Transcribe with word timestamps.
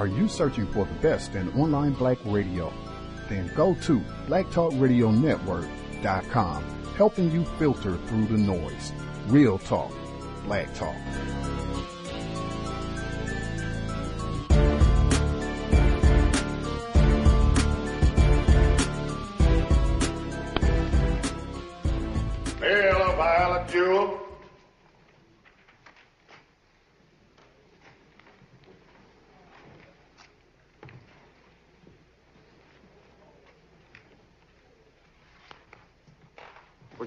Are 0.00 0.06
you 0.06 0.28
searching 0.28 0.66
for 0.68 0.86
the 0.86 0.94
best 0.94 1.34
in 1.34 1.52
online 1.52 1.92
black 1.92 2.16
radio? 2.24 2.72
Then 3.28 3.52
go 3.54 3.74
to 3.82 4.00
blacktalkradionetwork.com, 4.28 6.64
helping 6.96 7.30
you 7.30 7.44
filter 7.58 7.98
through 8.06 8.26
the 8.28 8.38
noise. 8.38 8.94
Real 9.26 9.58
talk, 9.58 9.92
black 10.46 10.72
talk. 10.72 10.96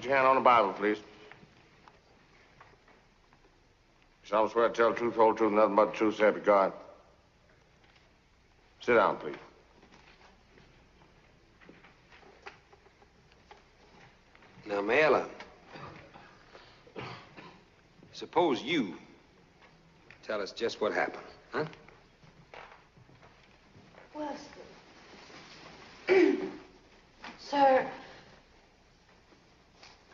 Put 0.04 0.10
your 0.10 0.18
hand 0.18 0.28
on 0.28 0.34
the 0.34 0.42
Bible, 0.42 0.74
please. 0.74 0.98
You 4.22 4.28
solemnly 4.28 4.52
swear 4.52 4.68
to 4.68 4.74
tell 4.74 4.90
the 4.90 4.96
truth, 4.98 5.14
whole 5.14 5.32
truth, 5.32 5.48
and 5.48 5.56
nothing 5.56 5.76
but 5.76 5.92
the 5.92 5.96
truth, 5.96 6.16
so 6.16 6.24
help 6.24 6.44
God. 6.44 6.74
Sit 8.82 8.96
down, 8.96 9.16
please. 9.16 9.36
Now, 14.66 14.82
Mayella, 14.82 15.26
suppose 18.12 18.60
you 18.60 18.98
tell 20.22 20.42
us 20.42 20.52
just 20.52 20.82
what 20.82 20.92
happened, 20.92 21.24
huh? 21.50 21.64
Weston. 24.12 24.50
Sir, 27.38 27.88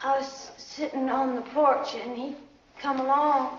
I 0.03 0.19
was 0.19 0.51
sitting 0.57 1.11
on 1.11 1.35
the 1.35 1.43
porch 1.43 1.95
and 1.95 2.17
he 2.17 2.35
come 2.79 3.01
along. 3.01 3.59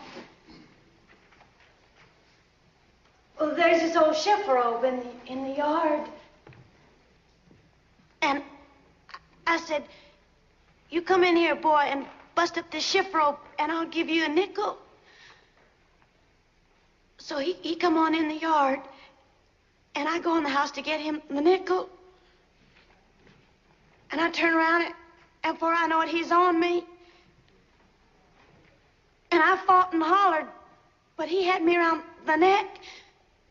Well, 3.39 3.55
there's 3.55 3.81
this 3.81 3.95
old 3.95 4.15
chiffarobe 4.15 4.83
in 4.83 4.99
the, 4.99 5.31
in 5.31 5.43
the 5.43 5.57
yard. 5.57 6.07
And 8.21 8.43
I 9.45 9.57
said, 9.57 9.83
you 10.89 11.01
come 11.01 11.23
in 11.23 11.35
here, 11.35 11.55
boy, 11.55 11.83
and 11.85 12.05
bust 12.35 12.57
up 12.57 12.69
this 12.71 12.95
rope, 13.13 13.39
and 13.59 13.71
I'll 13.71 13.87
give 13.87 14.09
you 14.09 14.25
a 14.25 14.27
nickel. 14.27 14.77
So 17.17 17.37
he, 17.37 17.53
he 17.61 17.75
come 17.75 17.97
on 17.97 18.13
in 18.13 18.27
the 18.27 18.35
yard, 18.35 18.79
and 19.95 20.07
I 20.07 20.19
go 20.19 20.37
in 20.37 20.43
the 20.43 20.49
house 20.49 20.71
to 20.71 20.81
get 20.81 20.99
him 20.99 21.21
the 21.29 21.41
nickel. 21.41 21.89
And 24.11 24.19
I 24.19 24.29
turn 24.29 24.53
around, 24.53 24.83
and, 24.83 24.93
and 25.43 25.55
before 25.55 25.73
I 25.73 25.87
know 25.87 26.01
it, 26.01 26.09
he's 26.09 26.31
on 26.31 26.59
me. 26.59 26.83
And 29.31 29.41
I 29.41 29.57
fought 29.65 29.93
and 29.93 30.03
hollered, 30.03 30.47
but 31.17 31.27
he 31.27 31.43
had 31.43 31.63
me 31.63 31.77
around 31.77 32.03
the 32.25 32.35
neck, 32.35 32.79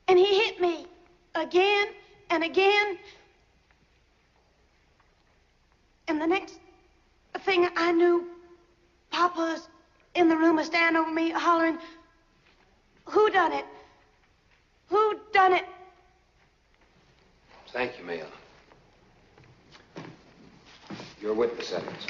and 0.08 0.18
he 0.18 0.44
hit 0.44 0.60
me 0.60 0.86
again 1.34 1.88
and 2.28 2.44
again. 2.44 2.98
And 6.08 6.20
the 6.20 6.26
next 6.26 6.58
thing 7.40 7.68
I 7.76 7.92
knew, 7.92 8.26
Papa's 9.10 9.68
in 10.14 10.28
the 10.28 10.36
room, 10.36 10.58
a 10.58 10.64
stand 10.64 10.96
over 10.96 11.10
me, 11.10 11.30
hollering, 11.30 11.78
Who 13.06 13.30
done 13.30 13.52
it? 13.52 13.64
Who 14.88 15.18
done 15.32 15.54
it? 15.54 15.64
Thank 17.72 17.98
you, 17.98 18.04
Mayella. 21.20 21.22
Your 21.22 21.34
witness, 21.34 21.72
Evans. 21.72 22.06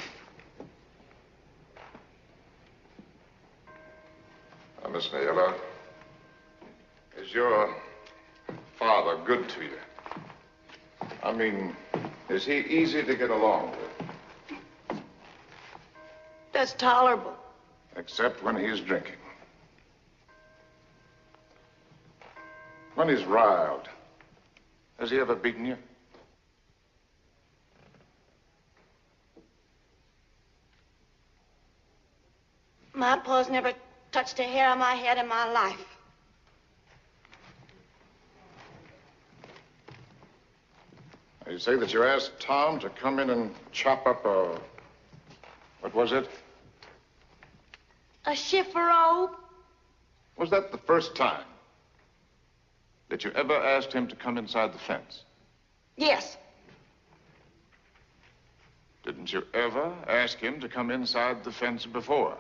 Uh, 4.83 4.89
now, 4.89 4.91
Miss 4.91 5.09
Mayella, 5.09 5.55
is 7.19 7.33
your 7.33 7.75
father 8.79 9.19
good 9.25 9.49
to 9.51 9.63
you? 9.63 9.79
I 11.23 11.33
mean, 11.33 11.77
is 12.29 12.45
he 12.45 12.59
easy 12.59 13.03
to 13.03 13.15
get 13.15 13.31
along 13.31 13.73
with? 13.73 15.01
That's 16.53 16.73
tolerable. 16.75 17.35
Except 17.97 18.43
when 18.43 18.57
he's 18.57 18.81
drinking. 18.81 19.15
When 22.95 23.09
he's 23.09 23.25
riled. 23.25 23.89
Has 24.99 25.11
he 25.11 25.19
ever 25.19 25.35
beaten 25.35 25.65
you? 25.65 25.77
My 33.01 33.17
pa's 33.17 33.49
never 33.49 33.73
touched 34.13 34.39
a 34.41 34.43
hair 34.43 34.69
on 34.69 34.79
my 34.79 34.93
head 34.93 35.17
in 35.17 35.27
my 35.27 35.51
life. 35.51 35.87
You 41.51 41.59
say 41.59 41.77
that 41.77 41.95
you 41.95 42.05
asked 42.05 42.39
Tom 42.39 42.79
to 42.81 42.91
come 42.91 43.19
in 43.19 43.31
and 43.31 43.55
chop 43.73 44.07
up 44.07 44.27
a. 44.27 44.61
What 45.81 45.95
was 45.95 46.13
it? 46.13 46.29
A 48.27 48.33
chiffarobe? 48.33 49.35
Was 50.37 50.51
that 50.51 50.71
the 50.71 50.77
first 50.77 51.17
time 51.17 51.47
that 53.09 53.25
you 53.25 53.31
ever 53.31 53.57
asked 53.57 53.95
him 53.95 54.09
to 54.09 54.15
come 54.15 54.37
inside 54.37 54.75
the 54.75 54.79
fence? 54.79 55.25
Yes. 55.97 56.37
Didn't 59.05 59.33
you 59.33 59.43
ever 59.55 59.91
ask 60.07 60.37
him 60.37 60.61
to 60.61 60.69
come 60.69 60.91
inside 60.91 61.45
the 61.45 61.51
fence 61.51 61.87
before? 61.87 62.37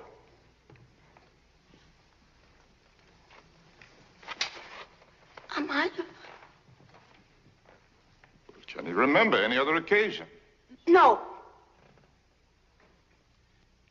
Can 8.80 8.86
you 8.86 8.94
remember 8.94 9.36
any 9.36 9.58
other 9.58 9.74
occasion? 9.74 10.26
No. 10.86 11.18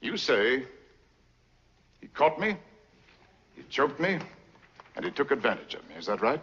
You 0.02 0.18
say 0.18 0.63
he 2.02 2.07
caught 2.07 2.40
me, 2.40 2.56
he 3.56 3.63
choked 3.69 4.00
me, 4.00 4.18
and 4.96 5.06
he 5.06 5.12
took 5.12 5.31
advantage 5.31 5.75
of 5.75 5.88
me. 5.90 5.96
Is 5.96 6.07
that 6.07 6.22
right? 6.22 6.41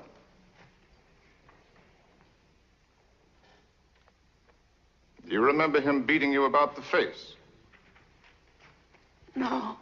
Do 5.26 5.32
you 5.32 5.41
remember 5.41 5.81
him 5.81 6.04
beating 6.04 6.32
you 6.32 6.44
about 6.44 6.76
the 6.76 6.82
face? 6.82 7.34
No. 9.34 9.76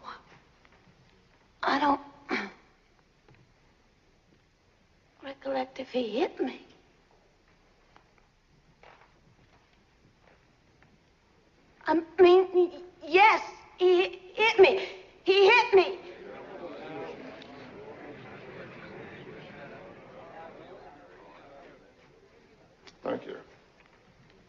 I 1.62 1.78
don't 1.78 2.00
recollect 5.24 5.80
if 5.80 5.88
he 5.88 6.20
hit 6.20 6.38
me. 6.40 6.60
I 11.86 12.00
mean, 12.20 12.70
yes, 13.06 13.42
he 13.78 14.20
hit 14.34 14.58
me. 14.58 14.86
He 15.24 15.46
hit 15.48 15.74
me. 15.74 15.98
Thank 23.02 23.26
you. 23.26 23.36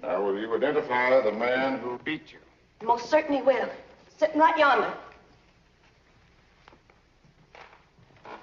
Now, 0.02 0.24
will 0.24 0.40
you 0.40 0.56
identify 0.56 1.22
the 1.22 1.32
man 1.32 1.80
who 1.80 2.00
beat 2.06 2.32
you? 2.32 2.40
Most 2.86 3.10
certainly 3.10 3.42
will. 3.42 3.70
Sitting 4.18 4.40
right 4.40 4.58
yonder. 4.58 4.94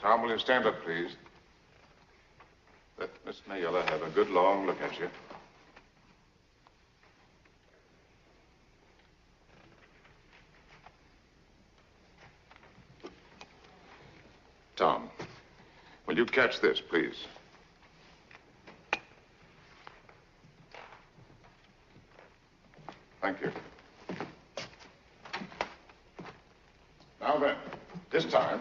Tom, 0.02 0.22
will 0.22 0.30
you 0.30 0.38
stand 0.38 0.66
up, 0.66 0.82
please? 0.84 1.16
Let 3.02 3.26
Miss 3.26 3.40
Mayella 3.50 3.84
have 3.86 4.02
a 4.02 4.10
good 4.10 4.30
long 4.30 4.64
look 4.64 4.80
at 4.80 4.96
you. 5.00 5.08
Tom, 14.76 15.10
will 16.06 16.16
you 16.16 16.24
catch 16.24 16.60
this, 16.60 16.80
please? 16.80 17.26
Thank 23.20 23.40
you. 23.40 23.50
Now 27.20 27.36
then, 27.38 27.56
this 28.12 28.26
time, 28.26 28.60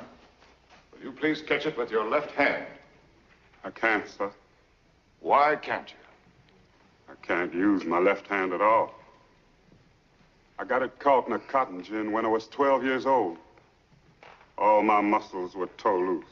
will 0.92 1.04
you 1.04 1.12
please 1.12 1.44
catch 1.44 1.68
it 1.68 1.78
with 1.78 1.92
your 1.92 2.10
left 2.10 2.32
hand? 2.32 2.66
I 3.64 3.70
can't, 3.72 4.08
sir. 4.08 4.32
Why 5.20 5.56
can't 5.56 5.90
you? 5.92 5.98
I 7.10 7.14
can't 7.26 7.54
use 7.54 7.86
my 7.86 8.00
left 8.00 8.28
hand 8.28 8.54
at 8.54 8.62
all. 8.62 8.94
I 10.60 10.64
got 10.66 10.82
it 10.84 11.00
caught 11.00 11.28
in 11.28 11.34
a 11.34 11.40
cotton 11.40 11.84
gin 11.84 12.12
when 12.12 12.26
I 12.26 12.30
was 12.30 12.48
12 12.48 12.84
years 12.84 13.06
old. 13.06 13.38
All 14.58 14.82
my 14.84 15.02
muscles 15.02 15.56
were 15.56 15.68
tore 15.78 16.00
loose. 16.06 16.26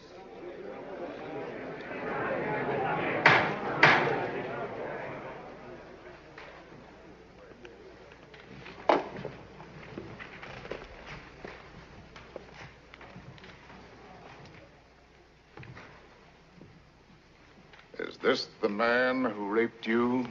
Is 18.00 18.18
this 18.30 18.48
the 18.62 18.70
man 18.70 19.26
who 19.26 19.48
raped 19.48 19.88
you? 19.88 20.24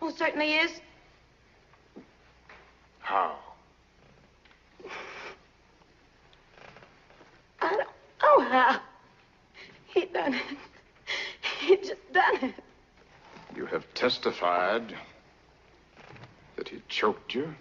Oh, 0.00 0.10
certainly 0.10 0.54
is. 0.54 0.80
How? 2.98 3.36
I 7.60 7.70
don't 7.70 7.78
know 8.40 8.44
how. 8.50 8.80
He 9.86 10.06
done 10.06 10.34
it. 10.34 10.42
He 11.60 11.76
just 11.76 12.12
done 12.12 12.36
it. 12.42 12.54
You 13.54 13.66
have 13.66 13.84
testified 13.94 14.96
that 16.56 16.68
he 16.68 16.82
choked 16.88 17.36
you 17.36 17.54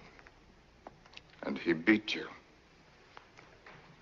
and 1.43 1.55
he 1.55 1.73
beat 1.73 2.15
you. 2.15 2.25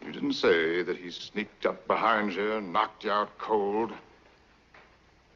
You 0.10 0.14
didn't 0.14 0.34
say 0.34 0.82
that 0.82 0.98
he 0.98 1.12
sneaked 1.12 1.68
up 1.68 1.86
behind 1.86 2.34
you 2.34 2.54
and 2.54 2.74
knocked 2.74 3.04
you 3.04 3.12
out 3.12 3.38
cold, 3.38 3.92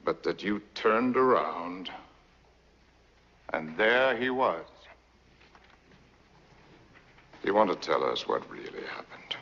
but 0.04 0.24
that 0.24 0.42
you 0.42 0.64
turned 0.74 1.16
around 1.16 1.92
and 3.54 3.78
there 3.78 4.18
he 4.18 4.32
was. 4.32 4.66
Do 7.44 7.48
you 7.48 7.54
want 7.54 7.70
to 7.70 7.76
tell 7.88 8.04
us 8.04 8.28
what 8.28 8.50
really 8.50 8.82
happened? 8.88 9.36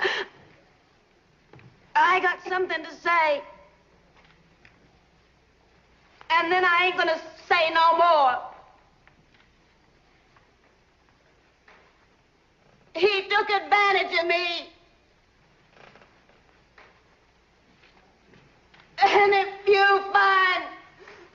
I 1.94 2.18
got 2.18 2.42
something 2.48 2.82
to 2.82 2.92
say. 2.96 3.42
And 6.30 6.50
then 6.50 6.64
I 6.64 6.86
ain't 6.86 6.96
gonna 6.96 7.20
say 7.48 7.70
no 7.72 7.96
more. 7.96 8.53
He 12.94 13.28
took 13.28 13.50
advantage 13.50 14.18
of 14.20 14.26
me. 14.26 14.68
And 18.98 19.34
if 19.34 19.48
you 19.66 20.00
find 20.12 20.64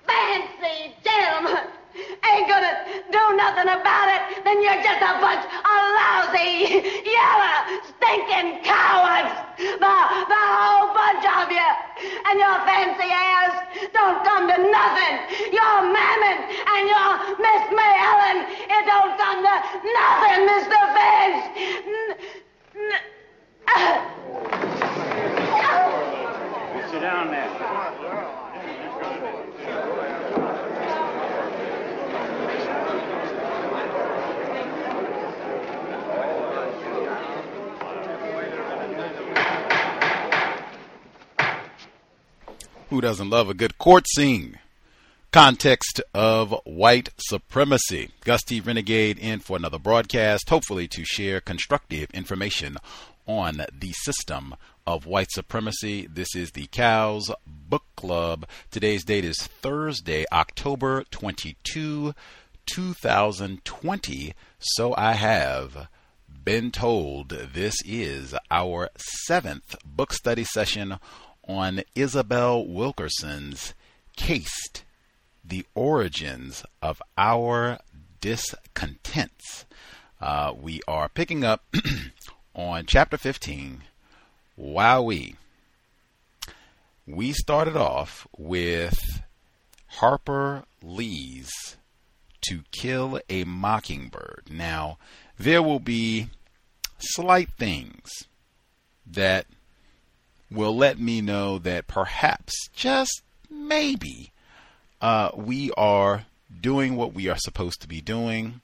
fancy 0.08 0.96
gentlemen 1.04 1.79
ain't 1.96 2.48
gonna 2.48 2.74
do 3.12 3.24
nothing 3.36 3.70
about 3.70 4.08
it, 4.10 4.44
then 4.44 4.62
you're 4.62 4.82
just 4.82 5.02
a 5.02 5.14
bunch 5.20 5.44
of 5.46 5.80
lousy, 5.98 6.86
yellow, 7.06 7.58
stinking 7.90 8.64
cowards. 8.64 9.34
The, 9.60 9.96
the 10.32 10.44
whole 10.56 10.94
bunch 10.96 11.26
of 11.26 11.52
you. 11.52 11.72
And 12.30 12.40
your 12.40 12.58
fancy 12.64 13.10
airs 13.12 13.56
don't 13.94 14.24
come 14.24 14.48
to 14.48 14.58
nothing. 14.72 15.16
Your 15.52 15.76
Mammon 15.92 16.40
and 16.48 16.84
your 16.88 17.10
Miss 17.44 17.64
May 17.76 17.94
Ellen, 18.00 18.38
it 18.48 18.84
don't 18.88 19.18
come 19.20 19.40
to 19.44 19.56
nothing, 19.84 20.40
Mr. 20.48 20.80
Finch. 20.96 21.44
N- 21.86 22.16
n- 23.76 24.02
Sit 26.90 27.02
down 27.02 27.30
there. 27.30 27.50
Who 42.90 43.02
doesn't 43.02 43.30
love 43.30 43.50
a 43.50 43.54
good 43.54 43.78
court 43.78 44.08
scene? 44.08 44.58
Context 45.32 46.02
of 46.12 46.56
white 46.64 47.10
supremacy. 47.20 48.10
Gus 48.22 48.42
T. 48.42 48.62
Renegade 48.62 49.20
in 49.20 49.42
for 49.42 49.58
another 49.58 49.78
broadcast, 49.78 50.50
hopefully 50.50 50.88
to 50.88 51.06
share 51.06 51.40
constructive 51.40 52.10
information 52.16 52.78
on 53.28 53.62
the 53.72 53.92
system 53.92 54.56
of 54.88 55.06
white 55.06 55.30
supremacy. 55.30 56.08
This 56.12 56.36
is 56.36 56.50
the 56.54 56.68
C.O.W.S. 56.74 57.30
Book 57.46 57.84
Club. 57.96 58.48
Today's 58.72 59.04
date 59.04 59.24
is 59.24 59.38
Thursday, 59.38 60.26
October 60.32 61.04
22, 61.12 62.16
2020. 62.66 64.34
So 64.58 64.96
I 64.98 65.14
have 65.14 65.90
been 66.44 66.72
told 66.72 67.30
this 67.30 67.76
is 67.86 68.34
our 68.50 68.90
seventh 69.28 69.76
book 69.86 70.12
study 70.12 70.44
session 70.44 70.98
on 71.50 71.82
Isabel 71.96 72.64
Wilkerson's 72.64 73.74
Caste 74.16 74.84
The 75.44 75.66
Origins 75.74 76.64
of 76.80 77.02
Our 77.18 77.80
Discontents. 78.22 79.66
Uh, 80.22 80.54
we 80.56 80.80
are 80.88 81.10
picking 81.10 81.44
up 81.44 81.64
on 82.56 82.86
chapter 82.86 83.18
15. 83.18 83.82
Wowee. 84.60 85.38
We 87.08 87.34
started 87.34 87.76
off 87.76 88.28
with 88.38 89.24
Harper 89.88 90.66
Lee's 90.84 91.78
To 92.42 92.62
Kill 92.72 93.20
a 93.28 93.44
Mockingbird. 93.46 94.50
Now, 94.52 95.00
there 95.40 95.64
will 95.64 95.80
be 95.80 96.28
slight 97.00 97.50
things 97.58 98.28
that 99.08 99.48
will 100.52 100.76
let 100.76 101.00
me 101.00 101.22
know 101.22 101.60
that 101.60 101.88
perhaps, 101.88 102.70
just 102.74 103.22
maybe, 103.50 104.32
uh, 105.02 105.32
we 105.36 105.72
are 105.78 106.26
doing 106.62 106.96
what 106.96 107.14
we 107.14 107.28
are 107.30 107.38
supposed 107.38 107.82
to 107.82 107.88
be 107.88 108.02
doing, 108.02 108.62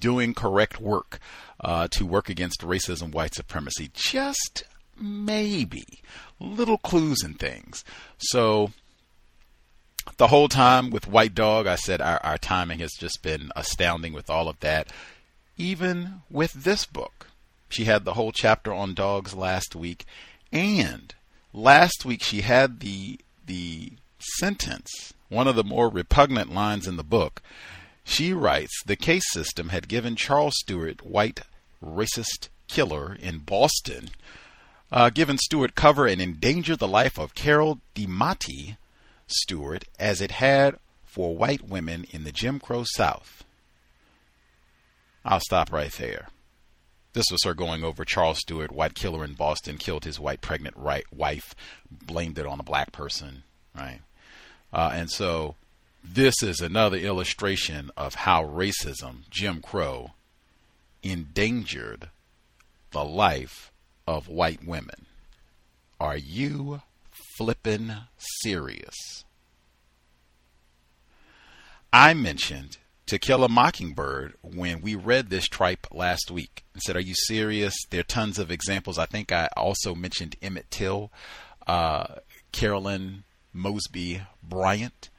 doing 0.00 0.34
correct 0.34 0.80
work 0.80 1.18
uh, 1.60 1.88
to 1.88 2.06
work 2.06 2.28
against 2.28 2.60
racism, 2.60 3.12
white 3.12 3.34
supremacy. 3.34 3.90
Just 3.92 4.64
maybe. 4.98 5.84
Little 6.38 6.78
clues 6.78 7.22
and 7.22 7.38
things. 7.38 7.84
So, 8.18 8.72
the 10.18 10.28
whole 10.28 10.48
time 10.48 10.90
with 10.90 11.08
White 11.08 11.34
Dog, 11.34 11.66
I 11.66 11.74
said 11.76 12.00
our, 12.00 12.24
our 12.24 12.38
timing 12.38 12.78
has 12.78 12.92
just 12.92 13.22
been 13.22 13.50
astounding 13.56 14.12
with 14.12 14.30
all 14.30 14.48
of 14.48 14.60
that. 14.60 14.88
Even 15.58 16.22
with 16.30 16.52
this 16.52 16.84
book, 16.84 17.28
she 17.68 17.84
had 17.84 18.04
the 18.04 18.14
whole 18.14 18.32
chapter 18.32 18.72
on 18.72 18.94
dogs 18.94 19.34
last 19.34 19.74
week, 19.74 20.04
and 20.52 21.14
last 21.52 22.04
week 22.04 22.22
she 22.22 22.42
had 22.42 22.80
the 22.80 23.18
the 23.44 23.92
sentence, 24.18 25.14
one 25.28 25.46
of 25.46 25.56
the 25.56 25.64
more 25.64 25.88
repugnant 25.88 26.52
lines 26.52 26.86
in 26.86 26.96
the 26.96 27.04
book. 27.04 27.42
She 28.04 28.32
writes, 28.32 28.82
"The 28.84 28.96
caste 28.96 29.32
system 29.32 29.70
had 29.70 29.88
given 29.88 30.16
Charles 30.16 30.54
Stuart, 30.58 31.04
white 31.04 31.40
racist 31.82 32.48
killer 32.68 33.14
in 33.14 33.38
Boston, 33.38 34.10
uh, 34.90 35.10
given 35.10 35.38
Stuart 35.38 35.74
cover 35.74 36.06
and 36.06 36.20
endangered 36.20 36.78
the 36.78 36.88
life 36.88 37.18
of 37.18 37.34
Carol 37.34 37.80
DiMaiti 37.94 38.76
Stuart 39.26 39.84
as 39.98 40.20
it 40.20 40.32
had 40.32 40.78
for 41.04 41.36
white 41.36 41.62
women 41.62 42.04
in 42.10 42.24
the 42.24 42.32
Jim 42.32 42.60
Crow 42.60 42.84
South." 42.84 43.44
I'll 45.24 45.40
stop 45.40 45.72
right 45.72 45.92
there. 45.92 46.28
This 47.16 47.32
was 47.32 47.44
her 47.44 47.54
going 47.54 47.82
over 47.82 48.04
Charles 48.04 48.40
Stuart, 48.40 48.70
white 48.70 48.94
killer 48.94 49.24
in 49.24 49.32
Boston, 49.32 49.78
killed 49.78 50.04
his 50.04 50.20
white 50.20 50.42
pregnant 50.42 50.76
right 50.76 51.10
wife, 51.10 51.54
blamed 51.90 52.38
it 52.38 52.44
on 52.44 52.60
a 52.60 52.62
black 52.62 52.92
person, 52.92 53.42
right? 53.74 54.00
Uh, 54.70 54.90
and 54.92 55.10
so 55.10 55.54
this 56.04 56.42
is 56.42 56.60
another 56.60 56.98
illustration 56.98 57.90
of 57.96 58.16
how 58.16 58.44
racism, 58.44 59.20
Jim 59.30 59.62
Crow, 59.62 60.10
endangered 61.02 62.10
the 62.90 63.02
life 63.02 63.72
of 64.06 64.28
white 64.28 64.66
women. 64.66 65.06
Are 65.98 66.18
you 66.18 66.82
flippin' 67.38 67.96
serious? 68.42 69.24
I 71.94 72.12
mentioned 72.12 72.76
to 73.06 73.18
Kill 73.20 73.44
a 73.44 73.48
Mockingbird 73.48 74.34
when 74.42 74.80
we 74.80 74.96
read 74.96 75.30
this 75.30 75.46
tripe 75.46 75.86
last 75.92 76.30
week 76.30 76.64
and 76.74 76.82
said, 76.82 76.96
Are 76.96 77.00
you 77.00 77.14
serious? 77.14 77.74
There 77.90 78.00
are 78.00 78.04
tons 78.04 78.38
of 78.38 78.50
examples. 78.50 78.98
I 78.98 79.06
think 79.06 79.30
I 79.30 79.48
also 79.56 79.94
mentioned 79.94 80.34
Emmett 80.42 80.70
Till, 80.70 81.12
uh, 81.66 82.16
Carolyn 82.52 83.22
Mosby 83.52 84.22
Bryant. 84.42 85.10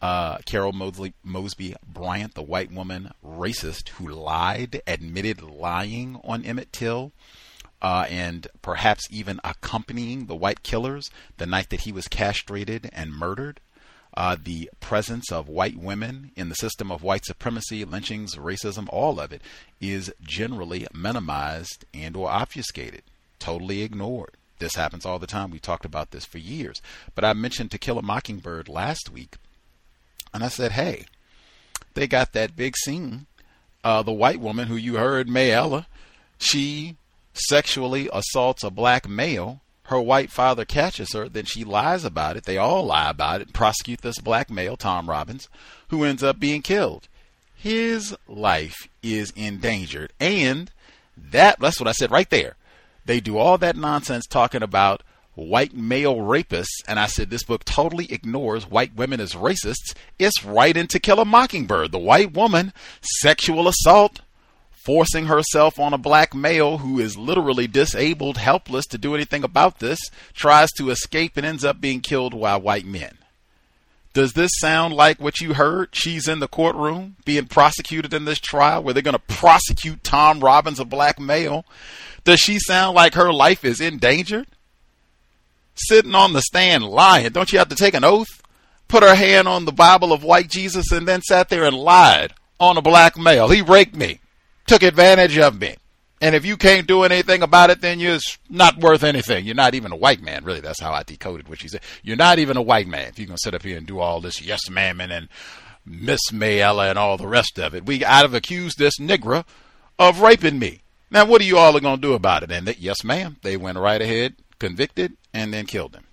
Uh, 0.00 0.36
Carol 0.44 0.72
Mosby 0.72 1.74
Bryant, 1.86 2.34
the 2.34 2.42
white 2.42 2.70
woman 2.70 3.12
racist 3.24 3.88
who 3.90 4.06
lied, 4.06 4.82
admitted 4.86 5.40
lying 5.40 6.20
on 6.22 6.44
Emmett 6.44 6.74
Till, 6.74 7.12
uh, 7.80 8.04
and 8.10 8.46
perhaps 8.60 9.08
even 9.10 9.40
accompanying 9.42 10.26
the 10.26 10.36
white 10.36 10.62
killers 10.62 11.10
the 11.38 11.46
night 11.46 11.70
that 11.70 11.82
he 11.82 11.92
was 11.92 12.06
castrated 12.06 12.90
and 12.92 13.14
murdered 13.14 13.60
uh, 14.16 14.36
the 14.42 14.70
presence 14.80 15.32
of 15.32 15.48
white 15.48 15.76
women 15.76 16.30
in 16.36 16.48
the 16.48 16.54
system 16.54 16.90
of 16.90 17.02
white 17.02 17.24
supremacy, 17.24 17.84
lynchings, 17.84 18.36
racism, 18.36 18.88
all 18.90 19.18
of 19.18 19.32
it 19.32 19.42
is 19.80 20.12
generally 20.22 20.86
minimized 20.94 21.84
and 21.92 22.16
or 22.16 22.30
obfuscated, 22.30 23.02
totally 23.38 23.82
ignored. 23.82 24.36
This 24.60 24.76
happens 24.76 25.04
all 25.04 25.18
the 25.18 25.26
time. 25.26 25.50
We 25.50 25.58
talked 25.58 25.84
about 25.84 26.12
this 26.12 26.24
for 26.24 26.38
years. 26.38 26.80
But 27.14 27.24
I 27.24 27.32
mentioned 27.32 27.70
To 27.72 27.78
Kill 27.78 27.98
a 27.98 28.02
Mockingbird 28.02 28.68
last 28.68 29.10
week, 29.10 29.36
and 30.32 30.44
I 30.44 30.48
said, 30.48 30.72
hey, 30.72 31.06
they 31.94 32.06
got 32.06 32.32
that 32.32 32.56
big 32.56 32.76
scene. 32.76 33.26
Uh, 33.82 34.02
the 34.02 34.12
white 34.12 34.40
woman 34.40 34.68
who 34.68 34.76
you 34.76 34.96
heard, 34.96 35.28
Mayella, 35.28 35.86
she 36.38 36.96
sexually 37.34 38.08
assaults 38.12 38.62
a 38.62 38.70
black 38.70 39.08
male 39.08 39.60
her 39.84 40.00
white 40.00 40.30
father 40.30 40.64
catches 40.64 41.12
her, 41.12 41.28
then 41.28 41.44
she 41.44 41.62
lies 41.64 42.04
about 42.04 42.36
it. 42.36 42.44
They 42.44 42.56
all 42.56 42.86
lie 42.86 43.10
about 43.10 43.40
it, 43.40 43.48
and 43.48 43.54
prosecute 43.54 44.00
this 44.00 44.18
black 44.18 44.50
male, 44.50 44.76
Tom 44.76 45.08
Robbins, 45.10 45.48
who 45.88 46.04
ends 46.04 46.22
up 46.22 46.40
being 46.40 46.62
killed. 46.62 47.08
His 47.54 48.16
life 48.26 48.88
is 49.02 49.32
endangered. 49.36 50.12
And 50.18 50.70
that, 51.16 51.60
that's 51.60 51.78
what 51.78 51.88
I 51.88 51.92
said 51.92 52.10
right 52.10 52.28
there. 52.30 52.56
They 53.04 53.20
do 53.20 53.36
all 53.36 53.58
that 53.58 53.76
nonsense 53.76 54.26
talking 54.26 54.62
about 54.62 55.02
white 55.34 55.74
male 55.74 56.16
rapists, 56.16 56.82
and 56.88 56.98
I 56.98 57.06
said 57.06 57.28
this 57.28 57.42
book 57.42 57.64
totally 57.64 58.10
ignores 58.10 58.68
white 58.68 58.94
women 58.94 59.20
as 59.20 59.34
racists. 59.34 59.94
It's 60.18 60.44
right 60.44 60.76
into 60.76 60.98
Kill 60.98 61.20
a 61.20 61.24
Mockingbird. 61.24 61.92
The 61.92 61.98
white 61.98 62.32
woman, 62.32 62.72
sexual 63.20 63.68
assault, 63.68 64.20
forcing 64.84 65.26
herself 65.26 65.78
on 65.78 65.94
a 65.94 65.98
black 65.98 66.34
male 66.34 66.78
who 66.78 67.00
is 67.00 67.16
literally 67.16 67.66
disabled, 67.66 68.36
helpless 68.36 68.84
to 68.86 68.98
do 68.98 69.14
anything 69.14 69.42
about 69.42 69.78
this, 69.78 69.98
tries 70.34 70.70
to 70.72 70.90
escape 70.90 71.36
and 71.36 71.46
ends 71.46 71.64
up 71.64 71.80
being 71.80 72.00
killed 72.00 72.38
by 72.38 72.56
white 72.56 72.84
men. 72.84 73.16
Does 74.12 74.34
this 74.34 74.50
sound 74.60 74.94
like 74.94 75.20
what 75.20 75.40
you 75.40 75.54
heard? 75.54 75.88
She's 75.92 76.28
in 76.28 76.38
the 76.38 76.46
courtroom 76.46 77.16
being 77.24 77.46
prosecuted 77.46 78.12
in 78.12 78.26
this 78.26 78.38
trial 78.38 78.82
where 78.82 78.94
they're 78.94 79.02
going 79.02 79.14
to 79.14 79.18
prosecute 79.18 80.04
Tom 80.04 80.40
Robbins, 80.40 80.78
a 80.78 80.84
black 80.84 81.18
male. 81.18 81.64
Does 82.22 82.38
she 82.38 82.58
sound 82.58 82.94
like 82.94 83.14
her 83.14 83.32
life 83.32 83.64
is 83.64 83.80
endangered? 83.80 84.46
Sitting 85.74 86.14
on 86.14 86.32
the 86.32 86.42
stand 86.42 86.84
lying. 86.84 87.30
Don't 87.30 87.52
you 87.52 87.58
have 87.58 87.70
to 87.70 87.74
take 87.74 87.94
an 87.94 88.04
oath? 88.04 88.28
Put 88.86 89.02
her 89.02 89.16
hand 89.16 89.48
on 89.48 89.64
the 89.64 89.72
Bible 89.72 90.12
of 90.12 90.22
white 90.22 90.48
Jesus 90.48 90.92
and 90.92 91.08
then 91.08 91.22
sat 91.22 91.48
there 91.48 91.64
and 91.64 91.74
lied 91.74 92.34
on 92.60 92.76
a 92.76 92.82
black 92.82 93.18
male. 93.18 93.48
He 93.48 93.62
raped 93.62 93.96
me 93.96 94.20
took 94.66 94.82
advantage 94.82 95.38
of 95.38 95.60
me. 95.60 95.76
And 96.20 96.34
if 96.34 96.46
you 96.46 96.56
can't 96.56 96.86
do 96.86 97.02
anything 97.02 97.42
about 97.42 97.70
it, 97.70 97.80
then 97.80 98.00
you're 98.00 98.18
not 98.48 98.78
worth 98.78 99.02
anything. 99.02 99.44
You're 99.44 99.54
not 99.54 99.74
even 99.74 99.92
a 99.92 99.96
white 99.96 100.22
man. 100.22 100.44
Really, 100.44 100.60
that's 100.60 100.80
how 100.80 100.92
I 100.92 101.02
decoded 101.02 101.48
what 101.48 101.60
she 101.60 101.68
said. 101.68 101.82
You're 102.02 102.16
not 102.16 102.38
even 102.38 102.56
a 102.56 102.62
white 102.62 102.86
man 102.86 103.08
if 103.08 103.18
you're 103.18 103.26
going 103.26 103.36
to 103.36 103.42
sit 103.42 103.54
up 103.54 103.62
here 103.62 103.76
and 103.76 103.86
do 103.86 103.98
all 103.98 104.20
this 104.20 104.40
yes 104.40 104.70
ma'am 104.70 105.00
and 105.00 105.28
Miss 105.84 106.20
Mayella 106.32 106.88
and 106.88 106.98
all 106.98 107.18
the 107.18 107.26
rest 107.26 107.58
of 107.58 107.74
it. 107.74 107.84
We 107.84 108.04
I'd 108.04 108.22
have 108.22 108.32
accused 108.32 108.78
this 108.78 108.98
nigger 108.98 109.44
of 109.98 110.20
raping 110.20 110.58
me. 110.58 110.80
Now, 111.10 111.26
what 111.26 111.42
are 111.42 111.44
you 111.44 111.58
all 111.58 111.78
going 111.78 111.96
to 111.96 112.00
do 112.00 112.14
about 112.14 112.42
it? 112.42 112.50
And 112.50 112.66
they, 112.66 112.76
yes, 112.78 113.04
ma'am, 113.04 113.36
they 113.42 113.56
went 113.56 113.78
right 113.78 114.00
ahead, 114.00 114.34
convicted, 114.58 115.16
and 115.32 115.52
then 115.52 115.66
killed 115.66 115.94
him 115.94 116.04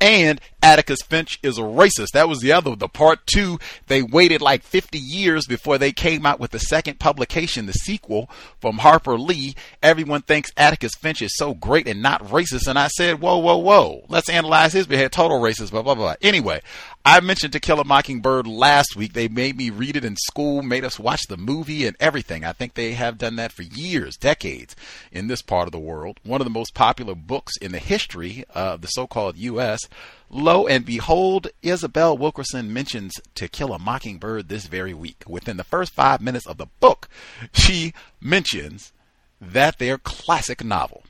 and 0.00 0.40
Atticus 0.62 1.00
Finch 1.02 1.38
is 1.42 1.58
a 1.58 1.62
racist. 1.62 2.12
That 2.12 2.28
was 2.28 2.40
the 2.40 2.52
other, 2.52 2.76
the 2.76 2.88
part 2.88 3.26
two. 3.26 3.58
They 3.86 4.02
waited 4.02 4.42
like 4.42 4.62
50 4.62 4.98
years 4.98 5.46
before 5.46 5.78
they 5.78 5.92
came 5.92 6.26
out 6.26 6.38
with 6.38 6.50
the 6.50 6.58
second 6.58 6.98
publication, 6.98 7.66
the 7.66 7.72
sequel 7.72 8.28
from 8.60 8.78
Harper 8.78 9.18
Lee. 9.18 9.54
Everyone 9.82 10.22
thinks 10.22 10.50
Atticus 10.56 10.92
Finch 10.94 11.22
is 11.22 11.36
so 11.36 11.54
great 11.54 11.88
and 11.88 12.02
not 12.02 12.22
racist. 12.24 12.66
And 12.66 12.78
I 12.78 12.88
said, 12.88 13.20
whoa, 13.20 13.38
whoa, 13.38 13.56
whoa. 13.56 14.04
Let's 14.08 14.28
analyze 14.28 14.72
his 14.72 14.86
behavior. 14.86 15.08
Total 15.08 15.40
racist, 15.40 15.70
blah, 15.70 15.82
blah, 15.82 15.94
blah. 15.94 16.14
Anyway, 16.20 16.60
I 17.04 17.20
mentioned 17.20 17.54
To 17.54 17.60
Kill 17.60 17.80
a 17.80 17.84
Mockingbird 17.84 18.46
last 18.46 18.94
week. 18.96 19.14
They 19.14 19.28
made 19.28 19.56
me 19.56 19.70
read 19.70 19.96
it 19.96 20.04
in 20.04 20.16
school, 20.16 20.62
made 20.62 20.84
us 20.84 20.98
watch 20.98 21.22
the 21.28 21.38
movie 21.38 21.86
and 21.86 21.96
everything. 21.98 22.44
I 22.44 22.52
think 22.52 22.74
they 22.74 22.92
have 22.92 23.16
done 23.16 23.36
that 23.36 23.52
for 23.52 23.62
years, 23.62 24.18
decades 24.18 24.76
in 25.10 25.26
this 25.26 25.40
part 25.40 25.66
of 25.66 25.72
the 25.72 25.78
world. 25.78 26.20
One 26.22 26.42
of 26.42 26.44
the 26.44 26.50
most 26.50 26.74
popular 26.74 27.14
books 27.14 27.56
in 27.56 27.72
the 27.72 27.78
history 27.78 28.44
of 28.54 28.82
the 28.82 28.88
so-called 28.88 29.38
U.S. 29.38 29.80
Lo 30.28 30.66
and 30.66 30.84
behold, 30.84 31.48
Isabel 31.62 32.16
Wilkerson 32.16 32.72
mentions 32.72 33.12
To 33.34 33.48
Kill 33.48 33.72
a 33.72 33.78
Mockingbird 33.78 34.48
this 34.48 34.66
very 34.66 34.94
week. 34.94 35.24
Within 35.26 35.56
the 35.56 35.64
first 35.64 35.92
five 35.92 36.20
minutes 36.20 36.46
of 36.46 36.56
the 36.56 36.68
book, 36.78 37.08
she 37.52 37.92
mentions 38.20 38.92
that 39.40 39.78
their 39.78 39.98
classic 39.98 40.62
novel 40.62 41.02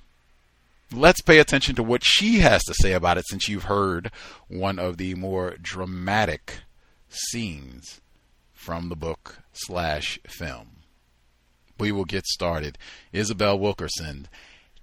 let's 0.93 1.23
pay 1.23 1.39
attention 1.39 1.75
to 1.77 1.83
what 1.83 2.03
she 2.05 2.41
has 2.41 2.65
to 2.65 2.75
say 2.75 2.93
about 2.93 3.19
it 3.19 3.25
since 3.29 3.49
you've 3.49 3.65
heard 3.65 4.11
one 4.49 4.79
of 4.79 4.97
the 4.97 5.15
more 5.15 5.57
dramatic 5.61 6.59
scenes 7.09 8.01
from 8.53 8.89
the 8.89 8.97
book 8.97 9.39
slash 9.53 10.19
film. 10.27 10.69
We 11.79 11.93
will 11.93 12.05
get 12.05 12.27
started. 12.27 12.77
Isabel 13.13 13.59
Wilkerson 13.59 14.29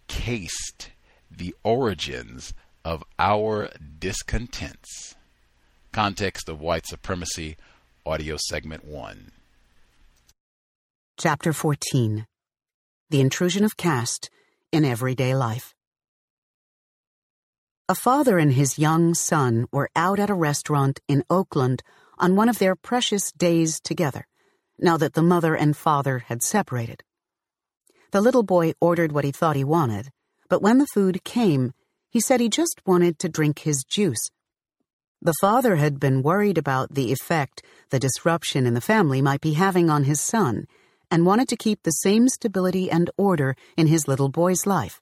Caste 0.07 0.91
the 1.29 1.53
origins 1.63 2.53
of 2.87 3.03
our 3.19 3.69
discontents. 3.99 5.13
Context 5.91 6.47
of 6.47 6.61
White 6.61 6.85
Supremacy, 6.85 7.57
audio 8.05 8.37
segment 8.37 8.85
1. 8.85 9.31
Chapter 11.17 11.51
14 11.51 12.25
The 13.09 13.19
Intrusion 13.19 13.65
of 13.65 13.75
Caste 13.75 14.29
in 14.71 14.85
Everyday 14.85 15.35
Life. 15.35 15.75
A 17.89 17.95
father 17.95 18.37
and 18.37 18.53
his 18.53 18.79
young 18.79 19.13
son 19.13 19.67
were 19.69 19.89
out 19.93 20.17
at 20.17 20.29
a 20.29 20.33
restaurant 20.33 21.01
in 21.09 21.25
Oakland 21.29 21.83
on 22.17 22.37
one 22.37 22.47
of 22.47 22.57
their 22.57 22.77
precious 22.77 23.33
days 23.33 23.81
together, 23.81 24.27
now 24.79 24.95
that 24.95 25.13
the 25.13 25.21
mother 25.21 25.55
and 25.55 25.75
father 25.75 26.19
had 26.19 26.41
separated. 26.41 27.03
The 28.11 28.21
little 28.21 28.43
boy 28.43 28.71
ordered 28.79 29.11
what 29.11 29.25
he 29.25 29.33
thought 29.33 29.57
he 29.57 29.65
wanted, 29.65 30.07
but 30.47 30.61
when 30.61 30.77
the 30.77 30.87
food 30.93 31.25
came, 31.25 31.73
he 32.09 32.19
said 32.19 32.39
he 32.39 32.49
just 32.49 32.81
wanted 32.85 33.19
to 33.19 33.29
drink 33.29 33.59
his 33.59 33.83
juice. 33.83 34.29
The 35.21 35.33
father 35.41 35.77
had 35.77 35.99
been 35.99 36.21
worried 36.21 36.57
about 36.57 36.93
the 36.93 37.11
effect 37.11 37.63
the 37.89 37.99
disruption 37.99 38.65
in 38.65 38.73
the 38.73 38.81
family 38.81 39.21
might 39.21 39.41
be 39.41 39.53
having 39.53 39.89
on 39.89 40.03
his 40.03 40.21
son 40.21 40.67
and 41.09 41.25
wanted 41.25 41.47
to 41.49 41.57
keep 41.57 41.83
the 41.83 41.91
same 41.91 42.27
stability 42.27 42.91
and 42.91 43.09
order 43.17 43.55
in 43.75 43.87
his 43.87 44.07
little 44.07 44.29
boy's 44.29 44.65
life. 44.65 45.01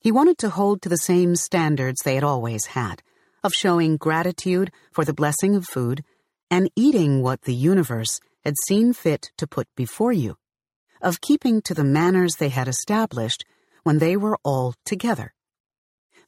He 0.00 0.12
wanted 0.12 0.38
to 0.38 0.50
hold 0.50 0.82
to 0.82 0.88
the 0.88 0.96
same 0.96 1.36
standards 1.36 2.02
they 2.02 2.14
had 2.14 2.24
always 2.24 2.66
had 2.66 3.02
of 3.42 3.52
showing 3.52 3.96
gratitude 3.96 4.70
for 4.92 5.04
the 5.04 5.14
blessing 5.14 5.54
of 5.54 5.66
food 5.66 6.04
and 6.50 6.70
eating 6.76 7.22
what 7.22 7.42
the 7.42 7.54
universe 7.54 8.20
had 8.44 8.54
seen 8.66 8.92
fit 8.92 9.30
to 9.36 9.46
put 9.46 9.68
before 9.76 10.12
you, 10.12 10.36
of 11.00 11.20
keeping 11.20 11.60
to 11.62 11.74
the 11.74 11.84
manners 11.84 12.36
they 12.36 12.48
had 12.48 12.68
established 12.68 13.44
when 13.82 13.98
they 13.98 14.16
were 14.16 14.38
all 14.42 14.74
together. 14.84 15.34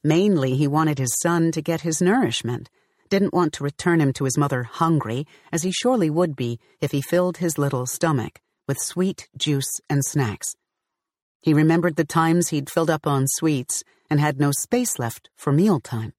Mainly, 0.03 0.55
he 0.55 0.67
wanted 0.67 0.97
his 0.97 1.15
son 1.21 1.51
to 1.51 1.61
get 1.61 1.81
his 1.81 2.01
nourishment, 2.01 2.69
didn't 3.09 3.33
want 3.33 3.53
to 3.53 3.63
return 3.63 4.01
him 4.01 4.13
to 4.13 4.23
his 4.23 4.37
mother 4.37 4.63
hungry, 4.63 5.27
as 5.51 5.63
he 5.63 5.71
surely 5.71 6.09
would 6.09 6.35
be 6.35 6.59
if 6.79 6.91
he 6.91 7.01
filled 7.01 7.37
his 7.37 7.57
little 7.57 7.85
stomach 7.85 8.39
with 8.67 8.79
sweet 8.79 9.27
juice 9.37 9.79
and 9.89 10.03
snacks. 10.03 10.55
He 11.41 11.53
remembered 11.53 11.97
the 11.97 12.05
times 12.05 12.49
he'd 12.49 12.69
filled 12.69 12.89
up 12.89 13.05
on 13.05 13.25
sweets 13.27 13.83
and 14.09 14.19
had 14.19 14.39
no 14.39 14.51
space 14.51 14.97
left 14.97 15.29
for 15.35 15.51
mealtime. 15.51 16.13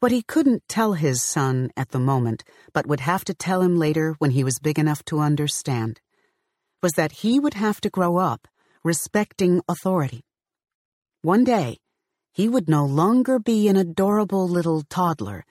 What 0.00 0.12
he 0.12 0.22
couldn't 0.22 0.68
tell 0.68 0.92
his 0.92 1.22
son 1.22 1.70
at 1.76 1.90
the 1.90 1.98
moment, 1.98 2.44
but 2.72 2.86
would 2.86 3.00
have 3.00 3.24
to 3.24 3.34
tell 3.34 3.62
him 3.62 3.78
later 3.78 4.14
when 4.18 4.32
he 4.32 4.44
was 4.44 4.58
big 4.58 4.78
enough 4.78 5.04
to 5.06 5.20
understand, 5.20 6.00
was 6.82 6.92
that 6.92 7.12
he 7.22 7.40
would 7.40 7.54
have 7.54 7.80
to 7.80 7.90
grow 7.90 8.18
up 8.18 8.46
respecting 8.82 9.62
authority. 9.66 10.24
One 11.22 11.42
day, 11.42 11.78
he 12.34 12.48
would 12.48 12.68
no 12.68 12.84
longer 12.84 13.38
be 13.38 13.68
an 13.68 13.76
adorable 13.76 14.48
little 14.48 14.82
toddler, 14.82 15.44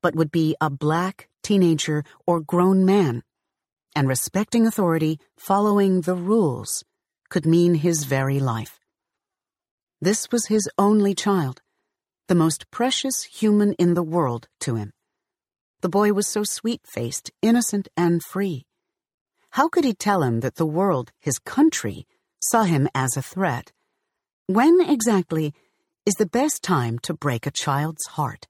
but 0.00 0.14
would 0.14 0.30
be 0.30 0.54
a 0.60 0.70
black 0.70 1.28
teenager 1.42 2.04
or 2.26 2.40
grown 2.40 2.84
man, 2.84 3.24
and 3.96 4.06
respecting 4.06 4.64
authority, 4.64 5.18
following 5.36 6.02
the 6.02 6.14
rules, 6.14 6.84
could 7.28 7.44
mean 7.44 7.74
his 7.74 8.04
very 8.04 8.38
life. 8.38 8.78
This 10.00 10.30
was 10.30 10.46
his 10.46 10.70
only 10.78 11.12
child, 11.12 11.60
the 12.28 12.36
most 12.36 12.70
precious 12.70 13.24
human 13.24 13.72
in 13.72 13.94
the 13.94 14.04
world 14.04 14.46
to 14.60 14.76
him. 14.76 14.92
The 15.80 15.88
boy 15.88 16.12
was 16.12 16.28
so 16.28 16.44
sweet 16.44 16.82
faced, 16.86 17.32
innocent, 17.42 17.88
and 17.96 18.22
free. 18.22 18.64
How 19.50 19.68
could 19.68 19.82
he 19.82 19.92
tell 19.92 20.22
him 20.22 20.38
that 20.40 20.54
the 20.54 20.66
world, 20.66 21.10
his 21.18 21.40
country, 21.40 22.06
saw 22.40 22.62
him 22.62 22.88
as 22.94 23.16
a 23.16 23.22
threat? 23.22 23.72
When 24.46 24.80
exactly 24.80 25.52
is 26.08 26.14
the 26.14 26.24
best 26.24 26.62
time 26.62 26.98
to 26.98 27.12
break 27.12 27.46
a 27.46 27.50
child's 27.50 28.06
heart? 28.06 28.48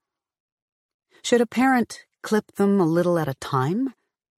Should 1.21 1.41
a 1.41 1.45
parent 1.45 2.05
clip 2.23 2.53
them 2.53 2.79
a 2.79 2.85
little 2.85 3.19
at 3.19 3.27
a 3.27 3.33
time? 3.33 3.93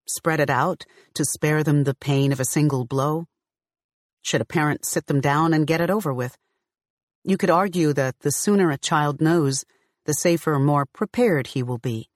Spread 0.07 0.39
it 0.39 0.49
out 0.49 0.85
to 1.13 1.23
spare 1.23 1.63
them 1.63 1.83
the 1.83 1.93
pain 1.93 2.31
of 2.31 2.39
a 2.39 2.45
single 2.45 2.83
blow? 2.83 3.27
Should 4.23 4.41
a 4.41 4.53
parent 4.57 4.87
sit 4.87 5.05
them 5.05 5.21
down 5.21 5.53
and 5.53 5.67
get 5.67 5.81
it 5.81 5.91
over 5.91 6.11
with? 6.11 6.35
You 7.23 7.37
could 7.37 7.51
argue 7.51 7.93
that 7.93 8.15
the 8.21 8.31
sooner 8.31 8.71
a 8.71 8.77
child 8.79 9.21
knows, 9.21 9.65
the 10.05 10.13
safer, 10.13 10.57
more 10.57 10.87
prepared 10.87 11.45
he 11.45 11.61
will 11.61 11.77
be. 11.77 12.09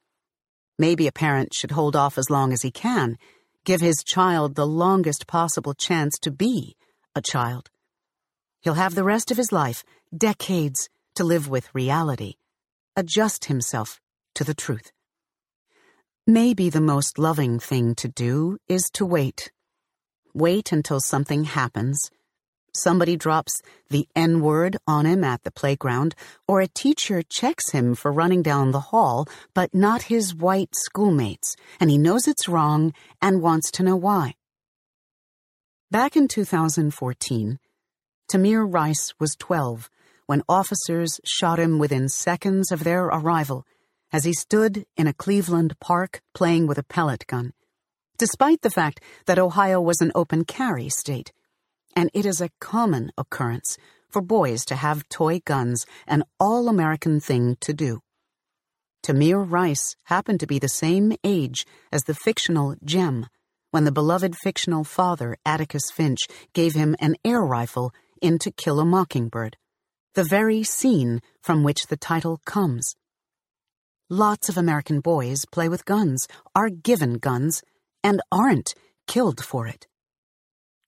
Maybe 0.80 1.06
a 1.06 1.12
parent 1.12 1.54
should 1.54 1.70
hold 1.70 1.96
off 1.96 2.18
as 2.18 2.32
long 2.32 2.52
as 2.52 2.64
he 2.64 2.72
can, 2.72 3.20
give 3.64 3.80
his 3.80 4.04
child 4.04 4.56
the 4.56 4.66
longest 4.66 5.28
possible 5.28 5.76
chance 5.76 6.18
to 6.24 6.32
be 6.32 6.76
a 7.14 7.22
child. 7.22 7.70
He'll 8.62 8.74
have 8.74 8.96
the 8.96 9.04
rest 9.04 9.30
of 9.30 9.38
his 9.38 9.52
life, 9.52 9.84
decades, 10.18 10.90
to 11.16 11.24
live 11.24 11.48
with 11.48 11.74
reality, 11.74 12.36
adjust 12.96 13.46
himself 13.46 14.00
to 14.36 14.44
the 14.44 14.54
truth. 14.54 14.92
Maybe 16.28 16.70
the 16.70 16.82
most 16.82 17.20
loving 17.20 17.60
thing 17.60 17.96
to 17.96 18.08
do 18.08 18.58
is 18.68 18.90
to 18.94 19.06
wait. 19.06 19.52
Wait 20.34 20.72
until 20.72 21.00
something 21.00 21.44
happens. 21.44 22.10
Somebody 22.74 23.16
drops 23.16 23.62
the 23.90 24.08
N 24.16 24.42
word 24.42 24.76
on 24.86 25.06
him 25.06 25.24
at 25.24 25.44
the 25.44 25.52
playground, 25.52 26.14
or 26.48 26.60
a 26.60 26.68
teacher 26.68 27.22
checks 27.22 27.72
him 27.72 27.96
for 27.96 28.12
running 28.12 28.42
down 28.42 28.72
the 28.72 28.90
hall, 28.92 29.28
but 29.54 29.74
not 29.74 30.04
his 30.04 30.36
white 30.36 30.72
schoolmates, 30.74 31.56
and 31.80 31.90
he 31.90 31.98
knows 31.98 32.28
it's 32.28 32.50
wrong 32.50 32.94
and 33.22 33.42
wants 33.42 33.72
to 33.72 33.84
know 33.84 33.96
why. 33.96 34.34
Back 35.90 36.18
in 36.18 36.28
2014, 36.28 37.60
Tamir 38.30 38.66
Rice 38.66 39.14
was 39.20 39.36
12 39.40 39.90
when 40.28 40.42
officers 40.50 41.20
shot 41.24 41.60
him 41.60 41.80
within 41.80 42.10
seconds 42.10 42.72
of 42.72 42.84
their 42.84 43.06
arrival 43.06 43.66
as 44.12 44.24
he 44.24 44.34
stood 44.34 44.86
in 44.96 45.08
a 45.08 45.14
Cleveland 45.14 45.80
park 45.80 46.22
playing 46.34 46.68
with 46.68 46.78
a 46.78 46.84
pellet 46.84 47.26
gun, 47.28 47.54
despite 48.18 48.62
the 48.62 48.70
fact 48.70 49.02
that 49.26 49.40
Ohio 49.40 49.82
was 49.82 50.02
an 50.02 50.12
open 50.16 50.46
carry 50.46 50.90
state, 50.90 51.32
and 51.96 52.10
it 52.14 52.26
is 52.26 52.42
a 52.42 52.52
common 52.60 53.12
occurrence 53.18 53.78
for 54.10 54.22
boys 54.22 54.64
to 54.66 54.76
have 54.76 55.08
toy 55.10 55.42
guns, 55.46 55.86
an 56.08 56.24
all 56.40 56.70
American 56.70 57.20
thing 57.20 57.58
to 57.60 57.74
do. 57.74 58.02
Tamir 59.04 59.44
Rice 59.44 59.96
happened 60.06 60.40
to 60.40 60.48
be 60.48 60.58
the 60.58 60.70
same 60.70 61.14
age 61.24 61.66
as 61.92 62.04
the 62.04 62.16
fictional 62.16 62.76
Jem 62.84 63.28
when 63.72 63.84
the 63.84 63.92
beloved 63.92 64.38
fictional 64.38 64.86
father, 64.86 65.36
Atticus 65.46 65.92
Finch, 65.92 66.22
gave 66.54 66.76
him 66.76 66.96
an 67.02 67.18
air 67.26 67.42
rifle 67.42 67.92
in 68.22 68.40
To 68.40 68.50
Kill 68.50 68.80
a 68.80 68.86
Mockingbird, 68.86 69.58
the 70.16 70.24
very 70.24 70.64
scene 70.64 71.22
from 71.42 71.64
which 71.64 71.88
the 71.88 71.98
title 71.98 72.40
comes. 72.46 72.96
Lots 74.10 74.48
of 74.48 74.58
American 74.58 75.02
boys 75.02 75.46
play 75.52 75.68
with 75.68 75.84
guns, 75.86 76.28
are 76.56 76.70
given 76.70 77.16
guns, 77.16 77.62
and 78.02 78.22
aren't 78.32 78.74
killed 79.08 79.44
for 79.44 79.68
it. 79.68 79.88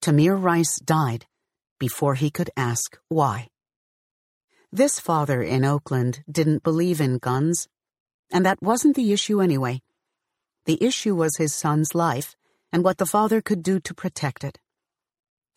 Tamir 0.00 0.40
Rice 0.40 0.78
died 0.80 1.26
before 1.78 2.14
he 2.14 2.30
could 2.30 2.50
ask 2.56 2.98
why. 3.08 3.48
This 4.72 4.98
father 4.98 5.42
in 5.42 5.64
Oakland 5.64 6.22
didn't 6.30 6.62
believe 6.62 7.00
in 7.00 7.18
guns, 7.18 7.68
and 8.32 8.46
that 8.46 8.62
wasn't 8.62 8.96
the 8.96 9.12
issue 9.12 9.40
anyway. 9.40 9.82
The 10.64 10.82
issue 10.82 11.14
was 11.14 11.36
his 11.36 11.54
son's 11.54 11.94
life 11.94 12.34
and 12.72 12.82
what 12.82 12.98
the 12.98 13.06
father 13.06 13.40
could 13.40 13.62
do 13.62 13.78
to 13.80 13.94
protect 13.94 14.42
it. 14.44 14.58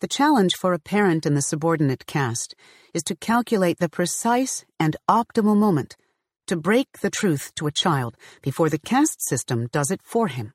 The 0.02 0.08
challenge 0.08 0.56
for 0.56 0.72
a 0.72 0.80
parent 0.80 1.26
in 1.26 1.34
the 1.34 1.40
subordinate 1.40 2.06
caste 2.06 2.56
is 2.92 3.04
to 3.04 3.14
calculate 3.14 3.78
the 3.78 3.88
precise 3.88 4.64
and 4.80 4.96
optimal 5.08 5.56
moment 5.56 5.96
to 6.48 6.56
break 6.56 6.98
the 6.98 7.08
truth 7.08 7.52
to 7.54 7.68
a 7.68 7.70
child 7.70 8.16
before 8.42 8.68
the 8.68 8.80
caste 8.80 9.22
system 9.22 9.68
does 9.70 9.92
it 9.92 10.00
for 10.02 10.26
him, 10.26 10.54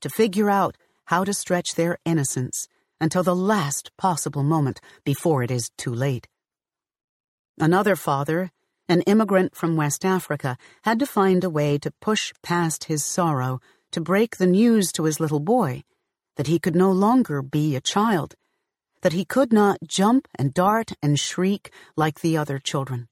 to 0.00 0.08
figure 0.08 0.48
out 0.48 0.76
how 1.06 1.24
to 1.24 1.34
stretch 1.34 1.74
their 1.74 1.98
innocence 2.04 2.68
until 3.00 3.24
the 3.24 3.34
last 3.34 3.90
possible 3.98 4.44
moment 4.44 4.80
before 5.04 5.42
it 5.42 5.50
is 5.50 5.72
too 5.76 5.92
late. 5.92 6.28
Another 7.58 7.96
father, 7.96 8.52
an 8.88 9.02
immigrant 9.08 9.56
from 9.56 9.74
West 9.74 10.04
Africa, 10.04 10.56
had 10.84 11.00
to 11.00 11.06
find 11.06 11.42
a 11.42 11.50
way 11.50 11.78
to 11.78 11.90
push 12.00 12.32
past 12.44 12.84
his 12.84 13.04
sorrow 13.04 13.60
to 13.90 14.00
break 14.00 14.36
the 14.36 14.46
news 14.46 14.92
to 14.92 15.02
his 15.02 15.18
little 15.18 15.40
boy 15.40 15.82
that 16.36 16.46
he 16.46 16.60
could 16.60 16.76
no 16.76 16.92
longer 16.92 17.42
be 17.42 17.74
a 17.74 17.80
child, 17.80 18.36
that 19.02 19.12
he 19.12 19.24
could 19.24 19.52
not 19.52 19.78
jump 19.86 20.26
and 20.36 20.54
dart 20.54 20.92
and 21.02 21.18
shriek 21.18 21.72
like 21.96 22.20
the 22.20 22.36
other 22.36 22.58
children. 22.58 23.08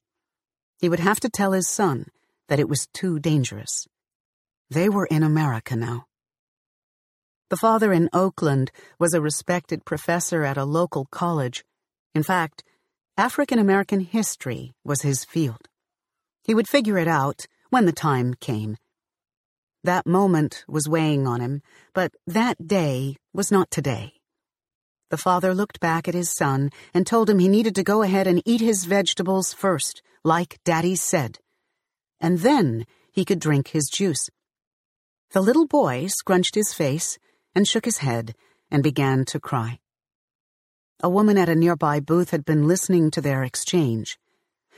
He 0.79 0.89
would 0.89 0.99
have 0.99 1.19
to 1.19 1.29
tell 1.29 1.51
his 1.51 1.69
son 1.69 2.07
that 2.47 2.59
it 2.59 2.67
was 2.67 2.87
too 2.93 3.19
dangerous. 3.19 3.87
They 4.69 4.89
were 4.89 5.05
in 5.05 5.21
America 5.21 5.75
now. 5.75 6.05
The 7.49 7.57
father 7.57 7.91
in 7.91 8.09
Oakland 8.13 8.71
was 8.97 9.13
a 9.13 9.21
respected 9.21 9.83
professor 9.83 10.43
at 10.43 10.57
a 10.57 10.63
local 10.63 11.05
college. 11.11 11.65
In 12.15 12.23
fact, 12.23 12.63
African 13.17 13.59
American 13.59 13.99
history 13.99 14.73
was 14.85 15.01
his 15.01 15.25
field. 15.25 15.67
He 16.43 16.55
would 16.55 16.69
figure 16.69 16.97
it 16.97 17.09
out 17.09 17.45
when 17.69 17.85
the 17.85 17.91
time 17.91 18.33
came. 18.35 18.77
That 19.83 20.07
moment 20.07 20.63
was 20.67 20.87
weighing 20.87 21.27
on 21.27 21.41
him, 21.41 21.61
but 21.93 22.13
that 22.25 22.67
day 22.67 23.17
was 23.33 23.51
not 23.51 23.69
today. 23.69 24.20
The 25.11 25.17
father 25.17 25.53
looked 25.53 25.81
back 25.81 26.07
at 26.07 26.13
his 26.13 26.31
son 26.31 26.69
and 26.93 27.05
told 27.05 27.29
him 27.29 27.39
he 27.39 27.49
needed 27.49 27.75
to 27.75 27.83
go 27.83 28.01
ahead 28.01 28.27
and 28.27 28.41
eat 28.45 28.61
his 28.61 28.85
vegetables 28.85 29.53
first 29.53 30.01
like 30.23 30.61
Daddy 30.63 30.95
said, 30.95 31.39
and 32.21 32.39
then 32.39 32.85
he 33.11 33.25
could 33.25 33.39
drink 33.39 33.67
his 33.67 33.89
juice. 33.89 34.29
The 35.31 35.41
little 35.41 35.67
boy 35.67 36.07
scrunched 36.07 36.55
his 36.55 36.73
face 36.73 37.19
and 37.53 37.67
shook 37.67 37.83
his 37.83 37.97
head 37.97 38.35
and 38.69 38.81
began 38.81 39.25
to 39.25 39.39
cry. 39.41 39.79
A 41.01 41.09
woman 41.09 41.37
at 41.37 41.49
a 41.49 41.55
nearby 41.55 41.99
booth 41.99 42.29
had 42.29 42.45
been 42.45 42.65
listening 42.65 43.11
to 43.11 43.19
their 43.19 43.43
exchange. 43.43 44.17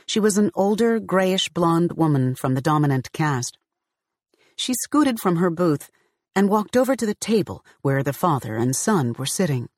She 0.04 0.18
was 0.18 0.36
an 0.36 0.50
older, 0.56 0.98
grayish 0.98 1.48
blonde 1.48 1.92
woman 1.92 2.34
from 2.34 2.54
the 2.54 2.60
dominant 2.60 3.12
caste. 3.12 3.56
She 4.56 4.74
scooted 4.74 5.20
from 5.20 5.36
her 5.36 5.50
booth 5.50 5.92
and 6.34 6.48
walked 6.48 6.76
over 6.76 6.96
to 6.96 7.06
the 7.06 7.14
table 7.14 7.64
where 7.82 8.02
the 8.02 8.12
father 8.12 8.56
and 8.56 8.74
son 8.74 9.14
were 9.16 9.26
sitting. 9.26 9.68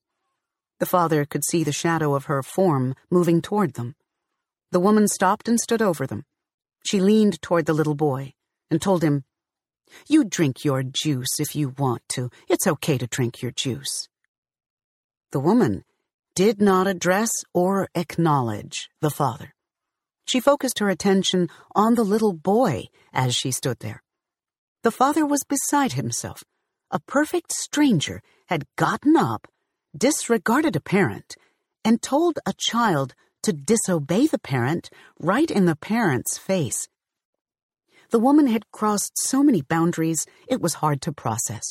The 0.78 0.86
father 0.86 1.24
could 1.24 1.44
see 1.44 1.64
the 1.64 1.72
shadow 1.72 2.14
of 2.14 2.26
her 2.26 2.42
form 2.42 2.94
moving 3.10 3.40
toward 3.40 3.74
them. 3.74 3.94
The 4.72 4.80
woman 4.80 5.08
stopped 5.08 5.48
and 5.48 5.58
stood 5.58 5.80
over 5.80 6.06
them. 6.06 6.24
She 6.84 7.00
leaned 7.00 7.40
toward 7.40 7.66
the 7.66 7.72
little 7.72 7.94
boy 7.94 8.34
and 8.70 8.80
told 8.80 9.02
him, 9.02 9.24
You 10.06 10.24
drink 10.24 10.64
your 10.64 10.82
juice 10.82 11.40
if 11.40 11.56
you 11.56 11.74
want 11.78 12.02
to. 12.10 12.30
It's 12.48 12.66
okay 12.66 12.98
to 12.98 13.06
drink 13.06 13.42
your 13.42 13.52
juice. 13.52 14.08
The 15.32 15.40
woman 15.40 15.84
did 16.34 16.60
not 16.60 16.86
address 16.86 17.30
or 17.54 17.88
acknowledge 17.94 18.90
the 19.00 19.10
father. 19.10 19.54
She 20.26 20.40
focused 20.40 20.80
her 20.80 20.90
attention 20.90 21.48
on 21.74 21.94
the 21.94 22.04
little 22.04 22.32
boy 22.32 22.86
as 23.12 23.34
she 23.34 23.50
stood 23.50 23.78
there. 23.78 24.02
The 24.82 24.90
father 24.90 25.24
was 25.24 25.44
beside 25.44 25.94
himself. 25.94 26.44
A 26.90 27.00
perfect 27.00 27.52
stranger 27.52 28.22
had 28.46 28.66
gotten 28.76 29.16
up, 29.16 29.48
disregarded 29.96 30.76
a 30.76 30.80
parent, 30.80 31.36
and 31.84 32.02
told 32.02 32.38
a 32.44 32.52
child 32.56 33.14
to 33.42 33.52
disobey 33.52 34.26
the 34.26 34.38
parent 34.38 34.90
right 35.20 35.50
in 35.50 35.66
the 35.66 35.76
parent's 35.76 36.36
face. 36.36 36.88
The 38.10 38.18
woman 38.18 38.46
had 38.46 38.70
crossed 38.72 39.12
so 39.16 39.42
many 39.42 39.62
boundaries 39.62 40.26
it 40.48 40.60
was 40.60 40.74
hard 40.74 41.00
to 41.02 41.12
process. 41.12 41.62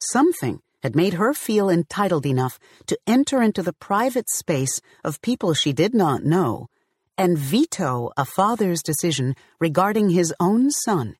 Something 0.00 0.60
had 0.82 0.96
made 0.96 1.14
her 1.14 1.34
feel 1.34 1.68
entitled 1.68 2.24
enough 2.24 2.58
to 2.86 2.98
enter 3.06 3.42
into 3.42 3.62
the 3.62 3.74
private 3.74 4.30
space 4.30 4.80
of 5.04 5.20
people 5.20 5.52
she 5.54 5.72
did 5.72 5.94
not 5.94 6.24
know 6.24 6.68
and 7.20 7.36
veto 7.36 8.10
a 8.16 8.24
father's 8.24 8.82
decision 8.82 9.34
regarding 9.58 10.08
his 10.08 10.32
own 10.40 10.70
son. 10.70 11.16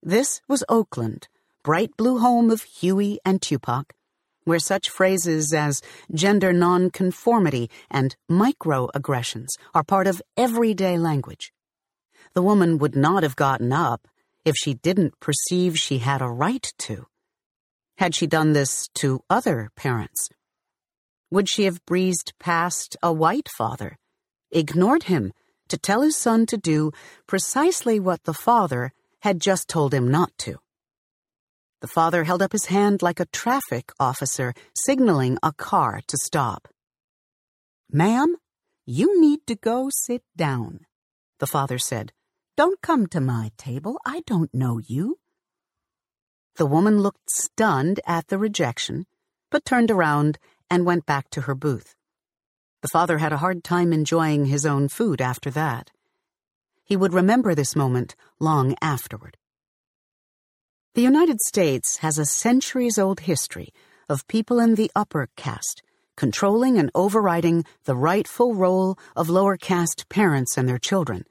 This 0.00 0.40
was 0.46 0.62
Oakland, 0.68 1.26
bright 1.64 1.96
blue 1.96 2.18
home 2.18 2.48
of 2.48 2.62
Huey 2.62 3.18
and 3.24 3.42
Tupac, 3.42 3.92
where 4.44 4.58
such 4.58 4.90
phrases 4.90 5.52
as 5.52 5.82
gender 6.12 6.52
nonconformity 6.52 7.70
and 7.90 8.16
microaggressions 8.30 9.48
are 9.74 9.84
part 9.84 10.06
of 10.06 10.22
everyday 10.36 10.96
language. 10.96 11.52
The 12.34 12.42
woman 12.42 12.78
would 12.78 12.96
not 12.96 13.22
have 13.22 13.36
gotten 13.36 13.72
up 13.72 14.08
if 14.44 14.54
she 14.56 14.74
didn't 14.74 15.20
perceive 15.20 15.78
she 15.78 15.98
had 15.98 16.20
a 16.20 16.28
right 16.28 16.72
to. 16.78 17.06
Had 17.98 18.14
she 18.14 18.26
done 18.26 18.52
this 18.52 18.88
to 18.94 19.20
other 19.30 19.70
parents? 19.76 20.28
Would 21.30 21.48
she 21.48 21.64
have 21.64 21.84
breezed 21.86 22.32
past 22.38 22.96
a 23.02 23.12
white 23.12 23.48
father, 23.48 23.98
ignored 24.50 25.04
him 25.04 25.32
to 25.68 25.78
tell 25.78 26.02
his 26.02 26.16
son 26.16 26.46
to 26.46 26.56
do 26.56 26.92
precisely 27.26 27.98
what 27.98 28.24
the 28.24 28.34
father 28.34 28.92
had 29.20 29.40
just 29.40 29.68
told 29.68 29.94
him 29.94 30.10
not 30.10 30.30
to. 30.38 30.58
The 31.84 31.88
father 31.88 32.24
held 32.24 32.40
up 32.40 32.52
his 32.52 32.64
hand 32.64 33.02
like 33.02 33.20
a 33.20 33.26
traffic 33.26 33.92
officer 34.00 34.54
signaling 34.74 35.36
a 35.42 35.52
car 35.52 36.00
to 36.06 36.16
stop. 36.16 36.66
Ma'am, 37.92 38.36
you 38.86 39.20
need 39.20 39.46
to 39.48 39.54
go 39.54 39.90
sit 39.92 40.22
down, 40.34 40.86
the 41.40 41.46
father 41.46 41.76
said. 41.78 42.12
Don't 42.56 42.80
come 42.80 43.06
to 43.08 43.20
my 43.20 43.50
table. 43.58 43.98
I 44.06 44.22
don't 44.26 44.54
know 44.54 44.78
you. 44.78 45.18
The 46.56 46.64
woman 46.64 47.02
looked 47.02 47.28
stunned 47.28 48.00
at 48.06 48.28
the 48.28 48.38
rejection, 48.38 49.04
but 49.50 49.66
turned 49.66 49.90
around 49.90 50.38
and 50.70 50.86
went 50.86 51.04
back 51.04 51.28
to 51.32 51.42
her 51.42 51.54
booth. 51.54 51.94
The 52.80 52.88
father 52.88 53.18
had 53.18 53.34
a 53.34 53.42
hard 53.44 53.62
time 53.62 53.92
enjoying 53.92 54.46
his 54.46 54.64
own 54.64 54.88
food 54.88 55.20
after 55.20 55.50
that. 55.50 55.90
He 56.82 56.96
would 56.96 57.12
remember 57.12 57.54
this 57.54 57.76
moment 57.76 58.16
long 58.40 58.74
afterward. 58.80 59.36
The 60.94 61.02
United 61.02 61.40
States 61.40 61.96
has 61.98 62.20
a 62.20 62.24
centuries 62.24 63.00
old 63.00 63.18
history 63.18 63.74
of 64.08 64.28
people 64.28 64.60
in 64.60 64.76
the 64.76 64.92
upper 64.94 65.28
caste 65.34 65.82
controlling 66.16 66.78
and 66.78 66.88
overriding 66.94 67.64
the 67.82 67.96
rightful 67.96 68.54
role 68.54 68.96
of 69.16 69.28
lower 69.28 69.56
caste 69.56 70.08
parents 70.08 70.56
and 70.56 70.68
their 70.68 70.78
children, 70.78 71.24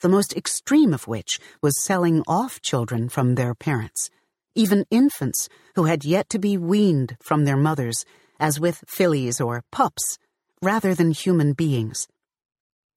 the 0.00 0.08
most 0.08 0.36
extreme 0.36 0.92
of 0.92 1.06
which 1.06 1.38
was 1.62 1.80
selling 1.80 2.24
off 2.26 2.60
children 2.60 3.08
from 3.08 3.36
their 3.36 3.54
parents, 3.54 4.10
even 4.56 4.84
infants 4.90 5.48
who 5.76 5.84
had 5.84 6.04
yet 6.04 6.28
to 6.30 6.40
be 6.40 6.58
weaned 6.58 7.16
from 7.22 7.44
their 7.44 7.56
mothers, 7.56 8.04
as 8.40 8.58
with 8.58 8.82
fillies 8.88 9.40
or 9.40 9.62
pups, 9.70 10.18
rather 10.60 10.92
than 10.92 11.12
human 11.12 11.52
beings. 11.52 12.08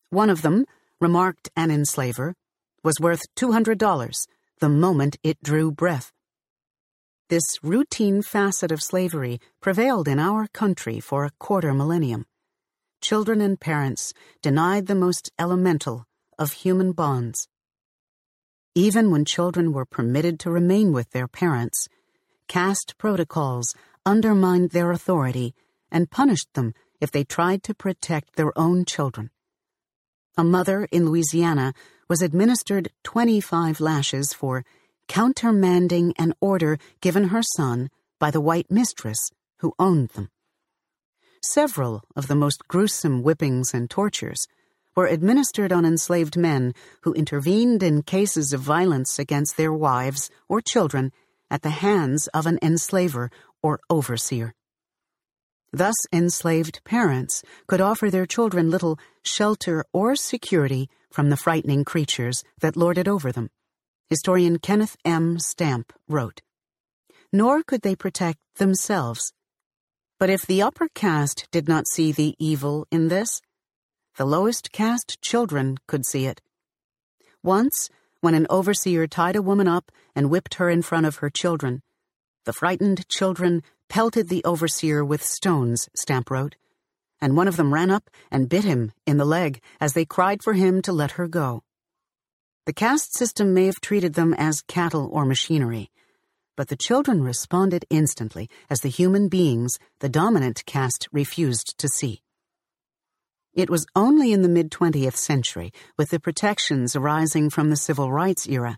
One 0.10 0.32
of 0.32 0.42
them, 0.42 0.66
remarked 1.00 1.52
an 1.56 1.70
enslaver, 1.70 2.34
was 2.84 3.00
worth 3.00 3.22
$200 3.36 4.26
the 4.60 4.70
moment 4.70 5.18
it 5.24 5.42
drew 5.44 5.72
breath. 5.72 6.12
This 7.30 7.44
routine 7.62 8.22
facet 8.22 8.72
of 8.72 8.82
slavery 8.82 9.40
prevailed 9.62 10.08
in 10.08 10.20
our 10.20 10.48
country 10.48 11.00
for 11.00 11.26
a 11.26 11.32
quarter 11.40 11.74
millennium. 11.74 12.26
Children 13.02 13.42
and 13.42 13.60
parents 13.60 14.14
denied 14.42 14.88
the 14.88 14.96
most 14.96 15.32
elemental 15.38 16.06
of 16.40 16.54
human 16.54 16.94
bonds. 16.94 17.48
Even 18.74 19.12
when 19.12 19.26
children 19.26 19.74
were 19.74 19.86
permitted 19.86 20.40
to 20.40 20.52
remain 20.52 20.94
with 20.94 21.12
their 21.12 21.28
parents, 21.28 21.88
caste 22.48 22.96
protocols 22.98 23.76
undermined 24.06 24.70
their 24.70 24.92
authority 24.92 25.54
and 25.92 26.10
punished 26.10 26.54
them 26.54 26.74
if 27.02 27.12
they 27.12 27.24
tried 27.24 27.64
to 27.64 27.76
protect 27.76 28.36
their 28.36 28.58
own 28.58 28.86
children. 28.86 29.32
A 30.38 30.44
mother 30.44 30.88
in 30.92 31.06
Louisiana 31.06 31.74
was 32.10 32.22
administered 32.22 32.92
25 33.04 33.80
lashes 33.80 34.34
for 34.34 34.64
countermanding 35.08 36.14
an 36.18 36.34
order 36.40 36.78
given 37.02 37.26
her 37.26 37.42
son 37.42 37.90
by 38.20 38.32
the 38.32 38.42
white 38.42 38.72
mistress 38.72 39.30
who 39.60 39.74
owned 39.80 40.10
them. 40.10 40.30
Several 41.44 42.04
of 42.16 42.28
the 42.28 42.36
most 42.36 42.68
gruesome 42.68 43.24
whippings 43.24 43.74
and 43.74 43.90
tortures 43.90 44.48
were 44.96 45.08
administered 45.08 45.72
on 45.72 45.86
enslaved 45.86 46.36
men 46.36 46.74
who 47.02 47.14
intervened 47.14 47.84
in 47.84 48.02
cases 48.02 48.52
of 48.52 48.62
violence 48.62 49.20
against 49.20 49.56
their 49.56 49.72
wives 49.72 50.30
or 50.50 50.60
children 50.60 51.12
at 51.52 51.62
the 51.62 51.70
hands 51.70 52.28
of 52.30 52.48
an 52.48 52.58
enslaver 52.62 53.30
or 53.62 53.80
overseer. 53.90 54.56
Thus, 55.72 55.96
enslaved 56.12 56.84
parents 56.84 57.44
could 57.68 57.82
offer 57.82 58.10
their 58.10 58.26
children 58.26 58.72
little 58.72 58.98
shelter 59.22 59.86
or 59.94 60.16
security 60.16 60.90
from 61.12 61.30
the 61.30 61.38
frightening 61.38 61.86
creatures 61.86 62.44
that 62.62 62.78
lorded 62.78 63.08
over 63.08 63.32
them 63.32 63.50
historian 64.10 64.58
Kenneth 64.58 64.96
M. 65.04 65.38
Stampp 65.38 65.92
wrote. 66.08 66.42
Nor 67.34 67.62
could 67.62 67.82
they 67.82 67.96
protect 67.96 68.40
themselves. 68.56 69.34
But 70.18 70.30
if 70.30 70.46
the 70.46 70.62
upper 70.62 70.88
caste 70.96 71.48
did 71.52 71.68
not 71.68 71.88
see 71.88 72.12
the 72.12 72.36
evil 72.40 72.88
in 72.90 73.10
this, 73.10 73.42
the 74.16 74.26
lowest 74.26 74.72
caste 74.72 75.22
children 75.22 75.78
could 75.88 76.06
see 76.06 76.26
it. 76.26 76.42
Once, 77.44 77.90
when 78.22 78.34
an 78.34 78.48
overseer 78.50 79.08
tied 79.08 79.36
a 79.36 79.42
woman 79.42 79.68
up 79.68 79.92
and 80.16 80.30
whipped 80.30 80.56
her 80.56 80.70
in 80.70 80.82
front 80.82 81.06
of 81.06 81.18
her 81.18 81.30
children, 81.30 81.84
the 82.46 82.54
frightened 82.54 83.08
children 83.10 83.62
pelted 83.90 84.30
the 84.30 84.44
overseer 84.44 85.04
with 85.04 85.24
stones, 85.24 85.90
Stampp 85.96 86.32
wrote, 86.32 86.56
and 87.22 87.36
one 87.36 87.48
of 87.48 87.58
them 87.58 87.74
ran 87.74 87.90
up 87.90 88.10
and 88.32 88.50
bit 88.50 88.64
him 88.64 88.92
in 89.06 89.18
the 89.18 89.26
leg 89.26 89.62
as 89.80 89.94
they 89.94 90.06
cried 90.06 90.44
for 90.44 90.54
him 90.54 90.82
to 90.82 90.92
let 90.92 91.12
her 91.12 91.28
go. 91.28 91.64
The 92.66 92.74
caste 92.74 93.16
system 93.16 93.54
may 93.54 93.66
have 93.66 93.82
treated 93.82 94.14
them 94.14 94.34
as 94.34 94.62
cattle 94.62 95.10
or 95.12 95.26
machinery, 95.26 95.90
but 96.58 96.68
the 96.68 96.76
children 96.76 97.24
responded 97.24 97.86
instantly 97.90 98.50
as 98.70 98.82
the 98.82 98.90
human 98.90 99.30
beings 99.30 99.80
the 100.00 100.10
dominant 100.10 100.66
caste 100.66 101.08
refused 101.12 101.78
to 101.78 101.88
see. 101.88 102.22
It 103.54 103.70
was 103.70 103.88
only 103.96 104.34
in 104.34 104.42
the 104.42 104.50
mid 104.50 104.70
20th 104.70 105.16
century, 105.16 105.72
with 105.98 106.10
the 106.10 106.20
protections 106.20 106.96
arising 106.96 107.50
from 107.50 107.70
the 107.70 107.76
civil 107.76 108.12
rights 108.12 108.48
era, 108.48 108.78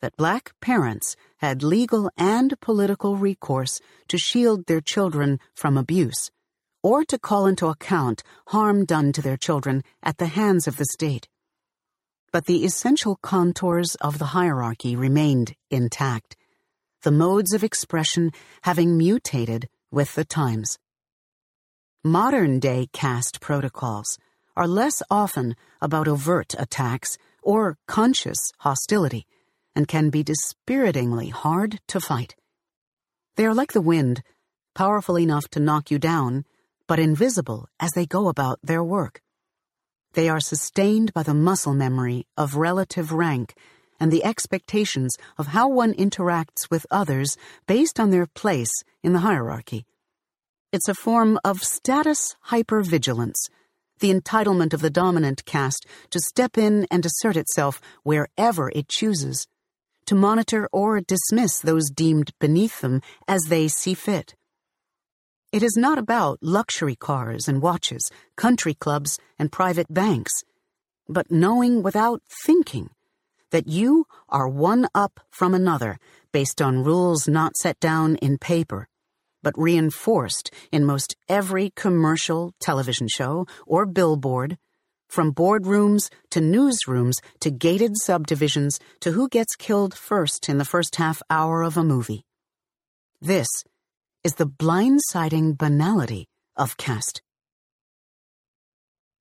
that 0.00 0.16
black 0.16 0.52
parents 0.60 1.16
had 1.38 1.62
legal 1.62 2.10
and 2.16 2.58
political 2.60 3.16
recourse 3.16 3.80
to 4.08 4.18
shield 4.18 4.66
their 4.66 4.80
children 4.80 5.40
from 5.54 5.76
abuse, 5.76 6.30
or 6.82 7.04
to 7.04 7.18
call 7.18 7.46
into 7.46 7.66
account 7.66 8.22
harm 8.48 8.84
done 8.84 9.12
to 9.12 9.22
their 9.22 9.36
children 9.36 9.82
at 10.02 10.18
the 10.18 10.26
hands 10.26 10.66
of 10.66 10.76
the 10.76 10.86
state 10.86 11.28
but 12.32 12.46
the 12.46 12.64
essential 12.64 13.16
contours 13.16 13.96
of 13.96 14.18
the 14.18 14.26
hierarchy 14.26 14.94
remained 14.94 15.54
intact, 15.70 16.36
the 17.02 17.10
modes 17.10 17.52
of 17.52 17.64
expression 17.64 18.30
having 18.62 18.96
mutated 18.96 19.68
with 19.90 20.14
the 20.14 20.24
times. 20.24 20.78
Modern 22.04 22.60
day 22.60 22.88
caste 22.92 23.40
protocols 23.40 24.18
are 24.56 24.68
less 24.68 25.02
often 25.10 25.56
about 25.80 26.08
overt 26.08 26.54
attacks 26.58 27.18
or 27.42 27.78
conscious 27.86 28.52
hostility 28.58 29.26
and 29.74 29.88
can 29.88 30.10
be 30.10 30.22
dispiritingly 30.22 31.30
hard 31.30 31.80
to 31.88 32.00
fight. 32.00 32.36
They 33.36 33.46
are 33.46 33.54
like 33.54 33.72
the 33.72 33.80
wind, 33.80 34.22
powerful 34.74 35.18
enough 35.18 35.48
to 35.50 35.60
knock 35.60 35.90
you 35.90 35.98
down, 35.98 36.44
but 36.90 36.98
invisible 36.98 37.68
as 37.78 37.92
they 37.92 38.04
go 38.04 38.26
about 38.26 38.58
their 38.64 38.82
work. 38.82 39.22
They 40.14 40.28
are 40.28 40.40
sustained 40.40 41.14
by 41.14 41.22
the 41.22 41.34
muscle 41.48 41.72
memory 41.72 42.26
of 42.36 42.56
relative 42.56 43.12
rank 43.12 43.54
and 44.00 44.10
the 44.10 44.24
expectations 44.24 45.14
of 45.38 45.46
how 45.46 45.68
one 45.68 45.94
interacts 45.94 46.68
with 46.68 46.86
others 46.90 47.36
based 47.68 48.00
on 48.00 48.10
their 48.10 48.26
place 48.26 48.72
in 49.04 49.12
the 49.12 49.20
hierarchy. 49.20 49.86
It's 50.72 50.88
a 50.88 50.94
form 51.06 51.38
of 51.44 51.62
status 51.62 52.34
hypervigilance, 52.48 53.38
the 54.00 54.12
entitlement 54.12 54.74
of 54.74 54.80
the 54.80 54.90
dominant 54.90 55.44
caste 55.44 55.86
to 56.10 56.18
step 56.18 56.58
in 56.58 56.88
and 56.90 57.06
assert 57.06 57.36
itself 57.36 57.80
wherever 58.02 58.68
it 58.74 58.88
chooses, 58.88 59.46
to 60.06 60.16
monitor 60.16 60.68
or 60.72 61.00
dismiss 61.00 61.60
those 61.60 61.88
deemed 61.88 62.32
beneath 62.40 62.80
them 62.80 63.00
as 63.28 63.42
they 63.42 63.68
see 63.68 63.94
fit. 63.94 64.34
It 65.52 65.64
is 65.64 65.76
not 65.76 65.98
about 65.98 66.38
luxury 66.42 66.94
cars 66.94 67.48
and 67.48 67.60
watches, 67.60 68.08
country 68.36 68.72
clubs 68.72 69.18
and 69.36 69.50
private 69.50 69.92
banks, 69.92 70.44
but 71.08 71.32
knowing 71.32 71.82
without 71.82 72.22
thinking 72.46 72.90
that 73.50 73.66
you 73.66 74.06
are 74.28 74.48
one 74.48 74.86
up 74.94 75.18
from 75.28 75.52
another 75.52 75.98
based 76.30 76.62
on 76.62 76.84
rules 76.84 77.26
not 77.26 77.56
set 77.56 77.80
down 77.80 78.14
in 78.22 78.38
paper, 78.38 78.86
but 79.42 79.58
reinforced 79.58 80.52
in 80.70 80.84
most 80.84 81.16
every 81.28 81.72
commercial 81.74 82.54
television 82.60 83.08
show 83.08 83.44
or 83.66 83.86
billboard, 83.86 84.56
from 85.08 85.34
boardrooms 85.34 86.10
to 86.30 86.38
newsrooms 86.38 87.14
to 87.40 87.50
gated 87.50 87.96
subdivisions 87.96 88.78
to 89.00 89.10
who 89.10 89.28
gets 89.28 89.56
killed 89.56 89.96
first 89.96 90.48
in 90.48 90.58
the 90.58 90.64
first 90.64 90.94
half 90.94 91.20
hour 91.28 91.64
of 91.64 91.76
a 91.76 91.82
movie. 91.82 92.24
This 93.20 93.48
is 94.22 94.34
the 94.34 94.46
blindsiding 94.46 95.56
banality 95.56 96.28
of 96.56 96.76
caste. 96.76 97.22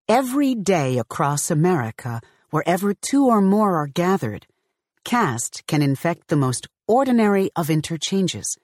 Every 0.07 0.55
day 0.55 0.97
across 0.97 1.49
America, 1.49 2.19
wherever 2.49 2.93
two 2.93 3.27
or 3.27 3.41
more 3.41 3.77
are 3.77 3.87
gathered, 3.87 4.45
caste 5.05 5.63
can 5.67 5.81
infect 5.81 6.27
the 6.27 6.35
most 6.35 6.67
ordinary 6.87 7.49
of 7.55 7.69
interchanges, 7.69 8.57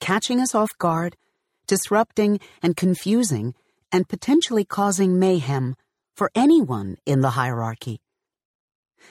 catching 0.00 0.40
us 0.40 0.54
off 0.54 0.70
guard, 0.78 1.16
disrupting 1.66 2.40
and 2.62 2.76
confusing, 2.76 3.54
and 3.92 4.08
potentially 4.08 4.64
causing 4.64 5.18
mayhem 5.18 5.74
for 6.16 6.30
anyone 6.34 6.96
in 7.04 7.20
the 7.20 7.30
hierarchy. 7.30 8.00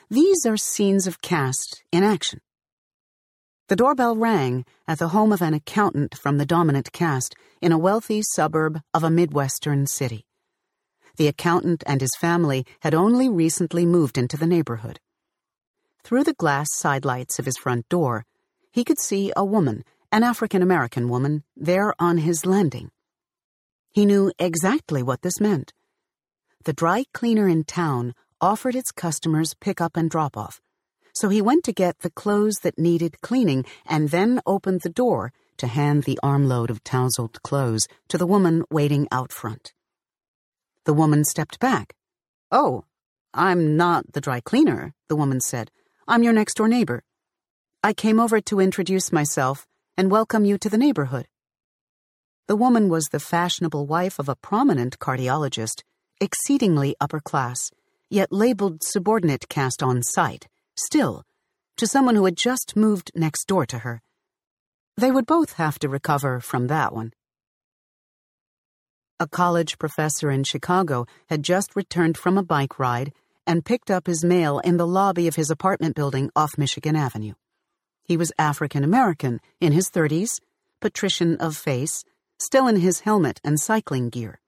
These 0.10 0.46
are 0.46 0.58
scenes 0.58 1.06
of 1.06 1.22
caste 1.22 1.84
in 1.92 2.04
action. 2.04 2.40
The 3.70 3.78
doorbell 3.78 4.18
rang 4.18 4.66
at 4.90 5.00
the 5.00 5.10
home 5.10 5.32
of 5.32 5.42
an 5.42 5.54
accountant 5.54 6.18
from 6.18 6.38
the 6.38 6.46
dominant 6.46 6.92
caste 6.92 7.34
in 7.62 7.72
a 7.72 7.78
wealthy 7.78 8.22
suburb 8.22 8.82
of 8.94 9.06
a 9.06 9.10
Midwestern 9.10 9.88
city. 9.88 10.26
The 11.16 11.28
accountant 11.28 11.82
and 11.88 12.02
his 12.02 12.16
family 12.20 12.66
had 12.82 12.94
only 12.94 13.30
recently 13.30 13.86
moved 13.86 14.18
into 14.18 14.36
the 14.36 14.48
neighborhood. 14.48 15.00
Through 16.04 16.26
the 16.26 16.34
glass 16.34 16.68
sidelights 16.74 17.40
of 17.40 17.46
his 17.46 17.58
front 17.58 17.88
door, 17.88 18.26
he 18.72 18.84
could 18.84 19.00
see 19.00 19.32
a 19.36 19.46
woman, 19.46 19.86
an 20.12 20.24
African 20.24 20.62
American 20.62 21.08
woman, 21.08 21.44
there 21.56 21.94
on 22.00 22.18
his 22.18 22.46
landing. 22.46 22.92
He 23.92 24.06
knew 24.06 24.34
exactly 24.40 25.02
what 25.02 25.22
this 25.22 25.40
meant. 25.40 25.72
The 26.66 26.74
dry 26.74 27.06
cleaner 27.14 27.48
in 27.48 27.64
town 27.64 28.14
offered 28.42 28.76
its 28.76 28.92
customers 28.92 29.54
pick-up 29.54 29.96
and 29.96 30.10
drop-off, 30.10 30.60
so 31.14 31.30
he 31.30 31.42
went 31.42 31.64
to 31.64 31.72
get 31.72 32.00
the 32.00 32.10
clothes 32.10 32.60
that 32.64 32.78
needed 32.78 33.22
cleaning 33.22 33.66
and 33.86 34.10
then 34.10 34.42
opened 34.46 34.82
the 34.82 34.90
door 34.90 35.32
to 35.58 35.68
hand 35.68 36.04
the 36.04 36.20
armload 36.22 36.70
of 36.70 36.84
tousled 36.84 37.42
clothes 37.44 37.88
to 38.08 38.18
the 38.18 38.26
woman 38.26 38.64
waiting 38.70 39.08
out 39.12 39.32
front. 39.32 39.74
The 40.86 40.94
woman 40.94 41.24
stepped 41.24 41.60
back. 41.60 41.96
Oh, 42.52 42.86
I'm 43.34 43.78
not 43.78 44.14
the 44.14 44.22
dry 44.22 44.42
cleaner, 44.42 44.94
the 45.08 45.16
woman 45.16 45.40
said. 45.40 45.72
I'm 46.08 46.24
your 46.24 46.34
next 46.34 46.56
door 46.56 46.68
neighbor. 46.68 47.04
I 47.84 47.94
came 47.94 48.20
over 48.20 48.42
to 48.42 48.60
introduce 48.60 49.12
myself 49.12 49.68
and 49.96 50.12
welcome 50.12 50.46
you 50.46 50.58
to 50.58 50.70
the 50.70 50.78
neighborhood. 50.78 51.28
The 52.48 52.56
woman 52.56 52.90
was 52.90 53.06
the 53.06 53.20
fashionable 53.20 53.86
wife 53.86 54.20
of 54.20 54.28
a 54.28 54.36
prominent 54.36 55.00
cardiologist, 55.00 55.84
exceedingly 56.20 56.96
upper 57.00 57.20
class, 57.20 57.72
yet 58.10 58.32
labeled 58.32 58.84
subordinate 58.84 59.48
caste 59.48 59.82
on 59.82 60.04
sight, 60.04 60.48
still, 60.76 61.24
to 61.78 61.88
someone 61.88 62.16
who 62.16 62.26
had 62.26 62.38
just 62.38 62.76
moved 62.76 63.12
next 63.16 63.48
door 63.48 63.66
to 63.66 63.80
her. 63.80 64.02
They 64.98 65.12
would 65.12 65.26
both 65.26 65.54
have 65.54 65.80
to 65.80 65.90
recover 65.90 66.40
from 66.40 66.68
that 66.68 66.94
one. 66.94 67.14
A 69.20 69.28
college 69.28 69.78
professor 69.78 70.30
in 70.30 70.44
Chicago 70.44 71.06
had 71.30 71.44
just 71.44 71.76
returned 71.76 72.18
from 72.18 72.38
a 72.38 72.44
bike 72.44 72.78
ride 72.78 73.14
and 73.48 73.66
picked 73.66 73.92
up 73.92 74.08
his 74.08 74.24
mail 74.24 74.60
in 74.60 74.78
the 74.78 74.88
lobby 74.88 75.28
of 75.28 75.36
his 75.36 75.50
apartment 75.50 75.96
building 75.96 76.30
off 76.36 76.58
Michigan 76.58 76.96
Avenue. 76.96 77.34
He 78.04 78.18
was 78.18 78.32
African 78.38 78.84
American, 78.84 79.40
in 79.62 79.72
his 79.72 79.90
30s, 79.90 80.40
patrician 80.82 81.38
of 81.38 81.56
face, 81.56 82.04
still 82.40 82.68
in 82.68 82.76
his 82.78 83.02
helmet 83.02 83.40
and 83.44 83.60
cycling 83.60 84.10
gear. 84.10 84.40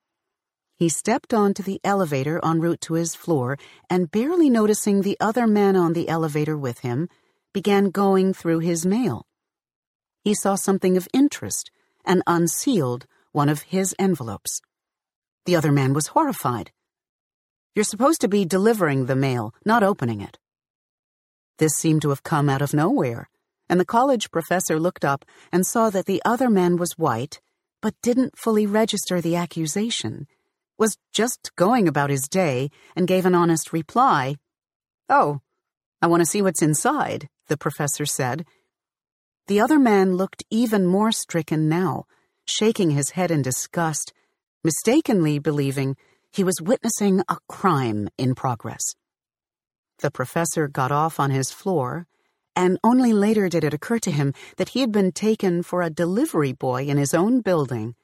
He 0.77 0.89
stepped 0.89 1.33
onto 1.33 1.63
the 1.63 1.79
elevator 1.85 2.39
en 2.43 2.59
route 2.59 2.81
to 2.81 2.95
his 2.95 3.15
floor 3.15 3.57
and, 3.89 4.11
barely 4.11 4.49
noticing 4.49 5.01
the 5.01 5.17
other 5.21 5.47
man 5.47 5.77
on 5.77 5.93
the 5.93 6.09
elevator 6.09 6.57
with 6.57 6.79
him, 6.79 7.07
began 7.53 7.91
going 7.91 8.33
through 8.33 8.59
his 8.59 8.85
mail. 8.85 9.25
He 10.21 10.33
saw 10.33 10.55
something 10.55 10.97
of 10.97 11.07
interest 11.13 11.71
and 12.03 12.23
unsealed 12.27 13.05
one 13.31 13.47
of 13.47 13.61
his 13.63 13.95
envelopes. 13.97 14.61
The 15.45 15.55
other 15.55 15.71
man 15.71 15.93
was 15.93 16.07
horrified. 16.07 16.71
You're 17.73 17.85
supposed 17.85 18.19
to 18.21 18.27
be 18.27 18.43
delivering 18.43 19.05
the 19.05 19.15
mail, 19.15 19.53
not 19.65 19.83
opening 19.83 20.19
it. 20.19 20.37
This 21.57 21.73
seemed 21.73 22.01
to 22.01 22.09
have 22.09 22.23
come 22.23 22.49
out 22.49 22.61
of 22.61 22.73
nowhere, 22.73 23.29
and 23.69 23.79
the 23.79 23.85
college 23.85 24.29
professor 24.29 24.77
looked 24.77 25.05
up 25.05 25.23
and 25.51 25.65
saw 25.65 25.89
that 25.89 26.05
the 26.05 26.21
other 26.25 26.49
man 26.49 26.75
was 26.75 26.97
white, 26.97 27.39
but 27.81 28.01
didn't 28.01 28.37
fully 28.37 28.65
register 28.65 29.21
the 29.21 29.35
accusation 29.37 30.27
was 30.77 30.97
just 31.13 31.51
going 31.55 31.87
about 31.87 32.09
his 32.09 32.27
day 32.27 32.69
and 32.95 33.07
gave 33.07 33.25
an 33.25 33.35
honest 33.35 33.71
reply. 33.71 34.35
Oh, 35.09 35.41
I 36.01 36.07
want 36.07 36.21
to 36.21 36.25
see 36.25 36.41
what's 36.41 36.61
inside, 36.61 37.29
the 37.47 37.57
professor 37.57 38.05
said. 38.05 38.45
The 39.47 39.59
other 39.59 39.79
man 39.79 40.15
looked 40.15 40.43
even 40.49 40.85
more 40.85 41.11
stricken 41.11 41.69
now, 41.69 42.05
shaking 42.45 42.91
his 42.91 43.11
head 43.11 43.31
in 43.31 43.41
disgust, 43.41 44.13
mistakenly 44.63 45.39
believing 45.39 45.95
he 46.31 46.43
was 46.43 46.61
witnessing 46.61 47.21
a 47.29 47.37
crime 47.47 48.09
in 48.17 48.35
progress. 48.35 48.95
The 49.99 50.11
professor 50.11 50.67
got 50.67 50.91
off 50.91 51.19
on 51.19 51.31
his 51.31 51.51
floor, 51.51 52.07
and 52.55 52.79
only 52.83 53.13
later 53.13 53.47
did 53.47 53.63
it 53.63 53.73
occur 53.73 53.99
to 53.99 54.11
him 54.11 54.33
that 54.57 54.69
he 54.69 54.81
had 54.81 54.91
been 54.91 55.11
taken 55.11 55.63
for 55.63 55.81
a 55.81 55.89
delivery 55.89 56.51
boy 56.51 56.85
in 56.85 56.97
his 56.97 57.13
own 57.13 57.41
building 57.41 57.95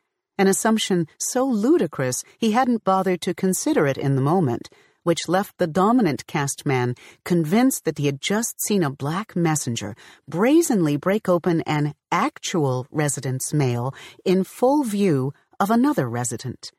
an 0.41 0.47
assumption 0.47 1.07
so 1.19 1.45
ludicrous 1.45 2.23
he 2.39 2.51
hadn't 2.51 2.83
bothered 2.83 3.21
to 3.21 3.31
consider 3.31 3.85
it 3.85 3.95
in 3.95 4.15
the 4.15 4.21
moment, 4.21 4.71
which 5.03 5.29
left 5.29 5.55
the 5.59 5.67
dominant 5.67 6.25
caste 6.25 6.65
man 6.65 6.95
convinced 7.23 7.85
that 7.85 7.99
he 7.99 8.07
had 8.07 8.19
just 8.19 8.59
seen 8.59 8.81
a 8.81 8.89
black 8.89 9.35
messenger 9.35 9.95
brazenly 10.27 10.97
break 10.97 11.29
open 11.29 11.61
an 11.61 11.93
actual 12.11 12.87
resident's 12.89 13.53
mail 13.53 13.93
in 14.25 14.43
full 14.43 14.83
view 14.83 15.31
of 15.59 15.69
another 15.69 16.09
resident. 16.09 16.71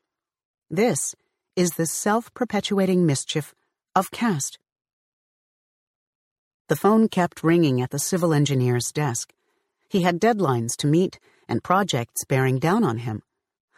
This 0.68 1.14
is 1.54 1.74
the 1.74 1.86
self 1.86 2.34
perpetuating 2.34 3.06
mischief 3.06 3.54
of 3.94 4.10
caste. 4.10 4.58
The 6.66 6.74
phone 6.74 7.06
kept 7.06 7.44
ringing 7.44 7.80
at 7.80 7.90
the 7.90 8.00
civil 8.00 8.34
engineer's 8.34 8.90
desk. 8.90 9.32
He 9.88 10.02
had 10.02 10.20
deadlines 10.20 10.74
to 10.78 10.88
meet 10.88 11.20
and 11.48 11.62
projects 11.62 12.24
bearing 12.24 12.58
down 12.58 12.82
on 12.82 12.98
him. 12.98 13.22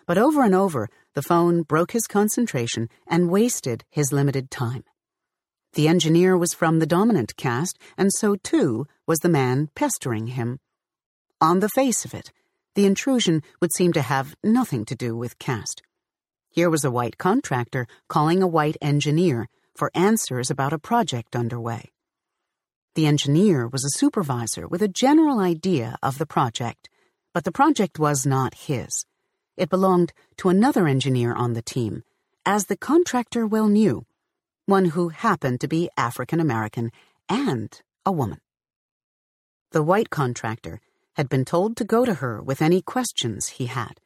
But 0.07 0.19
over 0.19 0.43
and 0.43 0.55
over, 0.55 0.89
the 1.15 1.23
phone 1.23 1.63
broke 1.63 1.93
his 1.93 2.07
concentration 2.07 2.89
and 3.07 3.31
wasted 3.31 3.85
his 3.91 4.13
limited 4.13 4.51
time. 4.51 4.85
The 5.75 5.89
engineer 5.89 6.37
was 6.37 6.55
from 6.55 6.79
the 6.79 6.87
dominant 6.87 7.37
caste, 7.37 7.79
and 7.97 8.13
so 8.13 8.37
too 8.37 8.87
was 9.07 9.19
the 9.21 9.29
man 9.29 9.71
pestering 9.75 10.29
him. 10.29 10.61
On 11.41 11.61
the 11.61 11.69
face 11.69 12.05
of 12.05 12.15
it, 12.15 12.31
the 12.75 12.87
intrusion 12.87 13.43
would 13.61 13.73
seem 13.73 13.93
to 13.93 14.03
have 14.03 14.37
nothing 14.43 14.85
to 14.87 14.95
do 14.95 15.17
with 15.17 15.39
caste. 15.39 15.83
Here 16.51 16.71
was 16.71 16.85
a 16.85 16.91
white 16.91 17.19
contractor 17.19 17.87
calling 18.09 18.43
a 18.43 18.47
white 18.47 18.77
engineer 18.81 19.49
for 19.75 19.91
answers 19.95 20.51
about 20.51 20.73
a 20.73 20.79
project 20.79 21.35
underway. 21.35 21.93
The 22.95 23.07
engineer 23.07 23.67
was 23.67 23.85
a 23.85 23.99
supervisor 23.99 24.69
with 24.69 24.81
a 24.81 24.89
general 24.89 25.41
idea 25.41 25.97
of 26.01 26.19
the 26.19 26.27
project, 26.27 26.89
but 27.33 27.43
the 27.43 27.51
project 27.51 27.99
was 27.99 28.25
not 28.25 28.55
his. 28.55 29.05
It 29.57 29.71
belonged 29.71 30.13
to 30.39 30.49
another 30.49 30.89
engineer 30.89 31.33
on 31.33 31.53
the 31.53 31.63
team, 31.63 32.03
as 32.45 32.67
the 32.67 32.77
contractor 32.77 33.47
well 33.47 33.69
knew, 33.69 34.05
one 34.67 34.87
who 34.87 35.11
happened 35.11 35.61
to 35.61 35.69
be 35.69 35.91
African 35.97 36.41
American 36.41 36.91
and 37.29 37.81
a 38.05 38.13
woman. 38.13 38.41
The 39.71 39.83
white 39.83 40.11
contractor 40.11 40.81
had 41.15 41.29
been 41.29 41.45
told 41.45 41.77
to 41.77 41.85
go 41.85 42.05
to 42.05 42.15
her 42.15 42.43
with 42.43 42.61
any 42.61 42.83
questions 42.83 43.49
he 43.49 43.67
had, 43.67 44.01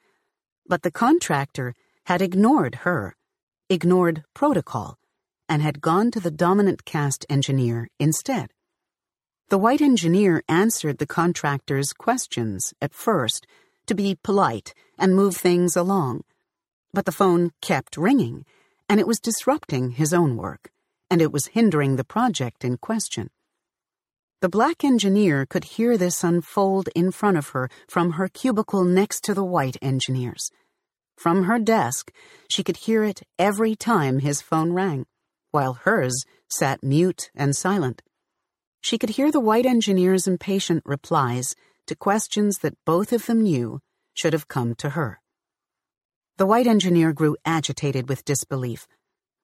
but 0.66 0.82
the 0.82 0.90
contractor 0.90 1.74
had 2.04 2.20
ignored 2.22 2.76
her, 2.86 3.16
ignored 3.68 4.24
protocol, 4.34 4.98
and 5.48 5.62
had 5.62 5.80
gone 5.80 6.10
to 6.10 6.20
the 6.20 6.30
dominant 6.30 6.84
caste 6.84 7.24
engineer 7.30 7.88
instead. 7.98 8.50
The 9.48 9.58
white 9.58 9.80
engineer 9.80 10.42
answered 10.46 10.98
the 10.98 11.06
contractor's 11.06 11.94
questions 11.94 12.74
at 12.82 12.92
first 12.92 13.46
to 13.88 13.94
be 13.94 14.18
polite 14.22 14.74
and 14.98 15.14
move 15.14 15.36
things 15.36 15.76
along. 15.76 16.22
But 16.92 17.04
the 17.04 17.12
phone 17.12 17.50
kept 17.60 17.96
ringing, 17.96 18.44
and 18.88 19.00
it 19.00 19.06
was 19.06 19.20
disrupting 19.20 19.92
his 19.92 20.14
own 20.14 20.36
work, 20.36 20.70
and 21.10 21.20
it 21.20 21.32
was 21.32 21.48
hindering 21.48 21.96
the 21.96 22.04
project 22.04 22.64
in 22.64 22.78
question. 22.78 23.30
The 24.40 24.48
black 24.48 24.84
engineer 24.84 25.46
could 25.46 25.64
hear 25.64 25.98
this 25.98 26.22
unfold 26.22 26.88
in 26.94 27.10
front 27.10 27.36
of 27.36 27.48
her 27.48 27.68
from 27.88 28.12
her 28.12 28.28
cubicle 28.28 28.84
next 28.84 29.24
to 29.24 29.34
the 29.34 29.44
white 29.44 29.76
engineer's. 29.82 30.50
From 31.16 31.44
her 31.44 31.58
desk, 31.58 32.12
she 32.48 32.62
could 32.62 32.76
hear 32.76 33.02
it 33.02 33.22
every 33.38 33.74
time 33.74 34.20
his 34.20 34.40
phone 34.40 34.72
rang, 34.72 35.06
while 35.50 35.74
hers 35.74 36.24
sat 36.48 36.84
mute 36.84 37.30
and 37.34 37.56
silent. 37.56 38.00
She 38.80 38.96
could 38.96 39.10
hear 39.10 39.32
the 39.32 39.40
white 39.40 39.66
engineer's 39.66 40.28
impatient 40.28 40.84
replies 40.86 41.56
to 41.88 41.96
questions 41.96 42.58
that 42.58 42.78
both 42.84 43.12
of 43.12 43.26
them 43.26 43.42
knew 43.42 43.80
should 44.14 44.32
have 44.32 44.48
come 44.48 44.74
to 44.76 44.90
her. 44.90 45.20
The 46.36 46.46
white 46.46 46.66
engineer 46.66 47.12
grew 47.12 47.36
agitated 47.44 48.08
with 48.08 48.24
disbelief. 48.24 48.86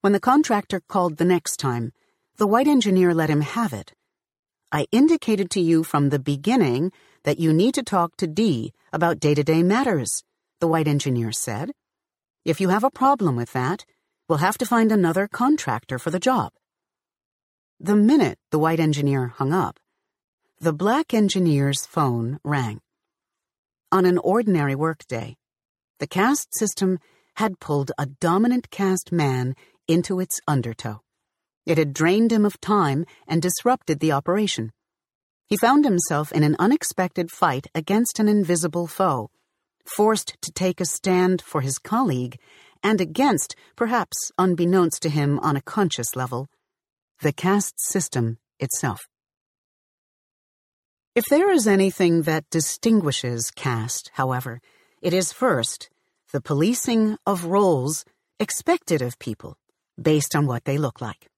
When 0.00 0.12
the 0.12 0.20
contractor 0.20 0.80
called 0.88 1.16
the 1.16 1.24
next 1.24 1.56
time, 1.56 1.92
the 2.36 2.46
white 2.46 2.68
engineer 2.68 3.12
let 3.14 3.30
him 3.30 3.40
have 3.40 3.72
it. 3.72 3.92
I 4.70 4.86
indicated 4.90 5.50
to 5.52 5.60
you 5.60 5.84
from 5.84 6.08
the 6.08 6.18
beginning 6.18 6.92
that 7.22 7.38
you 7.38 7.52
need 7.52 7.74
to 7.74 7.82
talk 7.82 8.16
to 8.16 8.26
Dee 8.26 8.72
about 8.92 9.20
day 9.20 9.34
to 9.34 9.42
day 9.42 9.62
matters, 9.62 10.24
the 10.60 10.68
white 10.68 10.88
engineer 10.88 11.32
said. 11.32 11.72
If 12.44 12.60
you 12.60 12.68
have 12.68 12.84
a 12.84 12.90
problem 12.90 13.36
with 13.36 13.52
that, 13.52 13.84
we'll 14.28 14.38
have 14.38 14.58
to 14.58 14.66
find 14.66 14.90
another 14.90 15.28
contractor 15.28 15.98
for 15.98 16.10
the 16.10 16.20
job. 16.20 16.52
The 17.80 17.96
minute 17.96 18.38
the 18.50 18.58
white 18.58 18.80
engineer 18.80 19.28
hung 19.28 19.52
up, 19.52 19.78
the 20.60 20.72
black 20.72 21.12
engineer's 21.12 21.84
phone 21.84 22.38
rang. 22.44 22.80
On 23.90 24.06
an 24.06 24.18
ordinary 24.18 24.74
workday, 24.74 25.36
the 25.98 26.06
caste 26.06 26.48
system 26.56 26.98
had 27.36 27.60
pulled 27.60 27.92
a 27.98 28.06
dominant 28.06 28.70
caste 28.70 29.12
man 29.12 29.54
into 29.88 30.20
its 30.20 30.40
undertow. 30.46 31.00
It 31.66 31.78
had 31.78 31.92
drained 31.92 32.32
him 32.32 32.44
of 32.44 32.60
time 32.60 33.04
and 33.26 33.42
disrupted 33.42 34.00
the 34.00 34.12
operation. 34.12 34.72
He 35.46 35.56
found 35.56 35.84
himself 35.84 36.32
in 36.32 36.42
an 36.42 36.56
unexpected 36.58 37.30
fight 37.30 37.66
against 37.74 38.18
an 38.18 38.28
invisible 38.28 38.86
foe, 38.86 39.30
forced 39.84 40.36
to 40.42 40.52
take 40.52 40.80
a 40.80 40.86
stand 40.86 41.42
for 41.42 41.60
his 41.60 41.78
colleague 41.78 42.38
and 42.82 43.00
against, 43.00 43.56
perhaps 43.76 44.30
unbeknownst 44.38 45.02
to 45.02 45.08
him 45.08 45.38
on 45.40 45.56
a 45.56 45.62
conscious 45.62 46.14
level, 46.14 46.48
the 47.22 47.32
caste 47.32 47.74
system 47.78 48.38
itself. 48.58 49.08
If 51.14 51.26
there 51.26 51.48
is 51.52 51.68
anything 51.68 52.22
that 52.22 52.50
distinguishes 52.50 53.52
caste, 53.52 54.10
however, 54.14 54.60
it 55.00 55.12
is 55.12 55.32
first 55.32 55.88
the 56.32 56.40
policing 56.40 57.18
of 57.24 57.44
roles 57.44 58.04
expected 58.40 59.00
of 59.00 59.20
people 59.20 59.56
based 60.00 60.34
on 60.34 60.48
what 60.48 60.64
they 60.64 60.76
look 60.76 61.00
like, 61.00 61.30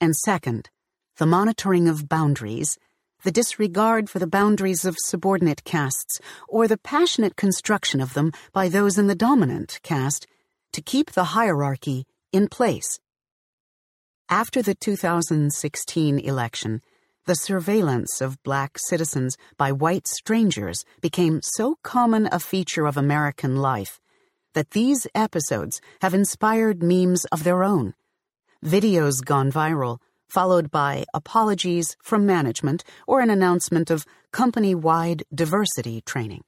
and 0.00 0.14
second, 0.14 0.70
the 1.16 1.26
monitoring 1.26 1.88
of 1.88 2.08
boundaries, 2.08 2.78
the 3.24 3.32
disregard 3.32 4.08
for 4.08 4.20
the 4.20 4.28
boundaries 4.28 4.84
of 4.84 4.96
subordinate 5.00 5.64
castes, 5.64 6.20
or 6.48 6.68
the 6.68 6.78
passionate 6.78 7.34
construction 7.34 8.00
of 8.00 8.14
them 8.14 8.30
by 8.52 8.68
those 8.68 8.98
in 8.98 9.08
the 9.08 9.16
dominant 9.16 9.80
caste 9.82 10.28
to 10.72 10.80
keep 10.80 11.10
the 11.10 11.34
hierarchy 11.34 12.06
in 12.32 12.46
place. 12.46 13.00
After 14.28 14.62
the 14.62 14.76
2016 14.76 16.20
election, 16.20 16.82
the 17.26 17.34
surveillance 17.34 18.20
of 18.20 18.42
black 18.42 18.76
citizens 18.76 19.36
by 19.56 19.72
white 19.72 20.06
strangers 20.06 20.84
became 21.00 21.40
so 21.42 21.76
common 21.82 22.28
a 22.30 22.38
feature 22.38 22.86
of 22.86 22.96
American 22.96 23.56
life 23.56 24.00
that 24.54 24.70
these 24.70 25.06
episodes 25.14 25.80
have 26.00 26.14
inspired 26.14 26.82
memes 26.82 27.24
of 27.26 27.42
their 27.42 27.64
own. 27.64 27.94
Videos 28.64 29.24
gone 29.24 29.50
viral, 29.50 29.98
followed 30.28 30.70
by 30.70 31.04
apologies 31.12 31.96
from 32.02 32.26
management 32.26 32.84
or 33.06 33.20
an 33.20 33.30
announcement 33.30 33.90
of 33.90 34.06
company 34.32 34.74
wide 34.74 35.24
diversity 35.34 36.00
training. 36.02 36.42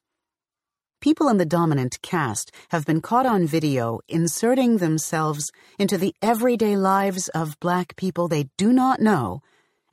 People 1.01 1.29
in 1.29 1.37
the 1.37 1.45
dominant 1.45 2.01
caste 2.03 2.51
have 2.71 2.87
been 2.87 3.01
caught 3.01 3.27
on 3.27 3.47
video 3.47 4.01
inserting 4.09 4.79
themselves 4.79 5.51
into 5.79 5.99
the 5.99 6.15
everyday 6.23 6.77
lives 6.77 7.29
of 7.29 7.61
black 7.61 7.97
people 7.97 8.29
they 8.29 8.49
do 8.57 8.73
not 8.73 9.01
know 9.01 9.41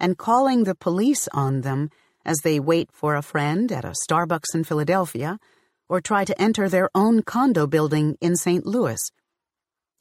and 0.03 0.17
calling 0.17 0.65
the 0.65 0.75
police 0.75 1.29
on 1.31 1.61
them 1.61 1.89
as 2.25 2.39
they 2.39 2.59
wait 2.59 2.89
for 2.91 3.15
a 3.15 3.21
friend 3.21 3.71
at 3.71 3.85
a 3.85 3.95
Starbucks 4.05 4.53
in 4.53 4.65
Philadelphia 4.65 5.39
or 5.87 6.01
try 6.01 6.25
to 6.25 6.41
enter 6.41 6.67
their 6.67 6.89
own 6.93 7.23
condo 7.23 7.65
building 7.67 8.17
in 8.19 8.35
St. 8.35 8.65
Louis. 8.65 8.99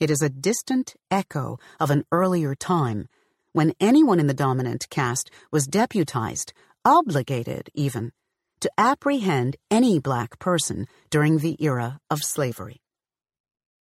It 0.00 0.10
is 0.10 0.20
a 0.20 0.28
distant 0.28 0.96
echo 1.08 1.56
of 1.78 1.92
an 1.92 2.04
earlier 2.10 2.56
time 2.56 3.06
when 3.52 3.74
anyone 3.78 4.18
in 4.18 4.26
the 4.26 4.34
dominant 4.34 4.88
caste 4.90 5.30
was 5.52 5.68
deputized, 5.68 6.52
obligated 6.84 7.70
even, 7.72 8.10
to 8.58 8.72
apprehend 8.76 9.54
any 9.70 10.00
black 10.00 10.40
person 10.40 10.86
during 11.10 11.38
the 11.38 11.56
era 11.62 12.00
of 12.10 12.24
slavery. 12.24 12.82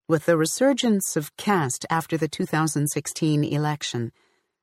With 0.08 0.28
the 0.28 0.38
resurgence 0.38 1.16
of 1.16 1.36
caste 1.36 1.84
after 1.90 2.16
the 2.16 2.28
2016 2.28 3.44
election, 3.44 4.12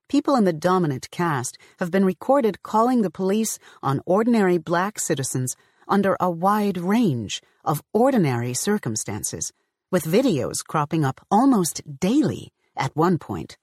people 0.09 0.35
in 0.35 0.45
the 0.45 0.53
dominant 0.53 1.11
caste 1.11 1.59
have 1.79 1.91
been 1.91 2.05
recorded 2.05 2.63
calling 2.63 3.03
the 3.03 3.11
police 3.11 3.59
on 3.83 4.01
ordinary 4.07 4.59
black 4.59 4.99
citizens 4.99 5.57
under 5.87 6.17
a 6.21 6.31
wide 6.31 6.79
range 6.79 7.43
of 7.65 7.83
ordinary 7.93 8.55
circumstances, 8.55 9.53
with 9.91 10.05
videos 10.05 10.65
cropping 10.67 11.05
up 11.05 11.21
almost 11.31 11.83
daily 12.01 12.53
at 12.77 12.95
one 12.97 13.19
point. 13.19 13.57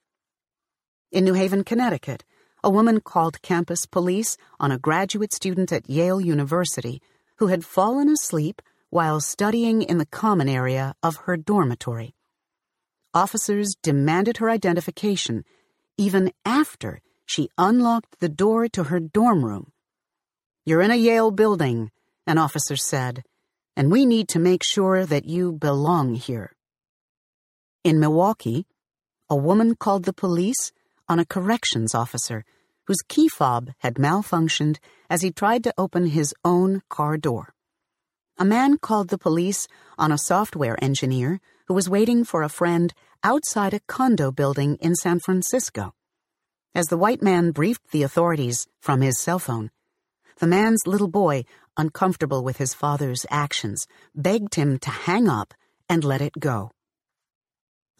In 1.12 1.24
New 1.24 1.34
Haven, 1.34 1.64
Connecticut, 1.64 2.24
a 2.64 2.70
woman 2.70 3.00
called 3.00 3.42
campus 3.42 3.86
police 3.86 4.36
on 4.58 4.72
a 4.72 4.78
graduate 4.78 5.32
student 5.32 5.72
at 5.72 5.88
Yale 5.88 6.20
University 6.20 7.00
who 7.36 7.46
had 7.46 7.64
fallen 7.64 8.08
asleep 8.08 8.60
while 8.90 9.20
studying 9.20 9.82
in 9.82 9.98
the 9.98 10.06
common 10.06 10.48
area 10.48 10.94
of 11.02 11.16
her 11.24 11.36
dormitory. 11.36 12.14
Officers 13.14 13.74
demanded 13.82 14.38
her 14.38 14.50
identification 14.50 15.44
even 15.98 16.32
after 16.44 17.00
she 17.24 17.48
unlocked 17.58 18.20
the 18.20 18.28
door 18.28 18.68
to 18.68 18.84
her 18.84 19.00
dorm 19.00 19.44
room. 19.44 19.72
You're 20.64 20.82
in 20.82 20.90
a 20.90 20.96
Yale 20.96 21.30
building, 21.30 21.90
an 22.26 22.38
officer 22.38 22.76
said, 22.76 23.22
and 23.76 23.90
we 23.90 24.06
need 24.06 24.28
to 24.28 24.38
make 24.38 24.62
sure 24.64 25.04
that 25.06 25.26
you 25.26 25.52
belong 25.52 26.14
here. 26.14 26.56
In 27.84 28.00
Milwaukee, 28.00 28.66
a 29.28 29.36
woman 29.36 29.74
called 29.74 30.04
the 30.04 30.12
police 30.12 30.72
on 31.08 31.18
a 31.18 31.24
corrections 31.24 31.94
officer 31.94 32.44
whose 32.86 33.02
key 33.08 33.28
fob 33.28 33.70
had 33.78 33.94
malfunctioned 33.94 34.78
as 35.10 35.22
he 35.22 35.30
tried 35.30 35.64
to 35.64 35.74
open 35.76 36.06
his 36.06 36.34
own 36.44 36.82
car 36.88 37.16
door. 37.16 37.54
A 38.38 38.44
man 38.44 38.78
called 38.78 39.08
the 39.08 39.18
police 39.18 39.66
on 39.98 40.12
a 40.12 40.18
software 40.18 40.76
engineer 40.82 41.40
who 41.66 41.74
was 41.74 41.88
waiting 41.88 42.24
for 42.24 42.42
a 42.42 42.48
friend 42.48 42.92
outside 43.22 43.74
a 43.74 43.80
condo 43.80 44.30
building 44.30 44.76
in 44.76 44.94
San 44.94 45.20
Francisco. 45.20 45.94
As 46.74 46.88
the 46.88 46.96
white 46.96 47.22
man 47.22 47.52
briefed 47.52 47.90
the 47.90 48.02
authorities 48.02 48.66
from 48.80 49.00
his 49.00 49.18
cell 49.18 49.38
phone, 49.38 49.70
the 50.38 50.46
man's 50.46 50.86
little 50.86 51.08
boy, 51.08 51.44
uncomfortable 51.76 52.44
with 52.44 52.58
his 52.58 52.74
father's 52.74 53.24
actions, 53.30 53.86
begged 54.14 54.56
him 54.56 54.78
to 54.80 54.90
hang 54.90 55.28
up 55.28 55.54
and 55.88 56.04
let 56.04 56.20
it 56.20 56.38
go. 56.38 56.70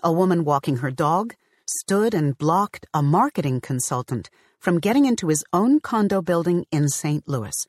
A 0.02 0.12
woman 0.12 0.44
walking 0.44 0.76
her 0.78 0.90
dog 0.90 1.34
stood 1.66 2.14
and 2.14 2.36
blocked 2.36 2.86
a 2.92 3.02
marketing 3.02 3.60
consultant 3.60 4.28
from 4.60 4.80
getting 4.80 5.06
into 5.06 5.28
his 5.28 5.44
own 5.52 5.80
condo 5.80 6.20
building 6.20 6.66
in 6.70 6.88
St. 6.88 7.26
Louis. 7.26 7.66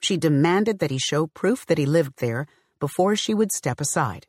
She 0.00 0.16
demanded 0.16 0.78
that 0.78 0.90
he 0.90 0.98
show 0.98 1.26
proof 1.26 1.66
that 1.66 1.78
he 1.78 1.86
lived 1.86 2.18
there 2.18 2.46
before 2.80 3.16
she 3.16 3.34
would 3.34 3.52
step 3.52 3.80
aside. 3.80 4.26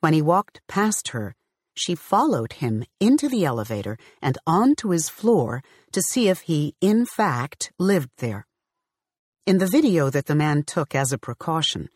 When 0.00 0.12
he 0.12 0.22
walked 0.22 0.60
past 0.68 1.08
her, 1.08 1.34
she 1.78 1.94
followed 1.94 2.54
him 2.54 2.84
into 3.00 3.28
the 3.28 3.44
elevator 3.44 3.96
and 4.20 4.36
onto 4.46 4.90
his 4.90 5.08
floor 5.08 5.62
to 5.92 6.02
see 6.02 6.28
if 6.28 6.40
he, 6.42 6.74
in 6.80 7.06
fact, 7.06 7.72
lived 7.78 8.10
there. 8.18 8.46
In 9.46 9.58
the 9.58 9.66
video 9.66 10.10
that 10.10 10.26
the 10.26 10.34
man 10.34 10.62
took 10.62 10.94
as 10.94 11.12
a 11.12 11.18
precaution, 11.18 11.88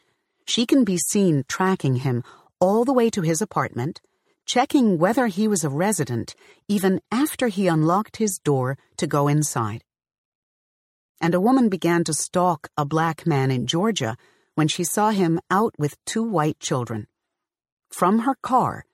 she 0.46 0.64
can 0.64 0.84
be 0.84 0.96
seen 0.96 1.44
tracking 1.48 1.96
him 1.96 2.22
all 2.60 2.84
the 2.84 2.92
way 2.92 3.10
to 3.10 3.22
his 3.22 3.42
apartment, 3.42 4.00
checking 4.46 4.98
whether 4.98 5.26
he 5.26 5.46
was 5.48 5.64
a 5.64 5.68
resident 5.68 6.34
even 6.68 7.00
after 7.10 7.48
he 7.48 7.66
unlocked 7.66 8.16
his 8.16 8.38
door 8.38 8.78
to 8.96 9.06
go 9.06 9.28
inside. 9.28 9.84
And 11.20 11.34
a 11.34 11.40
woman 11.40 11.68
began 11.68 12.04
to 12.04 12.14
stalk 12.14 12.68
a 12.76 12.84
black 12.84 13.26
man 13.26 13.50
in 13.50 13.66
Georgia 13.66 14.16
when 14.54 14.68
she 14.68 14.84
saw 14.84 15.10
him 15.10 15.40
out 15.50 15.74
with 15.78 16.02
two 16.04 16.22
white 16.22 16.58
children. 16.58 17.06
From 17.90 18.20
her 18.20 18.36
car, 18.42 18.84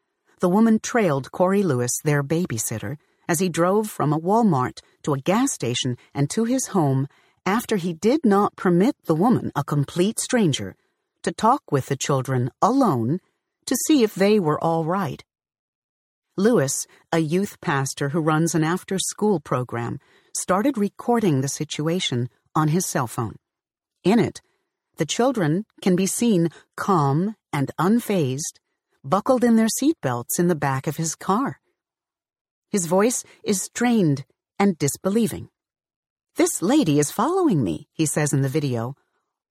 the 0.41 0.49
woman 0.49 0.79
trailed 0.81 1.33
Corey 1.33 1.63
Lewis, 1.63 1.91
their 2.05 2.23
babysitter, 2.23 2.97
as 3.29 3.41
he 3.41 3.49
drove 3.49 3.91
from 3.91 4.13
a 4.13 4.19
Walmart 4.19 4.81
to 5.03 5.15
a 5.15 5.19
gas 5.19 5.53
station 5.53 5.97
and 6.15 6.31
to 6.31 6.45
his 6.45 6.69
home 6.69 7.09
after 7.45 7.77
he 7.77 7.93
did 7.93 8.25
not 8.25 8.57
permit 8.57 8.97
the 9.05 9.15
woman, 9.15 9.53
a 9.55 9.65
complete 9.65 10.19
stranger, 10.19 10.77
to 11.23 11.33
talk 11.33 11.63
with 11.71 11.87
the 11.87 11.97
children 11.97 12.51
alone 12.61 13.21
to 13.67 13.77
see 13.87 14.03
if 14.03 14.15
they 14.15 14.39
were 14.39 14.63
all 14.63 14.85
right. 14.85 15.25
Lewis, 16.37 16.87
a 17.13 17.19
youth 17.19 17.61
pastor 17.61 18.11
who 18.11 18.21
runs 18.21 18.55
an 18.55 18.65
after 18.65 18.99
school 18.99 19.41
program, 19.41 19.99
started 20.37 20.79
recording 20.79 21.41
the 21.41 21.49
situation 21.49 22.29
on 22.55 22.69
his 22.69 22.87
cell 22.87 23.07
phone. 23.07 23.37
In 24.05 24.19
it, 24.19 24.41
the 24.97 25.07
children 25.07 25.65
can 25.83 25.97
be 25.97 26.07
seen 26.07 26.51
calm 26.77 27.35
and 27.53 27.71
unfazed 27.79 28.59
buckled 29.05 29.45
in 29.45 29.57
their 29.57 29.69
seatbelts 29.81 30.39
in 30.39 30.49
the 30.49 30.55
back 30.55 30.87
of 30.87 30.97
his 30.97 31.15
car. 31.15 31.61
His 32.71 32.87
voice 32.87 33.25
is 33.43 33.63
strained 33.63 34.25
and 34.59 34.79
disbelieving. 34.79 35.49
This 36.37 36.63
lady 36.63 36.99
is 36.99 37.11
following 37.11 37.65
me, 37.65 37.89
he 37.93 38.07
says 38.07 38.33
in 38.33 38.43
the 38.43 38.49
video, 38.49 38.95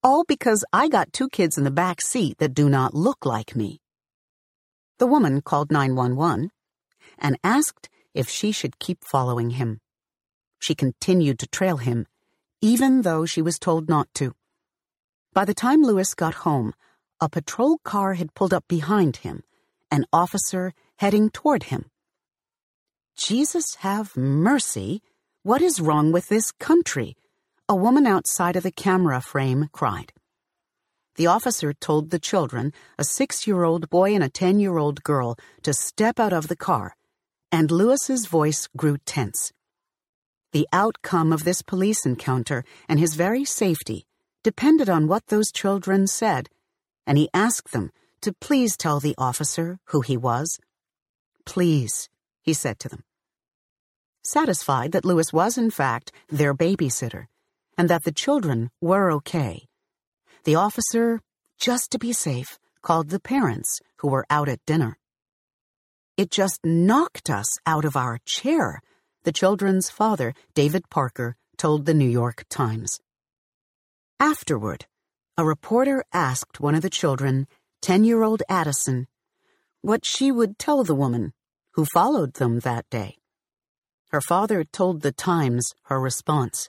all 0.02 0.24
because 0.28 0.64
I 0.72 0.88
got 0.88 1.12
two 1.12 1.28
kids 1.28 1.58
in 1.58 1.64
the 1.64 1.70
back 1.70 2.00
seat 2.00 2.38
that 2.38 2.54
do 2.54 2.68
not 2.68 2.94
look 2.94 3.26
like 3.26 3.56
me. 3.56 3.80
The 4.98 5.06
woman 5.06 5.42
called 5.42 5.72
911 5.72 6.50
and 7.18 7.38
asked 7.42 7.88
if 8.14 8.28
she 8.28 8.52
should 8.52 8.78
keep 8.78 9.04
following 9.04 9.50
him. 9.50 9.80
She 10.58 10.74
continued 10.74 11.38
to 11.40 11.46
trail 11.46 11.76
him, 11.76 12.06
even 12.60 13.02
though 13.02 13.26
she 13.26 13.42
was 13.42 13.58
told 13.58 13.88
not 13.88 14.08
to. 14.14 14.34
By 15.32 15.44
the 15.44 15.54
time 15.54 15.82
Lewis 15.82 16.14
got 16.14 16.34
home, 16.34 16.74
a 17.20 17.28
patrol 17.28 17.78
car 17.78 18.14
had 18.14 18.34
pulled 18.34 18.54
up 18.54 18.64
behind 18.68 19.18
him, 19.18 19.42
an 19.90 20.04
officer 20.12 20.72
heading 20.96 21.30
toward 21.30 21.64
him. 21.64 21.86
Jesus 23.16 23.76
have 23.76 24.16
mercy! 24.16 25.02
What 25.42 25.62
is 25.62 25.80
wrong 25.80 26.12
with 26.12 26.28
this 26.28 26.52
country? 26.52 27.16
A 27.68 27.74
woman 27.74 28.06
outside 28.06 28.54
of 28.54 28.62
the 28.62 28.70
camera 28.70 29.20
frame 29.20 29.68
cried. 29.72 30.12
The 31.16 31.26
officer 31.26 31.72
told 31.72 32.10
the 32.10 32.20
children, 32.20 32.72
a 32.96 33.04
six 33.04 33.46
year 33.46 33.64
old 33.64 33.90
boy 33.90 34.14
and 34.14 34.22
a 34.22 34.28
ten 34.28 34.60
year 34.60 34.78
old 34.78 35.02
girl, 35.02 35.36
to 35.62 35.74
step 35.74 36.20
out 36.20 36.32
of 36.32 36.46
the 36.46 36.56
car, 36.56 36.94
and 37.50 37.70
Lewis's 37.70 38.26
voice 38.26 38.68
grew 38.76 38.98
tense. 38.98 39.52
The 40.52 40.68
outcome 40.72 41.32
of 41.32 41.42
this 41.42 41.62
police 41.62 42.06
encounter 42.06 42.64
and 42.88 43.00
his 43.00 43.14
very 43.14 43.44
safety 43.44 44.06
depended 44.44 44.88
on 44.88 45.08
what 45.08 45.26
those 45.26 45.50
children 45.50 46.06
said 46.06 46.48
and 47.08 47.16
he 47.16 47.30
asked 47.32 47.72
them 47.72 47.90
to 48.20 48.34
please 48.34 48.76
tell 48.76 49.00
the 49.00 49.14
officer 49.16 49.78
who 49.86 50.02
he 50.02 50.16
was. 50.16 50.60
Please, 51.46 52.08
he 52.42 52.52
said 52.52 52.78
to 52.80 52.88
them. 52.88 53.02
Satisfied 54.22 54.92
that 54.92 55.06
Lewis 55.06 55.32
was, 55.32 55.56
in 55.56 55.70
fact, 55.70 56.12
their 56.28 56.54
babysitter, 56.54 57.26
and 57.78 57.88
that 57.88 58.04
the 58.04 58.12
children 58.12 58.70
were 58.82 59.10
okay. 59.10 59.66
The 60.44 60.56
officer, 60.56 61.20
just 61.58 61.90
to 61.92 61.98
be 61.98 62.12
safe, 62.12 62.58
called 62.82 63.08
the 63.08 63.20
parents 63.20 63.80
who 63.98 64.08
were 64.08 64.26
out 64.28 64.50
at 64.50 64.64
dinner. 64.66 64.98
It 66.18 66.30
just 66.30 66.60
knocked 66.62 67.30
us 67.30 67.48
out 67.64 67.86
of 67.86 67.96
our 67.96 68.18
chair, 68.26 68.82
the 69.22 69.32
children's 69.32 69.88
father, 69.88 70.34
David 70.54 70.90
Parker, 70.90 71.36
told 71.56 71.86
the 71.86 71.94
New 71.94 72.08
York 72.08 72.44
Times. 72.50 73.00
Afterward, 74.20 74.86
a 75.38 75.44
reporter 75.44 76.04
asked 76.12 76.58
one 76.58 76.74
of 76.74 76.82
the 76.82 76.90
children, 76.90 77.46
10 77.82 78.02
year 78.02 78.24
old 78.24 78.42
Addison, 78.48 79.06
what 79.82 80.04
she 80.04 80.32
would 80.32 80.58
tell 80.58 80.82
the 80.82 80.96
woman 80.96 81.32
who 81.74 81.84
followed 81.84 82.34
them 82.34 82.58
that 82.60 82.90
day. 82.90 83.18
Her 84.10 84.20
father 84.20 84.64
told 84.64 85.02
the 85.02 85.12
Times 85.12 85.74
her 85.84 86.00
response. 86.00 86.68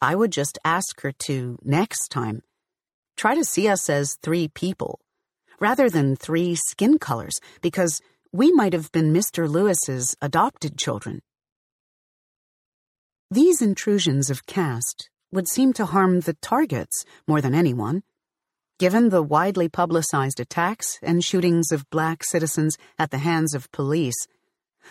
I 0.00 0.16
would 0.16 0.32
just 0.32 0.58
ask 0.64 1.02
her 1.02 1.12
to, 1.26 1.56
next 1.62 2.08
time, 2.08 2.42
try 3.16 3.36
to 3.36 3.44
see 3.44 3.68
us 3.68 3.88
as 3.88 4.16
three 4.16 4.48
people, 4.48 4.98
rather 5.60 5.88
than 5.88 6.16
three 6.16 6.56
skin 6.56 6.98
colors, 6.98 7.38
because 7.60 8.00
we 8.32 8.50
might 8.50 8.72
have 8.72 8.90
been 8.90 9.12
Mr. 9.12 9.48
Lewis's 9.48 10.16
adopted 10.20 10.76
children. 10.76 11.20
These 13.30 13.62
intrusions 13.62 14.30
of 14.30 14.46
caste 14.46 15.10
would 15.32 15.48
seem 15.48 15.72
to 15.72 15.86
harm 15.86 16.20
the 16.20 16.34
targets 16.34 17.04
more 17.26 17.40
than 17.40 17.54
anyone. 17.54 18.02
Given 18.78 19.08
the 19.08 19.22
widely 19.22 19.68
publicized 19.68 20.40
attacks 20.40 20.98
and 21.02 21.24
shootings 21.24 21.72
of 21.72 21.88
black 21.90 22.22
citizens 22.24 22.76
at 22.98 23.10
the 23.10 23.18
hands 23.18 23.54
of 23.54 23.70
police, 23.72 24.26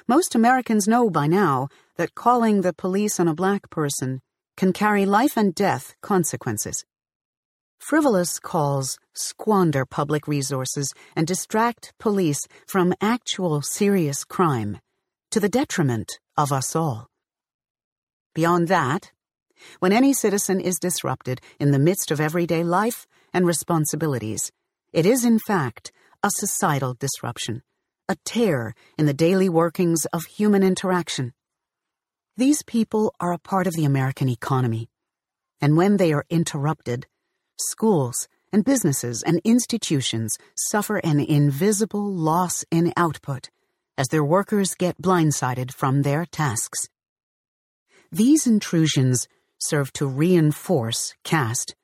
most 0.07 0.35
Americans 0.35 0.87
know 0.87 1.09
by 1.09 1.27
now 1.27 1.67
that 1.97 2.15
calling 2.15 2.61
the 2.61 2.73
police 2.73 3.19
on 3.19 3.27
a 3.27 3.35
black 3.35 3.69
person 3.69 4.21
can 4.57 4.73
carry 4.73 5.05
life 5.05 5.37
and 5.37 5.53
death 5.53 5.95
consequences. 6.01 6.85
Frivolous 7.79 8.39
calls 8.39 8.99
squander 9.13 9.85
public 9.85 10.27
resources 10.27 10.93
and 11.15 11.25
distract 11.25 11.93
police 11.99 12.47
from 12.67 12.93
actual 13.01 13.61
serious 13.61 14.23
crime, 14.23 14.77
to 15.31 15.39
the 15.39 15.49
detriment 15.49 16.19
of 16.37 16.51
us 16.51 16.75
all. 16.75 17.07
Beyond 18.35 18.67
that, 18.69 19.11
when 19.79 19.93
any 19.93 20.13
citizen 20.13 20.59
is 20.59 20.79
disrupted 20.79 21.41
in 21.59 21.71
the 21.71 21.79
midst 21.79 22.11
of 22.11 22.21
everyday 22.21 22.63
life 22.63 23.07
and 23.33 23.45
responsibilities, 23.45 24.51
it 24.93 25.05
is 25.05 25.25
in 25.25 25.39
fact 25.39 25.91
a 26.23 26.29
societal 26.31 26.93
disruption, 26.93 27.63
a 28.07 28.15
tear 28.25 28.73
in 28.97 29.05
the 29.05 29.13
daily 29.13 29.49
workings 29.49 30.05
of 30.13 30.25
human 30.25 30.63
interaction. 30.63 31.33
These 32.37 32.63
people 32.63 33.13
are 33.19 33.33
a 33.33 33.39
part 33.39 33.67
of 33.67 33.73
the 33.73 33.85
American 33.85 34.29
economy, 34.29 34.89
and 35.59 35.77
when 35.77 35.97
they 35.97 36.13
are 36.13 36.25
interrupted, 36.29 37.07
schools 37.59 38.27
and 38.51 38.65
businesses 38.65 39.23
and 39.23 39.39
institutions 39.43 40.37
suffer 40.55 40.97
an 40.97 41.19
invisible 41.19 42.11
loss 42.11 42.65
in 42.71 42.93
output 42.97 43.49
as 43.97 44.07
their 44.07 44.23
workers 44.23 44.75
get 44.75 45.01
blindsided 45.01 45.71
from 45.71 46.01
their 46.01 46.25
tasks. 46.25 46.87
These 48.11 48.47
intrusions 48.47 49.27
serve 49.61 49.93
to 49.93 50.07
reinforce 50.07 51.13
caste 51.23 51.75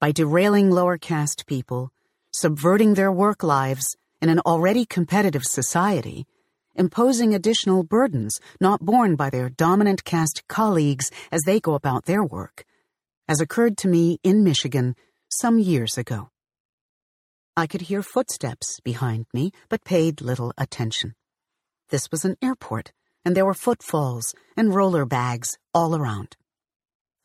by 0.00 0.12
derailing 0.12 0.70
lower 0.70 0.98
caste 0.98 1.46
people, 1.46 1.90
subverting 2.32 2.94
their 2.94 3.10
work 3.10 3.42
lives 3.42 3.96
in 4.20 4.28
an 4.28 4.40
already 4.40 4.84
competitive 4.84 5.44
society, 5.44 6.26
imposing 6.74 7.34
additional 7.34 7.82
burdens 7.82 8.40
not 8.60 8.80
borne 8.80 9.16
by 9.16 9.30
their 9.30 9.48
dominant 9.48 10.04
caste 10.04 10.42
colleagues 10.48 11.10
as 11.32 11.42
they 11.42 11.58
go 11.58 11.74
about 11.74 12.04
their 12.04 12.22
work, 12.24 12.64
as 13.28 13.40
occurred 13.40 13.76
to 13.78 13.88
me 13.88 14.18
in 14.22 14.44
Michigan 14.44 14.94
some 15.28 15.58
years 15.58 15.98
ago. 15.98 16.30
I 17.56 17.66
could 17.66 17.82
hear 17.82 18.02
footsteps 18.02 18.80
behind 18.80 19.26
me, 19.32 19.50
but 19.68 19.84
paid 19.84 20.20
little 20.20 20.52
attention. 20.58 21.14
This 21.88 22.10
was 22.10 22.24
an 22.24 22.36
airport, 22.42 22.92
and 23.24 23.34
there 23.34 23.46
were 23.46 23.54
footfalls 23.54 24.34
and 24.56 24.74
roller 24.74 25.06
bags 25.06 25.56
all 25.72 25.96
around. 25.96 26.36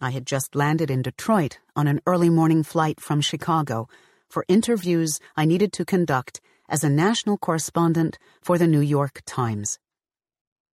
I 0.04 0.10
had 0.10 0.26
just 0.26 0.56
landed 0.56 0.90
in 0.90 1.04
Detroit 1.04 1.60
on 1.76 1.86
an 1.86 2.02
early 2.08 2.32
morning 2.32 2.64
flight 2.64 3.00
from 3.00 3.22
Chicago 3.22 3.88
for 4.28 4.46
interviews 4.48 5.20
I 5.38 5.46
needed 5.46 5.72
to 5.74 5.86
conduct 5.86 6.42
as 6.68 6.84
a 6.84 6.90
national 6.90 7.38
correspondent 7.38 8.18
for 8.42 8.58
the 8.58 8.66
New 8.66 8.80
York 8.80 9.22
Times. 9.28 9.78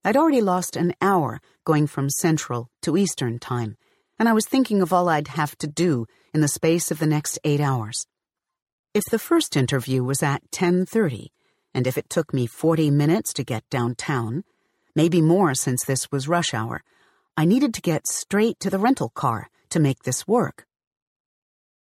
I'd 0.02 0.16
already 0.16 0.40
lost 0.40 0.76
an 0.76 0.94
hour 1.02 1.42
going 1.64 1.86
from 1.86 2.08
Central 2.08 2.70
to 2.80 2.96
Eastern 2.96 3.38
Time, 3.38 3.76
and 4.18 4.30
I 4.30 4.32
was 4.32 4.46
thinking 4.46 4.80
of 4.80 4.94
all 4.94 5.10
I'd 5.10 5.28
have 5.28 5.58
to 5.58 5.66
do 5.66 6.06
in 6.32 6.40
the 6.40 6.48
space 6.48 6.90
of 6.90 6.98
the 6.98 7.06
next 7.06 7.38
eight 7.44 7.60
hours. 7.60 8.06
If 8.94 9.04
the 9.10 9.18
first 9.18 9.58
interview 9.58 10.02
was 10.02 10.22
at 10.22 10.50
10.30, 10.52 11.26
and 11.74 11.86
if 11.86 11.98
it 11.98 12.08
took 12.08 12.32
me 12.32 12.46
40 12.46 12.90
minutes 12.90 13.34
to 13.34 13.44
get 13.44 13.68
downtown, 13.68 14.44
maybe 14.94 15.20
more 15.20 15.54
since 15.54 15.84
this 15.84 16.10
was 16.10 16.28
rush 16.28 16.54
hour, 16.54 16.82
I 17.38 17.44
needed 17.44 17.72
to 17.74 17.80
get 17.80 18.08
straight 18.08 18.58
to 18.58 18.68
the 18.68 18.80
rental 18.80 19.10
car 19.10 19.48
to 19.70 19.78
make 19.78 20.02
this 20.02 20.26
work. 20.26 20.66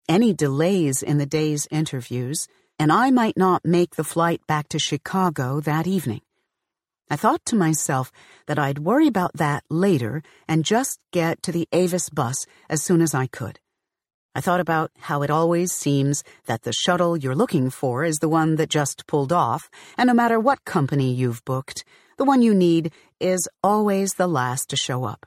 Any 0.07 0.34
delays 0.34 1.02
in 1.02 1.16
the 1.16 1.24
day's 1.24 1.66
interviews 1.70 2.46
and 2.78 2.92
I 2.92 3.11
might 3.11 3.38
not 3.38 3.64
make 3.64 3.96
the 3.96 4.04
flight 4.04 4.46
back 4.46 4.68
to 4.68 4.78
Chicago 4.78 5.61
that 5.61 5.86
evening. 5.86 6.20
I 7.09 7.16
thought 7.16 7.42
to 7.46 7.57
myself 7.57 8.12
that 8.46 8.59
I'd 8.59 8.80
worry 8.80 9.07
about 9.07 9.32
that 9.38 9.64
later 9.70 10.22
and 10.46 10.62
just 10.62 10.98
get 11.11 11.42
to 11.44 11.52
the 11.52 11.66
Avis 11.72 12.11
bus 12.11 12.36
as 12.68 12.82
soon 12.82 13.00
as 13.00 13.14
I 13.14 13.26
could. 13.26 13.59
I 14.34 14.42
thought 14.42 14.61
about 14.61 14.90
how 14.98 15.22
it 15.22 15.30
always 15.30 15.72
seems 15.72 16.22
that 16.44 16.64
the 16.64 16.74
shuttle 16.74 17.16
you're 17.16 17.34
looking 17.34 17.70
for 17.70 18.04
is 18.04 18.18
the 18.18 18.28
one 18.28 18.57
that 18.57 18.68
just 18.68 19.07
pulled 19.07 19.32
off, 19.32 19.70
and 19.96 20.09
no 20.09 20.12
matter 20.12 20.38
what 20.38 20.66
company 20.66 21.14
you've 21.14 21.42
booked, 21.46 21.82
the 22.18 22.26
one 22.26 22.42
you 22.42 22.52
need 22.54 22.92
is 23.20 23.48
always 23.62 24.12
the 24.18 24.28
last 24.28 24.68
to 24.68 24.76
show 24.76 25.04
up. 25.04 25.24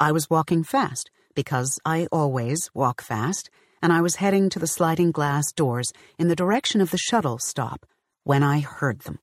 I 0.00 0.12
was 0.12 0.30
walking 0.30 0.62
fast, 0.62 1.10
because 1.34 1.80
I 1.84 2.06
always 2.12 2.70
walk 2.72 3.02
fast, 3.02 3.50
and 3.82 3.92
I 3.92 4.00
was 4.00 4.16
heading 4.16 4.48
to 4.50 4.60
the 4.60 4.68
sliding 4.68 5.10
glass 5.10 5.50
doors 5.52 5.92
in 6.18 6.28
the 6.28 6.36
direction 6.36 6.80
of 6.80 6.92
the 6.92 6.98
shuttle 6.98 7.38
stop 7.38 7.84
when 8.22 8.44
I 8.44 8.60
heard 8.60 9.00
them. 9.00 9.18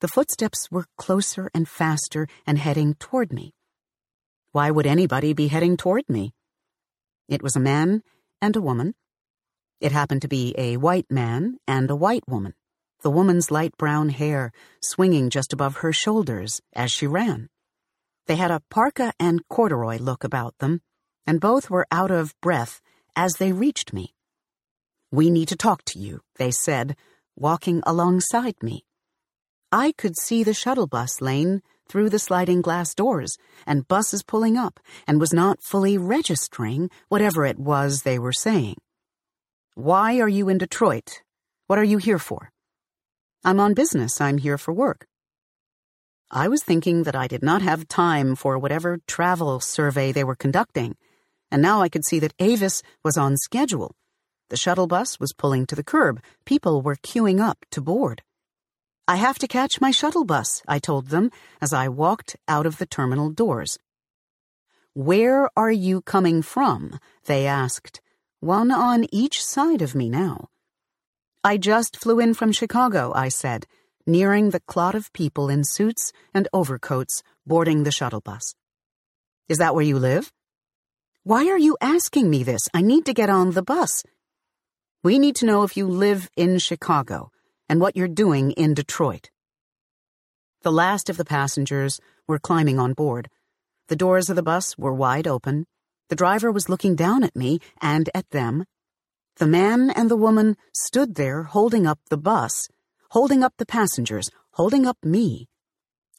The 0.00 0.08
footsteps 0.08 0.68
were 0.70 0.86
closer 0.96 1.48
and 1.54 1.68
faster 1.68 2.26
and 2.44 2.58
heading 2.58 2.94
toward 2.94 3.32
me. 3.32 3.54
Why 4.50 4.72
would 4.72 4.86
anybody 4.86 5.32
be 5.32 5.46
heading 5.46 5.76
toward 5.76 6.08
me? 6.08 6.34
It 7.28 7.42
was 7.42 7.54
a 7.54 7.60
man 7.60 8.02
and 8.42 8.56
a 8.56 8.60
woman. 8.60 8.96
It 9.80 9.92
happened 9.92 10.22
to 10.22 10.28
be 10.28 10.56
a 10.58 10.76
white 10.76 11.08
man 11.08 11.58
and 11.68 11.88
a 11.88 11.96
white 11.96 12.26
woman, 12.26 12.54
the 13.02 13.10
woman's 13.10 13.52
light 13.52 13.76
brown 13.76 14.08
hair 14.08 14.50
swinging 14.82 15.30
just 15.30 15.52
above 15.52 15.78
her 15.78 15.92
shoulders 15.92 16.60
as 16.74 16.90
she 16.90 17.06
ran. 17.06 17.48
They 18.28 18.36
had 18.36 18.50
a 18.50 18.62
parka 18.68 19.14
and 19.18 19.48
corduroy 19.48 19.96
look 19.98 20.22
about 20.22 20.58
them, 20.58 20.82
and 21.26 21.40
both 21.40 21.70
were 21.70 21.86
out 21.90 22.10
of 22.10 22.38
breath 22.42 22.82
as 23.16 23.34
they 23.34 23.52
reached 23.52 23.94
me. 23.94 24.14
We 25.10 25.30
need 25.30 25.48
to 25.48 25.56
talk 25.56 25.82
to 25.86 25.98
you, 25.98 26.20
they 26.36 26.50
said, 26.50 26.94
walking 27.36 27.82
alongside 27.86 28.62
me. 28.62 28.84
I 29.72 29.92
could 29.96 30.18
see 30.18 30.44
the 30.44 30.52
shuttle 30.52 30.86
bus 30.86 31.22
lane 31.22 31.62
through 31.88 32.10
the 32.10 32.18
sliding 32.18 32.60
glass 32.60 32.94
doors 32.94 33.38
and 33.66 33.88
buses 33.88 34.22
pulling 34.22 34.58
up 34.58 34.78
and 35.06 35.18
was 35.18 35.32
not 35.32 35.62
fully 35.62 35.96
registering 35.96 36.90
whatever 37.08 37.46
it 37.46 37.58
was 37.58 38.02
they 38.02 38.18
were 38.18 38.32
saying. 38.32 38.76
Why 39.74 40.20
are 40.20 40.28
you 40.28 40.50
in 40.50 40.58
Detroit? 40.58 41.22
What 41.66 41.78
are 41.78 41.84
you 41.84 41.96
here 41.96 42.18
for? 42.18 42.50
I'm 43.42 43.58
on 43.58 43.72
business. 43.72 44.20
I'm 44.20 44.36
here 44.36 44.58
for 44.58 44.74
work. 44.74 45.06
I 46.30 46.48
was 46.48 46.62
thinking 46.62 47.04
that 47.04 47.16
I 47.16 47.26
did 47.26 47.42
not 47.42 47.62
have 47.62 47.88
time 47.88 48.36
for 48.36 48.58
whatever 48.58 48.98
travel 49.06 49.60
survey 49.60 50.12
they 50.12 50.24
were 50.24 50.34
conducting 50.34 50.96
and 51.50 51.62
now 51.62 51.80
I 51.80 51.88
could 51.88 52.04
see 52.04 52.18
that 52.20 52.34
Avis 52.38 52.82
was 53.02 53.16
on 53.16 53.36
schedule. 53.36 53.94
The 54.50 54.56
shuttle 54.56 54.86
bus 54.86 55.20
was 55.20 55.32
pulling 55.32 55.66
to 55.66 55.74
the 55.74 55.84
curb. 55.84 56.22
People 56.44 56.82
were 56.82 56.96
queuing 56.96 57.40
up 57.40 57.64
to 57.70 57.80
board. 57.80 58.22
I 59.06 59.16
have 59.16 59.38
to 59.38 59.48
catch 59.48 59.80
my 59.80 59.90
shuttle 59.90 60.24
bus, 60.24 60.62
I 60.68 60.78
told 60.78 61.08
them 61.08 61.30
as 61.60 61.72
I 61.72 61.88
walked 61.88 62.36
out 62.46 62.66
of 62.66 62.78
the 62.78 62.86
terminal 62.86 63.30
doors. 63.30 63.78
Where 64.92 65.48
are 65.56 65.70
you 65.70 66.02
coming 66.02 66.42
from? 66.42 66.98
They 67.24 67.46
asked, 67.46 68.00
one 68.40 68.70
on 68.70 69.06
each 69.12 69.42
side 69.44 69.80
of 69.80 69.94
me 69.94 70.08
now. 70.08 70.48
I 71.42 71.56
just 71.56 71.96
flew 71.96 72.20
in 72.20 72.34
from 72.34 72.52
Chicago, 72.52 73.12
I 73.14 73.28
said, 73.28 73.66
nearing 74.08 74.50
the 74.50 74.60
clot 74.60 74.94
of 74.94 75.12
people 75.12 75.50
in 75.50 75.62
suits 75.62 76.12
and 76.32 76.48
overcoats 76.52 77.22
boarding 77.46 77.84
the 77.84 77.92
shuttle 77.92 78.22
bus. 78.22 78.54
Is 79.48 79.58
that 79.58 79.74
where 79.74 79.84
you 79.84 79.98
live? 79.98 80.32
Why 81.24 81.48
are 81.48 81.58
you 81.58 81.76
asking 81.80 82.30
me 82.30 82.42
this? 82.42 82.68
I 82.72 82.80
need 82.80 83.04
to 83.04 83.12
get 83.12 83.28
on 83.28 83.52
the 83.52 83.62
bus. 83.62 84.02
We 85.04 85.18
need 85.18 85.36
to 85.36 85.46
know 85.46 85.62
if 85.62 85.76
you 85.76 85.86
live 85.86 86.30
in 86.36 86.58
Chicago 86.58 87.30
and 87.68 87.80
what 87.80 87.96
you're 87.96 88.08
doing 88.08 88.52
in 88.52 88.72
Detroit. 88.72 89.30
The 90.62 90.72
last 90.72 91.10
of 91.10 91.18
the 91.18 91.24
passengers 91.24 92.00
were 92.26 92.38
climbing 92.38 92.78
on 92.78 92.94
board. 92.94 93.28
The 93.88 93.96
doors 93.96 94.30
of 94.30 94.36
the 94.36 94.42
bus 94.42 94.76
were 94.78 94.92
wide 94.92 95.28
open. 95.28 95.66
The 96.08 96.16
driver 96.16 96.50
was 96.50 96.68
looking 96.68 96.96
down 96.96 97.22
at 97.24 97.36
me 97.36 97.60
and 97.80 98.08
at 98.14 98.30
them. 98.30 98.64
The 99.36 99.46
man 99.46 99.90
and 99.90 100.10
the 100.10 100.16
woman 100.16 100.56
stood 100.72 101.14
there 101.14 101.44
holding 101.44 101.86
up 101.86 102.00
the 102.08 102.18
bus, 102.18 102.68
holding 103.10 103.42
up 103.42 103.54
the 103.56 103.66
passengers, 103.66 104.30
holding 104.52 104.86
up 104.86 104.98
me. 105.02 105.48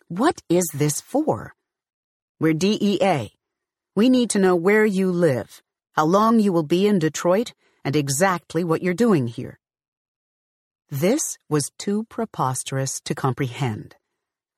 What 0.08 0.42
is 0.50 0.66
this 0.74 1.00
for? 1.02 1.54
We're 2.40 2.54
DEA. 2.54 3.32
We 3.96 4.10
need 4.10 4.30
to 4.32 4.40
know 4.40 4.56
where 4.56 4.86
you 4.86 5.12
live, 5.12 5.62
how 5.94 6.06
long 6.06 6.40
you 6.40 6.52
will 6.52 6.64
be 6.64 6.88
in 6.88 7.00
Detroit, 7.00 7.54
and 7.84 7.96
exactly 7.96 8.64
what 8.64 8.82
you're 8.82 8.94
doing 8.94 9.28
here. 9.28 9.60
This 10.90 11.38
was 11.48 11.72
too 11.78 12.06
preposterous 12.10 13.00
to 13.02 13.14
comprehend. 13.14 13.96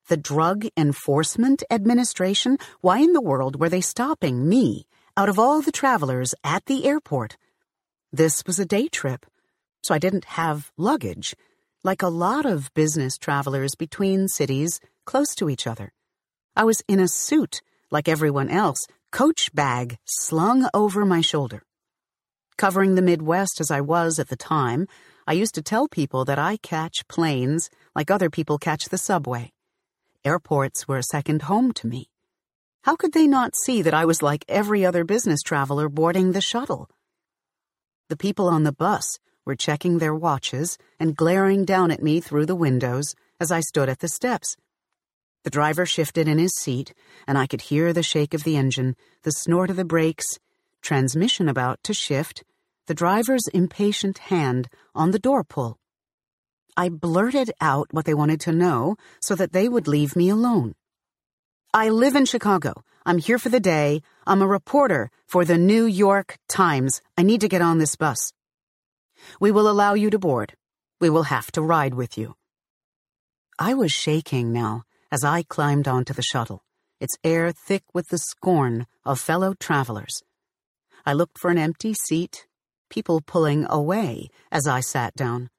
The 0.08 0.18
Drug 0.18 0.66
Enforcement 0.78 1.64
Administration? 1.70 2.58
Why 2.82 3.00
in 3.00 3.14
the 3.14 3.22
world 3.22 3.60
were 3.60 3.70
they 3.70 3.82
stopping 3.82 4.48
me 4.48 4.86
out 5.18 5.30
of 5.30 5.38
all 5.38 5.62
the 5.62 5.72
travelers 5.72 6.34
at 6.44 6.66
the 6.66 6.86
airport? 6.86 7.38
This 8.14 8.44
was 8.46 8.60
a 8.60 8.66
day 8.66 8.88
trip, 8.88 9.26
so 9.84 9.94
I 9.94 10.00
didn't 10.00 10.26
have 10.26 10.72
luggage, 10.78 11.36
like 11.84 12.04
a 12.04 12.08
lot 12.08 12.46
of 12.46 12.72
business 12.76 13.18
travelers 13.18 13.74
between 13.76 14.28
cities 14.28 14.80
close 15.06 15.34
to 15.36 15.50
each 15.50 15.66
other. 15.66 15.94
I 16.56 16.64
was 16.64 16.84
in 16.88 17.00
a 17.00 17.08
suit, 17.08 17.62
like 17.90 18.08
everyone 18.08 18.50
else, 18.50 18.86
coach 19.12 19.50
bag 19.54 19.98
slung 20.06 20.70
over 20.74 21.06
my 21.06 21.22
shoulder. 21.22 21.64
Covering 22.56 22.94
the 22.94 23.02
Midwest 23.02 23.60
as 23.60 23.72
I 23.72 23.82
was 23.82 24.20
at 24.20 24.28
the 24.28 24.36
time, 24.36 24.88
I 25.26 25.34
used 25.34 25.56
to 25.56 25.64
tell 25.64 25.88
people 25.88 26.24
that 26.26 26.38
I 26.38 26.58
catch 26.58 27.08
planes 27.08 27.70
like 27.96 28.12
other 28.12 28.30
people 28.30 28.60
catch 28.60 28.86
the 28.86 28.98
subway. 29.00 29.52
Airports 30.24 30.88
were 30.88 30.98
a 30.98 31.04
second 31.04 31.44
home 31.44 31.72
to 31.74 31.88
me. 31.88 32.10
How 32.84 32.96
could 32.96 33.14
they 33.14 33.26
not 33.26 33.56
see 33.56 33.82
that 33.82 33.94
I 33.96 34.06
was 34.06 34.22
like 34.22 34.46
every 34.48 34.86
other 34.86 35.04
business 35.04 35.42
traveler 35.42 35.90
boarding 35.90 36.32
the 36.32 36.42
shuttle? 36.42 36.90
The 38.10 38.18
people 38.18 38.48
on 38.48 38.64
the 38.64 38.74
bus 38.74 39.18
were 39.46 39.56
checking 39.56 39.98
their 39.98 40.16
watches 40.16 40.78
and 41.00 41.16
glaring 41.16 41.66
down 41.66 41.92
at 41.92 42.04
me 42.04 42.20
through 42.20 42.46
the 42.46 42.56
windows 42.56 43.16
as 43.40 43.52
I 43.52 43.62
stood 43.62 43.90
at 43.90 44.00
the 44.00 44.08
steps. 44.08 44.58
The 45.44 45.50
driver 45.50 45.86
shifted 45.86 46.28
in 46.28 46.38
his 46.38 46.54
seat, 46.56 46.94
and 47.28 47.38
I 47.38 47.48
could 47.48 47.62
hear 47.62 47.94
the 47.94 48.04
shake 48.04 48.34
of 48.34 48.44
the 48.44 48.58
engine, 48.58 48.96
the 49.24 49.32
snort 49.32 49.70
of 49.72 49.76
the 49.76 49.86
brakes, 49.86 50.38
transmission 50.82 51.50
about 51.50 51.80
to 51.84 51.94
shift, 51.94 52.44
the 52.88 52.94
driver's 52.94 53.48
impatient 53.54 54.18
hand 54.18 54.70
on 54.94 55.12
the 55.12 55.20
door 55.20 55.44
pull. 55.44 55.80
I 56.78 56.90
blurted 56.90 57.52
out 57.60 57.88
what 57.92 58.06
they 58.06 58.14
wanted 58.14 58.40
to 58.42 58.52
know 58.52 58.96
so 59.22 59.36
that 59.36 59.52
they 59.52 59.68
would 59.68 59.88
leave 59.88 60.16
me 60.16 60.30
alone. 60.30 60.76
I 61.74 61.90
live 61.90 62.16
in 62.16 62.26
Chicago. 62.26 62.84
I'm 63.06 63.18
here 63.18 63.40
for 63.40 63.50
the 63.50 63.60
day. 63.60 64.02
I'm 64.28 64.42
a 64.42 64.48
reporter 64.48 65.10
for 65.26 65.44
the 65.44 65.58
New 65.58 65.86
York 65.86 66.38
Times. 66.48 67.02
I 67.18 67.24
need 67.24 67.42
to 67.42 67.50
get 67.50 67.62
on 67.62 67.78
this 67.78 67.96
bus. 67.96 68.32
We 69.40 69.52
will 69.52 69.70
allow 69.70 69.94
you 69.94 70.10
to 70.10 70.20
board. 70.20 70.56
We 71.00 71.10
will 71.10 71.24
have 71.24 71.52
to 71.54 71.62
ride 71.62 71.94
with 71.94 72.18
you. 72.18 72.36
I 73.58 73.74
was 73.74 73.92
shaking 73.92 74.52
now 74.52 74.84
as 75.12 75.24
I 75.24 75.44
climbed 75.44 75.88
onto 75.88 76.14
the 76.14 76.22
shuttle, 76.22 76.64
its 77.00 77.18
air 77.24 77.52
thick 77.52 77.84
with 77.94 78.08
the 78.10 78.18
scorn 78.18 78.88
of 79.04 79.20
fellow 79.20 79.54
travelers. 79.54 80.24
I 81.06 81.14
looked 81.14 81.38
for 81.38 81.52
an 81.52 81.58
empty 81.58 81.94
seat, 81.94 82.48
people 82.90 83.22
pulling 83.22 83.66
away 83.70 84.30
as 84.52 84.68
I 84.68 84.80
sat 84.80 85.16
down. 85.16 85.50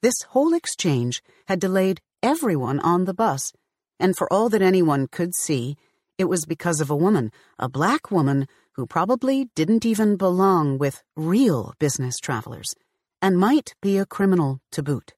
This 0.00 0.22
whole 0.28 0.54
exchange 0.54 1.22
had 1.46 1.60
delayed 1.60 2.00
everyone 2.22 2.78
on 2.80 3.04
the 3.04 3.14
bus, 3.14 3.52
and 3.98 4.16
for 4.16 4.32
all 4.32 4.48
that 4.50 4.62
anyone 4.62 5.08
could 5.08 5.34
see, 5.34 5.76
it 6.18 6.26
was 6.26 6.44
because 6.44 6.80
of 6.80 6.90
a 6.90 6.96
woman, 6.96 7.32
a 7.58 7.68
black 7.68 8.10
woman, 8.10 8.46
who 8.78 8.86
probably 8.86 9.50
didn't 9.56 9.84
even 9.84 10.16
belong 10.16 10.78
with 10.78 11.02
real 11.16 11.74
business 11.80 12.16
travelers, 12.20 12.76
and 13.20 13.36
might 13.36 13.74
be 13.82 13.98
a 13.98 14.06
criminal 14.06 14.60
to 14.70 14.84
boot. 14.84 15.14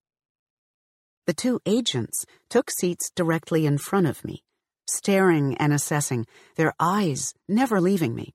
The 1.26 1.34
two 1.34 1.61
agents 1.66 2.24
took 2.48 2.70
seats 2.70 3.11
directly 3.14 3.66
in 3.66 3.76
front 3.76 4.06
of 4.06 4.24
me, 4.24 4.42
staring 4.88 5.58
and 5.58 5.74
assessing, 5.74 6.24
their 6.56 6.72
eyes 6.80 7.34
never 7.50 7.82
leaving 7.82 8.14
me. 8.14 8.32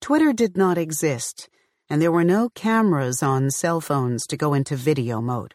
Twitter 0.00 0.32
did 0.32 0.56
not 0.56 0.76
exist, 0.76 1.48
and 1.88 2.02
there 2.02 2.10
were 2.10 2.24
no 2.24 2.48
cameras 2.48 3.22
on 3.22 3.52
cell 3.52 3.80
phones 3.80 4.26
to 4.26 4.36
go 4.36 4.54
into 4.54 4.74
video 4.74 5.20
mode. 5.20 5.54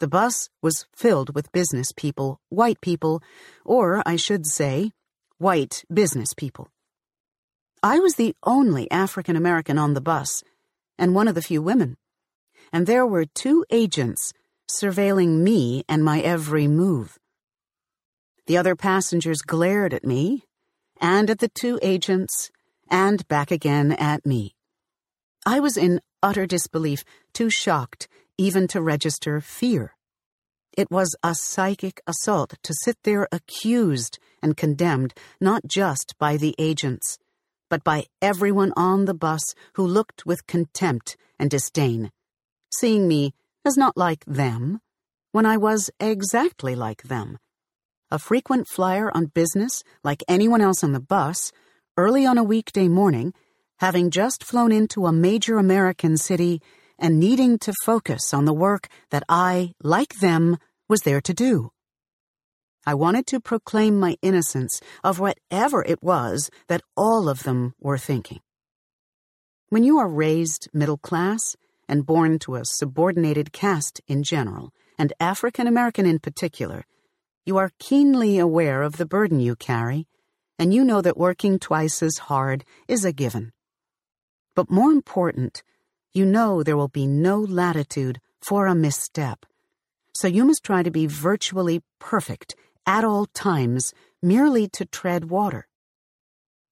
The 0.00 0.08
bus 0.08 0.48
was 0.62 0.86
filled 0.96 1.34
with 1.34 1.52
business 1.52 1.92
people, 1.94 2.40
white 2.48 2.80
people, 2.80 3.22
or 3.66 4.02
I 4.06 4.16
should 4.16 4.46
say, 4.46 4.92
white 5.36 5.84
business 5.92 6.32
people. 6.32 6.70
I 7.88 8.00
was 8.00 8.16
the 8.16 8.34
only 8.42 8.90
African 8.90 9.36
American 9.36 9.78
on 9.78 9.94
the 9.94 10.00
bus, 10.00 10.42
and 10.98 11.14
one 11.14 11.28
of 11.28 11.36
the 11.36 11.40
few 11.40 11.62
women. 11.62 11.96
And 12.72 12.84
there 12.84 13.06
were 13.06 13.26
two 13.26 13.64
agents 13.70 14.32
surveilling 14.68 15.44
me 15.44 15.84
and 15.88 16.04
my 16.04 16.18
every 16.18 16.66
move. 16.66 17.16
The 18.48 18.56
other 18.56 18.74
passengers 18.74 19.40
glared 19.40 19.94
at 19.94 20.04
me, 20.04 20.46
and 21.00 21.30
at 21.30 21.38
the 21.38 21.46
two 21.46 21.78
agents, 21.80 22.50
and 22.90 23.24
back 23.28 23.52
again 23.52 23.92
at 23.92 24.26
me. 24.26 24.56
I 25.46 25.60
was 25.60 25.76
in 25.76 26.00
utter 26.24 26.44
disbelief, 26.44 27.04
too 27.32 27.50
shocked 27.50 28.08
even 28.36 28.66
to 28.66 28.82
register 28.82 29.40
fear. 29.40 29.94
It 30.76 30.90
was 30.90 31.14
a 31.22 31.36
psychic 31.36 32.00
assault 32.04 32.54
to 32.64 32.74
sit 32.82 32.96
there 33.04 33.28
accused 33.30 34.18
and 34.42 34.56
condemned 34.56 35.14
not 35.40 35.68
just 35.68 36.16
by 36.18 36.36
the 36.36 36.56
agents, 36.58 37.16
but 37.68 37.84
by 37.84 38.06
everyone 38.20 38.72
on 38.76 39.04
the 39.04 39.14
bus 39.14 39.54
who 39.74 39.86
looked 39.86 40.26
with 40.26 40.46
contempt 40.46 41.16
and 41.38 41.50
disdain, 41.50 42.10
seeing 42.74 43.08
me 43.08 43.34
as 43.64 43.76
not 43.76 43.96
like 43.96 44.24
them, 44.26 44.80
when 45.32 45.46
I 45.46 45.56
was 45.56 45.90
exactly 46.00 46.74
like 46.74 47.04
them. 47.04 47.38
A 48.10 48.18
frequent 48.18 48.68
flyer 48.68 49.10
on 49.14 49.26
business, 49.26 49.82
like 50.04 50.22
anyone 50.28 50.60
else 50.60 50.84
on 50.84 50.92
the 50.92 51.00
bus, 51.00 51.50
early 51.96 52.24
on 52.24 52.38
a 52.38 52.44
weekday 52.44 52.88
morning, 52.88 53.34
having 53.78 54.10
just 54.10 54.44
flown 54.44 54.72
into 54.72 55.06
a 55.06 55.12
major 55.12 55.58
American 55.58 56.16
city 56.16 56.62
and 56.98 57.18
needing 57.18 57.58
to 57.58 57.74
focus 57.84 58.32
on 58.32 58.44
the 58.44 58.54
work 58.54 58.88
that 59.10 59.24
I, 59.28 59.72
like 59.82 60.20
them, 60.20 60.58
was 60.88 61.00
there 61.00 61.20
to 61.20 61.34
do. 61.34 61.72
I 62.88 62.94
wanted 62.94 63.26
to 63.28 63.40
proclaim 63.40 63.98
my 63.98 64.16
innocence 64.22 64.80
of 65.02 65.18
whatever 65.18 65.82
it 65.84 66.00
was 66.04 66.50
that 66.68 66.82
all 66.96 67.28
of 67.28 67.42
them 67.42 67.74
were 67.80 67.98
thinking. 67.98 68.40
When 69.70 69.82
you 69.82 69.98
are 69.98 70.08
raised 70.08 70.68
middle 70.72 70.96
class 70.96 71.56
and 71.88 72.06
born 72.06 72.38
to 72.40 72.54
a 72.54 72.64
subordinated 72.64 73.52
caste 73.52 74.00
in 74.06 74.22
general, 74.22 74.72
and 74.96 75.12
African 75.18 75.66
American 75.66 76.06
in 76.06 76.20
particular, 76.20 76.84
you 77.44 77.56
are 77.56 77.72
keenly 77.80 78.38
aware 78.38 78.82
of 78.82 78.98
the 78.98 79.06
burden 79.06 79.40
you 79.40 79.56
carry, 79.56 80.06
and 80.56 80.72
you 80.72 80.84
know 80.84 81.02
that 81.02 81.16
working 81.16 81.58
twice 81.58 82.04
as 82.04 82.18
hard 82.18 82.64
is 82.86 83.04
a 83.04 83.12
given. 83.12 83.52
But 84.54 84.70
more 84.70 84.92
important, 84.92 85.64
you 86.14 86.24
know 86.24 86.62
there 86.62 86.76
will 86.76 86.88
be 86.88 87.08
no 87.08 87.40
latitude 87.40 88.20
for 88.40 88.66
a 88.66 88.76
misstep. 88.76 89.44
So 90.14 90.28
you 90.28 90.44
must 90.44 90.62
try 90.62 90.84
to 90.84 90.90
be 90.90 91.06
virtually 91.06 91.82
perfect 91.98 92.54
at 92.86 93.04
all 93.04 93.26
times 93.26 93.92
merely 94.22 94.68
to 94.68 94.84
tread 94.84 95.30
water. 95.30 95.66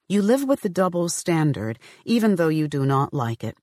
You 0.09 0.23
live 0.23 0.45
with 0.45 0.61
the 0.61 0.69
double 0.69 1.09
standard 1.09 1.79
even 2.05 2.37
though 2.37 2.49
you 2.49 2.69
do 2.69 2.85
not 2.85 3.13
like 3.13 3.43
it. 3.43 3.57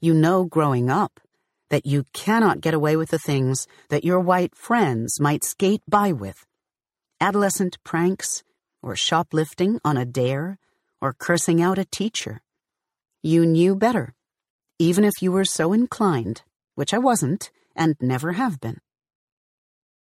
You 0.00 0.14
know 0.14 0.44
growing 0.44 0.90
up 0.90 1.20
that 1.70 1.86
you 1.86 2.04
cannot 2.12 2.60
get 2.60 2.74
away 2.74 2.96
with 2.96 3.10
the 3.10 3.18
things 3.18 3.66
that 3.88 4.04
your 4.04 4.20
white 4.20 4.54
friends 4.54 5.18
might 5.20 5.42
skate 5.42 5.82
by 5.88 6.12
with. 6.12 6.46
Adolescent 7.20 7.78
pranks, 7.84 8.42
or 8.82 8.94
shoplifting 8.94 9.80
on 9.84 9.96
a 9.96 10.04
dare, 10.04 10.58
or 11.00 11.14
cursing 11.14 11.62
out 11.62 11.78
a 11.78 11.84
teacher. 11.84 12.42
You 13.22 13.46
knew 13.46 13.74
better, 13.74 14.14
even 14.78 15.04
if 15.04 15.14
you 15.20 15.32
were 15.32 15.44
so 15.44 15.72
inclined, 15.72 16.42
which 16.74 16.92
I 16.92 16.98
wasn't 16.98 17.50
and 17.74 17.96
never 18.00 18.32
have 18.32 18.60
been. 18.60 18.78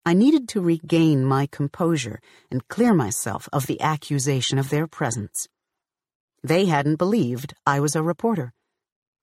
I 0.06 0.14
needed 0.14 0.48
to 0.50 0.62
regain 0.62 1.26
my 1.26 1.46
composure 1.46 2.22
and 2.50 2.68
clear 2.68 2.94
myself 2.94 3.50
of 3.52 3.68
the 3.68 3.82
accusation 3.82 4.58
of 4.58 4.70
their 4.70 4.88
presence. 4.88 5.48
They 6.44 6.66
hadn't 6.66 6.96
believed 6.96 7.54
I 7.66 7.80
was 7.80 7.96
a 7.96 8.04
reporter. 8.04 8.54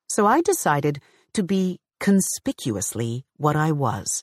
So 0.09 0.27
I 0.27 0.43
decided 0.43 1.01
to 1.33 1.43
be 1.43 1.81
conspicuously 1.99 3.25
what 3.37 3.57
I 3.57 3.73
was. 3.73 4.23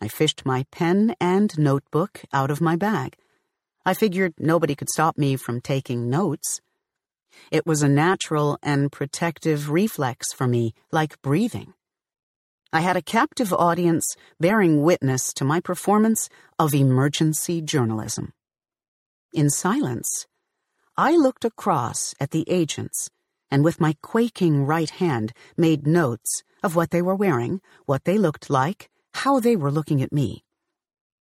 I 0.00 0.08
fished 0.08 0.44
my 0.44 0.66
pen 0.70 1.14
and 1.20 1.56
notebook 1.58 2.22
out 2.32 2.50
of 2.50 2.60
my 2.60 2.76
bag. 2.76 3.16
I 3.84 3.94
figured 3.94 4.34
nobody 4.38 4.74
could 4.74 4.90
stop 4.90 5.16
me 5.16 5.36
from 5.36 5.60
taking 5.60 6.10
notes. 6.10 6.60
It 7.50 7.66
was 7.66 7.82
a 7.82 7.88
natural 7.88 8.58
and 8.62 8.92
protective 8.92 9.70
reflex 9.70 10.32
for 10.32 10.46
me, 10.46 10.74
like 10.92 11.20
breathing. 11.22 11.74
I 12.72 12.80
had 12.80 12.96
a 12.96 13.02
captive 13.02 13.52
audience 13.52 14.16
bearing 14.40 14.82
witness 14.82 15.32
to 15.34 15.44
my 15.44 15.60
performance 15.60 16.28
of 16.58 16.72
emergency 16.72 17.60
journalism. 17.60 18.32
In 19.34 19.50
silence, 19.50 20.26
I 20.96 21.16
looked 21.16 21.44
across 21.44 22.14
at 22.18 22.30
the 22.30 22.48
agents 22.48 23.10
and 23.52 23.62
with 23.62 23.78
my 23.78 23.94
quaking 24.00 24.64
right 24.64 24.88
hand 24.88 25.34
made 25.58 25.86
notes 25.86 26.42
of 26.62 26.74
what 26.74 26.90
they 26.90 27.02
were 27.02 27.14
wearing, 27.14 27.60
what 27.84 28.04
they 28.04 28.16
looked 28.16 28.48
like, 28.48 28.88
how 29.12 29.38
they 29.38 29.56
were 29.56 29.70
looking 29.70 30.00
at 30.00 30.10
me. 30.10 30.42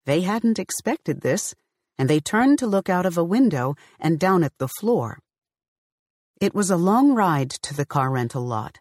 They 0.06 0.20
hadn't 0.20 0.60
expected 0.60 1.22
this, 1.22 1.56
and 1.98 2.08
they 2.08 2.20
turned 2.20 2.60
to 2.60 2.68
look 2.68 2.88
out 2.88 3.04
of 3.04 3.18
a 3.18 3.24
window 3.24 3.74
and 3.98 4.20
down 4.20 4.44
at 4.44 4.56
the 4.58 4.68
floor. 4.68 5.18
It 6.40 6.54
was 6.54 6.70
a 6.70 6.76
long 6.76 7.14
ride 7.14 7.50
to 7.62 7.74
the 7.74 7.84
car 7.84 8.10
rental 8.10 8.46
lot. 8.46 8.78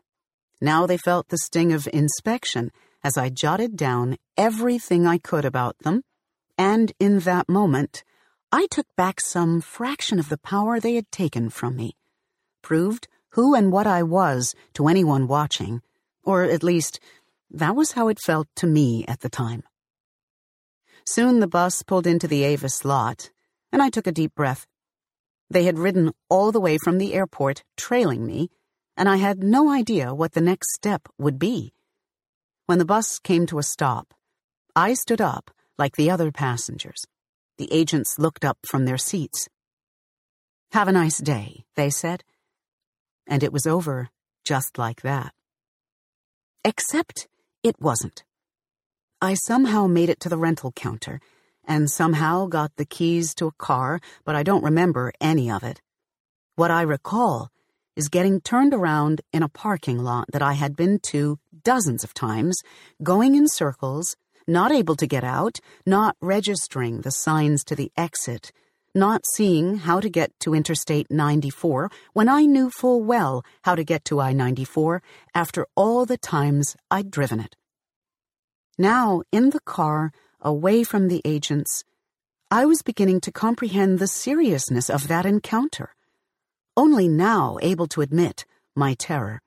Now 0.61 0.85
they 0.85 0.97
felt 0.97 1.29
the 1.29 1.37
sting 1.37 1.71
of 1.71 1.87
inspection 1.93 2.71
as 3.03 3.17
I 3.17 3.29
jotted 3.29 3.77
down 3.77 4.17
everything 4.35 5.07
I 5.07 5.17
could 5.17 5.45
about 5.45 5.79
them, 5.79 6.03
and 6.57 6.91
in 6.99 7.19
that 7.19 7.47
moment, 7.47 8.03
I 8.51 8.67
took 8.67 8.87
back 8.97 9.21
some 9.21 9.61
fraction 9.61 10.19
of 10.19 10.27
the 10.27 10.37
power 10.37 10.79
they 10.79 10.95
had 10.95 11.11
taken 11.11 11.49
from 11.49 11.77
me, 11.77 11.95
proved 12.61 13.07
who 13.31 13.55
and 13.55 13.71
what 13.71 13.87
I 13.87 14.03
was 14.03 14.55
to 14.73 14.87
anyone 14.87 15.27
watching, 15.27 15.81
or 16.23 16.43
at 16.43 16.63
least, 16.63 16.99
that 17.49 17.75
was 17.75 17.93
how 17.93 18.07
it 18.09 18.19
felt 18.19 18.47
to 18.55 18.67
me 18.67 19.05
at 19.07 19.21
the 19.21 19.29
time. 19.29 19.63
Soon 21.05 21.39
the 21.39 21.47
bus 21.47 21.83
pulled 21.83 22.05
into 22.05 22.27
the 22.27 22.43
Avis 22.43 22.83
lot, 22.83 23.29
and 23.71 23.81
I 23.81 23.89
took 23.89 24.07
a 24.07 24.11
deep 24.11 24.35
breath. 24.35 24.67
They 25.49 25.63
had 25.63 25.79
ridden 25.79 26.11
all 26.29 26.51
the 26.51 26.59
way 26.59 26.77
from 26.83 26.97
the 26.97 27.13
airport, 27.13 27.63
trailing 27.77 28.25
me, 28.25 28.49
and 28.99 29.07
I 29.07 29.15
had 29.15 29.41
no 29.41 29.71
idea 29.71 30.13
what 30.13 30.33
the 30.33 30.41
next 30.41 30.73
step 30.73 31.07
would 31.17 31.39
be. 31.39 31.73
When 32.65 32.79
the 32.79 32.85
bus 32.85 33.17
came 33.17 33.45
to 33.45 33.57
a 33.57 33.63
stop, 33.63 34.13
I 34.75 34.93
stood 34.93 35.21
up 35.21 35.51
like 35.77 35.95
the 35.95 36.11
other 36.11 36.33
passengers. 36.33 37.05
The 37.57 37.71
agents 37.71 38.19
looked 38.19 38.43
up 38.43 38.57
from 38.67 38.83
their 38.83 38.97
seats. 38.97 39.47
Have 40.73 40.89
a 40.89 40.91
nice 40.91 41.19
day, 41.19 41.63
they 41.77 41.89
said. 41.89 42.25
And 43.25 43.41
it 43.41 43.53
was 43.53 43.65
over 43.65 44.09
just 44.43 44.77
like 44.77 45.01
that. 45.01 45.33
Except 46.65 47.29
it 47.63 47.79
wasn't. 47.79 48.25
I 49.21 49.35
somehow 49.35 49.87
made 49.87 50.09
it 50.09 50.19
to 50.21 50.29
the 50.29 50.37
rental 50.37 50.73
counter 50.73 51.21
and 51.65 51.89
somehow 51.89 52.47
got 52.47 52.75
the 52.75 52.85
keys 52.85 53.33
to 53.35 53.47
a 53.47 53.53
car, 53.53 54.01
but 54.25 54.35
I 54.35 54.43
don't 54.43 54.63
remember 54.63 55.13
any 55.21 55.49
of 55.49 55.63
it. 55.63 55.81
What 56.55 56.69
I 56.69 56.81
recall 56.81 57.49
is 57.99 58.07
getting 58.07 58.39
turned 58.39 58.73
around 58.73 59.19
in 59.33 59.43
a 59.43 59.49
parking 59.49 59.99
lot 59.99 60.25
that 60.31 60.41
I 60.41 60.53
had 60.53 60.73
been 60.73 60.99
to 61.11 61.37
dozens 61.65 62.01
of 62.05 62.13
times, 62.13 62.55
going 63.03 63.35
in 63.35 63.45
circles, 63.49 64.15
not 64.47 64.71
able 64.71 64.95
to 64.95 65.05
get 65.05 65.25
out, 65.25 65.59
not 65.85 66.15
registering 66.21 67.01
the 67.01 67.11
signs 67.11 67.61
to 67.65 67.75
the 67.75 67.91
exit, 67.97 68.53
not 68.95 69.23
seeing 69.33 69.79
how 69.79 69.99
to 69.99 70.09
get 70.09 70.31
to 70.39 70.55
Interstate 70.55 71.11
94 71.11 71.91
when 72.13 72.29
I 72.29 72.43
knew 72.45 72.69
full 72.69 73.03
well 73.03 73.43
how 73.63 73.75
to 73.75 73.83
get 73.83 74.05
to 74.05 74.21
I 74.21 74.31
94 74.31 75.03
after 75.35 75.67
all 75.75 76.05
the 76.05 76.17
times 76.17 76.77
I'd 76.89 77.11
driven 77.11 77.41
it. 77.41 77.57
Now, 78.77 79.23
in 79.29 79.49
the 79.49 79.59
car, 79.59 80.13
away 80.39 80.85
from 80.85 81.09
the 81.09 81.21
agents, 81.25 81.83
I 82.49 82.65
was 82.65 82.81
beginning 82.81 83.19
to 83.21 83.31
comprehend 83.33 83.99
the 83.99 84.07
seriousness 84.07 84.89
of 84.89 85.09
that 85.09 85.25
encounter, 85.25 85.93
only 86.79 87.09
now 87.09 87.57
able 87.61 87.87
to 87.87 87.99
admit 87.99 88.45
my 88.73 88.93
terror. 88.93 89.41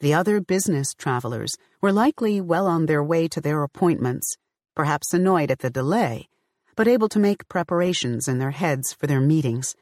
The 0.00 0.12
other 0.12 0.42
business 0.42 0.92
travelers 0.92 1.56
were 1.80 1.90
likely 1.90 2.38
well 2.42 2.66
on 2.66 2.84
their 2.84 3.02
way 3.02 3.28
to 3.28 3.40
their 3.40 3.62
appointments, 3.62 4.36
perhaps 4.76 5.14
annoyed 5.14 5.50
at 5.50 5.60
the 5.60 5.70
delay, 5.70 6.28
but 6.76 6.86
able 6.86 7.08
to 7.08 7.18
make 7.18 7.48
preparations 7.48 8.28
in 8.28 8.38
their 8.38 8.50
heads 8.50 8.92
for 8.92 9.06
their 9.06 9.22
meetings, 9.22 9.74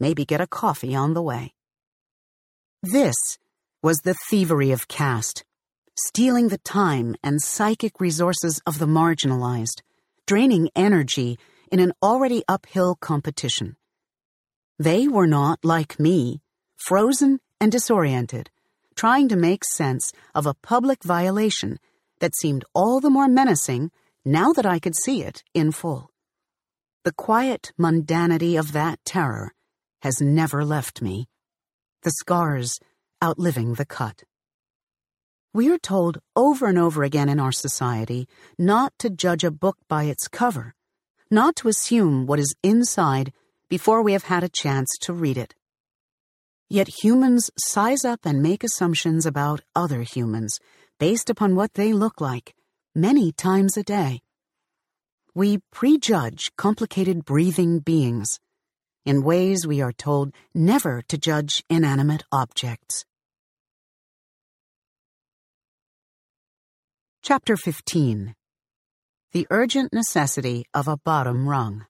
maybe 0.00 0.24
get 0.24 0.40
a 0.40 0.46
coffee 0.46 0.94
on 0.94 1.12
the 1.12 1.20
way. 1.20 1.52
This 2.82 3.36
was 3.82 3.98
the 3.98 4.16
thievery 4.30 4.70
of 4.70 4.88
caste 4.88 5.44
stealing 5.94 6.48
the 6.48 6.58
time 6.58 7.14
and 7.22 7.42
psychic 7.42 8.00
resources 8.00 8.62
of 8.66 8.78
the 8.78 8.86
marginalized, 8.86 9.82
draining 10.26 10.70
energy 10.74 11.38
in 11.70 11.80
an 11.80 11.92
already 12.02 12.42
uphill 12.48 12.94
competition. 12.94 13.76
They 14.82 15.06
were 15.06 15.28
not 15.28 15.64
like 15.64 16.00
me, 16.00 16.42
frozen 16.76 17.38
and 17.60 17.70
disoriented, 17.70 18.50
trying 18.96 19.28
to 19.28 19.36
make 19.36 19.62
sense 19.64 20.12
of 20.34 20.44
a 20.44 20.54
public 20.54 21.04
violation 21.04 21.78
that 22.18 22.34
seemed 22.34 22.64
all 22.74 22.98
the 22.98 23.08
more 23.08 23.28
menacing 23.28 23.92
now 24.24 24.52
that 24.54 24.66
I 24.66 24.80
could 24.80 24.96
see 24.96 25.22
it 25.22 25.44
in 25.54 25.70
full. 25.70 26.10
The 27.04 27.12
quiet 27.12 27.72
mundanity 27.78 28.58
of 28.58 28.72
that 28.72 28.98
terror 29.04 29.54
has 30.00 30.20
never 30.20 30.64
left 30.64 31.00
me, 31.00 31.28
the 32.02 32.10
scars 32.10 32.80
outliving 33.22 33.74
the 33.74 33.86
cut. 33.86 34.24
We 35.54 35.70
are 35.70 35.78
told 35.78 36.18
over 36.34 36.66
and 36.66 36.76
over 36.76 37.04
again 37.04 37.28
in 37.28 37.38
our 37.38 37.52
society 37.52 38.26
not 38.58 38.92
to 38.98 39.10
judge 39.10 39.44
a 39.44 39.52
book 39.52 39.76
by 39.86 40.04
its 40.04 40.26
cover, 40.26 40.74
not 41.30 41.54
to 41.56 41.68
assume 41.68 42.26
what 42.26 42.40
is 42.40 42.56
inside 42.64 43.32
before 43.72 44.02
we 44.02 44.12
have 44.12 44.24
had 44.24 44.44
a 44.44 44.50
chance 44.50 44.90
to 45.00 45.14
read 45.14 45.38
it. 45.38 45.54
Yet 46.68 47.02
humans 47.02 47.50
size 47.56 48.04
up 48.04 48.20
and 48.26 48.42
make 48.42 48.62
assumptions 48.62 49.24
about 49.24 49.62
other 49.74 50.02
humans 50.02 50.60
based 51.00 51.30
upon 51.30 51.56
what 51.56 51.72
they 51.72 51.94
look 51.94 52.20
like 52.20 52.54
many 52.94 53.32
times 53.32 53.78
a 53.78 53.82
day. 53.82 54.20
We 55.34 55.60
prejudge 55.72 56.50
complicated 56.58 57.24
breathing 57.24 57.78
beings 57.78 58.38
in 59.06 59.22
ways 59.22 59.66
we 59.66 59.80
are 59.80 59.94
told 60.06 60.34
never 60.54 61.00
to 61.08 61.16
judge 61.16 61.64
inanimate 61.70 62.24
objects. 62.30 63.06
Chapter 67.22 67.56
15 67.56 68.34
The 69.32 69.46
Urgent 69.48 69.94
Necessity 69.94 70.66
of 70.74 70.88
a 70.88 70.98
Bottom 70.98 71.48
Rung. 71.48 71.86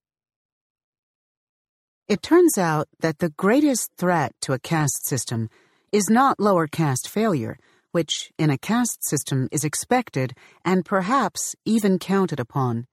It 2.13 2.21
turns 2.23 2.59
out 2.59 2.89
that 3.01 3.21
the 3.21 3.31
greatest 3.31 3.95
threat 3.97 4.35
to 4.43 4.53
a 4.53 4.59
caste 4.59 5.07
system 5.07 5.49
is 5.93 6.11
not 6.11 6.39
lower 6.39 6.67
caste 6.67 7.09
failure, 7.09 7.57
which 7.93 8.31
in 8.39 8.51
a 8.51 8.59
caste 8.59 9.03
system 9.03 9.49
is 9.51 9.65
expected 9.65 10.35
and 10.63 10.85
perhaps 10.85 11.57
even 11.65 11.99
counted 11.99 12.39
upon, 12.39 12.87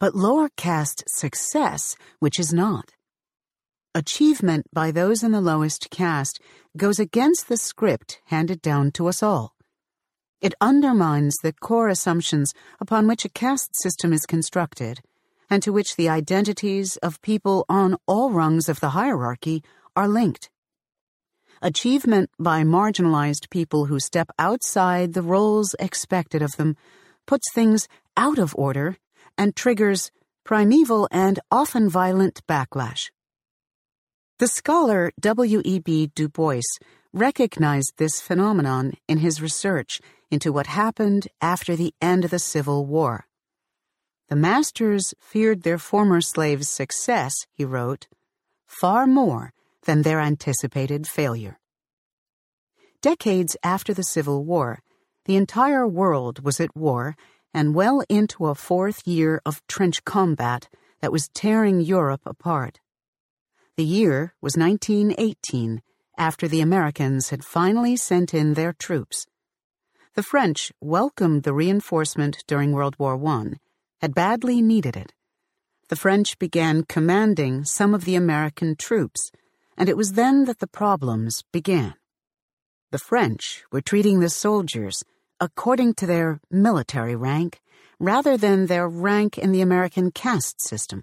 but 0.00 0.14
lower 0.14 0.48
caste 0.56 1.04
success, 1.06 1.96
which 2.18 2.40
is 2.40 2.50
not. 2.54 2.92
Achievement 3.94 4.64
by 4.72 4.90
those 4.90 5.22
in 5.22 5.32
the 5.32 5.42
lowest 5.42 5.90
caste 5.90 6.40
goes 6.78 6.98
against 6.98 7.50
the 7.50 7.58
script 7.58 8.22
handed 8.28 8.62
down 8.62 8.90
to 8.92 9.06
us 9.06 9.22
all. 9.22 9.54
It 10.40 10.54
undermines 10.62 11.36
the 11.42 11.52
core 11.52 11.90
assumptions 11.90 12.54
upon 12.80 13.06
which 13.06 13.26
a 13.26 13.28
caste 13.28 13.76
system 13.76 14.14
is 14.14 14.24
constructed, 14.24 15.02
and 15.48 15.62
to 15.62 15.72
which 15.72 15.96
the 15.96 16.08
identities 16.08 16.96
of 16.98 17.22
people 17.22 17.64
on 17.68 17.96
all 18.06 18.30
rungs 18.30 18.68
of 18.68 18.80
the 18.80 18.90
hierarchy 18.90 19.62
are 19.94 20.08
linked. 20.08 20.50
Achievement 21.62 22.30
by 22.38 22.62
marginalized 22.62 23.48
people 23.50 23.86
who 23.86 23.98
step 23.98 24.30
outside 24.38 25.14
the 25.14 25.22
roles 25.22 25.74
expected 25.78 26.42
of 26.42 26.56
them 26.56 26.76
puts 27.26 27.50
things 27.52 27.88
out 28.16 28.38
of 28.38 28.54
order 28.56 28.96
and 29.38 29.56
triggers 29.56 30.10
primeval 30.44 31.08
and 31.10 31.40
often 31.50 31.88
violent 31.88 32.40
backlash. 32.46 33.10
The 34.38 34.48
scholar 34.48 35.12
W.E.B. 35.18 36.12
Du 36.14 36.28
Bois 36.28 36.60
recognized 37.12 37.94
this 37.96 38.20
phenomenon 38.20 38.92
in 39.08 39.18
his 39.18 39.40
research 39.40 40.00
into 40.30 40.52
what 40.52 40.66
happened 40.66 41.28
after 41.40 41.74
the 41.74 41.94
end 42.02 42.24
of 42.24 42.30
the 42.30 42.38
Civil 42.38 42.84
War. 42.84 43.26
The 44.28 44.36
masters 44.36 45.14
feared 45.20 45.62
their 45.62 45.78
former 45.78 46.20
slaves' 46.20 46.68
success, 46.68 47.34
he 47.52 47.64
wrote, 47.64 48.08
far 48.66 49.06
more 49.06 49.52
than 49.84 50.02
their 50.02 50.20
anticipated 50.20 51.06
failure. 51.06 51.58
Decades 53.00 53.56
after 53.62 53.94
the 53.94 54.02
Civil 54.02 54.44
War, 54.44 54.80
the 55.26 55.36
entire 55.36 55.86
world 55.86 56.44
was 56.44 56.60
at 56.60 56.76
war 56.76 57.16
and 57.54 57.74
well 57.74 58.02
into 58.08 58.46
a 58.46 58.54
fourth 58.54 59.06
year 59.06 59.40
of 59.46 59.64
trench 59.68 60.04
combat 60.04 60.68
that 61.00 61.12
was 61.12 61.28
tearing 61.28 61.80
Europe 61.80 62.22
apart. 62.26 62.80
The 63.76 63.84
year 63.84 64.34
was 64.40 64.56
1918, 64.56 65.82
after 66.18 66.48
the 66.48 66.60
Americans 66.60 67.28
had 67.30 67.44
finally 67.44 67.96
sent 67.96 68.34
in 68.34 68.54
their 68.54 68.72
troops 68.72 69.26
the 70.16 70.22
French 70.22 70.72
welcomed 70.80 71.42
the 71.42 71.52
reinforcement 71.52 72.42
during 72.46 72.72
World 72.72 72.98
War 72.98 73.22
I, 73.22 73.56
had 74.00 74.14
badly 74.14 74.62
needed 74.62 74.96
it. 74.96 75.12
The 75.88 75.96
French 75.96 76.38
began 76.38 76.84
commanding 76.84 77.64
some 77.64 77.94
of 77.94 78.04
the 78.04 78.16
American 78.16 78.76
troops, 78.76 79.30
and 79.76 79.88
it 79.88 79.96
was 79.96 80.12
then 80.12 80.44
that 80.46 80.58
the 80.58 80.66
problems 80.66 81.44
began. 81.52 81.94
The 82.90 82.98
French 82.98 83.64
were 83.70 83.80
treating 83.80 84.20
the 84.20 84.30
soldiers 84.30 85.04
according 85.38 85.94
to 85.94 86.06
their 86.06 86.40
military 86.50 87.14
rank 87.14 87.60
rather 87.98 88.36
than 88.36 88.66
their 88.66 88.88
rank 88.88 89.38
in 89.38 89.52
the 89.52 89.60
American 89.60 90.10
caste 90.10 90.60
system. 90.60 91.02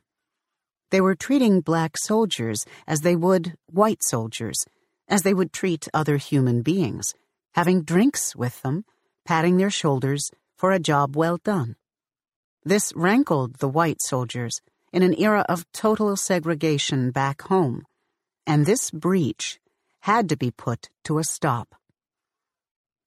They 0.92 1.02
were 1.02 1.16
treating 1.16 1.62
black 1.62 1.98
soldiers 1.98 2.66
as 2.88 3.02
they 3.02 3.16
would 3.16 3.56
white 3.68 4.04
soldiers, 4.04 4.66
as 5.08 5.24
they 5.24 5.34
would 5.34 5.52
treat 5.52 5.88
other 5.94 6.18
human 6.18 6.62
beings, 6.62 7.14
having 7.54 7.84
drinks 7.84 8.36
with 8.36 8.62
them, 8.62 8.86
patting 9.26 9.58
their 9.58 9.72
shoulders 9.72 10.30
for 10.56 10.72
a 10.72 10.80
job 10.80 11.16
well 11.16 11.38
done. 11.44 11.76
This 12.66 12.94
rankled 12.96 13.56
the 13.56 13.68
white 13.68 14.02
soldiers 14.02 14.62
in 14.92 15.04
an 15.04 15.14
era 15.20 15.46
of 15.50 15.70
total 15.74 16.16
segregation 16.16 17.12
back 17.12 17.44
home, 17.44 17.84
and 18.48 18.66
this 18.66 18.90
breach 18.92 19.60
had 20.02 20.30
to 20.30 20.38
be 20.38 20.52
put 20.52 20.90
to 21.06 21.18
a 21.18 21.24
stop. 21.24 21.76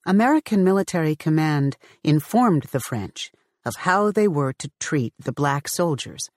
American 0.06 0.62
military 0.62 1.16
command 1.16 1.76
informed 2.04 2.64
the 2.64 2.80
French 2.80 3.30
of 3.64 3.76
how 3.76 4.10
they 4.10 4.28
were 4.28 4.52
to 4.52 4.70
treat 4.78 5.14
the 5.18 5.32
black 5.32 5.68
soldiers 5.68 6.28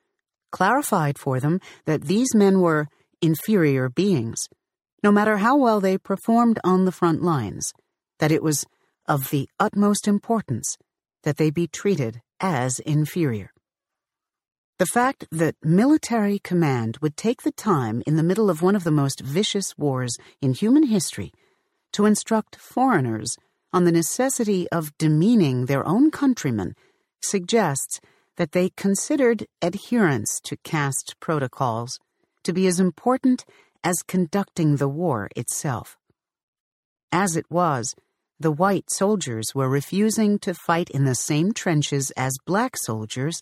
clarified 0.52 1.18
for 1.18 1.40
them 1.40 1.60
that 1.86 2.04
these 2.04 2.34
men 2.34 2.60
were 2.60 2.88
inferior 3.22 3.90
beings, 3.90 4.48
no 5.04 5.12
matter 5.12 5.38
how 5.38 5.56
well 5.56 5.80
they 5.80 5.98
performed 5.98 6.60
on 6.64 6.86
the 6.86 6.92
front 6.92 7.22
lines, 7.22 7.74
that 8.20 8.32
it 8.32 8.44
was 8.44 8.66
of 9.08 9.30
the 9.30 9.50
utmost 9.60 10.08
importance 10.08 10.78
that 11.24 11.38
they 11.38 11.50
be 11.50 11.68
treated 11.68 12.22
as 12.40 12.80
inferior. 12.80 13.52
The 14.78 14.86
fact 14.86 15.26
that 15.32 15.56
military 15.62 16.40
command 16.40 16.98
would 17.02 17.18
take 17.18 17.42
the 17.42 17.52
time 17.52 18.02
in 18.08 18.16
the 18.16 18.24
middle 18.24 18.50
of 18.50 18.62
one 18.62 18.76
of 18.76 18.86
the 18.86 18.92
most 18.92 19.20
vicious 19.20 19.78
wars 19.78 20.18
in 20.42 20.54
human 20.54 20.84
history 20.84 21.34
to 21.92 22.06
instruct 22.06 22.56
foreigners 22.56 23.38
on 23.74 23.84
the 23.84 23.92
necessity 23.92 24.70
of 24.72 24.98
demeaning 24.98 25.66
their 25.66 25.86
own 25.86 26.12
countrymen 26.12 26.76
suggests 27.22 28.00
that 28.38 28.54
they 28.54 28.70
considered 28.78 29.46
adherence 29.62 30.40
to 30.46 30.56
caste 30.64 31.16
protocols 31.20 32.00
to 32.44 32.54
be 32.54 32.66
as 32.66 32.80
important 32.80 33.46
as 33.84 34.02
conducting 34.08 34.78
the 34.78 34.88
war 34.88 35.30
itself. 35.36 35.98
As 37.12 37.36
it 37.36 37.46
was, 37.50 37.96
the 38.40 38.52
white 38.52 38.90
soldiers 38.90 39.54
were 39.54 39.68
refusing 39.68 40.40
to 40.40 40.54
fight 40.54 40.90
in 40.90 41.04
the 41.04 41.16
same 41.16 41.52
trenches 41.52 42.12
as 42.12 42.38
black 42.46 42.78
soldiers 42.78 43.42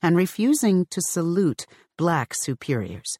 and 0.00 0.16
refusing 0.16 0.86
to 0.86 1.02
salute 1.02 1.66
black 1.98 2.32
superiors. 2.34 3.18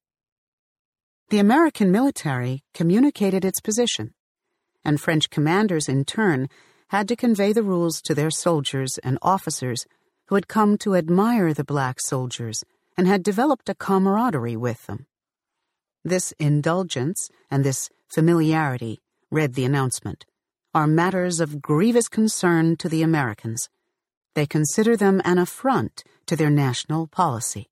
The 1.29 1.39
American 1.39 1.93
military 1.93 2.65
communicated 2.73 3.45
its 3.45 3.61
position, 3.61 4.15
and 4.85 4.99
French 5.01 5.29
commanders 5.29 5.89
in 5.89 6.07
turn 6.07 6.49
had 6.89 7.07
to 7.09 7.17
convey 7.17 7.53
the 7.53 7.63
rules 7.63 8.01
to 8.03 8.15
their 8.15 8.31
soldiers 8.31 8.99
and 9.05 9.19
officers 9.21 9.85
who 10.27 10.35
had 10.37 10.49
come 10.49 10.79
to 10.79 10.97
admire 10.97 11.53
the 11.53 11.65
black 11.65 12.01
soldiers 12.01 12.65
and 12.97 13.07
had 13.07 13.23
developed 13.23 13.69
a 13.69 13.75
camaraderie 13.75 14.57
with 14.57 14.87
them. 14.87 15.07
This 16.03 16.33
indulgence 16.39 17.29
and 17.51 17.63
this 17.63 17.91
familiarity, 18.09 19.01
read 19.31 19.55
the 19.55 19.65
announcement, 19.65 20.25
are 20.75 20.87
matters 20.87 21.41
of 21.41 21.61
grievous 21.61 22.09
concern 22.09 22.77
to 22.77 22.89
the 22.89 23.03
Americans. 23.03 23.69
They 24.35 24.47
consider 24.47 24.97
them 24.97 25.21
an 25.25 25.39
affront 25.39 26.05
to 26.27 26.37
their 26.37 26.51
national 26.51 27.09
policy. 27.09 27.69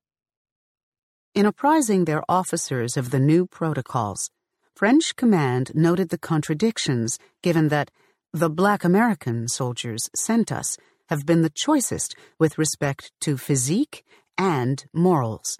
In 1.33 1.45
apprising 1.45 2.05
their 2.05 2.23
officers 2.27 2.97
of 2.97 3.11
the 3.11 3.19
new 3.19 3.45
protocols, 3.45 4.29
French 4.75 5.15
command 5.15 5.71
noted 5.73 6.09
the 6.09 6.17
contradictions 6.17 7.17
given 7.41 7.69
that 7.69 7.91
the 8.33 8.49
black 8.49 8.83
American 8.83 9.47
soldiers 9.47 10.09
sent 10.15 10.51
us 10.51 10.77
have 11.07 11.25
been 11.25 11.41
the 11.41 11.49
choicest 11.49 12.15
with 12.37 12.57
respect 12.57 13.11
to 13.21 13.37
physique 13.37 14.03
and 14.37 14.85
morals. 14.93 15.57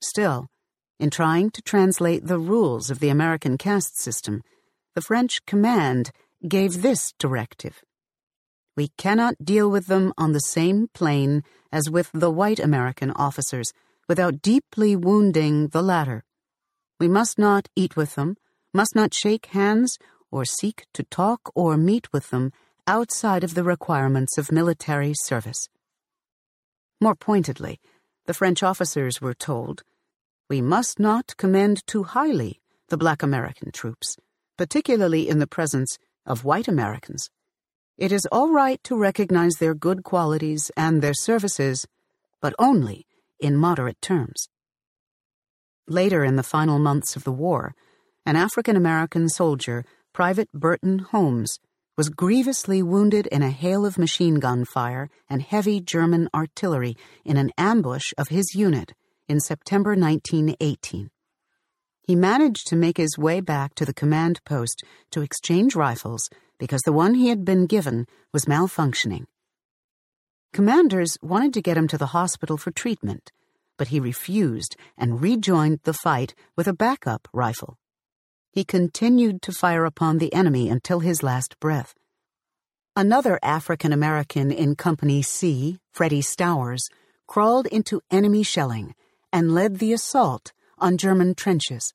Still, 0.00 0.48
in 0.98 1.10
trying 1.10 1.50
to 1.50 1.62
translate 1.62 2.26
the 2.26 2.38
rules 2.38 2.90
of 2.90 3.00
the 3.00 3.08
American 3.08 3.58
caste 3.58 3.98
system, 3.98 4.42
the 4.94 5.02
French 5.02 5.44
command 5.44 6.10
gave 6.46 6.82
this 6.82 7.12
directive. 7.18 7.82
We 8.76 8.88
cannot 8.98 9.44
deal 9.44 9.70
with 9.70 9.86
them 9.86 10.12
on 10.18 10.32
the 10.32 10.40
same 10.40 10.88
plane 10.92 11.42
as 11.72 11.88
with 11.88 12.10
the 12.12 12.30
white 12.30 12.58
American 12.60 13.10
officers 13.12 13.72
without 14.08 14.42
deeply 14.42 14.94
wounding 14.94 15.68
the 15.68 15.82
latter. 15.82 16.24
We 17.00 17.08
must 17.08 17.38
not 17.38 17.68
eat 17.74 17.96
with 17.96 18.14
them, 18.14 18.36
must 18.74 18.94
not 18.94 19.14
shake 19.14 19.46
hands, 19.46 19.98
or 20.30 20.44
seek 20.44 20.84
to 20.94 21.02
talk 21.04 21.50
or 21.54 21.76
meet 21.76 22.12
with 22.12 22.30
them 22.30 22.52
outside 22.86 23.42
of 23.42 23.54
the 23.54 23.64
requirements 23.64 24.38
of 24.38 24.52
military 24.52 25.14
service. 25.14 25.68
More 27.00 27.14
pointedly, 27.14 27.80
the 28.26 28.34
French 28.34 28.62
officers 28.62 29.20
were 29.20 29.34
told, 29.34 29.82
We 30.48 30.60
must 30.60 30.98
not 30.98 31.36
commend 31.36 31.86
too 31.86 32.04
highly 32.04 32.60
the 32.88 32.96
black 32.96 33.22
American 33.22 33.72
troops, 33.72 34.16
particularly 34.56 35.28
in 35.28 35.38
the 35.38 35.46
presence 35.46 35.98
of 36.26 36.44
white 36.44 36.68
Americans. 36.68 37.30
It 37.96 38.12
is 38.12 38.26
all 38.30 38.50
right 38.50 38.82
to 38.84 38.98
recognize 38.98 39.54
their 39.54 39.74
good 39.74 40.02
qualities 40.02 40.70
and 40.76 41.00
their 41.00 41.14
services, 41.14 41.86
but 42.42 42.54
only 42.58 43.06
in 43.40 43.56
moderate 43.56 44.00
terms. 44.02 44.48
Later 45.88 46.24
in 46.24 46.36
the 46.36 46.42
final 46.42 46.78
months 46.78 47.16
of 47.16 47.24
the 47.24 47.32
war, 47.32 47.74
an 48.26 48.36
African 48.36 48.76
American 48.76 49.28
soldier, 49.28 49.84
Private 50.12 50.50
Burton 50.52 50.98
Holmes, 50.98 51.58
was 51.96 52.10
grievously 52.10 52.82
wounded 52.82 53.26
in 53.28 53.42
a 53.42 53.50
hail 53.50 53.86
of 53.86 53.96
machine 53.96 54.34
gun 54.34 54.64
fire 54.64 55.08
and 55.30 55.40
heavy 55.40 55.80
German 55.80 56.28
artillery 56.34 56.96
in 57.24 57.38
an 57.38 57.50
ambush 57.56 58.12
of 58.18 58.28
his 58.28 58.54
unit 58.54 58.92
in 59.28 59.40
September 59.40 59.90
1918. 59.90 61.08
He 62.06 62.14
managed 62.14 62.66
to 62.68 62.76
make 62.76 62.96
his 62.96 63.18
way 63.18 63.40
back 63.40 63.74
to 63.74 63.84
the 63.84 63.94
command 63.94 64.40
post 64.44 64.84
to 65.10 65.22
exchange 65.22 65.74
rifles 65.74 66.30
because 66.58 66.82
the 66.82 66.92
one 66.92 67.14
he 67.14 67.28
had 67.28 67.44
been 67.44 67.66
given 67.66 68.06
was 68.32 68.46
malfunctioning. 68.46 69.26
Commanders 70.52 71.18
wanted 71.20 71.52
to 71.54 71.62
get 71.62 71.76
him 71.76 71.88
to 71.88 71.98
the 71.98 72.06
hospital 72.06 72.56
for 72.56 72.70
treatment, 72.70 73.32
but 73.76 73.88
he 73.88 74.00
refused 74.00 74.76
and 74.96 75.20
rejoined 75.20 75.80
the 75.82 75.92
fight 75.92 76.34
with 76.56 76.68
a 76.68 76.72
backup 76.72 77.28
rifle 77.32 77.76
he 78.56 78.64
continued 78.64 79.42
to 79.42 79.52
fire 79.52 79.84
upon 79.84 80.16
the 80.16 80.32
enemy 80.32 80.70
until 80.70 81.00
his 81.00 81.22
last 81.22 81.60
breath. 81.60 81.92
Another 82.96 83.38
African 83.42 83.92
American 83.92 84.50
in 84.50 84.76
Company 84.76 85.20
C, 85.20 85.76
Freddie 85.92 86.22
Stowers, 86.22 86.88
crawled 87.26 87.66
into 87.66 88.00
enemy 88.10 88.42
shelling 88.42 88.94
and 89.30 89.54
led 89.54 89.78
the 89.78 89.92
assault 89.92 90.54
on 90.78 90.96
German 90.96 91.34
trenches. 91.34 91.92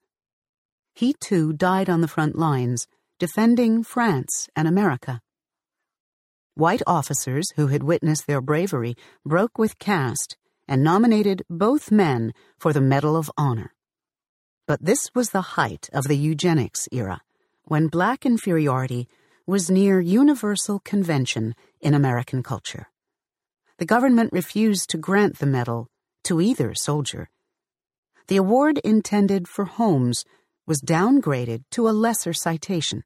He 0.93 1.13
too 1.13 1.53
died 1.53 1.89
on 1.89 2.01
the 2.01 2.07
front 2.07 2.37
lines, 2.37 2.87
defending 3.19 3.83
France 3.83 4.49
and 4.55 4.67
America. 4.67 5.21
White 6.55 6.81
officers 6.85 7.47
who 7.55 7.67
had 7.67 7.83
witnessed 7.83 8.27
their 8.27 8.41
bravery 8.41 8.95
broke 9.25 9.57
with 9.57 9.79
caste 9.79 10.37
and 10.67 10.83
nominated 10.83 11.43
both 11.49 11.91
men 11.91 12.33
for 12.57 12.73
the 12.73 12.81
Medal 12.81 13.15
of 13.15 13.31
Honor. 13.37 13.73
But 14.67 14.85
this 14.85 15.09
was 15.15 15.31
the 15.31 15.41
height 15.57 15.89
of 15.91 16.05
the 16.05 16.17
eugenics 16.17 16.87
era, 16.91 17.21
when 17.63 17.87
black 17.87 18.25
inferiority 18.25 19.07
was 19.47 19.71
near 19.71 19.99
universal 19.99 20.79
convention 20.79 21.55
in 21.79 21.93
American 21.93 22.43
culture. 22.43 22.87
The 23.79 23.85
government 23.85 24.31
refused 24.31 24.89
to 24.91 24.97
grant 24.97 25.39
the 25.39 25.45
medal 25.45 25.87
to 26.25 26.39
either 26.39 26.73
soldier. 26.75 27.29
The 28.27 28.37
award 28.37 28.77
intended 28.83 29.47
for 29.47 29.65
Holmes 29.65 30.23
was 30.65 30.81
downgraded 30.81 31.63
to 31.71 31.87
a 31.87 31.91
lesser 31.91 32.33
citation, 32.33 33.03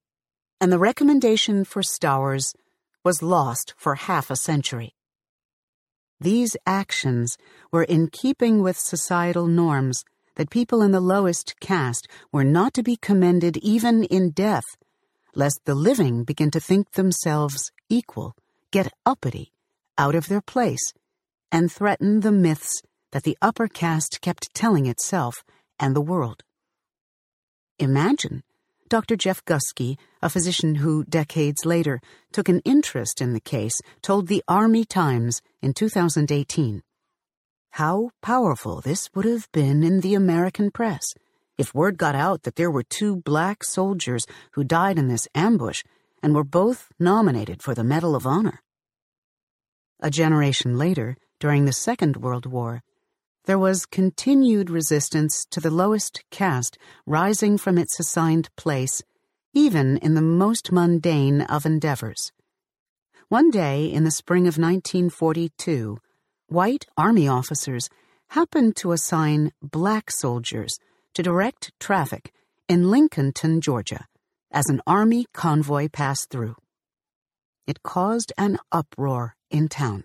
and 0.60 0.72
the 0.72 0.80
recommendation 0.80 1.64
for 1.64 1.82
Stowers 1.82 2.54
was 3.04 3.22
lost 3.22 3.74
for 3.78 3.96
half 3.96 4.30
a 4.30 4.36
century. 4.36 4.96
These 6.20 6.56
actions 6.66 7.38
were 7.72 7.84
in 7.84 8.08
keeping 8.08 8.62
with 8.62 8.78
societal 8.78 9.48
norms 9.48 10.04
that 10.36 10.50
people 10.50 10.82
in 10.82 10.92
the 10.92 11.00
lowest 11.00 11.60
caste 11.60 12.08
were 12.32 12.44
not 12.44 12.74
to 12.74 12.84
be 12.84 12.98
commended 12.98 13.58
even 13.58 14.04
in 14.06 14.32
death, 14.32 14.66
lest 15.34 15.62
the 15.66 15.76
living 15.76 16.24
begin 16.24 16.52
to 16.52 16.60
think 16.60 16.92
themselves 16.92 17.72
equal, 17.90 18.36
get 18.72 18.92
uppity, 19.06 19.52
out 19.98 20.16
of 20.16 20.28
their 20.28 20.42
place, 20.42 20.94
and 21.52 21.72
threaten 21.72 22.22
the 22.22 22.32
myths 22.32 22.82
that 23.12 23.24
the 23.24 23.38
upper 23.42 23.68
caste 23.68 24.20
kept 24.22 24.54
telling 24.54 24.86
itself 24.86 25.44
and 25.80 25.96
the 25.96 26.02
world. 26.02 26.44
Imagine 27.80 28.42
Dr. 28.88 29.18
Jeff 29.18 29.44
Gusky, 29.44 29.98
a 30.22 30.30
physician 30.30 30.76
who, 30.76 31.04
decades 31.04 31.66
later, 31.66 32.00
took 32.32 32.48
an 32.48 32.62
interest 32.64 33.20
in 33.20 33.34
the 33.34 33.42
case, 33.42 33.82
told 34.02 34.28
the 34.28 34.42
Army 34.48 34.86
Times 34.86 35.42
in 35.62 35.74
2018 35.74 36.84
how 37.72 38.12
powerful 38.22 38.80
this 38.80 39.10
would 39.14 39.26
have 39.26 39.52
been 39.52 39.84
in 39.84 40.00
the 40.00 40.14
American 40.16 40.72
press 40.72 41.14
if 41.58 41.76
word 41.76 41.98
got 41.98 42.16
out 42.16 42.44
that 42.44 42.56
there 42.56 42.72
were 42.72 42.84
two 42.84 43.18
black 43.18 43.66
soldiers 43.66 44.26
who 44.54 44.64
died 44.64 44.98
in 44.98 45.10
this 45.10 45.28
ambush 45.36 45.84
and 46.24 46.34
were 46.34 46.46
both 46.46 46.88
nominated 46.98 47.62
for 47.62 47.76
the 47.76 47.84
Medal 47.84 48.16
of 48.16 48.26
Honor. 48.26 48.62
A 50.00 50.10
generation 50.10 50.78
later, 50.78 51.18
during 51.42 51.66
the 51.66 51.74
Second 51.74 52.16
World 52.16 52.46
War, 52.46 52.82
there 53.46 53.60
was 53.60 53.86
continued 53.86 54.70
resistance 54.70 55.46
to 55.52 55.60
the 55.60 55.72
lowest 55.72 56.24
caste 56.32 56.78
rising 57.06 57.58
from 57.58 57.78
its 57.78 58.00
assigned 58.00 58.50
place, 58.56 59.04
even 59.54 59.98
in 59.98 60.16
the 60.16 60.22
most 60.22 60.72
mundane 60.72 61.42
of 61.42 61.66
endeavors. 61.66 62.32
One 63.30 63.50
day 63.50 63.86
in 63.86 64.04
the 64.04 64.12
spring 64.12 64.44
of 64.44 64.58
1942, 64.58 65.98
white 66.48 66.86
Army 66.98 67.28
officers 67.28 67.90
happened 68.30 68.76
to 68.78 68.92
assign 68.92 69.52
black 69.62 70.12
soldiers 70.12 70.78
to 71.14 71.24
direct 71.24 71.72
traffic 71.80 72.32
in 72.68 72.86
Lincolnton, 72.86 73.62
Georgia, 73.62 74.08
as 74.52 74.68
an 74.70 74.82
Army 74.88 75.26
convoy 75.34 75.88
passed 75.88 76.30
through. 76.30 76.56
It 77.68 77.84
caused 77.84 78.34
an 78.38 78.58
uproar 78.72 79.36
in 79.50 79.68
town. 79.68 80.04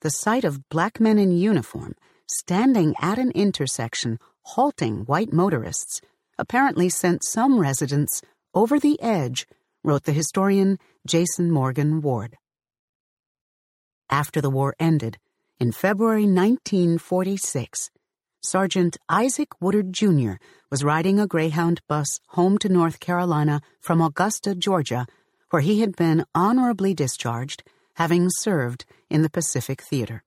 The 0.00 0.10
sight 0.10 0.44
of 0.44 0.68
black 0.68 1.00
men 1.00 1.18
in 1.18 1.36
uniform 1.36 1.94
standing 2.26 2.94
at 3.00 3.18
an 3.18 3.30
intersection, 3.32 4.18
halting 4.42 5.04
white 5.06 5.32
motorists, 5.32 6.00
apparently 6.38 6.88
sent 6.88 7.24
some 7.24 7.58
residents 7.58 8.22
over 8.54 8.78
the 8.78 9.00
edge, 9.00 9.46
wrote 9.82 10.04
the 10.04 10.12
historian 10.12 10.78
Jason 11.06 11.50
Morgan 11.50 12.00
Ward. 12.00 12.36
After 14.10 14.40
the 14.40 14.50
war 14.50 14.74
ended, 14.78 15.18
in 15.58 15.72
February 15.72 16.26
1946, 16.26 17.90
Sergeant 18.42 18.98
Isaac 19.08 19.48
Woodard 19.60 19.92
Jr. 19.92 20.32
was 20.70 20.84
riding 20.84 21.18
a 21.18 21.26
Greyhound 21.26 21.80
bus 21.88 22.20
home 22.28 22.58
to 22.58 22.68
North 22.68 23.00
Carolina 23.00 23.60
from 23.80 24.02
Augusta, 24.02 24.54
Georgia, 24.54 25.06
where 25.50 25.62
he 25.62 25.80
had 25.80 25.96
been 25.96 26.24
honorably 26.34 26.92
discharged, 26.92 27.62
having 27.94 28.28
served 28.28 28.84
in 29.08 29.22
the 29.22 29.30
Pacific 29.30 29.80
Theater. 29.80 30.24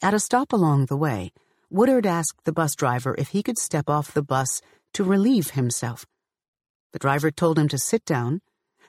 At 0.00 0.14
a 0.14 0.20
stop 0.20 0.52
along 0.52 0.86
the 0.86 0.96
way, 0.96 1.32
Woodard 1.70 2.06
asked 2.06 2.44
the 2.44 2.52
bus 2.52 2.76
driver 2.76 3.16
if 3.18 3.28
he 3.30 3.42
could 3.42 3.58
step 3.58 3.90
off 3.90 4.14
the 4.14 4.22
bus 4.22 4.62
to 4.92 5.02
relieve 5.02 5.50
himself. 5.50 6.06
The 6.92 7.00
driver 7.00 7.32
told 7.32 7.58
him 7.58 7.66
to 7.68 7.78
sit 7.78 8.04
down, 8.04 8.40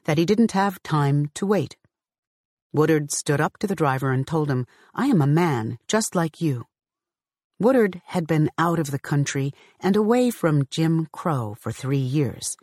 that 0.05 0.19
he 0.19 0.25
didn't 0.25 0.51
have 0.51 0.81
time 0.83 1.31
to 1.33 1.47
wait. 1.47 1.77
Woodard 2.71 3.11
stood 3.11 3.41
up 3.41 3.57
to 3.57 3.67
the 3.67 3.75
driver 3.75 4.11
and 4.11 4.25
told 4.25 4.51
him, 4.51 4.67
I 4.93 5.07
am 5.07 5.21
a 5.21 5.27
man, 5.27 5.79
just 5.87 6.13
like 6.13 6.39
you. 6.39 6.67
Woodard 7.59 8.01
had 8.05 8.27
been 8.27 8.51
out 8.59 8.77
of 8.77 8.91
the 8.91 8.99
country 8.99 9.51
and 9.79 9.95
away 9.95 10.29
from 10.29 10.67
Jim 10.69 11.07
Crow 11.11 11.55
for 11.59 11.71
three 11.71 11.97
years, 11.97 12.55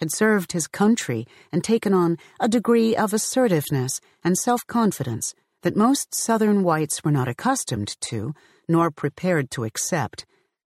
had 0.00 0.12
served 0.12 0.52
his 0.52 0.68
country 0.68 1.26
and 1.50 1.64
taken 1.64 1.94
on 1.94 2.18
a 2.38 2.48
degree 2.48 2.94
of 2.94 3.14
assertiveness 3.14 4.02
and 4.22 4.36
self 4.36 4.66
confidence 4.66 5.34
that 5.66 5.74
most 5.74 6.14
Southern 6.14 6.62
whites 6.62 7.02
were 7.02 7.10
not 7.10 7.26
accustomed 7.26 7.96
to, 8.00 8.32
nor 8.68 8.88
prepared 8.88 9.50
to 9.50 9.64
accept, 9.64 10.24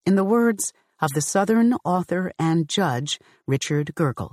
in 0.05 0.16
the 0.16 0.24
words 0.24 0.72
of 1.01 1.12
the 1.12 1.20
Southern 1.20 1.74
author 1.84 2.32
and 2.41 2.68
judge 2.68 3.20
Richard 3.47 3.93
Gergel. 3.95 4.32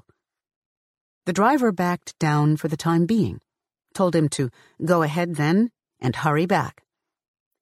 The 1.28 1.34
driver 1.34 1.72
backed 1.72 2.18
down 2.18 2.58
for 2.58 2.70
the 2.70 2.76
time 2.76 3.06
being, 3.06 3.40
told 3.94 4.16
him 4.16 4.30
to 4.30 4.50
go 4.84 5.04
ahead 5.04 5.36
then 5.36 5.70
and 6.00 6.16
hurry 6.16 6.48
back. 6.48 6.82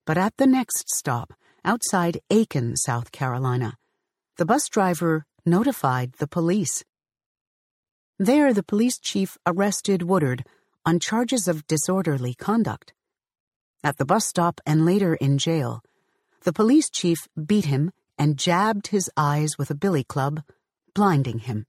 But 0.05 0.17
at 0.17 0.37
the 0.37 0.47
next 0.47 0.89
stop, 0.95 1.33
outside 1.65 2.21
Aiken, 2.29 2.77
South 2.77 3.11
Carolina, 3.11 3.75
the 4.37 4.45
bus 4.45 4.69
driver 4.69 5.25
notified 5.45 6.13
the 6.13 6.27
police. 6.27 6.85
There, 8.17 8.53
the 8.53 8.63
police 8.63 8.97
chief 8.97 9.37
arrested 9.45 10.03
Woodard 10.03 10.45
on 10.85 10.99
charges 10.99 11.47
of 11.47 11.65
disorderly 11.67 12.33
conduct. 12.33 12.93
At 13.83 13.97
the 13.97 14.05
bus 14.05 14.25
stop 14.25 14.61
and 14.65 14.85
later 14.85 15.15
in 15.15 15.37
jail, 15.37 15.81
the 16.43 16.53
police 16.53 16.89
chief 16.89 17.27
beat 17.43 17.65
him 17.65 17.91
and 18.17 18.37
jabbed 18.37 18.87
his 18.87 19.09
eyes 19.17 19.57
with 19.57 19.71
a 19.71 19.75
billy 19.75 20.03
club, 20.03 20.43
blinding 20.93 21.39
him. 21.39 21.65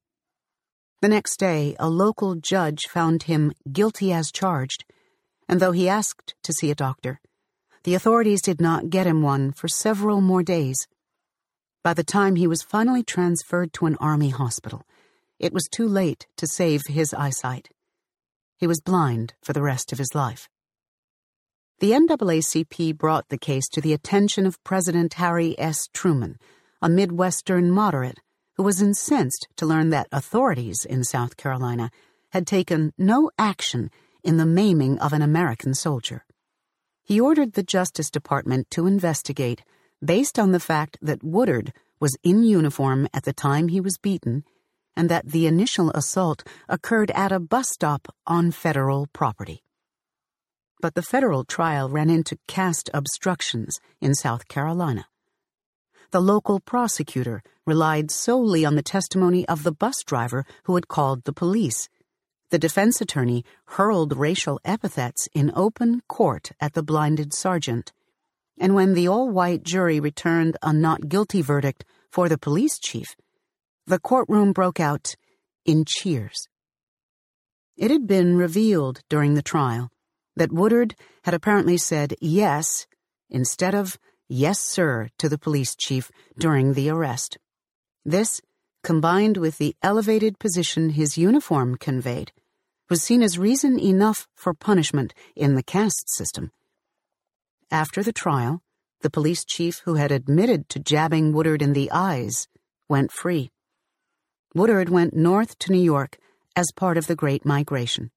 The 1.03 1.09
next 1.09 1.39
day, 1.39 1.77
a 1.79 1.89
local 1.89 2.37
judge 2.37 2.87
found 2.89 3.25
him 3.25 3.53
guilty 3.71 4.13
as 4.13 4.33
charged, 4.33 4.85
and 5.49 5.61
though 5.61 5.73
he 5.73 5.89
asked 5.89 6.35
to 6.43 6.53
see 6.53 6.71
a 6.71 6.75
doctor, 6.75 7.21
the 7.85 7.95
authorities 7.95 8.43
did 8.43 8.61
not 8.61 8.91
get 8.91 9.07
him 9.07 9.23
one 9.23 9.53
for 9.53 9.69
several 9.69 10.21
more 10.21 10.43
days. 10.43 10.89
By 11.85 11.95
the 11.95 12.03
time 12.03 12.37
he 12.37 12.47
was 12.47 12.63
finally 12.63 13.03
transferred 13.03 13.73
to 13.75 13.87
an 13.87 13.97
army 14.01 14.31
hospital, 14.31 14.83
it 15.39 15.53
was 15.53 15.69
too 15.71 15.87
late 15.87 16.27
to 16.37 16.47
save 16.47 16.83
his 16.89 17.15
eyesight. 17.15 17.69
He 18.57 18.67
was 18.67 18.81
blind 18.81 19.35
for 19.43 19.53
the 19.53 19.63
rest 19.63 19.93
of 19.93 19.99
his 19.99 20.15
life. 20.15 20.49
The 21.81 21.93
NAACP 21.93 22.97
brought 22.97 23.29
the 23.29 23.39
case 23.39 23.69
to 23.69 23.81
the 23.81 23.93
attention 23.93 24.47
of 24.47 24.63
President 24.65 25.15
Harry 25.15 25.59
S. 25.59 25.89
Truman, 25.93 26.37
a 26.81 26.89
Midwestern 26.89 27.71
moderate 27.71 28.21
who 28.57 28.63
was 28.63 28.81
incensed 28.81 29.49
to 29.57 29.67
learn 29.67 29.91
that 29.91 30.09
authorities 30.11 30.85
in 30.85 31.05
South 31.05 31.37
Carolina 31.37 31.91
had 32.31 32.47
taken 32.47 32.93
no 32.97 33.31
action 33.39 33.91
in 34.25 34.39
the 34.39 34.47
maiming 34.47 34.99
of 34.99 35.13
an 35.13 35.23
American 35.23 35.75
soldier 35.75 36.25
he 37.07 37.21
ordered 37.21 37.53
the 37.53 37.63
Justice 37.63 38.11
Department 38.11 38.69
to 38.73 38.89
investigate 38.89 39.63
based 40.05 40.41
on 40.41 40.51
the 40.51 40.59
fact 40.59 40.99
that 41.01 41.23
Woodard 41.23 41.73
was 42.01 42.17
in 42.25 42.43
uniform 42.43 43.07
at 43.15 43.23
the 43.23 43.33
time 43.33 43.69
he 43.69 43.81
was 43.81 43.97
beaten 43.97 44.43
and 44.97 45.09
that 45.09 45.29
the 45.29 45.47
initial 45.47 45.91
assault 45.91 46.43
occurred 46.69 47.11
at 47.13 47.33
a 47.33 47.41
bus 47.41 47.69
stop 47.69 48.09
on 48.27 48.51
federal 48.51 49.07
property. 49.13 49.63
But 50.81 50.95
the 50.95 51.03
federal 51.03 51.45
trial 51.45 51.89
ran 51.89 52.11
into 52.11 52.39
caste 52.49 52.91
obstructions 52.95 53.79
in 54.01 54.15
South 54.15 54.49
Carolina. 54.49 55.07
The 56.11 56.21
local 56.21 56.61
prosecutor 56.61 57.43
relied 57.67 58.11
solely 58.11 58.65
on 58.65 58.77
the 58.77 58.83
testimony 58.83 59.47
of 59.49 59.63
the 59.63 59.73
bus 59.73 60.03
driver 60.05 60.45
who 60.65 60.75
had 60.75 60.89
called 60.89 61.25
the 61.25 61.33
police 61.33 61.89
the 62.51 62.59
defense 62.59 63.01
attorney 63.01 63.45
hurled 63.67 64.17
racial 64.17 64.61
epithets 64.65 65.29
in 65.35 65.51
open 65.57 66.03
court 66.09 66.53
at 66.61 66.75
the 66.75 66.83
blinded 66.83 67.35
sergeant. 67.35 67.93
And 68.59 68.75
when 68.75 68.95
the 68.95 69.09
all 69.09 69.29
white 69.29 69.65
jury 69.65 69.99
returned 69.99 70.57
a 70.63 70.73
not 70.73 71.09
guilty 71.09 71.43
verdict 71.43 71.85
for 72.09 72.29
the 72.29 72.39
police 72.39 72.79
chief, 72.79 73.17
the 73.87 73.99
courtroom 73.99 74.53
broke 74.53 74.81
out 74.81 75.15
in 75.65 75.85
cheers. 75.85 76.49
It 77.77 77.91
had 77.91 78.07
been 78.07 78.37
revealed 78.37 79.03
during 79.09 79.35
the 79.35 79.43
trial 79.43 79.91
that 80.35 80.53
Woodard 80.53 80.95
had 81.25 81.35
apparently 81.35 81.77
said 81.77 82.15
yes 82.21 82.87
instead 83.31 83.75
of 83.75 83.99
yes, 84.29 84.59
sir, 84.59 85.09
to 85.19 85.29
the 85.29 85.39
police 85.39 85.75
chief 85.77 86.11
during 86.39 86.73
the 86.73 86.91
arrest. 86.91 87.39
This 88.05 88.41
combined 88.87 89.37
with 89.37 89.59
the 89.59 89.75
elevated 89.83 90.39
position 90.39 90.91
his 90.91 91.19
uniform 91.19 91.75
conveyed, 91.77 92.31
was 92.89 93.03
seen 93.03 93.21
as 93.21 93.37
reason 93.37 93.81
enough 93.81 94.29
for 94.37 94.55
punishment 94.55 95.13
in 95.35 95.57
the 95.57 95.63
caste 95.63 96.09
system. 96.09 96.53
After 97.69 98.01
the 98.05 98.13
trial, 98.13 98.63
the 99.01 99.11
police 99.11 99.45
chief 99.45 99.81
who 99.85 99.95
had 99.95 100.13
admitted 100.13 100.69
to 100.69 100.79
jabbing 100.79 101.33
Woodard 101.33 101.63
in 101.63 101.73
the 101.73 101.91
eyes 101.91 102.47
went 102.89 103.11
free. 103.11 103.51
Woodard 104.57 104.89
went 104.89 105.15
north 105.15 105.59
to 105.59 105.71
New 105.71 105.83
York 105.83 106.17
as 106.57 106.73
part 106.75 106.97
of 106.97 107.09
the 107.09 107.15
Great 107.15 107.45
Migration. 107.45 108.11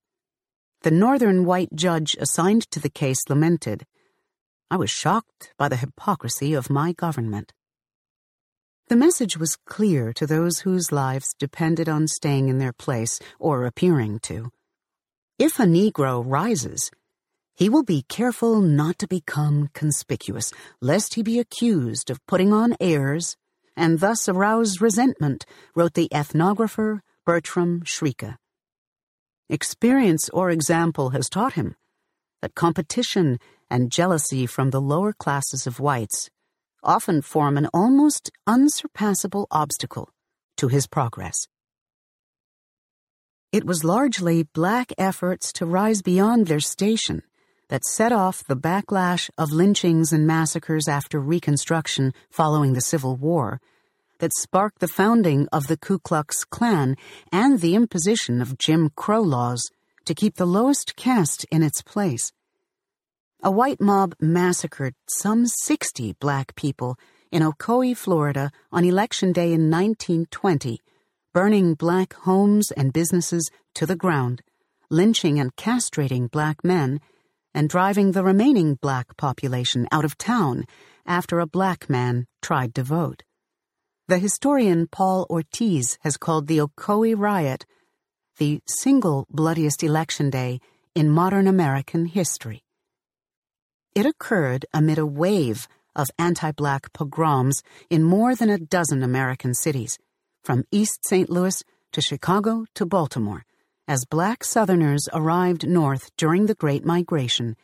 The 0.84 0.90
northern 0.90 1.44
white 1.44 1.76
judge 1.76 2.16
assigned 2.18 2.72
to 2.72 2.80
the 2.80 2.90
case 2.90 3.20
lamented, 3.28 3.86
I 4.72 4.78
was 4.78 4.90
shocked 4.90 5.54
by 5.58 5.68
the 5.68 5.76
hypocrisy 5.76 6.54
of 6.54 6.70
my 6.70 6.94
government. 6.94 7.52
The 8.88 8.96
message 8.96 9.36
was 9.36 9.58
clear 9.66 10.14
to 10.14 10.26
those 10.26 10.60
whose 10.60 10.94
lives 10.94 11.36
depended 11.38 11.90
on 11.90 12.08
staying 12.08 12.48
in 12.48 12.58
their 12.58 12.72
place 12.72 13.20
or 13.38 13.66
appearing 13.66 14.20
to. 14.20 14.50
If 15.38 15.60
a 15.60 15.64
Negro 15.64 16.24
rises, 16.26 16.90
he 17.58 17.68
will 17.68 17.84
be 17.84 18.06
careful 18.08 18.62
not 18.62 18.98
to 19.00 19.10
become 19.10 19.72
conspicuous, 19.74 20.54
lest 20.80 21.16
he 21.16 21.22
be 21.22 21.38
accused 21.38 22.10
of 22.10 22.26
putting 22.28 22.54
on 22.54 22.78
airs 22.80 23.36
and 23.80 24.00
thus 24.02 24.28
arouse 24.28 24.82
resentment, 24.82 25.46
wrote 25.74 25.94
the 25.94 26.10
ethnographer 26.12 27.00
Bertram 27.26 27.82
Schrieke. 27.86 28.36
Experience 29.50 30.30
or 30.30 30.52
example 30.52 31.12
has 31.12 31.30
taught 31.30 31.54
him 31.54 31.76
that 32.42 32.56
competition 32.56 33.40
and 33.70 33.92
jealousy 33.92 34.46
from 34.46 34.70
the 34.70 34.82
lower 34.82 35.14
classes 35.14 35.66
of 35.66 35.80
whites 35.80 36.30
often 36.84 37.22
form 37.22 37.58
an 37.58 37.68
almost 37.74 38.30
unsurpassable 38.46 39.48
obstacle 39.50 40.10
to 40.58 40.68
his 40.68 40.86
progress. 40.86 41.48
It 43.52 43.66
was 43.66 43.84
largely 43.84 44.44
black 44.44 44.92
efforts 44.98 45.52
to 45.54 45.66
rise 45.66 46.02
beyond 46.02 46.48
their 46.48 46.60
station 46.60 47.24
that 47.70 47.86
set 47.86 48.12
off 48.12 48.44
the 48.44 48.56
backlash 48.58 49.30
of 49.38 49.52
lynchings 49.52 50.12
and 50.12 50.28
massacres 50.28 50.88
after 50.88 51.20
Reconstruction 51.20 52.14
following 52.30 52.74
the 52.74 52.82
Civil 52.82 53.16
War, 53.16 53.62
that 54.20 54.34
sparked 54.38 54.80
the 54.80 54.88
founding 54.88 55.48
of 55.52 55.68
the 55.68 55.78
Ku 55.78 55.98
Klux 55.98 56.44
Klan 56.44 56.98
and 57.32 57.62
the 57.62 57.76
imposition 57.76 58.42
of 58.42 58.58
Jim 58.58 58.92
Crow 58.96 59.22
laws 59.22 59.72
to 60.06 60.14
keep 60.14 60.36
the 60.36 60.46
lowest 60.46 60.96
caste 60.96 61.46
in 61.52 61.64
its 61.64 61.82
place. 61.82 62.32
a 63.42 63.50
white 63.52 63.80
mob 63.80 64.14
massacred 64.20 64.94
some 65.08 65.46
60 65.46 66.14
black 66.20 66.56
people 66.56 66.98
in 67.32 67.42
Ocoee, 67.42 67.96
Florida 67.96 68.52
on 68.72 68.84
Election 68.84 69.32
Day 69.32 69.54
in 69.54 69.70
1920, 69.70 70.82
burning 71.34 71.74
black 71.76 72.14
homes 72.14 72.72
and 72.72 72.92
businesses 72.92 73.50
to 73.76 73.86
the 73.86 73.96
ground, 73.96 74.42
lynching 74.90 75.40
and 75.40 75.56
castrating 75.56 76.30
black 76.30 76.64
men, 76.64 77.00
and 77.54 77.70
driving 77.70 78.12
the 78.12 78.24
remaining 78.24 78.76
black 78.76 79.18
population 79.18 79.88
out 79.92 80.06
of 80.06 80.18
town 80.18 80.66
after 81.06 81.40
a 81.40 81.48
black 81.48 81.90
man 81.90 82.26
tried 82.42 82.76
to 82.76 82.84
vote. 82.84 83.24
The 84.08 84.20
historian 84.20 84.88
Paul 84.88 85.28
Ortiz 85.30 85.98
has 86.02 86.18
called 86.18 86.48
the 86.48 86.60
Ocoee 86.60 87.18
riot 87.18 87.66
the 88.38 88.62
single 88.66 89.28
bloodiest 89.30 89.84
election 89.84 90.30
day 90.30 90.60
in 90.96 91.10
modern 91.10 91.48
American 91.48 92.06
history. 92.06 92.64
It 93.94 94.06
occurred 94.06 94.66
amid 94.74 94.98
a 94.98 95.06
wave 95.06 95.68
of 95.96 96.10
anti 96.18 96.52
black 96.52 96.94
pogroms 96.94 97.62
in 97.90 98.04
more 98.04 98.36
than 98.36 98.50
a 98.50 98.58
dozen 98.58 99.04
American 99.04 99.54
cities, 99.54 99.98
from 100.44 100.64
East 100.72 101.06
St. 101.06 101.30
Louis 101.30 101.64
to 101.92 102.02
Chicago 102.02 102.66
to 102.76 102.86
Baltimore, 102.86 103.46
as 103.90 104.06
black 104.06 104.44
Southerners 104.44 105.10
arrived 105.14 105.68
north 105.68 106.16
during 106.16 106.46
the 106.46 106.54
Great 106.54 106.86
Migration, 106.86 107.56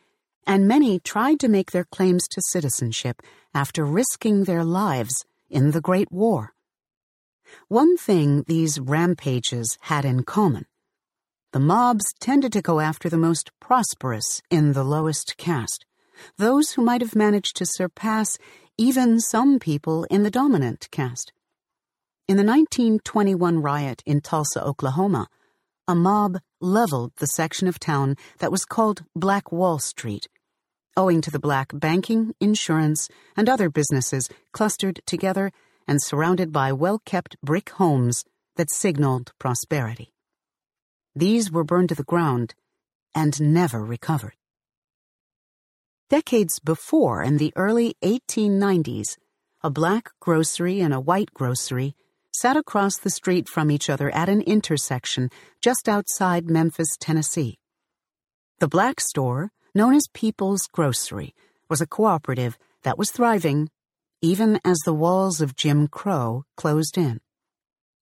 and 0.44 0.66
many 0.66 0.98
tried 0.98 1.38
to 1.38 1.46
make 1.46 1.70
their 1.70 1.84
claims 1.84 2.26
to 2.26 2.42
citizenship 2.48 3.22
after 3.54 3.84
risking 3.84 4.42
their 4.42 4.64
lives 4.64 5.24
in 5.48 5.70
the 5.70 5.80
Great 5.80 6.10
War. 6.10 6.52
One 7.68 7.96
thing 7.96 8.42
these 8.48 8.80
rampages 8.80 9.78
had 9.82 10.04
in 10.04 10.24
common 10.24 10.66
the 11.52 11.60
mobs 11.60 12.04
tended 12.18 12.52
to 12.52 12.60
go 12.60 12.80
after 12.80 13.08
the 13.08 13.16
most 13.16 13.52
prosperous 13.60 14.42
in 14.50 14.72
the 14.72 14.84
lowest 14.84 15.36
caste, 15.36 15.86
those 16.38 16.72
who 16.72 16.82
might 16.82 17.00
have 17.00 17.14
managed 17.14 17.54
to 17.56 17.64
surpass 17.64 18.36
even 18.76 19.20
some 19.20 19.60
people 19.60 20.04
in 20.10 20.24
the 20.24 20.30
dominant 20.30 20.88
caste. 20.90 21.32
In 22.26 22.36
the 22.36 22.42
1921 22.42 23.62
riot 23.62 24.02
in 24.04 24.20
Tulsa, 24.20 24.62
Oklahoma, 24.62 25.28
a 25.88 25.94
mob 25.94 26.38
leveled 26.60 27.12
the 27.18 27.26
section 27.28 27.68
of 27.68 27.78
town 27.78 28.16
that 28.38 28.50
was 28.50 28.64
called 28.64 29.04
Black 29.14 29.52
Wall 29.52 29.78
Street, 29.78 30.26
owing 30.96 31.20
to 31.20 31.30
the 31.30 31.38
black 31.38 31.70
banking, 31.72 32.34
insurance, 32.40 33.08
and 33.36 33.48
other 33.48 33.70
businesses 33.70 34.28
clustered 34.52 35.00
together 35.06 35.52
and 35.86 36.02
surrounded 36.02 36.50
by 36.52 36.72
well 36.72 37.00
kept 37.04 37.36
brick 37.40 37.70
homes 37.70 38.24
that 38.56 38.70
signaled 38.70 39.32
prosperity. 39.38 40.12
These 41.14 41.52
were 41.52 41.62
burned 41.62 41.90
to 41.90 41.94
the 41.94 42.02
ground 42.02 42.54
and 43.14 43.40
never 43.40 43.84
recovered. 43.84 44.34
Decades 46.10 46.58
before, 46.58 47.22
in 47.22 47.36
the 47.36 47.52
early 47.54 47.96
1890s, 48.02 49.18
a 49.62 49.70
black 49.70 50.10
grocery 50.20 50.80
and 50.80 50.92
a 50.92 51.00
white 51.00 51.32
grocery 51.32 51.94
sat 52.40 52.56
across 52.56 52.98
the 52.98 53.10
street 53.10 53.48
from 53.48 53.70
each 53.70 53.88
other 53.88 54.10
at 54.10 54.28
an 54.28 54.42
intersection 54.42 55.30
just 55.62 55.88
outside 55.88 56.50
Memphis, 56.50 56.96
Tennessee. 57.00 57.58
The 58.58 58.68
black 58.68 59.00
store, 59.00 59.50
known 59.74 59.94
as 59.94 60.08
People's 60.12 60.66
Grocery, 60.66 61.34
was 61.68 61.80
a 61.80 61.86
cooperative 61.86 62.58
that 62.82 62.98
was 62.98 63.10
thriving 63.10 63.68
even 64.22 64.58
as 64.64 64.78
the 64.84 64.94
walls 64.94 65.40
of 65.40 65.56
Jim 65.56 65.88
Crow 65.88 66.44
closed 66.56 66.96
in. 66.96 67.20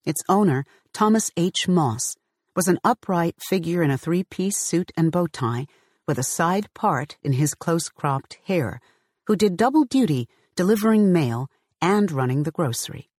Its 0.04 0.22
owner, 0.28 0.64
Thomas 0.92 1.30
H. 1.36 1.66
Moss, 1.66 2.14
was 2.54 2.68
an 2.68 2.78
upright 2.84 3.34
figure 3.40 3.82
in 3.82 3.90
a 3.90 3.98
three 3.98 4.22
piece 4.22 4.58
suit 4.58 4.92
and 4.96 5.10
bow 5.10 5.26
tie 5.26 5.66
with 6.06 6.18
a 6.18 6.22
side 6.22 6.72
part 6.74 7.16
in 7.22 7.32
his 7.32 7.54
close 7.54 7.88
cropped 7.88 8.38
hair, 8.44 8.80
who 9.26 9.34
did 9.34 9.56
double 9.56 9.84
duty 9.84 10.28
delivering 10.54 11.12
mail 11.12 11.48
and 11.80 12.12
running 12.12 12.44
the 12.44 12.52
grocery. 12.52 13.10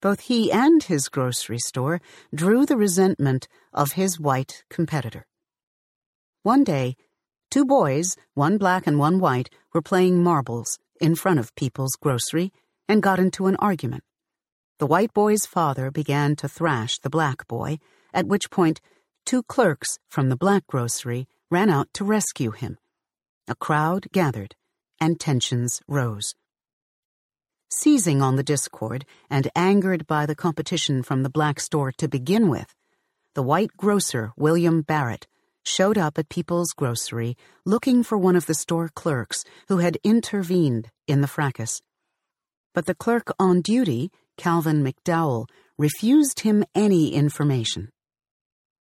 Both 0.00 0.20
he 0.20 0.52
and 0.52 0.82
his 0.82 1.08
grocery 1.08 1.58
store 1.58 2.00
drew 2.32 2.64
the 2.64 2.76
resentment 2.76 3.48
of 3.72 3.92
his 3.92 4.20
white 4.20 4.62
competitor. 4.70 5.26
One 6.42 6.62
day, 6.62 6.96
two 7.50 7.64
boys, 7.64 8.16
one 8.34 8.58
black 8.58 8.86
and 8.86 8.98
one 8.98 9.18
white, 9.18 9.50
were 9.74 9.82
playing 9.82 10.22
marbles 10.22 10.78
in 11.00 11.16
front 11.16 11.40
of 11.40 11.54
People's 11.56 11.96
Grocery 12.00 12.52
and 12.88 13.02
got 13.02 13.18
into 13.18 13.46
an 13.46 13.56
argument. 13.56 14.04
The 14.78 14.86
white 14.86 15.12
boy's 15.12 15.44
father 15.46 15.90
began 15.90 16.36
to 16.36 16.48
thrash 16.48 16.98
the 16.98 17.10
black 17.10 17.48
boy, 17.48 17.78
at 18.14 18.26
which 18.26 18.50
point 18.50 18.80
two 19.26 19.42
clerks 19.42 19.98
from 20.08 20.28
the 20.28 20.36
black 20.36 20.66
grocery 20.68 21.26
ran 21.50 21.68
out 21.68 21.88
to 21.94 22.04
rescue 22.04 22.52
him. 22.52 22.78
A 23.48 23.56
crowd 23.56 24.06
gathered, 24.12 24.54
and 25.00 25.18
tensions 25.18 25.82
rose. 25.88 26.34
Seizing 27.70 28.22
on 28.22 28.36
the 28.36 28.42
discord 28.42 29.04
and 29.28 29.50
angered 29.54 30.06
by 30.06 30.24
the 30.24 30.34
competition 30.34 31.02
from 31.02 31.22
the 31.22 31.28
black 31.28 31.60
store 31.60 31.92
to 31.98 32.08
begin 32.08 32.48
with, 32.48 32.74
the 33.34 33.42
white 33.42 33.76
grocer, 33.76 34.32
William 34.38 34.80
Barrett, 34.80 35.26
showed 35.64 35.98
up 35.98 36.18
at 36.18 36.30
People's 36.30 36.72
Grocery 36.74 37.36
looking 37.66 38.02
for 38.02 38.16
one 38.16 38.36
of 38.36 38.46
the 38.46 38.54
store 38.54 38.88
clerks 38.94 39.44
who 39.68 39.78
had 39.78 39.98
intervened 40.02 40.88
in 41.06 41.20
the 41.20 41.28
fracas. 41.28 41.82
But 42.72 42.86
the 42.86 42.94
clerk 42.94 43.34
on 43.38 43.60
duty, 43.60 44.10
Calvin 44.38 44.82
McDowell, 44.82 45.46
refused 45.76 46.40
him 46.40 46.64
any 46.74 47.12
information. 47.12 47.90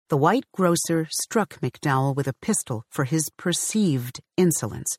The 0.10 0.18
white 0.18 0.46
grocer 0.54 1.08
struck 1.12 1.60
McDowell 1.60 2.16
with 2.16 2.28
a 2.28 2.36
pistol 2.42 2.86
for 2.90 3.04
his 3.04 3.30
perceived 3.38 4.22
insolence. 4.38 4.98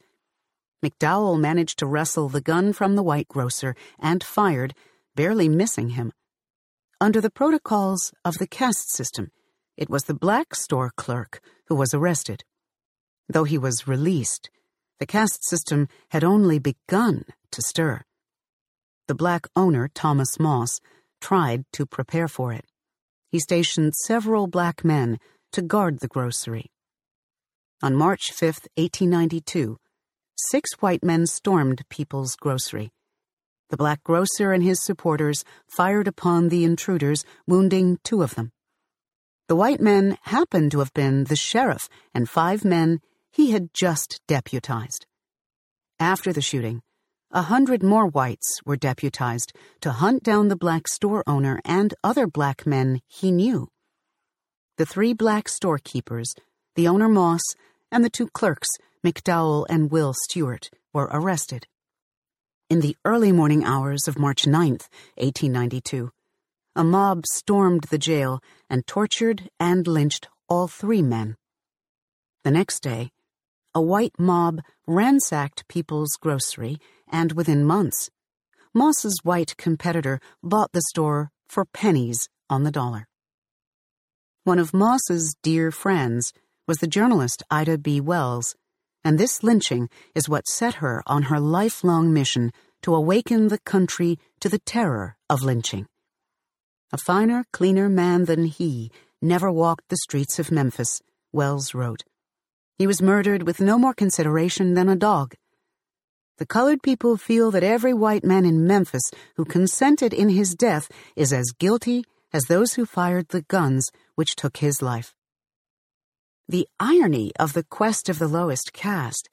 McDowell 0.85 1.41
managed 1.41 1.79
to 1.81 1.87
wrestle 1.87 2.29
the 2.29 2.41
gun 2.41 2.73
from 2.73 2.95
the 2.95 3.03
white 3.03 3.29
grocer 3.29 3.75
and 3.99 4.23
fired, 4.23 4.75
barely 5.17 5.49
missing 5.49 5.91
him. 5.91 6.13
Under 7.01 7.21
the 7.21 7.31
protocols 7.31 8.13
of 8.25 8.39
the 8.39 8.47
caste 8.47 8.91
system, 8.91 9.31
it 9.77 9.91
was 9.91 10.05
the 10.05 10.15
black 10.15 10.55
store 10.55 10.91
clerk 10.97 11.41
who 11.67 11.75
was 11.75 11.95
arrested. 11.95 12.45
Though 13.29 13.45
he 13.45 13.59
was 13.59 13.87
released, 13.87 14.51
the 14.99 15.07
caste 15.07 15.45
system 15.45 15.89
had 16.11 16.25
only 16.25 16.59
begun 16.59 17.25
to 17.53 17.63
stir. 17.63 18.03
The 19.07 19.15
black 19.15 19.47
owner, 19.55 19.89
Thomas 19.95 20.39
Moss, 20.39 20.81
tried 21.21 21.65
to 21.73 21.87
prepare 21.87 22.29
for 22.29 22.53
it. 22.53 22.67
He 23.31 23.39
stationed 23.39 23.95
several 23.95 24.47
black 24.47 24.85
men 24.85 25.19
to 25.53 25.63
guard 25.63 26.01
the 26.01 26.09
grocery. 26.09 26.71
On 27.83 27.95
March 27.95 28.33
5, 28.33 28.47
1892, 28.77 29.79
six 30.51 30.71
white 30.81 31.05
men 31.05 31.27
stormed 31.27 31.83
People's 31.89 32.37
Grocery. 32.37 32.91
The 33.71 33.77
black 33.77 34.03
grocer 34.03 34.53
and 34.53 34.63
his 34.63 34.83
supporters 34.83 35.45
fired 35.67 36.09
upon 36.09 36.49
the 36.49 36.65
intruders, 36.65 37.25
wounding 37.47 37.99
two 38.05 38.23
of 38.23 38.35
them. 38.35 38.53
The 39.49 39.57
white 39.57 39.81
men 39.81 40.17
happened 40.23 40.73
to 40.73 40.79
have 40.79 40.95
been 40.95 41.25
the 41.25 41.37
sheriff 41.37 41.89
and 42.15 42.29
five 42.29 42.65
men 42.65 43.01
he 43.31 43.51
had 43.51 43.75
just 43.75 44.21
deputized. 44.27 45.07
After 45.99 46.33
the 46.33 46.41
shooting, 46.41 46.83
a 47.31 47.43
hundred 47.43 47.83
more 47.83 48.07
whites 48.07 48.61
were 48.65 48.77
deputized 48.77 49.53
to 49.81 49.91
hunt 49.91 50.23
down 50.23 50.49
the 50.49 50.57
black 50.57 50.89
store 50.89 51.23
owner 51.27 51.61
and 51.65 51.93
other 52.03 52.27
black 52.27 52.67
men 52.67 53.01
he 53.07 53.31
knew. 53.31 53.69
The 54.79 54.87
three 54.87 55.13
black 55.13 55.49
storekeepers, 55.49 56.35
the 56.75 56.89
owner 56.89 57.09
Moss, 57.09 57.43
and 57.91 58.05
the 58.05 58.11
two 58.11 58.29
clerks, 58.29 58.69
McDowell 59.05 59.67
and 59.69 59.91
Will 59.91 60.13
Stewart, 60.15 60.71
were 60.93 61.09
arrested. 61.11 61.67
In 62.71 62.81
the 62.81 62.97
early 63.05 63.33
morning 63.33 63.65
hours 63.65 64.07
of 64.09 64.19
March 64.19 64.43
9th, 64.43 64.89
1892, 65.17 66.11
a 66.77 66.85
mob 66.85 67.25
stormed 67.27 67.85
the 67.85 67.99
jail 67.99 68.41
and 68.69 68.87
tortured 68.87 69.49
and 69.59 69.87
lynched 69.87 70.29
all 70.49 70.69
three 70.69 71.03
men. 71.03 71.37
The 72.45 72.51
next 72.51 72.81
day, 72.81 73.11
a 73.75 73.81
white 73.81 74.15
mob 74.19 74.61
ransacked 74.87 75.67
People's 75.69 76.17
Grocery, 76.21 76.79
and 77.11 77.33
within 77.33 77.65
months, 77.65 78.11
Moss's 78.75 79.21
white 79.23 79.57
competitor 79.57 80.21
bought 80.43 80.73
the 80.73 80.83
store 80.83 81.31
for 81.49 81.65
pennies 81.65 82.29
on 82.51 82.65
the 82.65 82.71
dollar. 82.71 83.09
One 84.45 84.59
of 84.59 84.73
Moss's 84.73 85.35
dear 85.43 85.71
friends 85.71 86.33
was 86.69 86.79
the 86.79 86.87
journalist 86.87 87.43
Ida 87.51 87.79
B. 87.79 87.99
Wells, 87.99 88.55
and 89.03 89.19
this 89.19 89.43
lynching 89.43 89.89
is 90.15 90.29
what 90.29 90.47
set 90.47 90.75
her 90.75 91.03
on 91.07 91.23
her 91.25 91.41
lifelong 91.41 92.13
mission 92.13 92.53
to 92.83 92.95
awaken 92.95 93.49
the 93.49 93.59
country 93.61 94.19
to 94.41 94.51
the 94.51 94.59
terror 94.59 95.17
of 95.31 95.43
lynching. 95.43 95.87
A 96.93 96.99
finer, 96.99 97.47
cleaner 97.53 97.89
man 97.89 98.27
than 98.27 98.45
he 98.45 98.91
never 99.23 99.51
walked 99.51 99.89
the 99.89 99.97
streets 99.97 100.39
of 100.39 100.53
Memphis, 100.53 101.01
Wells 101.33 101.73
wrote. 101.73 102.05
He 102.77 102.87
was 102.87 103.01
murdered 103.01 103.45
with 103.45 103.63
no 103.63 103.79
more 103.79 103.95
consideration 103.95 104.75
than 104.75 104.91
a 104.91 104.95
dog. 104.95 105.35
The 106.37 106.47
colored 106.47 106.83
people 106.83 107.17
feel 107.17 107.51
that 107.51 107.65
every 107.65 107.95
white 107.95 108.25
man 108.25 108.45
in 108.45 108.67
Memphis 108.67 109.11
who 109.37 109.47
consented 109.47 110.13
in 110.13 110.29
his 110.29 110.55
death 110.55 110.91
is 111.17 111.33
as 111.33 111.51
guilty 111.59 112.05
as 112.31 112.45
those 112.45 112.75
who 112.75 112.85
fired 112.85 113.29
the 113.29 113.43
guns 113.43 113.91
which 114.17 114.37
took 114.37 114.59
his 114.59 114.83
life. 114.83 115.15
The 116.51 116.67
irony 116.81 117.33
of 117.39 117.53
the 117.53 117.63
quest 117.63 118.09
of 118.09 118.19
the 118.19 118.27
lowest 118.27 118.73
caste 118.73 119.29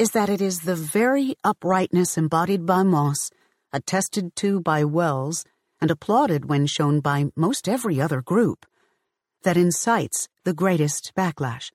is 0.00 0.10
that 0.10 0.28
it 0.28 0.40
is 0.40 0.62
the 0.62 0.74
very 0.74 1.36
uprightness 1.44 2.18
embodied 2.18 2.66
by 2.66 2.82
Moss, 2.82 3.30
attested 3.72 4.34
to 4.34 4.60
by 4.60 4.82
Wells, 4.82 5.44
and 5.80 5.92
applauded 5.92 6.46
when 6.46 6.66
shown 6.66 6.98
by 6.98 7.26
most 7.36 7.68
every 7.68 8.00
other 8.00 8.20
group, 8.20 8.66
that 9.44 9.56
incites 9.56 10.28
the 10.42 10.52
greatest 10.52 11.12
backlash. 11.16 11.70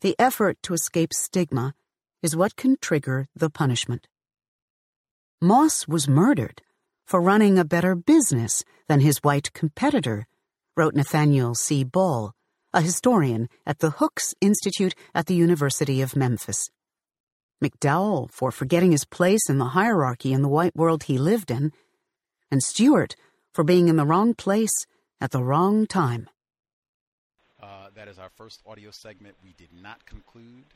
The 0.00 0.16
effort 0.18 0.56
to 0.62 0.72
escape 0.72 1.12
stigma 1.12 1.74
is 2.22 2.34
what 2.34 2.56
can 2.56 2.78
trigger 2.80 3.28
the 3.36 3.50
punishment. 3.50 4.08
Moss 5.42 5.86
was 5.86 6.08
murdered 6.08 6.62
for 7.04 7.20
running 7.20 7.58
a 7.58 7.64
better 7.64 7.94
business 7.94 8.64
than 8.88 9.00
his 9.00 9.18
white 9.18 9.52
competitor, 9.52 10.26
wrote 10.78 10.94
Nathaniel 10.94 11.54
C. 11.54 11.84
Ball, 11.84 12.32
a 12.76 12.82
historian 12.82 13.48
at 13.64 13.78
the 13.78 13.88
Hooks 13.88 14.34
Institute 14.42 14.94
at 15.14 15.24
the 15.24 15.34
University 15.34 16.02
of 16.02 16.14
Memphis. 16.14 16.68
McDowell 17.64 18.30
for 18.30 18.52
forgetting 18.52 18.92
his 18.92 19.06
place 19.06 19.48
in 19.48 19.56
the 19.56 19.72
hierarchy 19.72 20.34
in 20.34 20.42
the 20.42 20.48
white 20.48 20.76
world 20.76 21.04
he 21.04 21.16
lived 21.16 21.50
in, 21.50 21.72
and 22.50 22.62
Stewart 22.62 23.16
for 23.54 23.64
being 23.64 23.88
in 23.88 23.96
the 23.96 24.04
wrong 24.04 24.34
place 24.34 24.74
at 25.22 25.30
the 25.30 25.42
wrong 25.42 25.86
time. 25.86 26.28
Uh, 27.62 27.86
that 27.94 28.08
is 28.08 28.18
our 28.18 28.28
first 28.36 28.60
audio 28.66 28.90
segment. 28.90 29.34
We 29.42 29.54
did 29.56 29.70
not 29.82 30.04
conclude 30.04 30.66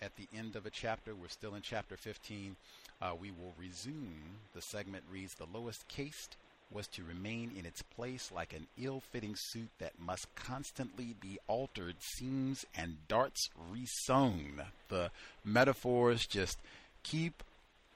at 0.00 0.16
the 0.16 0.26
end 0.34 0.56
of 0.56 0.64
a 0.64 0.70
chapter. 0.70 1.14
We're 1.14 1.28
still 1.28 1.56
in 1.56 1.60
chapter 1.60 1.98
15. 1.98 2.56
Uh, 3.02 3.12
we 3.20 3.32
will 3.32 3.52
resume. 3.60 4.38
The 4.54 4.62
segment 4.62 5.04
reads 5.12 5.34
The 5.34 5.46
lowest 5.52 5.86
caste 5.88 6.38
was 6.70 6.86
to 6.88 7.04
remain 7.04 7.52
in 7.56 7.66
its 7.66 7.82
place 7.82 8.32
like 8.32 8.52
an 8.52 8.66
ill 8.80 9.00
fitting 9.12 9.34
suit 9.36 9.68
that 9.78 9.98
must 9.98 10.26
constantly 10.34 11.14
be 11.20 11.38
altered, 11.46 11.96
seams 12.00 12.64
and 12.76 12.96
darts 13.08 13.48
resewn. 13.72 14.64
The 14.88 15.10
metaphors 15.44 16.26
just 16.26 16.58
keep 17.02 17.42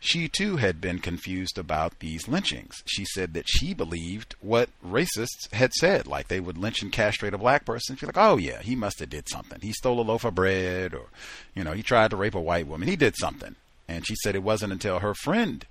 she 0.00 0.26
too 0.26 0.56
had 0.56 0.80
been 0.80 1.00
confused 1.00 1.58
about 1.58 1.98
these 1.98 2.28
lynchings. 2.28 2.82
She 2.86 3.04
said 3.04 3.34
that 3.34 3.46
she 3.46 3.74
believed 3.74 4.36
what 4.40 4.70
racists 4.82 5.52
had 5.52 5.74
said, 5.74 6.06
like 6.06 6.28
they 6.28 6.40
would 6.40 6.56
lynch 6.56 6.80
and 6.80 6.90
castrate 6.90 7.34
a 7.34 7.38
black 7.38 7.66
person. 7.66 7.94
She's 7.94 8.06
like, 8.06 8.16
oh 8.16 8.38
yeah, 8.38 8.62
he 8.62 8.74
must 8.74 9.00
have 9.00 9.10
did 9.10 9.28
something. 9.28 9.60
He 9.60 9.74
stole 9.74 10.00
a 10.00 10.02
loaf 10.02 10.24
of 10.24 10.34
bread, 10.34 10.94
or 10.94 11.08
you 11.54 11.62
know, 11.62 11.72
he 11.72 11.82
tried 11.82 12.12
to 12.12 12.16
rape 12.16 12.34
a 12.34 12.40
white 12.40 12.66
woman. 12.66 12.88
He 12.88 12.96
did 12.96 13.14
something. 13.18 13.56
And 13.86 14.06
she 14.06 14.14
said 14.14 14.34
it 14.34 14.42
wasn't 14.42 14.72
until 14.72 15.00
her 15.00 15.12
friend 15.12 15.66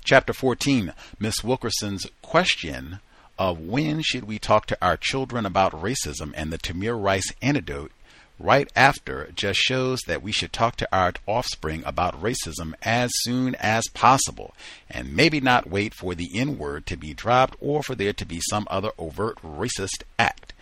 chapter 0.04 0.34
14, 0.34 0.94
Miss 1.20 1.44
Wilkerson's 1.44 2.08
question 2.22 3.00
of 3.38 3.60
when 3.60 4.02
should 4.02 4.26
we 4.26 4.38
talk 4.38 4.66
to 4.68 4.78
our 4.82 4.98
children 4.98 5.46
about 5.46 5.72
racism 5.74 6.32
and 6.36 6.52
the 6.52 6.58
Tamir 6.58 7.02
Rice 7.02 7.34
antidote 7.42 7.92
right 8.40 8.72
after 8.76 9.32
just 9.36 9.60
shows 9.60 10.00
that 10.08 10.22
we 10.22 10.32
should 10.32 10.52
talk 10.52 10.76
to 10.78 10.88
our 10.92 11.14
offspring 11.26 11.84
about 11.86 12.22
racism 12.22 12.74
as 12.82 13.12
soon 13.22 13.56
as 13.56 13.88
possible 13.94 14.54
and 14.90 15.16
maybe 15.16 15.40
not 15.40 15.70
wait 15.70 15.94
for 15.94 16.16
the 16.16 16.30
N 16.34 16.58
word 16.58 16.86
to 16.88 16.98
be 16.98 17.14
dropped 17.14 17.56
or 17.60 17.84
for 17.84 17.96
there 17.96 18.14
to 18.14 18.26
be 18.26 18.42
some 18.50 18.68
other 18.70 18.92
overt 18.98 19.38
racist 19.42 20.04
act. 20.18 20.54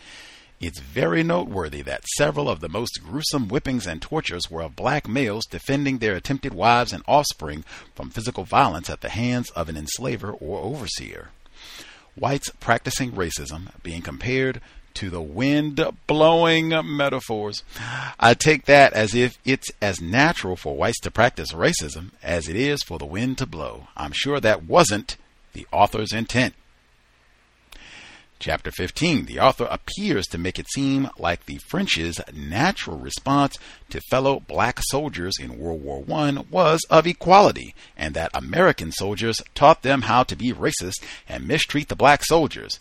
It's 0.60 0.80
very 0.80 1.24
noteworthy 1.24 1.82
that 1.84 2.06
several 2.18 2.50
of 2.50 2.60
the 2.60 2.68
most 2.68 3.00
gruesome 3.02 3.48
whippings 3.48 3.88
and 3.88 4.02
tortures 4.02 4.52
were 4.52 4.62
of 4.62 4.76
black 4.76 5.08
males 5.08 5.46
defending 5.46 6.00
their 6.00 6.16
attempted 6.16 6.54
wives 6.54 6.92
and 6.92 7.02
offspring 7.08 7.64
from 7.96 8.10
physical 8.10 8.44
violence 8.44 8.90
at 8.90 9.00
the 9.00 9.10
hands 9.10 9.50
of 9.52 9.70
an 9.70 9.78
enslaver 9.78 10.32
or 10.32 10.60
overseer. 10.60 11.30
Whites 12.16 12.52
practicing 12.60 13.14
racism 13.14 13.70
being 13.84 14.02
compared 14.02 14.60
to 14.96 15.10
the 15.10 15.22
wind 15.22 15.82
blowing 16.08 16.70
metaphors. 16.84 17.64
I 18.20 18.34
take 18.34 18.66
that 18.66 18.92
as 18.92 19.16
if 19.16 19.38
it's 19.46 19.72
as 19.82 20.02
natural 20.02 20.58
for 20.58 20.76
whites 20.76 21.00
to 21.02 21.12
practice 21.12 21.54
racism 21.54 22.12
as 22.22 22.50
it 22.50 22.58
is 22.58 22.84
for 22.84 23.00
the 23.00 23.06
wind 23.06 23.38
to 23.38 23.46
blow. 23.46 23.88
I'm 23.96 24.12
sure 24.14 24.42
that 24.42 24.64
wasn't 24.64 25.16
the 25.54 25.66
author's 25.72 26.12
intent. 26.12 26.54
Chapter 28.40 28.72
15. 28.72 29.26
The 29.26 29.42
author 29.42 29.68
appears 29.70 30.26
to 30.28 30.38
make 30.38 30.58
it 30.58 30.72
seem 30.74 31.10
like 31.18 31.46
the 31.46 31.58
French's 31.58 32.22
natural 32.34 32.98
response 32.98 33.58
to 33.90 34.00
fellow 34.00 34.40
black 34.40 34.80
soldiers 34.90 35.34
in 35.38 35.60
World 35.60 35.84
War 35.84 36.06
I 36.10 36.46
was 36.50 36.80
of 36.90 37.06
equality, 37.06 37.76
and 37.98 38.14
that 38.14 38.32
American 38.34 38.94
soldiers 38.94 39.42
taught 39.56 39.82
them 39.82 40.04
how 40.04 40.24
to 40.24 40.38
be 40.38 40.54
racist 40.54 41.04
and 41.28 41.50
mistreat 41.50 41.90
the 41.90 41.98
black 41.98 42.24
soldiers. 42.24 42.80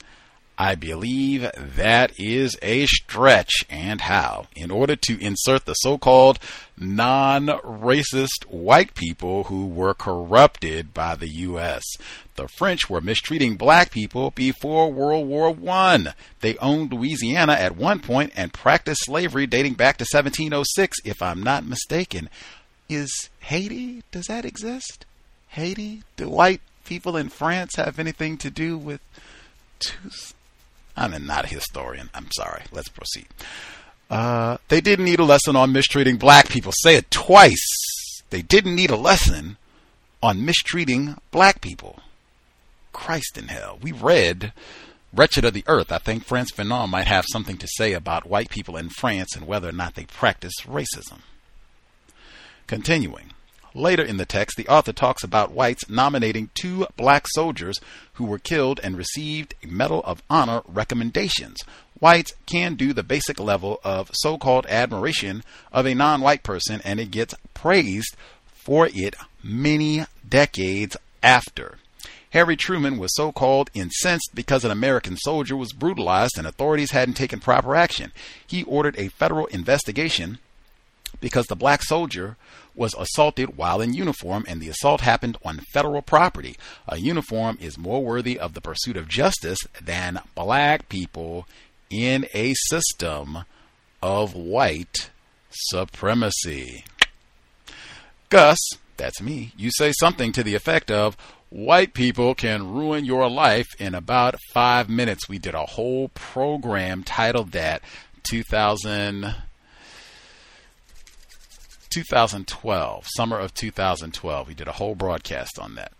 I 0.61 0.75
believe 0.75 1.49
that 1.57 2.19
is 2.19 2.57
a 2.63 2.87
stretch, 2.87 3.65
and 3.71 4.01
how, 4.01 4.49
in 4.57 4.73
order 4.73 4.97
to 4.97 5.21
insert 5.23 5.67
the 5.67 5.75
so 5.75 5.99
called 5.99 6.41
non 6.77 7.47
racist 7.47 8.43
white 8.49 8.95
people 8.95 9.45
who 9.45 9.69
were 9.69 9.95
corrupted 9.95 10.93
by 10.93 11.15
the 11.15 11.29
U.S. 11.29 11.85
The 12.35 12.49
French 12.49 12.91
were 12.91 13.01
mistreating 13.01 13.57
black 13.57 13.93
people 13.93 14.33
before 14.33 14.93
World 14.93 15.29
War 15.29 15.57
I. 15.69 16.13
They 16.41 16.57
owned 16.59 16.93
Louisiana 16.93 17.53
at 17.53 17.77
one 17.77 18.01
point 18.01 18.33
and 18.35 18.53
practiced 18.53 19.05
slavery 19.05 19.47
dating 19.47 19.75
back 19.75 19.99
to 19.99 20.07
1706, 20.13 20.99
if 21.05 21.23
I'm 21.23 21.41
not 21.41 21.65
mistaken. 21.65 22.29
Is 22.89 23.29
Haiti, 23.41 24.03
does 24.11 24.27
that 24.27 24.45
exist? 24.45 25.07
Haiti? 25.51 26.03
Do 26.17 26.29
white 26.29 26.63
people 26.85 27.17
in 27.17 27.29
France 27.29 27.77
have 27.77 28.01
anything 28.01 28.39
to 28.39 28.51
do 28.51 28.77
with. 28.77 29.01
I'm 30.99 31.27
not 31.27 31.45
a 31.45 31.49
historian. 31.49 32.11
I'm 32.13 32.31
sorry. 32.33 32.63
Let's 32.73 32.89
proceed. 32.89 33.27
Uh, 34.11 34.59
they 34.69 34.81
didn't 34.81 35.05
need 35.05 35.21
a 35.21 35.25
lesson 35.25 35.55
on 35.55 35.73
mistreating 35.73 36.17
black 36.17 36.49
people. 36.49 36.73
Say 36.73 36.97
it 36.97 37.11
twice. 37.11 37.67
They 38.31 38.43
didn't 38.43 38.75
need 38.75 38.91
a 38.91 38.97
lesson 38.97 39.57
on 40.23 40.45
mistreating 40.45 41.17
black 41.31 41.61
people. 41.61 42.01
Christ 42.93 43.39
in 43.39 43.49
hell. 43.49 43.79
We 43.81 43.93
read 43.93 44.53
Wretched 45.13 45.45
of 45.45 45.55
the 45.55 45.65
Earth, 45.67 45.91
I 45.91 45.99
think 45.99 46.25
Frantz 46.25 46.53
Fanon 46.53 46.91
might 46.91 47.07
have 47.07 47.25
something 47.33 47.57
to 47.59 47.69
say 47.77 47.93
about 47.93 48.29
white 48.29 48.51
people 48.51 48.77
in 48.77 48.91
France 48.91 49.35
and 49.35 49.47
whether 49.47 49.69
or 49.69 49.73
not 49.73 49.95
they 49.95 50.05
practice 50.05 50.55
racism. 50.67 51.21
Continuing. 52.67 53.33
Later 53.75 54.03
in 54.03 54.17
the 54.17 54.27
text, 54.27 54.57
the 54.57 54.69
author 54.69 54.93
talks 54.93 55.23
about 55.23 55.53
whites 55.53 55.89
nominating 55.89 56.51
two 56.55 56.87
black 56.97 57.27
soldiers 57.29 57.79
who 58.19 58.25
were 58.25 58.39
killed 58.39 58.81
and 58.83 58.97
received 58.97 59.55
Medal 59.65 60.03
of 60.05 60.23
Honor 60.29 60.63
recommendations. 60.67 61.57
Whites 62.01 62.33
can 62.47 62.75
do 62.75 62.93
the 62.93 63.03
basic 63.03 63.41
level 63.41 63.81
of 63.85 64.11
so 64.13 64.37
called 64.39 64.67
admiration 64.67 65.43
of 65.73 65.87
a 65.87 65.95
non 65.95 66.21
white 66.21 66.43
person, 66.43 66.81
and 66.85 67.01
it 67.01 67.11
gets 67.11 67.35
praised 67.55 68.17
for 68.47 68.89
it 68.93 69.15
many 69.43 70.05
decades 70.29 70.97
after. 71.23 71.79
Harry 72.31 72.57
Truman 72.57 72.99
was 72.99 73.15
so 73.15 73.33
called 73.33 73.71
incensed 73.73 74.31
because 74.35 74.65
an 74.65 74.71
American 74.71 75.17
soldier 75.17 75.57
was 75.57 75.73
brutalized 75.73 76.37
and 76.37 76.47
authorities 76.47 76.91
hadn't 76.91 77.15
taken 77.15 77.41
proper 77.41 77.75
action. 77.75 78.13
He 78.47 78.65
ordered 78.65 78.99
a 78.99 79.09
federal 79.09 79.47
investigation 79.47 80.39
because 81.21 81.47
the 81.47 81.57
black 81.57 81.83
soldier 81.83 82.37
was 82.79 82.95
assaulted 82.99 83.57
while 83.57 83.81
in 83.81 83.93
uniform 83.93 84.45
and 84.49 84.61
the 84.61 84.69
assault 84.69 85.01
happened 85.01 85.37
on 85.45 85.61
federal 85.73 86.01
property. 86.01 86.57
A 86.87 86.99
uniform 86.99 87.59
is 87.61 87.77
more 87.77 88.03
worthy 88.03 88.39
of 88.39 88.55
the 88.55 88.61
pursuit 88.61 88.97
of 88.97 89.09
justice 89.09 89.59
than 89.83 90.21
black 90.35 90.89
people 90.89 91.47
in 91.91 92.27
a 92.33 92.55
system 92.55 93.39
of 94.01 94.35
white 94.35 95.11
supremacy. 95.51 96.85
Gus, 98.29 98.59
that's 98.97 99.21
me, 99.21 99.53
you 99.57 99.71
say 99.73 99.93
something 99.99 100.33
to 100.33 100.43
the 100.43 100.55
effect 100.55 100.91
of, 100.91 101.17
White 101.51 101.95
people 101.95 102.35
can 102.35 102.75
ruin 102.75 103.07
your 103.07 103.31
life 103.31 103.69
in 103.79 103.95
about 103.95 104.35
five 104.53 104.91
minutes. 104.91 105.31
We 105.31 105.39
did 105.39 105.55
a 105.55 105.65
whole 105.65 106.11
program 106.11 107.03
titled 107.03 107.53
that 107.53 107.81
2000. 108.25 109.35
2012, 111.91 113.07
summer 113.17 113.39
of 113.39 113.55
2012. 113.55 114.49
We 114.49 114.55
did 114.55 114.69
a 114.69 114.73
whole 114.73 114.95
broadcast 114.95 115.59
on 115.59 115.75
that. 115.75 115.93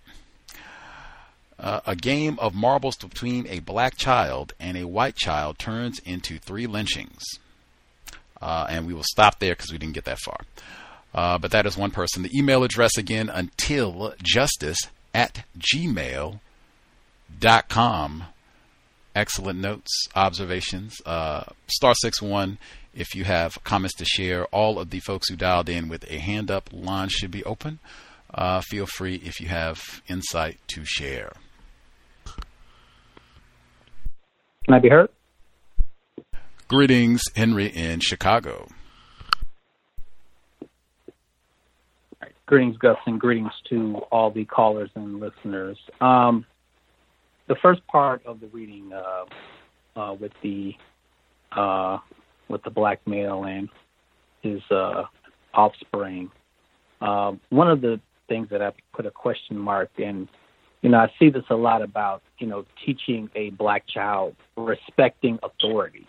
Uh, 1.59 1.81
a 1.87 1.97
game 1.97 2.39
of 2.39 2.55
marbles 2.55 2.97
between 2.97 3.47
a 3.49 3.59
black 3.59 3.97
child 3.97 4.53
and 4.61 4.77
a 4.77 4.87
white 4.87 5.17
child 5.17 5.59
turns 5.59 5.99
into 6.01 6.39
three 6.39 6.67
lynchings. 6.69 7.23
Uh, 8.41 8.67
and 8.71 8.87
we 8.87 8.95
will 8.95 9.03
stop 9.03 9.41
there 9.41 9.55
because 9.55 9.73
we 9.73 9.79
didn't 9.79 9.95
get 9.95 10.05
that 10.05 10.21
far. 10.21 10.39
Uh, 11.13 11.37
but 11.39 11.51
that 11.51 11.67
is 11.67 11.77
one 11.77 11.91
person. 11.91 12.23
The 12.23 12.31
email 12.37 12.63
address 12.63 12.97
again, 12.97 13.29
until 13.29 14.15
justice 14.23 14.79
at 15.13 15.45
gmail.com. 15.59 16.39
Excellent 19.17 19.59
notes, 19.59 20.07
observations. 20.15 21.01
Uh, 21.05 21.43
star 21.67 21.95
six 21.97 22.23
one 22.23 22.59
if 22.99 23.15
you 23.15 23.23
have 23.23 23.63
comments 23.63 23.95
to 23.95 24.05
share, 24.05 24.45
all 24.47 24.79
of 24.79 24.91
the 24.91 24.99
folks 24.99 25.29
who 25.29 25.37
dialed 25.37 25.69
in 25.69 25.89
with 25.89 26.05
a 26.11 26.19
hand 26.19 26.51
up 26.51 26.69
line 26.73 27.09
should 27.09 27.31
be 27.31 27.45
open. 27.45 27.79
Uh, 28.35 28.61
feel 28.61 28.87
free 28.87 29.23
if 29.25 29.41
you 29.41 29.47
have 29.47 30.03
insight 30.09 30.59
to 30.67 30.85
share. 30.85 31.33
Can 34.65 34.75
I 34.75 34.81
be 34.81 34.89
heard? 34.89 35.09
Greetings, 36.67 37.23
Henry 37.35 37.69
in 37.69 38.01
Chicago. 38.01 38.69
Right. 42.21 42.33
Greetings, 42.47 42.77
Gus, 42.77 42.99
and 43.07 43.19
greetings 43.19 43.53
to 43.71 43.99
all 44.11 44.31
the 44.31 44.45
callers 44.45 44.91
and 44.97 45.21
listeners. 45.21 45.79
Um, 46.01 46.45
the 47.47 47.57
first 47.63 47.87
part 47.87 48.27
of 48.27 48.41
the 48.41 48.49
reading 48.49 48.93
uh, 48.93 49.99
uh, 49.99 50.15
with 50.15 50.33
the 50.43 50.75
uh, 51.53 51.99
with 52.49 52.63
the 52.63 52.71
black 52.71 53.01
male 53.07 53.45
and 53.45 53.69
his 54.43 54.61
uh, 54.71 55.05
offspring. 55.55 56.31
Uh, 57.01 57.33
one 57.51 57.71
of 57.71 57.81
the 57.81 58.01
things 58.29 58.49
that 58.51 58.63
I 58.63 58.73
put 58.93 59.07
a 59.07 59.11
question 59.11 59.57
mark 59.57 59.91
in, 59.99 60.29
you 60.83 60.91
know, 60.91 60.99
I 60.99 61.13
see 61.19 61.31
this 61.31 61.45
a 61.51 61.55
lot 61.55 61.83
about, 61.83 62.23
you 62.39 62.47
know, 62.47 62.65
teaching 62.85 63.31
a 63.35 63.51
black 63.51 63.85
child 63.87 64.37
respecting 64.57 65.39
authority. 65.43 66.07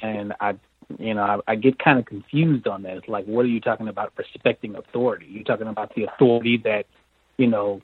And 0.00 0.32
I, 0.40 0.54
you 0.98 1.14
know, 1.14 1.22
I, 1.22 1.52
I 1.52 1.54
get 1.56 1.78
kind 1.78 1.98
of 1.98 2.06
confused 2.06 2.66
on 2.66 2.82
that. 2.82 2.96
It's 2.96 3.08
like, 3.08 3.26
what 3.26 3.44
are 3.44 3.48
you 3.48 3.60
talking 3.60 3.88
about 3.88 4.12
respecting 4.16 4.74
authority? 4.76 5.26
You're 5.28 5.44
talking 5.44 5.66
about 5.68 5.94
the 5.94 6.04
authority 6.04 6.56
that, 6.64 6.86
you 7.36 7.46
know, 7.46 7.82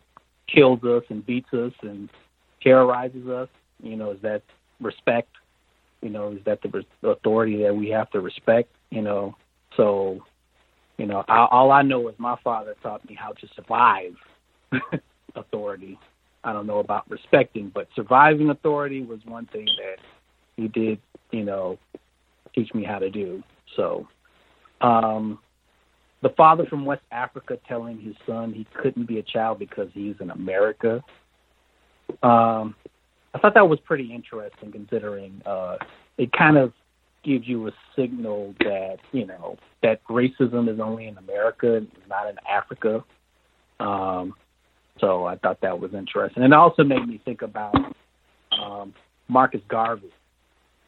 kills 0.52 0.82
us 0.84 1.02
and 1.08 1.24
beats 1.24 1.52
us 1.52 1.72
and 1.82 2.08
terrorizes 2.62 3.26
us. 3.28 3.48
You 3.82 3.96
know, 3.96 4.12
is 4.12 4.20
that 4.22 4.42
respect? 4.80 5.30
You 6.04 6.10
know, 6.10 6.32
is 6.32 6.38
that 6.44 6.60
the 6.60 6.84
authority 7.08 7.62
that 7.62 7.74
we 7.74 7.88
have 7.88 8.10
to 8.10 8.20
respect? 8.20 8.68
You 8.90 9.00
know, 9.00 9.34
so 9.74 10.20
you 10.98 11.06
know, 11.06 11.24
I, 11.26 11.46
all 11.50 11.72
I 11.72 11.80
know 11.80 12.08
is 12.08 12.14
my 12.18 12.36
father 12.44 12.76
taught 12.82 13.08
me 13.08 13.16
how 13.18 13.32
to 13.32 13.48
survive 13.56 14.14
authority. 15.34 15.98
I 16.44 16.52
don't 16.52 16.66
know 16.66 16.78
about 16.78 17.10
respecting, 17.10 17.72
but 17.74 17.88
surviving 17.96 18.50
authority 18.50 19.02
was 19.02 19.20
one 19.24 19.46
thing 19.46 19.64
that 19.64 19.96
he 20.56 20.68
did, 20.68 21.00
you 21.30 21.42
know, 21.42 21.78
teach 22.54 22.72
me 22.74 22.84
how 22.84 22.98
to 22.98 23.10
do. 23.10 23.42
So, 23.74 24.06
um, 24.82 25.38
the 26.22 26.28
father 26.36 26.66
from 26.66 26.84
West 26.84 27.02
Africa 27.10 27.58
telling 27.66 27.98
his 27.98 28.14
son 28.26 28.52
he 28.52 28.66
couldn't 28.80 29.08
be 29.08 29.18
a 29.18 29.22
child 29.22 29.58
because 29.58 29.88
he's 29.94 30.16
in 30.20 30.30
America. 30.30 31.02
Um, 32.22 32.74
I 33.34 33.38
thought 33.38 33.54
that 33.54 33.68
was 33.68 33.80
pretty 33.80 34.14
interesting, 34.14 34.70
considering 34.70 35.42
uh, 35.44 35.76
it 36.16 36.30
kind 36.32 36.56
of 36.56 36.72
gives 37.24 37.48
you 37.48 37.66
a 37.66 37.72
signal 37.96 38.54
that 38.60 38.98
you 39.12 39.26
know 39.26 39.56
that 39.82 40.00
racism 40.08 40.72
is 40.72 40.78
only 40.80 41.06
in 41.06 41.18
America, 41.18 41.80
not 42.08 42.28
in 42.28 42.36
Africa. 42.48 43.04
Um, 43.80 44.34
so 45.00 45.26
I 45.26 45.36
thought 45.36 45.60
that 45.62 45.80
was 45.80 45.92
interesting, 45.94 46.44
and 46.44 46.52
it 46.52 46.56
also 46.56 46.84
made 46.84 47.06
me 47.06 47.20
think 47.24 47.42
about 47.42 47.74
um, 48.52 48.94
Marcus 49.28 49.62
Garvey. 49.68 50.12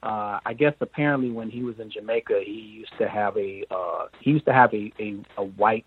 Uh, 0.02 0.38
I 0.46 0.54
guess 0.56 0.74
apparently 0.80 1.30
when 1.30 1.50
he 1.50 1.64
was 1.64 1.80
in 1.80 1.90
Jamaica, 1.90 2.42
he 2.44 2.52
used 2.52 2.92
to 3.00 3.08
have 3.08 3.36
a 3.36 3.64
uh, 3.70 4.06
he 4.20 4.30
used 4.30 4.44
to 4.44 4.52
have 4.52 4.72
a 4.72 4.92
a, 5.00 5.16
a 5.38 5.44
white 5.44 5.86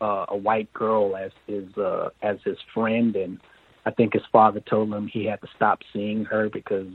uh, 0.00 0.24
a 0.28 0.36
white 0.36 0.72
girl 0.72 1.16
as 1.16 1.32
his 1.46 1.66
uh, 1.76 2.08
as 2.22 2.38
his 2.44 2.56
friend, 2.72 3.14
and 3.14 3.38
I 3.86 3.90
think 3.90 4.12
his 4.12 4.22
father 4.30 4.60
told 4.60 4.92
him 4.92 5.06
he 5.06 5.24
had 5.24 5.40
to 5.40 5.48
stop 5.56 5.80
seeing 5.92 6.24
her 6.26 6.48
because 6.48 6.88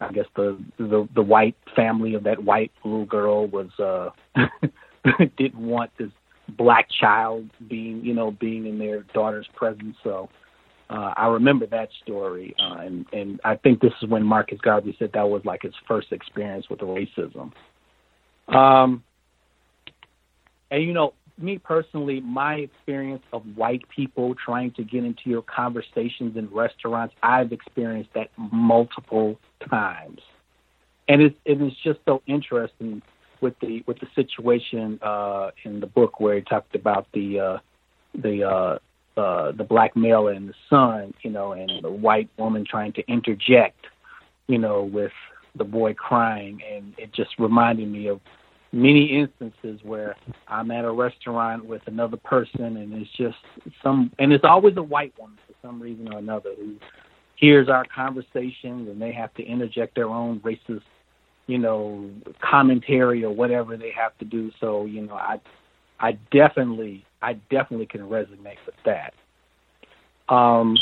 I 0.00 0.12
guess 0.12 0.26
the 0.36 0.58
the 0.78 1.08
the 1.14 1.22
white 1.22 1.56
family 1.74 2.14
of 2.14 2.24
that 2.24 2.42
white 2.42 2.72
little 2.84 3.06
girl 3.06 3.46
was 3.46 3.68
uh 3.78 4.10
didn't 5.36 5.58
want 5.58 5.90
this 5.98 6.10
black 6.56 6.88
child 7.00 7.48
being 7.68 8.04
you 8.04 8.14
know 8.14 8.30
being 8.30 8.66
in 8.66 8.78
their 8.78 9.02
daughter's 9.14 9.48
presence. 9.54 9.96
So 10.02 10.28
uh 10.90 11.14
I 11.16 11.28
remember 11.28 11.66
that 11.66 11.88
story 12.02 12.54
uh 12.58 12.78
and 12.80 13.06
and 13.12 13.40
I 13.44 13.56
think 13.56 13.80
this 13.80 13.92
is 14.02 14.08
when 14.08 14.24
Marcus 14.24 14.60
Garvey 14.60 14.94
said 14.98 15.10
that 15.14 15.28
was 15.28 15.44
like 15.44 15.62
his 15.62 15.74
first 15.86 16.12
experience 16.12 16.68
with 16.68 16.80
racism. 16.80 17.52
Um 18.48 19.02
and 20.70 20.82
you 20.82 20.92
know 20.92 21.14
me 21.38 21.58
personally, 21.58 22.20
my 22.20 22.56
experience 22.56 23.22
of 23.32 23.42
white 23.56 23.88
people 23.88 24.34
trying 24.34 24.70
to 24.72 24.84
get 24.84 25.04
into 25.04 25.28
your 25.30 25.42
conversations 25.42 26.36
in 26.36 26.48
restaurants, 26.50 27.14
I've 27.22 27.52
experienced 27.52 28.10
that 28.14 28.30
multiple 28.36 29.38
times, 29.68 30.20
and 31.08 31.20
it's 31.20 31.36
it 31.44 31.60
is 31.60 31.72
just 31.82 32.00
so 32.06 32.22
interesting 32.26 33.02
with 33.40 33.58
the 33.60 33.82
with 33.86 33.98
the 34.00 34.06
situation 34.14 34.98
uh, 35.02 35.50
in 35.64 35.80
the 35.80 35.86
book 35.86 36.20
where 36.20 36.36
he 36.36 36.42
talked 36.42 36.74
about 36.74 37.06
the 37.12 37.40
uh, 37.40 37.58
the 38.14 38.44
uh, 38.44 38.78
uh, 39.16 39.52
the 39.52 39.64
black 39.64 39.96
male 39.96 40.28
and 40.28 40.48
the 40.48 40.54
son, 40.70 41.14
you 41.22 41.30
know, 41.30 41.52
and 41.52 41.70
the 41.82 41.90
white 41.90 42.28
woman 42.36 42.64
trying 42.68 42.92
to 42.92 43.06
interject, 43.08 43.86
you 44.46 44.58
know, 44.58 44.82
with 44.82 45.12
the 45.56 45.64
boy 45.64 45.94
crying, 45.94 46.62
and 46.68 46.94
it 46.98 47.12
just 47.12 47.38
reminded 47.38 47.88
me 47.90 48.08
of 48.08 48.20
many 48.74 49.06
instances 49.06 49.80
where 49.84 50.16
I'm 50.48 50.70
at 50.72 50.84
a 50.84 50.90
restaurant 50.90 51.64
with 51.64 51.82
another 51.86 52.16
person 52.16 52.76
and 52.76 52.92
it's 52.92 53.10
just 53.16 53.36
some 53.82 54.10
and 54.18 54.32
it's 54.32 54.44
always 54.44 54.76
a 54.76 54.82
white 54.82 55.14
woman 55.18 55.38
for 55.46 55.54
some 55.62 55.80
reason 55.80 56.12
or 56.12 56.18
another 56.18 56.50
who 56.56 56.74
hears 57.36 57.68
our 57.68 57.84
conversations 57.94 58.88
and 58.88 59.00
they 59.00 59.12
have 59.12 59.32
to 59.34 59.44
interject 59.44 59.94
their 59.94 60.08
own 60.08 60.40
racist, 60.40 60.82
you 61.46 61.58
know, 61.58 62.10
commentary 62.42 63.24
or 63.24 63.32
whatever 63.32 63.76
they 63.76 63.92
have 63.92 64.16
to 64.18 64.24
do. 64.24 64.50
So, 64.60 64.86
you 64.86 65.02
know, 65.02 65.14
I 65.14 65.40
I 66.00 66.18
definitely 66.32 67.04
I 67.22 67.34
definitely 67.50 67.86
can 67.86 68.02
resonate 68.02 68.58
with 68.66 68.74
that. 68.84 69.14
Um 70.28 70.76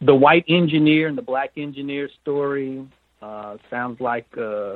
the 0.00 0.14
white 0.14 0.44
engineer 0.48 1.06
and 1.06 1.16
the 1.16 1.22
black 1.22 1.52
engineer 1.56 2.10
story 2.20 2.84
uh 3.22 3.58
sounds 3.70 4.00
like 4.00 4.26
uh 4.36 4.74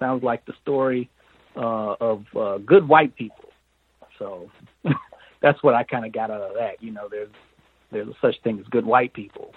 sounds 0.00 0.24
like 0.24 0.44
the 0.44 0.52
story 0.62 1.08
uh, 1.56 1.96
of 2.00 2.24
uh, 2.36 2.58
good 2.58 2.86
white 2.88 3.14
people. 3.16 3.50
So 4.18 4.50
that's 5.40 5.62
what 5.62 5.74
I 5.74 5.84
kind 5.84 6.04
of 6.04 6.12
got 6.12 6.30
out 6.30 6.42
of 6.42 6.54
that. 6.54 6.82
You 6.82 6.92
know, 6.92 7.08
there's 7.10 7.30
there's 7.90 8.08
such 8.20 8.40
thing 8.42 8.58
as 8.58 8.66
good 8.66 8.84
white 8.84 9.12
people. 9.12 9.54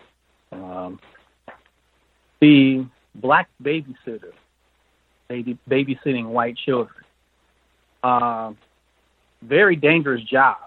Um, 0.51 0.99
the 2.41 2.85
black 3.15 3.49
babysitter, 3.61 4.31
baby, 5.27 5.57
babysitting 5.69 6.25
white 6.25 6.57
children. 6.57 7.03
Uh, 8.01 8.53
very 9.41 9.75
dangerous 9.75 10.23
job. 10.23 10.57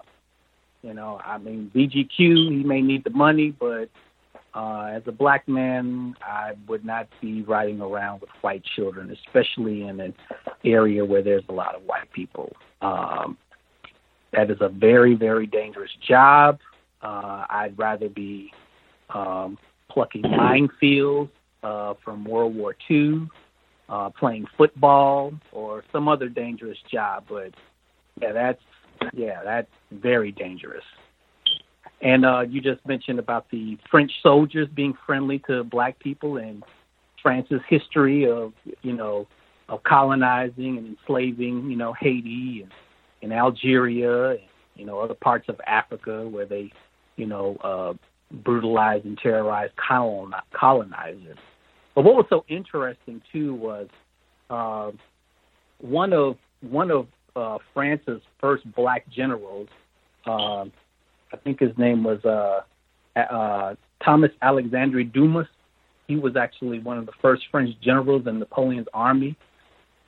You 0.81 0.93
know, 0.93 1.19
I 1.23 1.37
mean, 1.37 1.71
BGQ, 1.73 2.09
he 2.17 2.63
may 2.63 2.81
need 2.81 3.05
the 3.05 3.09
money, 3.09 3.51
but 3.51 3.89
uh, 4.53 4.91
as 4.93 5.03
a 5.07 5.11
black 5.11 5.47
man, 5.47 6.15
I 6.21 6.53
would 6.67 6.85
not 6.85 7.07
be 7.21 7.41
riding 7.41 7.81
around 7.81 8.21
with 8.21 8.29
white 8.41 8.63
children, 8.75 9.15
especially 9.25 9.83
in 9.83 9.99
an 9.99 10.13
area 10.63 11.03
where 11.03 11.23
there's 11.23 11.43
a 11.49 11.53
lot 11.53 11.75
of 11.75 11.83
white 11.83 12.11
people. 12.11 12.55
Um, 12.81 13.37
that 14.31 14.51
is 14.51 14.57
a 14.61 14.69
very, 14.69 15.15
very 15.15 15.47
dangerous 15.47 15.91
job. 16.07 16.59
Uh, 17.01 17.45
I'd 17.49 17.77
rather 17.77 18.09
be 18.09 18.51
um, 19.09 19.57
plucking 19.89 20.21
minefields 20.23 21.29
uh, 21.63 21.95
from 22.03 22.23
World 22.23 22.55
War 22.55 22.75
II, 22.89 23.27
uh, 23.89 24.09
playing 24.11 24.45
football, 24.57 25.33
or 25.51 25.83
some 25.91 26.07
other 26.07 26.29
dangerous 26.29 26.77
job. 26.91 27.25
But 27.29 27.53
yeah, 28.21 28.33
that's 28.33 28.61
yeah, 29.13 29.41
that's 29.43 29.71
very 29.91 30.31
dangerous. 30.31 30.83
And 32.03 32.25
uh, 32.25 32.41
you 32.41 32.59
just 32.59 32.85
mentioned 32.85 33.17
about 33.17 33.49
the 33.49 33.77
French 33.89 34.11
soldiers 34.21 34.67
being 34.75 34.93
friendly 35.05 35.39
to 35.47 35.63
black 35.63 35.97
people 35.99 36.37
and 36.37 36.61
France's 37.21 37.61
history 37.69 38.29
of 38.29 38.51
you 38.81 38.91
know 38.91 39.25
of 39.69 39.81
colonizing 39.83 40.77
and 40.77 40.85
enslaving 40.85 41.71
you 41.71 41.77
know 41.77 41.93
Haiti 41.93 42.61
and, 42.63 42.71
and 43.21 43.31
Algeria 43.31 44.31
and 44.31 44.41
you 44.75 44.85
know 44.85 44.99
other 44.99 45.13
parts 45.13 45.47
of 45.47 45.59
Africa 45.65 46.27
where 46.27 46.45
they 46.45 46.73
you 47.15 47.25
know 47.25 47.55
uh, 47.63 47.93
brutalized 48.43 49.05
and 49.05 49.17
terrorized 49.17 49.73
colon- 49.77 50.33
colonizers. 50.53 51.37
But 51.95 52.03
what 52.03 52.15
was 52.15 52.25
so 52.29 52.43
interesting 52.49 53.21
too 53.31 53.55
was 53.55 53.87
uh, 54.49 54.91
one 55.79 56.11
of 56.11 56.35
one 56.59 56.91
of 56.91 57.07
uh, 57.37 57.59
France's 57.73 58.21
first 58.41 58.69
black 58.75 59.07
generals. 59.09 59.69
Uh, 60.25 60.65
I 61.33 61.37
think 61.37 61.59
his 61.59 61.75
name 61.77 62.03
was 62.03 62.23
uh, 62.23 62.61
uh, 63.19 63.75
Thomas 64.03 64.31
Alexandre 64.41 65.03
Dumas. 65.03 65.47
He 66.07 66.15
was 66.15 66.35
actually 66.35 66.79
one 66.79 66.97
of 66.97 67.05
the 67.05 67.11
first 67.21 67.43
French 67.51 67.71
generals 67.81 68.27
in 68.27 68.39
Napoleon's 68.39 68.87
army. 68.93 69.35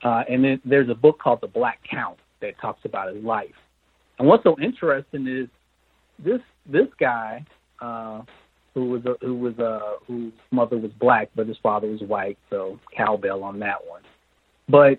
Uh, 0.04 0.22
and 0.28 0.44
then 0.44 0.60
there's 0.64 0.88
a 0.88 0.94
book 0.94 1.18
called 1.18 1.40
The 1.40 1.48
Black 1.48 1.80
Count 1.90 2.18
that 2.40 2.58
talks 2.60 2.84
about 2.84 3.12
his 3.14 3.24
life. 3.24 3.54
And 4.18 4.28
what's 4.28 4.44
so 4.44 4.56
interesting 4.60 5.26
is 5.26 5.48
this 6.24 6.40
this 6.64 6.86
guy 6.98 7.44
uh, 7.80 8.22
who 8.74 8.90
was 8.90 9.02
a, 9.04 9.14
who 9.24 9.34
was 9.34 9.58
uh, 9.58 10.04
whose 10.06 10.32
mother 10.50 10.78
was 10.78 10.90
black, 11.00 11.30
but 11.34 11.46
his 11.46 11.56
father 11.62 11.88
was 11.88 12.00
white, 12.02 12.38
so 12.50 12.78
cowbell 12.96 13.42
on 13.42 13.58
that 13.60 13.86
one. 13.86 14.02
But 14.68 14.98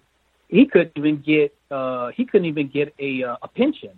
he 0.49 0.65
couldn't 0.65 0.93
even 0.95 1.23
get 1.25 1.55
uh, 1.71 2.09
he 2.15 2.25
couldn't 2.25 2.45
even 2.45 2.69
get 2.69 2.93
a 2.99 3.23
uh, 3.23 3.37
a 3.41 3.47
pension, 3.47 3.97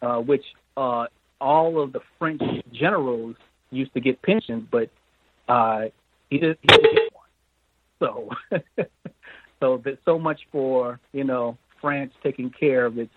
uh, 0.00 0.18
which 0.18 0.44
uh, 0.76 1.06
all 1.40 1.80
of 1.80 1.92
the 1.92 2.00
French 2.18 2.42
generals 2.72 3.36
used 3.70 3.92
to 3.94 4.00
get 4.00 4.20
pensions, 4.22 4.66
but 4.70 4.90
uh, 5.48 5.86
he 6.28 6.38
didn't, 6.38 6.58
he 6.62 6.68
didn't 6.68 6.94
get 6.94 7.12
one. 7.12 7.26
So, 7.98 8.30
so 9.60 9.80
that 9.84 9.98
so 10.04 10.18
much 10.18 10.40
for 10.52 11.00
you 11.12 11.24
know 11.24 11.58
France 11.80 12.12
taking 12.22 12.50
care 12.50 12.86
of 12.86 12.98
its 12.98 13.12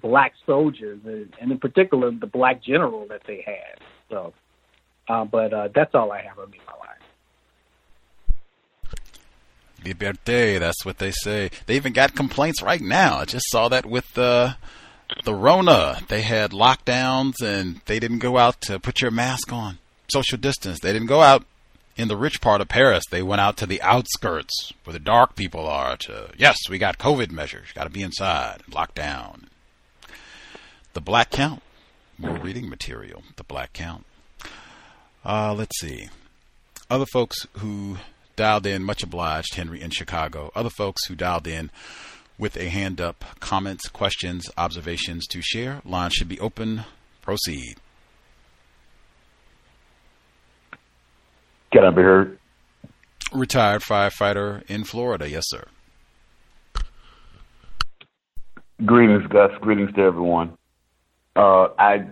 black 0.00 0.32
soldiers, 0.46 1.00
and 1.04 1.52
in 1.52 1.58
particular 1.58 2.10
the 2.10 2.26
black 2.26 2.62
general 2.62 3.06
that 3.08 3.22
they 3.26 3.42
had. 3.46 3.78
So, 4.10 4.32
uh, 5.08 5.24
but 5.24 5.52
uh, 5.52 5.68
that's 5.74 5.94
all 5.94 6.12
I 6.12 6.22
have 6.22 6.38
on 6.38 6.50
me, 6.50 6.58
my 6.66 6.72
life. 6.72 6.90
Liberté, 9.84 10.58
that's 10.58 10.84
what 10.84 10.98
they 10.98 11.10
say. 11.10 11.50
They 11.66 11.76
even 11.76 11.92
got 11.92 12.14
complaints 12.14 12.62
right 12.62 12.80
now. 12.80 13.18
I 13.18 13.24
just 13.26 13.44
saw 13.50 13.68
that 13.68 13.84
with 13.84 14.14
the 14.14 14.56
the 15.24 15.34
Rona. 15.34 16.00
They 16.08 16.22
had 16.22 16.50
lockdowns 16.52 17.34
and 17.42 17.80
they 17.86 17.98
didn't 17.98 18.18
go 18.18 18.38
out 18.38 18.60
to 18.62 18.78
put 18.78 19.00
your 19.00 19.10
mask 19.10 19.52
on. 19.52 19.78
Social 20.08 20.38
distance. 20.38 20.80
They 20.80 20.92
didn't 20.92 21.08
go 21.08 21.22
out 21.22 21.44
in 21.96 22.08
the 22.08 22.16
rich 22.16 22.40
part 22.40 22.60
of 22.60 22.68
Paris. 22.68 23.04
They 23.10 23.22
went 23.22 23.40
out 23.40 23.56
to 23.58 23.66
the 23.66 23.80
outskirts 23.82 24.72
where 24.84 24.92
the 24.92 24.98
dark 24.98 25.36
people 25.36 25.66
are 25.66 25.96
to 25.98 26.30
yes, 26.36 26.56
we 26.68 26.78
got 26.78 26.98
COVID 26.98 27.30
measures. 27.30 27.68
Gotta 27.74 27.90
be 27.90 28.02
inside, 28.02 28.62
locked 28.72 28.96
down. 28.96 29.48
The 30.92 31.00
black 31.00 31.30
count. 31.30 31.62
More 32.18 32.38
reading 32.38 32.68
material. 32.68 33.24
The 33.36 33.44
black 33.44 33.72
count. 33.72 34.06
Uh, 35.24 35.54
let's 35.54 35.78
see. 35.80 36.08
Other 36.88 37.06
folks 37.06 37.36
who 37.58 37.96
dialed 38.36 38.66
in, 38.66 38.84
much 38.84 39.02
obliged, 39.02 39.54
Henry 39.54 39.80
in 39.80 39.90
Chicago. 39.90 40.52
Other 40.54 40.70
folks 40.70 41.06
who 41.06 41.16
dialed 41.16 41.46
in 41.46 41.70
with 42.38 42.56
a 42.56 42.68
hand 42.68 43.00
up, 43.00 43.24
comments, 43.40 43.88
questions, 43.88 44.48
observations 44.56 45.26
to 45.28 45.40
share. 45.42 45.80
Line 45.84 46.10
should 46.10 46.28
be 46.28 46.40
open. 46.40 46.84
Proceed. 47.22 47.76
Can 51.72 51.84
I 51.84 51.90
be 51.90 52.02
heard? 52.02 52.38
Retired 53.32 53.82
firefighter 53.82 54.62
in 54.68 54.84
Florida. 54.84 55.28
Yes, 55.28 55.44
sir. 55.46 55.64
Greetings, 58.84 59.26
Gus. 59.28 59.50
Greetings 59.60 59.92
to 59.94 60.02
everyone. 60.02 60.56
Uh, 61.34 61.68
I 61.78 62.06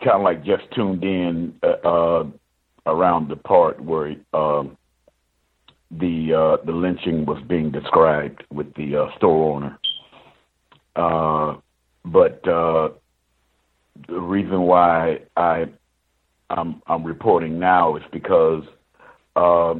kind 0.00 0.10
of 0.10 0.22
like 0.22 0.44
just 0.44 0.62
tuned 0.74 1.02
in 1.02 1.54
uh, 1.62 1.88
uh, 1.88 2.24
around 2.86 3.28
the 3.28 3.36
part 3.36 3.80
where 3.82 4.14
um, 4.32 4.76
the 5.98 6.32
uh, 6.34 6.64
the 6.64 6.72
lynching 6.72 7.26
was 7.26 7.42
being 7.48 7.70
described 7.70 8.44
with 8.50 8.72
the 8.74 8.96
uh, 8.96 9.16
store 9.16 9.54
owner. 9.54 9.78
Uh, 10.96 11.58
but 12.04 12.46
uh, 12.48 12.88
the 14.08 14.20
reason 14.20 14.62
why 14.62 15.20
I 15.36 15.66
I'm, 16.50 16.82
I'm 16.86 17.04
reporting 17.04 17.58
now 17.58 17.96
is 17.96 18.02
because 18.12 18.64
uh, 19.36 19.74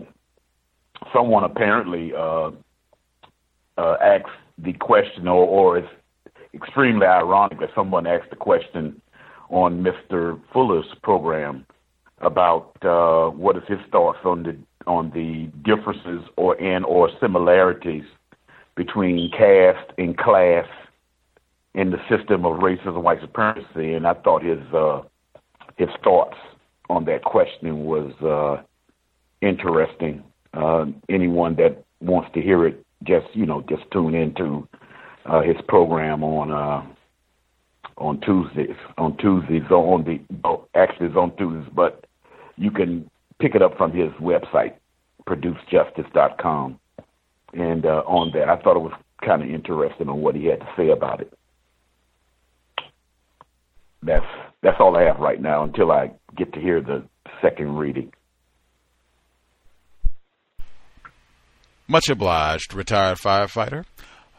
someone 1.13 1.45
apparently 1.45 2.13
uh, 2.15 2.51
uh, 3.79 3.97
asked 4.01 4.31
the 4.59 4.73
question, 4.75 5.29
or, 5.29 5.47
or 5.47 5.79
it's 5.79 5.89
extremely 6.55 7.07
ironic 7.07 7.61
that 7.61 7.71
someone 7.75 8.07
asked 8.07 8.31
the 8.31 8.37
question 8.37 9.01
on 9.51 9.85
Mr. 9.85 10.41
Fuller's 10.53 10.87
program 11.03 11.67
about 12.21 12.73
what 13.37 13.57
is 13.57 13.63
his 13.67 13.81
thoughts 13.91 14.19
on 14.25 14.43
the 14.43 14.57
on 14.87 15.11
the 15.11 15.51
differences 15.65 16.23
or 16.37 16.61
and 16.61 16.85
or 16.85 17.11
similarities 17.21 18.05
between 18.75 19.31
caste 19.31 19.93
and 19.99 20.17
class 20.17 20.67
in 21.75 21.91
the 21.91 21.99
system 22.09 22.45
of 22.45 22.59
racism 22.59 22.95
and 22.95 23.05
white 23.05 23.21
supremacy, 23.21 23.95
and 23.95 24.07
I 24.07 24.15
thought 24.15 24.43
his 24.43 24.61
uh, 24.75 25.03
his 25.77 25.89
thoughts 26.03 26.37
on 26.91 27.05
that 27.07 27.25
question 27.25 27.85
was 27.85 28.13
uh, 28.23 28.63
interesting. 29.41 30.23
Uh, 30.55 30.87
anyone 31.09 31.57
that 31.57 31.83
wants 32.01 32.31
to 32.35 32.43
hear 32.43 32.67
it, 32.67 32.85
just 33.05 33.27
you 33.35 33.47
know, 33.47 33.65
just 33.69 33.83
tune 33.91 34.15
into 34.15 34.69
uh, 35.27 35.41
his 35.41 35.57
program 35.67 36.23
on 36.23 36.51
uh, 36.51 36.87
on 37.97 38.21
Tuesdays. 38.21 38.77
On 38.99 39.17
Tuesdays, 39.17 39.71
on 39.71 40.05
the 40.05 40.21
oh, 40.45 40.67
actually 40.75 41.07
it's 41.07 41.17
on 41.17 41.35
Tuesdays, 41.37 41.73
but 41.75 42.05
you 42.57 42.71
can 42.71 43.11
pick 43.39 43.55
it 43.55 43.63
up 43.63 43.77
from 43.77 43.93
his 43.93 44.11
website, 44.21 44.75
producejustice.com. 45.27 46.79
And 47.55 47.85
uh, 47.85 48.03
on 48.07 48.33
that, 48.35 48.49
I 48.49 48.57
thought 48.63 48.77
it 48.77 48.83
was 48.83 48.93
kind 49.25 49.43
of 49.43 49.49
interesting 49.49 50.09
on 50.09 50.21
what 50.21 50.35
he 50.35 50.47
had 50.47 50.61
to 50.61 50.69
say 50.77 50.91
about 50.91 51.21
it. 51.21 51.33
That's 54.03 54.27
that's 54.63 54.79
all 54.81 54.97
I 54.97 55.03
have 55.05 55.19
right 55.19 55.41
now 55.41 55.63
until 55.63 55.93
I 55.93 56.11
get 56.37 56.53
to 56.55 56.61
hear 56.61 56.81
the 56.81 57.05
second 57.41 57.77
reading. 57.77 58.13
Much 61.87 62.09
obliged, 62.09 62.75
retired 62.75 63.19
firefighter. 63.19 63.85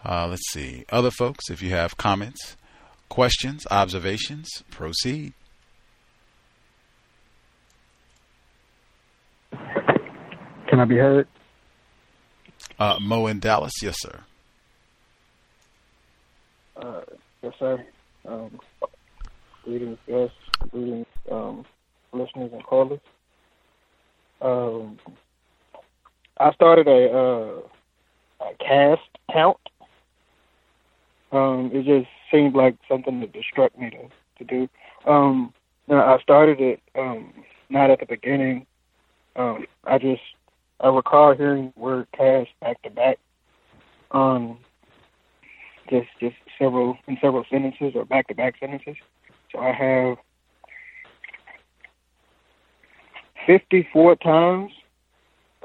Uh, 0.03 0.27
let's 0.27 0.51
see. 0.51 0.85
Other 0.89 1.11
folks, 1.11 1.49
if 1.49 1.61
you 1.61 1.69
have 1.69 1.97
comments, 1.97 2.57
questions, 3.09 3.65
observations, 3.69 4.49
proceed. 4.69 5.33
Can 10.73 10.79
I 10.79 10.85
be 10.85 10.97
heard? 10.97 11.27
Uh, 12.79 12.97
Mo 12.99 13.27
in 13.27 13.39
Dallas, 13.39 13.73
yes, 13.83 13.93
sir. 13.99 14.21
Uh, 16.75 17.01
yes, 17.43 17.53
sir. 17.59 17.85
Um, 18.25 18.59
greetings, 19.63 19.99
guests. 20.07 20.35
Greetings, 20.71 21.05
um, 21.31 21.63
listeners 22.11 22.49
and 22.53 22.63
callers. 22.63 23.01
Um, 24.41 24.97
I 26.39 26.51
started 26.53 26.87
a, 26.87 27.13
uh, 27.13 27.61
a 28.41 28.55
caste 28.57 29.01
count. 29.31 29.59
Um, 31.31 31.69
it 31.71 31.85
just 31.85 32.09
seemed 32.31 32.55
like 32.55 32.77
something 32.89 33.19
that 33.19 33.31
distract 33.31 33.77
me 33.77 33.91
to, 33.91 34.09
to 34.39 34.43
do. 34.43 34.67
Um, 35.07 35.53
I 35.87 36.17
started 36.23 36.59
it 36.59 36.81
um, 36.95 37.31
not 37.69 37.91
at 37.91 37.99
the 37.99 38.07
beginning. 38.07 38.65
Um, 39.35 39.67
I 39.83 39.99
just 39.99 40.21
I 40.79 40.89
recall 40.89 41.35
hearing 41.35 41.73
word 41.75 42.07
caste 42.15 42.51
back 42.61 42.81
to 42.83 42.89
back 42.89 43.17
on 44.11 44.57
just 45.89 46.07
just 46.19 46.35
several 46.59 46.97
in 47.07 47.17
several 47.21 47.45
sentences 47.49 47.93
or 47.95 48.05
back 48.05 48.27
to 48.27 48.35
back 48.35 48.55
sentences. 48.59 48.95
So 49.51 49.59
I 49.59 49.71
have 49.71 50.17
fifty 53.45 53.87
four 53.93 54.15
times 54.15 54.71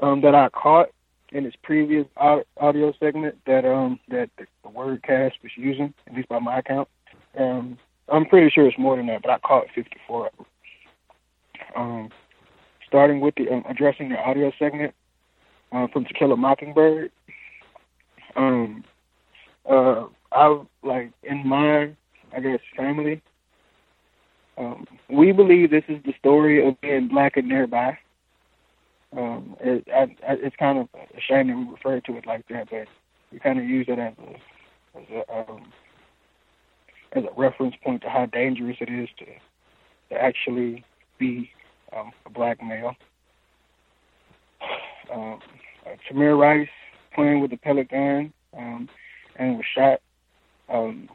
um, 0.01 0.21
that 0.21 0.35
I 0.35 0.49
caught 0.49 0.89
in 1.31 1.45
its 1.45 1.55
previous 1.63 2.05
audio 2.17 2.93
segment 2.99 3.35
that 3.45 3.65
um 3.65 3.99
that 4.09 4.29
the 4.37 4.69
word 4.69 5.03
caste 5.03 5.37
was 5.43 5.51
using, 5.55 5.93
at 6.07 6.15
least 6.15 6.29
by 6.29 6.39
my 6.39 6.59
account. 6.59 6.87
Um, 7.37 7.77
I'm 8.07 8.25
pretty 8.25 8.49
sure 8.49 8.67
it's 8.67 8.77
more 8.77 8.97
than 8.97 9.07
that, 9.07 9.21
but 9.21 9.31
I 9.31 9.37
caught 9.39 9.67
54. 9.75 10.31
Um, 11.75 12.09
starting 12.87 13.19
with 13.19 13.35
the 13.35 13.49
um, 13.49 13.63
addressing 13.69 14.09
the 14.09 14.17
audio 14.17 14.51
segment 14.57 14.95
uh, 15.71 15.87
from 15.87 16.05
To 16.05 16.13
Kill 16.13 16.31
a 16.31 16.37
Mockingbird. 16.37 17.11
Um, 18.35 18.83
uh, 19.69 20.05
I 20.31 20.61
like 20.83 21.11
in 21.23 21.47
my, 21.47 21.91
I 22.35 22.39
guess, 22.41 22.59
family. 22.75 23.21
Um, 24.57 24.85
we 25.09 25.31
believe 25.31 25.71
this 25.71 25.83
is 25.87 26.03
the 26.05 26.13
story 26.19 26.67
of 26.67 26.79
being 26.81 27.07
black 27.07 27.37
and 27.37 27.47
nearby. 27.47 27.97
Um, 29.15 29.55
it, 29.59 29.87
I, 29.91 30.01
I, 30.01 30.33
it's 30.33 30.55
kind 30.57 30.77
of 30.79 30.87
a 30.95 31.21
shame 31.21 31.47
that 31.47 31.57
we 31.57 31.71
refer 31.71 31.99
to 32.01 32.17
it 32.17 32.27
like 32.27 32.47
that, 32.49 32.69
but 32.69 32.87
we 33.31 33.39
kind 33.39 33.57
of 33.57 33.65
use 33.65 33.87
it 33.87 33.97
as 33.97 34.13
a, 34.19 34.99
as 34.99 35.05
a 35.27 35.51
um, 35.51 35.71
as 37.13 37.23
a 37.23 37.39
reference 37.41 37.75
point 37.83 38.03
to 38.03 38.09
how 38.09 38.27
dangerous 38.27 38.77
it 38.79 38.89
is 38.89 39.09
to 39.17 39.25
to 40.09 40.21
actually 40.21 40.83
be 41.17 41.49
um, 41.95 42.11
a 42.25 42.29
black 42.29 42.61
male. 42.63 42.93
Um, 45.11 45.39
uh, 45.85 45.95
Tamir 46.09 46.37
Rice 46.37 46.67
playing 47.13 47.41
with 47.41 47.51
the 47.51 47.57
pellet 47.57 47.89
gun 47.89 48.33
um, 48.57 48.89
and 49.35 49.57
was 49.57 49.65
shot. 49.75 49.99
Um, 50.69 51.09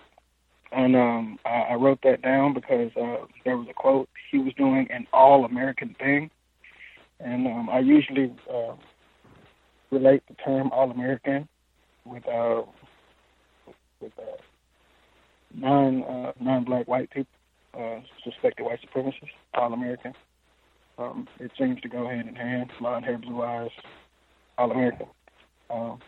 and 0.72 0.96
um, 0.96 1.38
I, 1.44 1.72
I 1.72 1.74
wrote 1.74 2.00
that 2.02 2.22
down 2.22 2.54
because 2.54 2.90
uh, 2.96 3.26
there 3.44 3.56
was 3.56 3.68
a 3.70 3.74
quote 3.74 4.08
he 4.30 4.38
was 4.38 4.52
doing 4.54 4.88
an 4.90 5.06
all-American 5.12 5.94
thing, 5.98 6.30
and 7.20 7.46
um, 7.46 7.68
I 7.70 7.78
usually 7.78 8.34
uh, 8.52 8.74
relate 9.90 10.22
the 10.28 10.34
term 10.44 10.70
all-American 10.72 11.48
with 12.04 12.26
uh, 12.26 12.62
with 14.00 14.12
uh, 14.18 14.36
non 15.54 16.02
uh, 16.02 16.32
non-black 16.40 16.88
white 16.88 17.10
people, 17.10 17.30
uh, 17.78 18.00
suspected 18.24 18.64
white 18.64 18.80
supremacists, 18.82 19.30
all-American. 19.54 20.12
Um, 20.98 21.28
it 21.40 21.50
seems 21.58 21.80
to 21.80 21.88
go 21.88 22.08
hand 22.08 22.28
in 22.28 22.34
hand. 22.34 22.70
Blonde 22.80 23.04
hair, 23.04 23.18
blue 23.18 23.42
eyes, 23.42 23.70
all 24.58 24.70
American. 24.70 25.06
Um, 25.70 25.98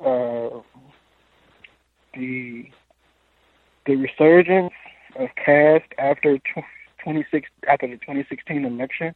uh, 0.00 0.60
the 2.14 2.66
the 3.86 3.96
resurgence 3.96 4.72
of 5.16 5.28
caste 5.36 5.92
after 5.98 6.38
26 7.02 7.48
after 7.68 7.86
the 7.86 7.96
2016 7.96 8.64
election. 8.64 9.14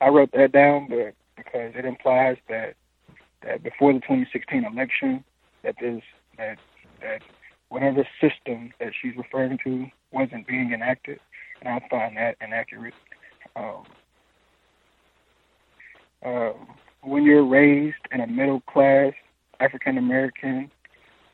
I 0.00 0.08
wrote 0.08 0.32
that 0.32 0.52
down, 0.52 0.88
but 0.88 1.14
because 1.36 1.72
it 1.76 1.84
implies 1.84 2.36
that 2.48 2.74
that 3.42 3.62
before 3.62 3.92
the 3.92 4.00
2016 4.00 4.64
election, 4.64 5.24
that 5.62 5.76
this 5.80 6.02
that 6.36 6.58
that 7.00 7.22
whatever 7.68 8.06
system 8.20 8.72
that 8.80 8.92
she's 9.00 9.16
referring 9.16 9.58
to 9.64 9.86
wasn't 10.12 10.46
being 10.46 10.72
enacted, 10.72 11.20
and 11.62 11.68
I 11.68 11.88
find 11.88 12.16
that 12.16 12.36
inaccurate. 12.40 12.94
Um, 13.56 13.84
uh, 16.24 16.52
when 17.02 17.24
you're 17.24 17.44
raised 17.44 17.96
in 18.12 18.20
a 18.20 18.26
middle 18.26 18.60
class 18.60 19.12
African 19.58 19.98
American, 19.98 20.70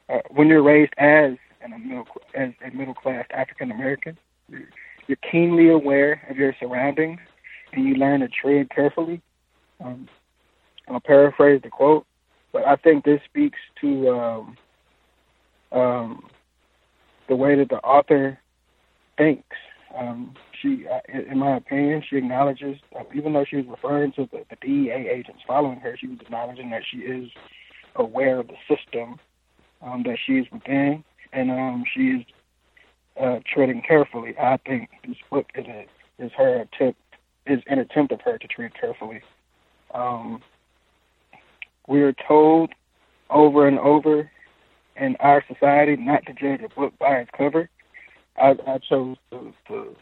uh, 0.09 0.19
when 0.31 0.49
you're 0.49 0.63
raised 0.63 0.93
as 0.99 1.33
in 1.65 1.73
a 1.73 1.79
middle 1.79 2.07
as 2.35 2.51
a 2.65 2.77
middle 2.77 2.95
class 2.95 3.27
African 3.31 3.71
American, 3.71 4.17
you're 4.49 5.19
keenly 5.31 5.69
aware 5.69 6.23
of 6.31 6.37
your 6.37 6.55
surroundings, 6.59 7.21
and 7.73 7.85
you 7.85 7.95
learn 7.95 8.21
to 8.21 8.29
tread 8.29 8.71
carefully. 8.71 9.21
Um, 9.85 10.09
I'll 10.89 11.01
paraphrase 11.01 11.61
the 11.63 11.69
quote, 11.69 12.07
but 12.53 12.67
I 12.67 12.77
think 12.77 13.05
this 13.05 13.21
speaks 13.25 13.59
to 13.81 14.09
um, 14.11 14.57
um, 15.73 16.25
the 17.29 17.37
way 17.37 17.57
that 17.57 17.69
the 17.69 17.79
author 17.79 18.39
thinks 19.19 19.57
um, 19.97 20.35
she, 20.67 20.87
uh, 20.89 21.01
in 21.31 21.39
my 21.39 21.57
opinion, 21.57 22.03
she 22.09 22.17
acknowledges, 22.17 22.79
even 23.15 23.33
though 23.33 23.45
she 23.45 23.57
was 23.57 23.67
referring 23.67 24.13
to 24.13 24.29
the, 24.33 24.45
the 24.51 24.57
DEA 24.61 25.09
agents 25.09 25.43
following 25.47 25.81
her, 25.81 25.97
she 25.97 26.09
was 26.09 26.19
acknowledging 26.21 26.71
that 26.71 26.83
she 26.91 26.99
is 26.99 27.31
aware 27.95 28.41
of 28.41 28.49
the 28.49 28.57
system 28.69 29.19
um, 29.83 30.03
that 30.05 30.19
she 30.25 30.35
is 30.35 30.47
within, 30.53 31.05
and 31.33 31.51
um, 31.51 31.85
she 31.95 32.09
is 32.09 32.23
uh, 33.21 33.39
treading 33.53 33.83
carefully. 33.87 34.35
I 34.39 34.59
think 34.67 34.91
this 35.07 35.17
book 35.31 35.47
is 35.55 35.67
a, 35.67 35.87
is 36.19 36.33
her 36.37 36.63
attempt 36.63 37.01
is 37.47 37.63
an 37.69 37.79
attempt 37.79 38.13
of 38.13 38.21
her 38.23 38.39
to 38.39 38.49
tread 38.49 38.73
carefully. 38.79 39.21
Um, 39.95 40.43
we 41.87 42.03
are 42.03 42.15
told 42.27 42.73
over 43.31 43.69
and 43.69 43.79
over 43.79 44.31
in 44.97 45.15
our 45.21 45.45
society 45.47 45.97
not 45.97 46.27
to 46.27 46.33
judge 46.33 46.61
a 46.65 46.75
book 46.75 46.93
by 46.99 47.19
its 47.19 47.31
cover. 47.37 47.71
I, 48.37 48.57
I 48.67 48.79
chose 48.79 49.17
to 49.31 49.95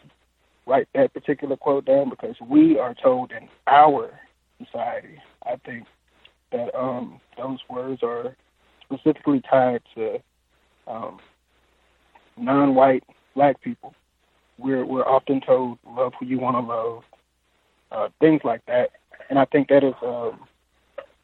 write 0.65 0.87
that 0.93 1.13
particular 1.13 1.55
quote 1.55 1.85
down 1.85 2.09
because 2.09 2.35
we 2.47 2.79
are 2.79 2.93
told 2.93 3.31
in 3.31 3.47
our 3.67 4.19
society. 4.63 5.19
I 5.45 5.55
think 5.65 5.85
that 6.51 6.73
um, 6.75 7.19
those 7.37 7.59
words 7.69 8.01
are 8.03 8.35
specifically 8.83 9.41
tied 9.49 9.81
to 9.95 10.19
um, 10.87 11.19
non-white 12.37 13.03
black 13.35 13.61
people. 13.61 13.93
We're 14.57 14.85
we're 14.85 15.07
often 15.07 15.41
told 15.41 15.79
love 15.85 16.13
who 16.19 16.25
you 16.25 16.39
want 16.39 16.55
to 16.55 16.61
love, 16.61 17.03
uh, 17.91 18.09
things 18.21 18.41
like 18.43 18.65
that, 18.67 18.91
and 19.29 19.37
I 19.37 19.45
think 19.45 19.67
that 19.67 19.83
is 19.83 19.93
um, 20.01 20.47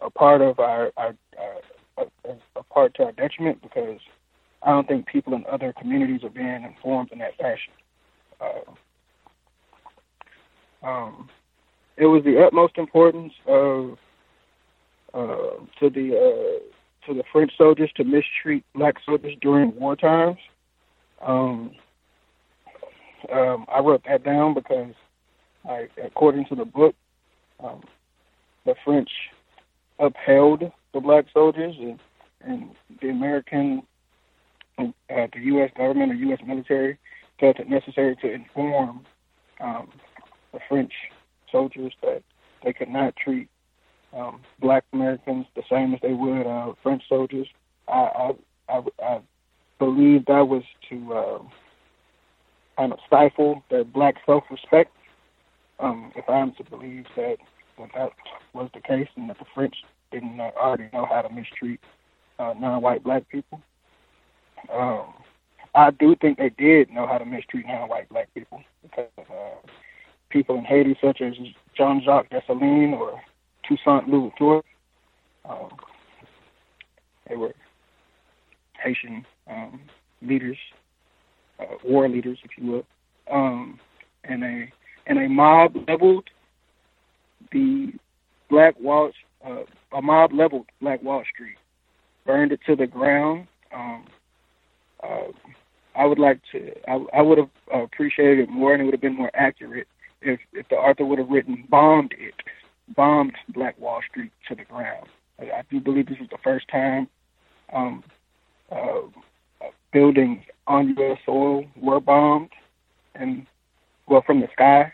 a 0.01 0.09
part 0.09 0.41
of 0.41 0.59
our, 0.59 0.91
our, 0.97 1.15
our 1.39 2.05
a, 2.25 2.35
a 2.57 2.63
part 2.63 2.93
to 2.95 3.03
our 3.03 3.11
detriment 3.13 3.61
because 3.61 3.99
I 4.63 4.71
don't 4.71 4.87
think 4.87 5.05
people 5.05 5.33
in 5.33 5.45
other 5.49 5.73
communities 5.79 6.23
are 6.23 6.29
being 6.29 6.63
informed 6.63 7.11
in 7.11 7.19
that 7.19 7.37
fashion. 7.37 7.73
Uh, 8.39 8.71
um, 10.83 11.29
it 11.97 12.05
was 12.05 12.23
the 12.23 12.43
utmost 12.43 12.77
importance 12.77 13.33
of 13.47 13.97
uh, 15.13 15.59
to 15.79 15.89
the 15.89 16.17
uh, 16.17 17.07
to 17.07 17.13
the 17.13 17.23
French 17.31 17.51
soldiers 17.57 17.91
to 17.95 18.03
mistreat 18.03 18.63
black 18.73 18.95
soldiers 19.05 19.33
during 19.41 19.75
war 19.75 19.95
times. 19.95 20.37
Um, 21.21 21.71
um, 23.31 23.65
I 23.73 23.79
wrote 23.79 24.03
that 24.07 24.23
down 24.23 24.53
because, 24.53 24.93
I, 25.67 25.87
according 26.03 26.45
to 26.45 26.55
the 26.55 26.65
book, 26.65 26.95
um, 27.63 27.81
the 28.65 28.75
French 28.83 29.09
upheld 29.99 30.71
the 30.93 30.99
black 30.99 31.25
soldiers 31.33 31.75
and, 31.79 31.99
and 32.41 32.71
the 33.01 33.09
American 33.09 33.83
uh, 34.79 34.87
the 35.09 35.39
U.S. 35.43 35.69
government 35.77 36.11
or 36.11 36.15
U.S. 36.15 36.39
military 36.45 36.97
felt 37.39 37.59
it 37.59 37.69
necessary 37.69 38.15
to 38.17 38.31
inform 38.31 39.05
um, 39.59 39.89
the 40.53 40.59
French 40.67 40.93
soldiers 41.51 41.93
that 42.01 42.23
they 42.63 42.73
could 42.73 42.89
not 42.89 43.15
treat 43.15 43.49
um, 44.15 44.41
black 44.59 44.83
Americans 44.93 45.45
the 45.55 45.63
same 45.69 45.93
as 45.93 45.99
they 46.01 46.13
would 46.13 46.45
uh, 46.45 46.73
French 46.83 47.03
soldiers. 47.07 47.47
I, 47.87 47.91
I, 47.93 48.31
I, 48.69 48.81
I 49.03 49.21
believe 49.79 50.25
that 50.25 50.47
was 50.47 50.63
to 50.89 51.13
uh, 51.13 51.39
kind 52.77 52.93
of 52.93 52.99
stifle 53.07 53.63
their 53.69 53.83
black 53.83 54.15
self-respect. 54.25 54.91
Um, 55.79 56.11
if 56.15 56.29
I'm 56.29 56.53
to 56.55 56.63
believe 56.63 57.05
that, 57.15 57.37
that 57.95 58.11
was 58.53 58.69
the 58.73 58.81
case 58.81 59.07
and 59.15 59.29
that 59.29 59.39
the 59.39 59.45
French 59.55 59.75
didn't 60.11 60.39
uh, 60.39 60.51
already 60.55 60.89
know 60.93 61.05
how 61.05 61.21
to 61.21 61.33
mistreat 61.33 61.79
uh, 62.37 62.53
non-white 62.59 63.03
black 63.03 63.27
people. 63.29 63.61
Um, 64.71 65.13
I 65.73 65.91
do 65.91 66.15
think 66.15 66.37
they 66.37 66.49
did 66.49 66.91
know 66.91 67.07
how 67.07 67.17
to 67.17 67.25
mistreat 67.25 67.65
non-white 67.65 68.09
black 68.09 68.31
people 68.33 68.61
because 68.83 69.09
uh, 69.17 69.67
people 70.31 70.57
in 70.57 70.65
Haiti, 70.65 70.97
such 71.01 71.21
as 71.21 71.33
Jean 71.75 72.01
Jacques 72.03 72.29
Dessalines 72.29 72.93
or 72.93 73.21
Toussaint 73.67 74.07
Louverture, 74.07 74.61
um, 75.47 75.69
they 77.27 77.35
were 77.35 77.53
Haitian 78.83 79.25
um, 79.49 79.81
leaders, 80.21 80.57
uh, 81.59 81.75
war 81.83 82.07
leaders, 82.09 82.39
if 82.43 82.51
you 82.57 82.71
will, 82.71 82.85
um, 83.31 83.79
and 84.23 84.43
a 84.43 84.71
and 85.07 85.17
a 85.17 85.27
mob 85.27 85.75
leveled 85.87 86.29
the 87.51 87.91
Black 88.49 88.79
Wall, 88.79 89.11
uh, 89.45 89.63
a 89.93 90.01
mob 90.01 90.31
leveled 90.33 90.65
Black 90.81 91.01
Wall 91.01 91.23
Street, 91.33 91.57
burned 92.25 92.51
it 92.51 92.59
to 92.67 92.75
the 92.75 92.87
ground. 92.87 93.47
Um, 93.73 94.05
uh, 95.03 95.31
I 95.95 96.05
would 96.05 96.19
like 96.19 96.39
to. 96.51 96.71
I, 96.87 97.03
I 97.13 97.21
would 97.21 97.37
have 97.37 97.49
appreciated 97.73 98.39
it 98.39 98.49
more, 98.49 98.73
and 98.73 98.81
it 98.81 98.85
would 98.85 98.93
have 98.93 99.01
been 99.01 99.15
more 99.15 99.31
accurate 99.33 99.87
if 100.21 100.39
if 100.53 100.67
the 100.69 100.75
author 100.75 101.05
would 101.05 101.19
have 101.19 101.29
written 101.29 101.65
"bombed 101.69 102.13
it," 102.17 102.35
bombed 102.95 103.33
Black 103.49 103.79
Wall 103.79 104.01
Street 104.09 104.31
to 104.47 104.55
the 104.55 104.63
ground. 104.63 105.07
I, 105.39 105.43
I 105.43 105.63
do 105.69 105.79
believe 105.79 106.07
this 106.07 106.19
was 106.19 106.29
the 106.29 106.37
first 106.43 106.67
time 106.67 107.07
um, 107.73 108.03
uh, 108.71 109.01
buildings 109.93 110.43
on 110.67 110.95
U.S. 110.97 111.17
soil 111.25 111.65
were 111.75 111.99
bombed, 111.99 112.49
and 113.15 113.45
well, 114.07 114.23
from 114.25 114.41
the 114.41 114.47
sky 114.53 114.91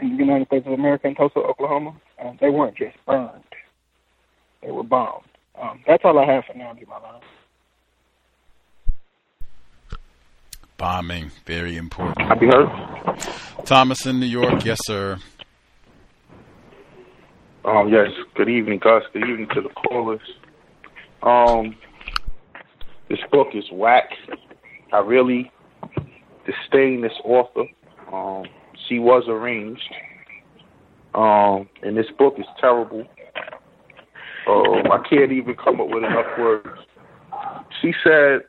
in 0.00 0.16
the 0.16 0.24
United 0.24 0.46
States 0.48 0.66
of 0.66 0.72
America 0.72 1.08
in 1.08 1.14
Tulsa, 1.14 1.38
Oklahoma. 1.38 1.96
Um, 2.22 2.38
they 2.40 2.50
weren't 2.50 2.76
just 2.76 2.96
burned; 3.06 3.42
they 4.62 4.70
were 4.70 4.82
bombed. 4.82 5.24
Um, 5.60 5.80
that's 5.86 6.04
all 6.04 6.18
I 6.18 6.24
have 6.24 6.44
for 6.44 6.54
now, 6.54 6.72
my 6.72 6.98
line. 6.98 7.20
Bombing, 10.78 11.32
very 11.44 11.76
important. 11.76 12.20
Happy 12.20 12.46
heard. 12.46 12.68
Thomas 13.64 14.06
in 14.06 14.20
New 14.20 14.26
York, 14.26 14.64
yes, 14.64 14.78
sir. 14.84 15.18
Um, 17.64 17.88
yes. 17.88 18.06
Good 18.36 18.48
evening, 18.48 18.78
Gus. 18.78 19.02
Good 19.12 19.28
evening 19.28 19.48
to 19.54 19.60
the 19.60 19.70
callers. 19.70 20.20
Um, 21.24 21.76
this 23.08 23.18
book 23.32 23.48
is 23.54 23.64
whack. 23.72 24.10
I 24.92 25.00
really 25.00 25.50
disdain 26.46 27.02
this 27.02 27.12
author. 27.24 27.64
Um, 28.12 28.44
she 28.88 29.00
was 29.00 29.24
arranged. 29.26 29.82
Um, 31.16 31.68
and 31.82 31.96
this 31.96 32.06
book 32.16 32.34
is 32.38 32.46
terrible. 32.60 33.04
Um, 34.48 34.92
I 34.92 35.04
can't 35.10 35.32
even 35.32 35.56
come 35.56 35.80
up 35.80 35.88
with 35.88 36.04
enough 36.04 36.38
words. 36.38 36.68
She 37.82 37.92
said 38.04 38.42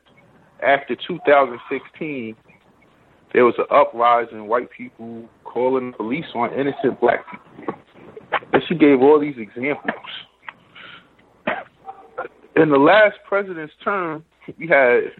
after 0.62 0.96
2016, 0.96 2.36
there 3.32 3.44
was 3.44 3.54
an 3.58 3.66
uprising, 3.70 4.48
white 4.48 4.70
people 4.70 5.28
calling 5.44 5.92
the 5.92 5.96
police 5.96 6.24
on 6.34 6.52
innocent 6.52 7.00
black 7.00 7.24
people. 7.30 7.74
And 8.52 8.62
she 8.68 8.74
gave 8.74 9.00
all 9.00 9.20
these 9.20 9.36
examples. 9.38 9.94
In 12.56 12.70
the 12.70 12.78
last 12.78 13.16
president's 13.28 13.72
term, 13.82 14.24
we 14.58 14.66
had 14.66 15.12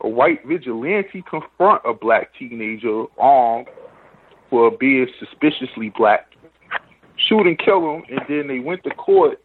a 0.00 0.08
white 0.08 0.44
vigilante 0.46 1.22
confront 1.28 1.82
a 1.84 1.92
black 1.92 2.30
teenager 2.38 3.04
armed 3.18 3.68
for 4.48 4.70
being 4.70 5.06
suspiciously 5.18 5.92
black, 5.96 6.26
shoot 7.16 7.46
and 7.46 7.58
kill 7.58 7.96
him, 7.96 8.02
and 8.10 8.20
then 8.28 8.48
they 8.48 8.58
went 8.58 8.82
to 8.84 8.90
court 8.90 9.40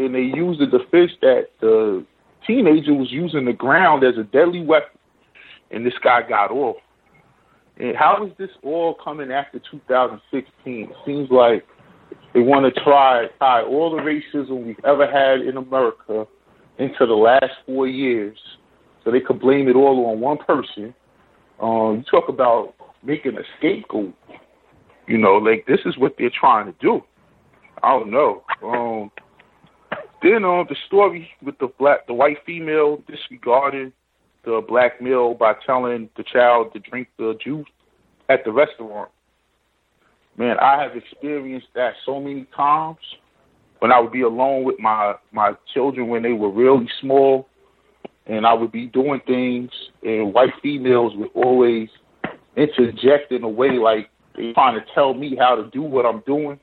and 0.00 0.14
they 0.14 0.22
used 0.22 0.60
the 0.60 0.66
defense 0.66 1.12
that 1.20 1.48
the 1.60 2.04
teenager 2.46 2.94
was 2.94 3.10
using 3.10 3.44
the 3.44 3.52
ground 3.52 4.04
as 4.04 4.16
a 4.18 4.24
deadly 4.24 4.64
weapon, 4.64 4.98
and 5.70 5.84
this 5.84 5.94
guy 6.02 6.20
got 6.28 6.50
off. 6.50 6.76
And 7.78 7.96
how 7.96 8.26
is 8.26 8.32
this 8.38 8.50
all 8.62 8.94
coming 9.02 9.30
after 9.30 9.58
2016? 9.70 10.52
It 10.66 10.96
seems 11.06 11.30
like 11.30 11.64
they 12.34 12.40
want 12.40 12.72
to 12.72 12.80
try 12.82 13.26
tie 13.38 13.62
all 13.62 13.90
the 13.90 14.02
racism 14.02 14.66
we've 14.66 14.84
ever 14.84 15.06
had 15.10 15.46
in 15.46 15.56
America 15.56 16.26
into 16.78 17.06
the 17.06 17.14
last 17.14 17.52
four 17.66 17.86
years, 17.86 18.38
so 19.04 19.10
they 19.10 19.20
could 19.20 19.40
blame 19.40 19.68
it 19.68 19.76
all 19.76 20.06
on 20.06 20.20
one 20.20 20.38
person. 20.38 20.94
Um, 21.60 21.98
you 21.98 22.04
talk 22.10 22.28
about 22.28 22.74
making 23.02 23.36
a 23.36 23.42
scapegoat. 23.58 24.14
You 25.06 25.18
know, 25.18 25.34
like 25.34 25.66
this 25.66 25.80
is 25.86 25.98
what 25.98 26.14
they're 26.18 26.30
trying 26.30 26.66
to 26.66 26.74
do. 26.80 27.00
I 27.82 27.98
don't 27.98 28.10
know. 28.10 28.44
Um, 28.62 29.10
then 30.22 30.44
um, 30.44 30.66
the 30.68 30.76
story 30.86 31.30
with 31.42 31.58
the 31.58 31.68
black, 31.78 32.06
the 32.06 32.14
white 32.14 32.38
female 32.44 33.02
disregarding 33.08 33.92
the 34.44 34.62
black 34.66 35.00
male 35.00 35.34
by 35.34 35.54
telling 35.66 36.08
the 36.16 36.24
child 36.24 36.72
to 36.72 36.78
drink 36.78 37.08
the 37.18 37.36
juice 37.42 37.66
at 38.28 38.44
the 38.44 38.52
restaurant. 38.52 39.10
Man, 40.36 40.56
I 40.58 40.82
have 40.82 40.96
experienced 40.96 41.68
that 41.74 41.94
so 42.06 42.20
many 42.20 42.46
times 42.56 42.98
when 43.80 43.92
I 43.92 44.00
would 44.00 44.12
be 44.12 44.22
alone 44.22 44.64
with 44.64 44.78
my 44.78 45.14
my 45.32 45.52
children 45.74 46.08
when 46.08 46.22
they 46.22 46.32
were 46.32 46.50
really 46.50 46.88
small, 47.00 47.48
and 48.26 48.46
I 48.46 48.54
would 48.54 48.72
be 48.72 48.86
doing 48.86 49.20
things, 49.26 49.70
and 50.02 50.32
white 50.32 50.52
females 50.62 51.14
would 51.16 51.30
always 51.34 51.88
interject 52.56 53.32
in 53.32 53.42
a 53.42 53.48
way 53.48 53.72
like 53.72 54.10
they 54.36 54.52
trying 54.52 54.78
to 54.78 54.86
tell 54.94 55.14
me 55.14 55.36
how 55.36 55.56
to 55.56 55.68
do 55.70 55.82
what 55.82 56.06
I'm 56.06 56.22
doing. 56.26 56.58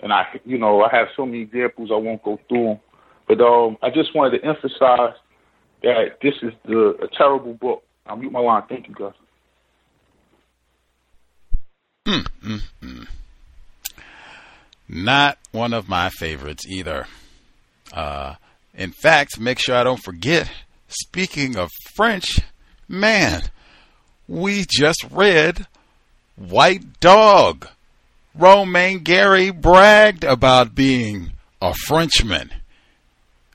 And 0.00 0.12
I, 0.12 0.26
you 0.44 0.58
know, 0.58 0.82
I 0.82 0.94
have 0.94 1.08
so 1.16 1.26
many 1.26 1.40
examples. 1.40 1.90
I 1.92 1.96
won't 1.96 2.22
go 2.22 2.38
through 2.48 2.64
them, 2.64 2.80
but 3.26 3.40
um, 3.40 3.76
I 3.82 3.90
just 3.90 4.14
wanted 4.14 4.38
to 4.38 4.46
emphasize 4.46 5.14
that 5.82 6.18
this 6.22 6.34
is 6.42 6.52
the, 6.64 6.96
a 7.02 7.08
terrible 7.16 7.54
book. 7.54 7.82
I'll 8.06 8.16
mute 8.16 8.32
my 8.32 8.40
line. 8.40 8.62
Thank 8.68 8.88
you, 8.88 8.94
guys. 8.94 9.12
Mm, 12.06 12.26
mm, 12.42 12.60
mm. 12.82 13.06
Not 14.88 15.38
one 15.52 15.74
of 15.74 15.88
my 15.88 16.08
favorites 16.08 16.66
either. 16.66 17.06
Uh, 17.92 18.36
in 18.74 18.92
fact, 18.92 19.38
make 19.38 19.58
sure 19.58 19.76
I 19.76 19.84
don't 19.84 20.02
forget. 20.02 20.50
Speaking 20.88 21.56
of 21.56 21.70
French, 21.94 22.40
man, 22.88 23.42
we 24.26 24.64
just 24.68 25.04
read 25.10 25.66
White 26.36 27.00
Dog. 27.00 27.68
Romain 28.38 29.00
Gary 29.00 29.50
bragged 29.50 30.22
about 30.22 30.72
being 30.72 31.32
a 31.60 31.74
Frenchman. 31.74 32.52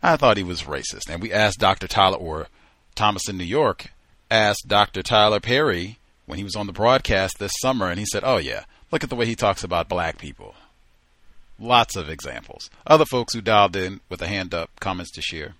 I 0.01 0.17
thought 0.17 0.35
he 0.35 0.43
was 0.43 0.63
racist. 0.63 1.09
And 1.09 1.21
we 1.21 1.31
asked 1.31 1.59
Dr. 1.59 1.87
Tyler, 1.87 2.17
or 2.17 2.47
Thomas 2.93 3.29
in 3.29 3.37
New 3.37 3.45
York, 3.45 3.87
asked 4.29 4.67
Dr. 4.67 5.01
Tyler 5.01 5.39
Perry 5.39 5.99
when 6.25 6.37
he 6.37 6.43
was 6.43 6.57
on 6.57 6.67
the 6.67 6.73
broadcast 6.73 7.39
this 7.39 7.53
summer, 7.61 7.89
and 7.89 7.97
he 7.97 8.05
said, 8.05 8.23
Oh, 8.25 8.37
yeah, 8.37 8.65
look 8.91 9.05
at 9.05 9.09
the 9.09 9.15
way 9.15 9.25
he 9.25 9.35
talks 9.35 9.63
about 9.63 9.87
black 9.87 10.17
people. 10.17 10.53
Lots 11.57 11.95
of 11.95 12.09
examples. 12.09 12.69
Other 12.85 13.05
folks 13.05 13.33
who 13.33 13.39
dialed 13.39 13.77
in 13.77 14.01
with 14.09 14.21
a 14.21 14.27
hand 14.27 14.53
up, 14.53 14.69
comments 14.81 15.11
to 15.11 15.21
share. 15.21 15.53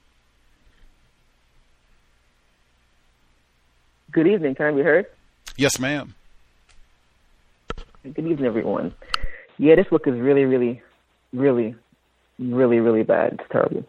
Good 4.12 4.28
evening. 4.28 4.56
Can 4.56 4.66
I 4.66 4.72
be 4.72 4.82
heard? 4.82 5.06
Yes, 5.56 5.80
ma'am. 5.80 6.14
Good 8.04 8.18
evening, 8.18 8.46
everyone. 8.46 8.94
Yeah, 9.58 9.76
this 9.76 9.88
book 9.90 10.08
is 10.08 10.20
really, 10.20 10.44
really, 10.44 10.82
really, 11.32 11.74
really, 12.38 12.82
really 12.82 13.04
bad. 13.04 13.40
It's 13.40 13.50
terrible. 13.50 13.86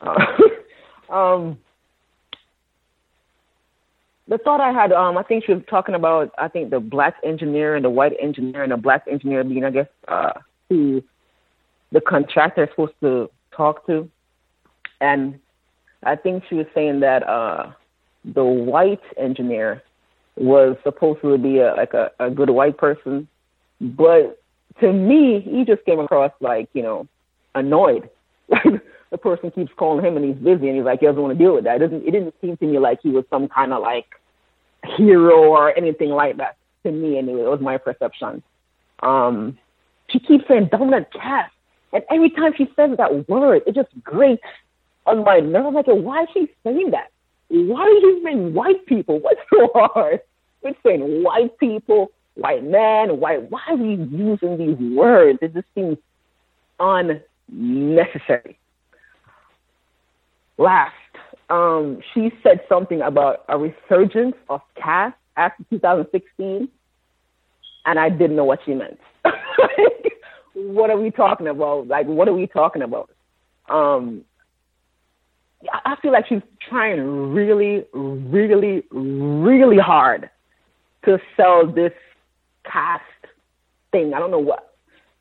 Uh, 0.00 1.12
um, 1.12 1.58
the 4.28 4.38
thought 4.38 4.60
I 4.60 4.70
had, 4.70 4.92
um, 4.92 5.18
I 5.18 5.24
think 5.24 5.44
she 5.44 5.54
was 5.54 5.62
talking 5.68 5.96
about, 5.96 6.30
I 6.38 6.46
think 6.46 6.70
the 6.70 6.78
black 6.78 7.16
engineer 7.24 7.74
and 7.74 7.84
the 7.84 7.90
white 7.90 8.12
engineer 8.22 8.62
and 8.62 8.70
the 8.70 8.76
black 8.76 9.06
engineer 9.10 9.42
being, 9.42 9.64
I 9.64 9.70
guess, 9.70 9.88
uh, 10.06 10.34
who 10.68 11.02
the 11.90 12.00
contractor 12.00 12.62
is 12.62 12.70
supposed 12.70 12.94
to 13.00 13.28
talk 13.50 13.84
to. 13.86 14.08
And 15.00 15.40
I 16.04 16.14
think 16.14 16.44
she 16.48 16.54
was 16.54 16.66
saying 16.76 17.00
that 17.00 17.28
uh, 17.28 17.72
the 18.24 18.44
white 18.44 19.02
engineer 19.18 19.82
was 20.36 20.76
supposed 20.84 21.22
to 21.22 21.36
be 21.38 21.58
a, 21.58 21.74
like 21.74 21.92
a, 21.92 22.12
a 22.20 22.30
good 22.30 22.48
white 22.48 22.78
person, 22.78 23.26
but 23.82 24.40
to 24.80 24.92
me, 24.92 25.40
he 25.40 25.64
just 25.64 25.84
came 25.84 26.00
across 26.00 26.32
like 26.40 26.68
you 26.72 26.82
know 26.82 27.08
annoyed. 27.54 28.08
Like 28.48 28.80
the 29.10 29.18
person 29.18 29.50
keeps 29.50 29.70
calling 29.76 30.02
him 30.02 30.16
and 30.16 30.24
he's 30.24 30.42
busy 30.42 30.68
and 30.68 30.76
he's 30.76 30.86
like 30.86 31.00
he 31.00 31.06
doesn't 31.06 31.20
want 31.20 31.36
to 31.36 31.44
deal 31.44 31.54
with 31.54 31.64
that. 31.64 31.76
It 31.76 31.78
doesn't 31.80 32.08
it 32.08 32.10
didn't 32.12 32.34
seem 32.40 32.56
to 32.56 32.64
me 32.66 32.78
like 32.78 33.00
he 33.02 33.10
was 33.10 33.26
some 33.28 33.46
kind 33.46 33.74
of 33.74 33.82
like 33.82 34.06
hero 34.96 35.50
or 35.50 35.76
anything 35.76 36.08
like 36.08 36.38
that 36.38 36.56
to 36.84 36.90
me 36.90 37.18
anyway. 37.18 37.42
It 37.42 37.50
was 37.50 37.60
my 37.60 37.76
perception. 37.76 38.42
Um, 39.00 39.58
she 40.08 40.18
keeps 40.18 40.48
saying 40.48 40.70
dominant 40.72 41.12
caste 41.12 41.52
and 41.92 42.02
every 42.10 42.30
time 42.30 42.52
she 42.56 42.66
says 42.74 42.96
that 42.96 43.28
word, 43.28 43.62
it 43.66 43.74
just 43.74 43.90
grates 44.02 44.42
on 45.06 45.24
my 45.24 45.40
nerve. 45.40 45.66
I'm 45.66 45.74
like, 45.74 45.86
why 45.86 46.22
is 46.22 46.28
she 46.32 46.48
saying 46.64 46.90
that? 46.92 47.10
Why 47.48 47.82
are 47.82 47.90
you 47.90 48.22
saying 48.24 48.54
white 48.54 48.86
people? 48.86 49.20
What's 49.20 49.40
so 49.50 49.68
hard? 49.74 50.20
We're 50.62 50.74
saying 50.84 51.22
white 51.22 51.58
people, 51.58 52.12
white 52.34 52.64
men, 52.64 53.20
white. 53.20 53.50
Why 53.50 53.60
are 53.68 53.76
we 53.76 53.94
using 53.94 54.58
these 54.58 54.96
words? 54.96 55.38
It 55.42 55.54
just 55.54 55.66
seems 55.74 55.98
unnecessary. 56.78 58.58
Last, 60.58 60.94
um, 61.50 62.00
she 62.12 62.32
said 62.42 62.60
something 62.68 63.00
about 63.02 63.44
a 63.48 63.58
resurgence 63.58 64.36
of 64.48 64.60
caste 64.76 65.16
after 65.36 65.64
2016, 65.70 66.68
and 67.84 67.98
I 67.98 68.08
didn't 68.08 68.36
know 68.36 68.44
what 68.44 68.60
she 68.64 68.74
meant. 68.74 68.98
what 70.54 70.90
are 70.90 70.98
we 70.98 71.10
talking 71.10 71.48
about? 71.48 71.88
Like, 71.88 72.06
what 72.06 72.28
are 72.28 72.34
we 72.34 72.46
talking 72.46 72.82
about? 72.82 73.10
Um, 73.68 74.24
I 75.84 75.96
feel 76.00 76.12
like 76.12 76.26
she's 76.28 76.42
trying 76.68 77.32
really, 77.32 77.84
really, 77.92 78.82
really 78.90 79.78
hard 79.78 80.28
to 81.04 81.18
sell 81.36 81.66
this 81.66 81.92
caste 82.64 83.02
thing. 83.90 84.14
I 84.14 84.18
don't 84.18 84.30
know 84.30 84.38
what. 84.38 84.74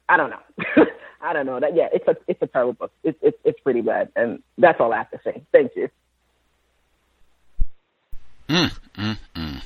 I 0.10 0.18
don't 0.18 0.30
know. 0.30 0.86
I 1.22 1.34
don't 1.34 1.46
know. 1.46 1.60
That 1.60 1.76
yeah, 1.76 1.88
it's 1.94 2.08
a 2.08 2.16
it's 2.28 2.42
a 2.42 2.48
terrible 2.48 2.74
book. 2.74 2.92
It's 3.04 3.18
it's 3.22 3.38
it's 3.44 3.60
pretty 3.60 3.82
bad, 3.82 4.10
and 4.16 4.42
that's 4.58 4.80
all 4.80 4.92
I 4.92 4.98
have 4.98 5.12
to 5.12 5.20
say. 5.24 5.44
Thank 5.52 5.76
you. 5.76 5.90
Mm, 8.50 8.72
mm, 8.96 9.18
mm. 9.36 9.62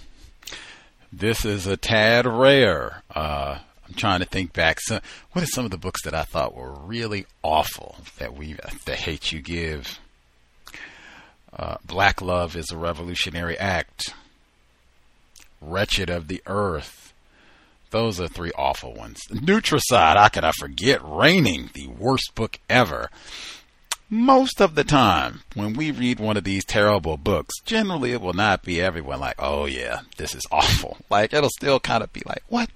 This 1.11 1.45
is 1.45 1.65
a 1.65 1.77
tad 1.77 2.27
rare. 2.27 3.01
Uh, 3.09 3.59
I'm 3.87 3.93
trying 3.95 4.19
to 4.19 4.25
think 4.25 4.53
back. 4.53 4.79
So, 4.81 4.99
what 5.31 5.43
are 5.43 5.47
some 5.47 5.65
of 5.65 5.71
the 5.71 5.77
books 5.77 6.03
that 6.03 6.13
I 6.13 6.23
thought 6.23 6.55
were 6.55 6.73
really 6.73 7.25
awful 7.41 7.95
that 8.19 8.35
we 8.35 8.57
the 8.85 8.95
hate 8.95 9.31
you 9.31 9.41
give? 9.41 9.99
Uh, 11.57 11.77
Black 11.85 12.21
Love 12.21 12.55
is 12.55 12.69
a 12.71 12.77
revolutionary 12.77 13.57
act. 13.57 14.13
Wretched 15.61 16.09
of 16.09 16.27
the 16.27 16.43
Earth. 16.45 17.04
Those 17.91 18.19
are 18.19 18.27
three 18.27 18.51
awful 18.57 18.93
ones. 18.93 19.21
Nutricide, 19.29 20.17
how 20.17 20.27
could 20.27 20.43
I 20.43 20.51
forget? 20.51 20.99
Raining, 21.03 21.69
the 21.73 21.87
worst 21.87 22.35
book 22.35 22.59
ever. 22.69 23.09
Most 24.09 24.61
of 24.61 24.75
the 24.75 24.83
time, 24.83 25.41
when 25.55 25.73
we 25.73 25.89
read 25.91 26.19
one 26.19 26.37
of 26.37 26.43
these 26.43 26.63
terrible 26.63 27.17
books, 27.17 27.55
generally 27.65 28.11
it 28.11 28.21
will 28.21 28.33
not 28.33 28.63
be 28.63 28.79
everyone 28.81 29.19
like, 29.19 29.35
oh 29.39 29.65
yeah, 29.65 30.01
this 30.17 30.35
is 30.35 30.43
awful. 30.51 30.97
Like, 31.09 31.33
it'll 31.33 31.49
still 31.49 31.79
kind 31.79 32.03
of 32.03 32.11
be 32.13 32.21
like, 32.25 32.43
what? 32.49 32.69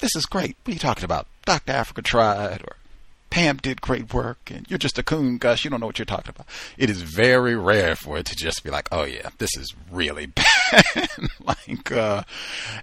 This 0.00 0.16
is 0.16 0.26
great. 0.26 0.56
What 0.64 0.70
are 0.70 0.74
you 0.74 0.78
talking 0.78 1.04
about? 1.04 1.26
Dr. 1.46 1.72
Afrika 1.72 2.02
tried, 2.02 2.62
or 2.62 2.76
Pam 3.34 3.56
did 3.56 3.80
great 3.80 4.14
work, 4.14 4.48
and 4.48 4.64
you're 4.70 4.78
just 4.78 4.96
a 4.96 5.02
coon, 5.02 5.38
Gus. 5.38 5.64
You 5.64 5.70
don't 5.70 5.80
know 5.80 5.86
what 5.86 5.98
you're 5.98 6.06
talking 6.06 6.32
about. 6.36 6.46
It 6.78 6.88
is 6.88 7.02
very 7.02 7.56
rare 7.56 7.96
for 7.96 8.16
it 8.16 8.26
to 8.26 8.36
just 8.36 8.62
be 8.62 8.70
like, 8.70 8.86
oh 8.92 9.02
yeah, 9.02 9.30
this 9.38 9.56
is 9.56 9.74
really 9.90 10.26
bad. 10.26 11.08
like, 11.40 11.90
uh, 11.90 12.22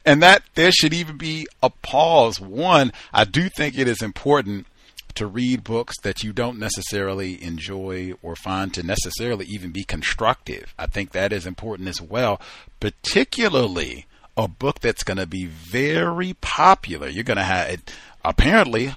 and 0.06 0.22
that 0.22 0.44
there 0.56 0.74
should 0.74 0.94
even 0.94 1.16
be 1.16 1.48
a 1.64 1.70
pause. 1.70 2.42
One, 2.42 2.92
I 3.14 3.24
do 3.24 3.48
think 3.48 3.78
it 3.78 3.88
is 3.88 4.02
important 4.02 4.68
to 5.16 5.26
read 5.26 5.64
books 5.64 5.96
that 6.04 6.22
you 6.22 6.34
don't 6.34 6.60
necessarily 6.60 7.42
enjoy 7.42 8.12
or 8.22 8.36
find 8.36 8.74
to 8.74 8.84
necessarily 8.84 9.46
even 9.46 9.72
be 9.72 9.86
constructive. 9.86 10.76
I 10.78 10.88
think 10.88 11.12
that 11.12 11.32
is 11.32 11.48
important 11.48 11.88
as 11.88 12.02
well, 12.02 12.42
particularly 12.82 14.06
a 14.36 14.50
book 14.50 14.82
that's 14.82 15.06
going 15.06 15.16
to 15.16 15.26
be 15.26 15.46
very 15.46 16.34
popular. 16.42 17.08
You're 17.08 17.24
going 17.24 17.38
to 17.38 17.44
have 17.44 17.70
it. 17.70 17.94
Apparently, 18.26 18.96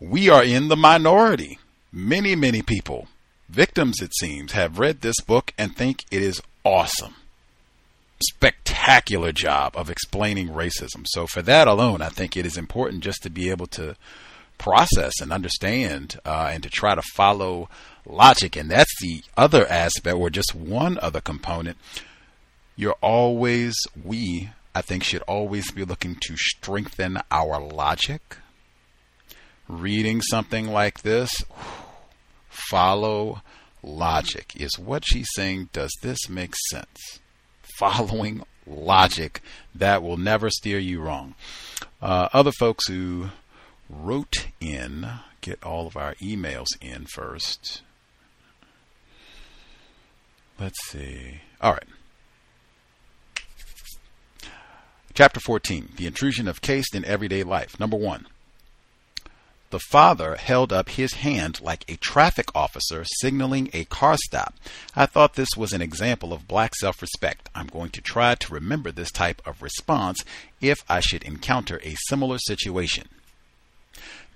we 0.00 0.28
are 0.28 0.44
in 0.44 0.68
the 0.68 0.76
minority. 0.76 1.58
Many, 1.92 2.36
many 2.36 2.62
people, 2.62 3.08
victims 3.48 4.02
it 4.02 4.12
seems, 4.14 4.52
have 4.52 4.78
read 4.78 5.00
this 5.00 5.20
book 5.20 5.52
and 5.56 5.74
think 5.74 6.04
it 6.10 6.22
is 6.22 6.42
awesome. 6.64 7.14
Spectacular 8.28 9.32
job 9.32 9.76
of 9.76 9.90
explaining 9.90 10.48
racism. 10.48 11.06
So, 11.06 11.26
for 11.26 11.42
that 11.42 11.68
alone, 11.68 12.02
I 12.02 12.08
think 12.08 12.36
it 12.36 12.46
is 12.46 12.56
important 12.56 13.04
just 13.04 13.22
to 13.22 13.30
be 13.30 13.50
able 13.50 13.66
to 13.68 13.96
process 14.58 15.20
and 15.20 15.32
understand 15.32 16.18
uh, 16.24 16.50
and 16.52 16.62
to 16.62 16.70
try 16.70 16.94
to 16.94 17.02
follow 17.14 17.68
logic. 18.06 18.56
And 18.56 18.70
that's 18.70 19.00
the 19.00 19.22
other 19.36 19.66
aspect, 19.66 20.16
or 20.16 20.30
just 20.30 20.54
one 20.54 20.98
other 21.00 21.20
component. 21.20 21.76
You're 22.74 22.96
always, 23.00 23.74
we 24.02 24.50
I 24.74 24.82
think 24.82 25.04
should 25.04 25.22
always 25.22 25.70
be 25.70 25.84
looking 25.84 26.16
to 26.20 26.36
strengthen 26.36 27.18
our 27.30 27.58
logic. 27.58 28.36
Reading 29.68 30.20
something 30.20 30.68
like 30.68 31.02
this, 31.02 31.42
follow 32.48 33.42
logic. 33.82 34.52
Is 34.56 34.78
what 34.78 35.04
she's 35.04 35.28
saying, 35.34 35.70
does 35.72 35.92
this 36.02 36.28
make 36.28 36.54
sense? 36.70 37.20
Following 37.78 38.42
logic 38.66 39.40
that 39.74 40.02
will 40.02 40.16
never 40.16 40.50
steer 40.50 40.78
you 40.78 41.00
wrong. 41.00 41.34
Uh, 42.00 42.28
other 42.32 42.52
folks 42.52 42.86
who 42.86 43.30
wrote 43.88 44.48
in, 44.60 45.08
get 45.40 45.62
all 45.62 45.86
of 45.86 45.96
our 45.96 46.14
emails 46.16 46.66
in 46.80 47.06
first. 47.06 47.82
Let's 50.58 50.78
see. 50.86 51.40
All 51.60 51.72
right. 51.72 51.84
Chapter 55.12 55.40
14 55.40 55.90
The 55.96 56.06
Intrusion 56.06 56.48
of 56.48 56.60
Caste 56.60 56.94
in 56.94 57.04
Everyday 57.04 57.42
Life. 57.42 57.78
Number 57.80 57.96
one. 57.96 58.26
The 59.70 59.80
father 59.80 60.36
held 60.36 60.72
up 60.72 60.90
his 60.90 61.14
hand 61.14 61.60
like 61.60 61.84
a 61.88 61.96
traffic 61.96 62.54
officer 62.54 63.04
signaling 63.20 63.68
a 63.72 63.84
car 63.86 64.16
stop. 64.16 64.54
I 64.94 65.06
thought 65.06 65.34
this 65.34 65.56
was 65.56 65.72
an 65.72 65.82
example 65.82 66.32
of 66.32 66.46
black 66.46 66.74
self 66.76 67.02
respect. 67.02 67.48
I'm 67.52 67.66
going 67.66 67.90
to 67.90 68.00
try 68.00 68.36
to 68.36 68.54
remember 68.54 68.92
this 68.92 69.10
type 69.10 69.42
of 69.44 69.62
response 69.62 70.24
if 70.60 70.78
I 70.88 71.00
should 71.00 71.24
encounter 71.24 71.80
a 71.82 71.96
similar 72.06 72.38
situation. 72.38 73.08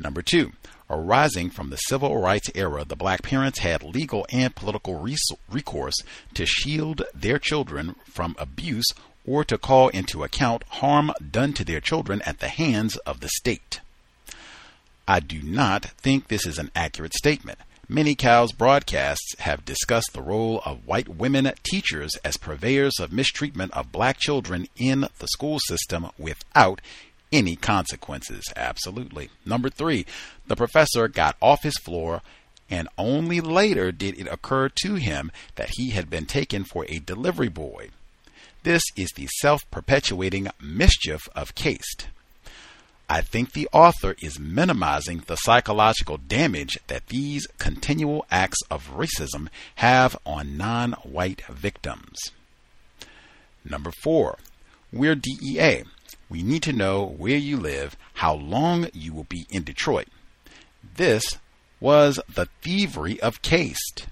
Number 0.01 0.21
two, 0.21 0.53
arising 0.89 1.51
from 1.51 1.71
the 1.71 1.77
civil 1.77 2.21
rights 2.21 2.51
era, 2.57 2.85
the 2.85 2.97
black 2.97 3.23
parents 3.23 3.61
had 3.61 3.85
legal 3.85 4.27
and 4.31 4.57
political 4.57 4.97
recourse 5.49 5.97
to 6.35 6.45
shield 6.45 7.03
their 7.15 7.39
children 7.39 7.95
from 8.05 8.35
abuse 8.37 8.87
or 9.25 9.45
to 9.45 9.57
call 9.59 9.91
into 9.91 10.25
account 10.25 10.65
harm 10.65 11.13
done 11.31 11.53
to 11.53 11.65
their 11.65 11.81
children 11.81 12.21
at 12.23 12.41
the 12.41 12.49
hands 12.49 12.97
of 12.99 13.21
the 13.21 13.29
state. 13.29 13.81
I 15.11 15.19
do 15.19 15.43
not 15.43 15.87
think 15.87 16.29
this 16.29 16.47
is 16.47 16.57
an 16.57 16.71
accurate 16.77 17.15
statement. 17.15 17.59
Many 17.89 18.15
C.O.W.S 18.15 18.53
broadcasts 18.53 19.35
have 19.41 19.65
discussed 19.65 20.13
the 20.13 20.23
role 20.23 20.63
of 20.65 20.87
white 20.87 21.09
women 21.09 21.51
teachers 21.65 22.15
as 22.25 22.37
purveyors 22.37 23.01
of 23.01 23.13
mistreatment 23.13 23.73
of 23.73 23.91
black 23.91 24.21
children 24.21 24.69
in 24.77 25.09
the 25.19 25.27
school 25.27 25.59
system 25.67 26.11
without 26.17 26.81
any 27.33 27.57
consequences. 27.57 28.45
Absolutely. 28.55 29.31
Number 29.45 29.69
three, 29.69 30.07
the 30.47 30.55
professor 30.55 31.09
got 31.09 31.37
off 31.41 31.65
his 31.65 31.77
floor 31.79 32.23
and 32.71 32.87
only 32.97 33.41
later 33.41 33.91
did 33.91 34.17
it 34.17 34.29
occur 34.29 34.69
to 34.83 34.95
him 34.95 35.33
that 35.57 35.71
he 35.73 35.91
had 35.91 36.09
been 36.09 36.27
taken 36.27 36.63
for 36.63 36.87
a 36.89 37.01
delivery 37.01 37.49
boy. 37.49 37.89
This 38.63 38.85
is 38.97 39.11
the 39.17 39.27
self 39.41 39.69
perpetuating 39.73 40.47
mischief 40.61 41.23
of 41.35 41.57
caste. 41.57 42.07
I 43.13 43.23
think 43.23 43.53
the 43.53 43.69
author 43.73 44.15
is 44.23 44.39
minimizing 44.39 45.25
the 45.27 45.35
psychological 45.35 46.17
damage 46.17 46.79
that 46.87 47.09
these 47.09 47.49
continual 47.59 48.25
acts 48.31 48.59
of 48.71 48.93
racism 48.93 49.49
have 49.75 50.17
on 50.25 50.57
non 50.57 50.93
white 51.03 51.43
victims. 51.47 52.17
Number 53.65 53.91
four, 53.91 54.39
we're 54.93 55.17
DEA. 55.17 55.83
We 56.29 56.45
need 56.45 56.63
to 56.63 56.73
know 56.73 57.05
where 57.05 57.37
you 57.37 57.57
live, 57.57 57.97
how 58.15 58.35
long 58.35 58.89
you 58.93 59.13
will 59.13 59.25
be 59.25 59.45
in 59.51 59.65
Detroit. 59.65 60.07
This 60.95 61.39
was 61.81 62.21
the 62.33 62.47
thievery 62.63 63.21
of 63.21 63.43
caste. 63.43 64.07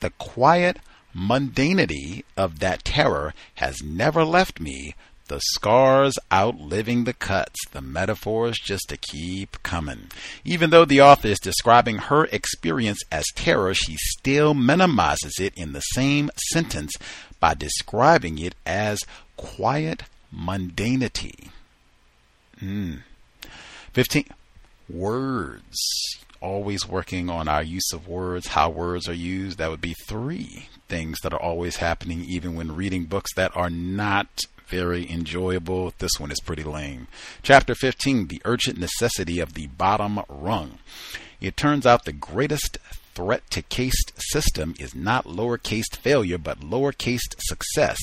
The 0.00 0.10
quiet, 0.10 0.80
mundanity 1.16 2.24
of 2.36 2.58
that 2.58 2.84
terror 2.84 3.32
has 3.54 3.82
never 3.82 4.22
left 4.22 4.60
me, 4.60 4.94
the 5.28 5.40
scars 5.40 6.18
outliving 6.32 7.04
the 7.04 7.12
cuts, 7.12 7.58
the 7.72 7.80
metaphors 7.80 8.58
just 8.58 8.88
to 8.88 8.96
keep 8.96 9.62
coming. 9.62 10.10
Even 10.44 10.70
though 10.70 10.84
the 10.84 11.00
author 11.00 11.28
is 11.28 11.38
describing 11.38 11.98
her 11.98 12.26
experience 12.26 13.00
as 13.10 13.24
terror, 13.34 13.74
she 13.74 13.96
still 13.96 14.54
minimizes 14.54 15.38
it 15.40 15.54
in 15.56 15.72
the 15.72 15.80
same 15.80 16.30
sentence 16.52 16.92
by 17.40 17.54
describing 17.54 18.38
it 18.38 18.54
as 18.66 19.00
quiet 19.36 20.02
mundanity. 20.34 21.48
Mm. 22.60 23.02
15. 23.92 24.26
Words 24.88 25.78
always 26.44 26.86
working 26.86 27.30
on 27.30 27.48
our 27.48 27.62
use 27.62 27.90
of 27.92 28.06
words, 28.06 28.48
how 28.48 28.68
words 28.68 29.08
are 29.08 29.14
used. 29.14 29.58
That 29.58 29.70
would 29.70 29.80
be 29.80 29.94
three 30.06 30.68
things 30.88 31.18
that 31.22 31.32
are 31.32 31.40
always 31.40 31.76
happening, 31.76 32.24
even 32.28 32.54
when 32.54 32.76
reading 32.76 33.04
books 33.04 33.32
that 33.34 33.56
are 33.56 33.70
not 33.70 34.42
very 34.66 35.10
enjoyable. 35.10 35.92
This 35.98 36.18
one 36.18 36.30
is 36.30 36.40
pretty 36.40 36.62
lame. 36.62 37.08
Chapter 37.42 37.74
15 37.74 38.28
The 38.28 38.42
Urgent 38.44 38.78
Necessity 38.78 39.40
of 39.40 39.54
the 39.54 39.66
Bottom 39.68 40.20
Rung. 40.28 40.78
It 41.40 41.56
turns 41.56 41.86
out 41.86 42.04
the 42.04 42.12
greatest 42.12 42.78
threat 43.14 43.48
to 43.50 43.62
caste 43.62 44.12
system 44.16 44.74
is 44.78 44.94
not 44.94 45.26
lower 45.26 45.58
caste 45.58 45.96
failure, 45.96 46.38
but 46.38 46.64
lower 46.64 46.92
caste 46.92 47.36
success. 47.38 47.98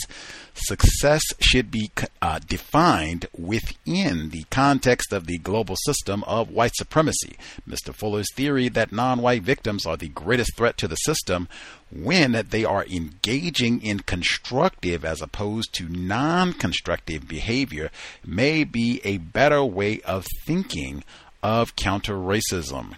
Success 0.54 1.22
should 1.40 1.72
be 1.72 1.92
uh, 2.22 2.40
defined 2.40 3.26
within 3.38 4.30
the 4.30 4.44
context 4.50 5.14
of 5.14 5.26
the 5.26 5.38
global 5.38 5.76
system 5.86 6.24
of 6.26 6.52
white 6.52 6.76
supremacy. 6.76 7.36
Mr. 7.68 7.94
Fuller's 7.94 8.32
theory 8.36 8.70
that 8.70 8.92
non 8.92 9.22
white 9.22 9.44
victims 9.44 9.86
are 9.86 9.98
the 9.98 10.10
greatest 10.10 10.56
threat 10.56 10.78
to 10.78 10.88
the 10.88 10.96
system 10.96 11.48
when 11.92 12.32
they 12.50 12.64
are 12.64 12.86
engaging 12.86 13.82
in 13.82 14.00
constructive 14.00 15.04
as 15.04 15.22
opposed 15.22 15.74
to 15.74 15.88
non 15.88 16.54
constructive 16.54 17.28
behavior 17.28 17.90
may 18.26 18.64
be 18.64 19.02
a 19.04 19.18
better 19.18 19.64
way 19.64 20.02
of 20.02 20.26
thinking 20.46 21.04
of 21.44 21.76
counter 21.76 22.16
racism. 22.16 22.96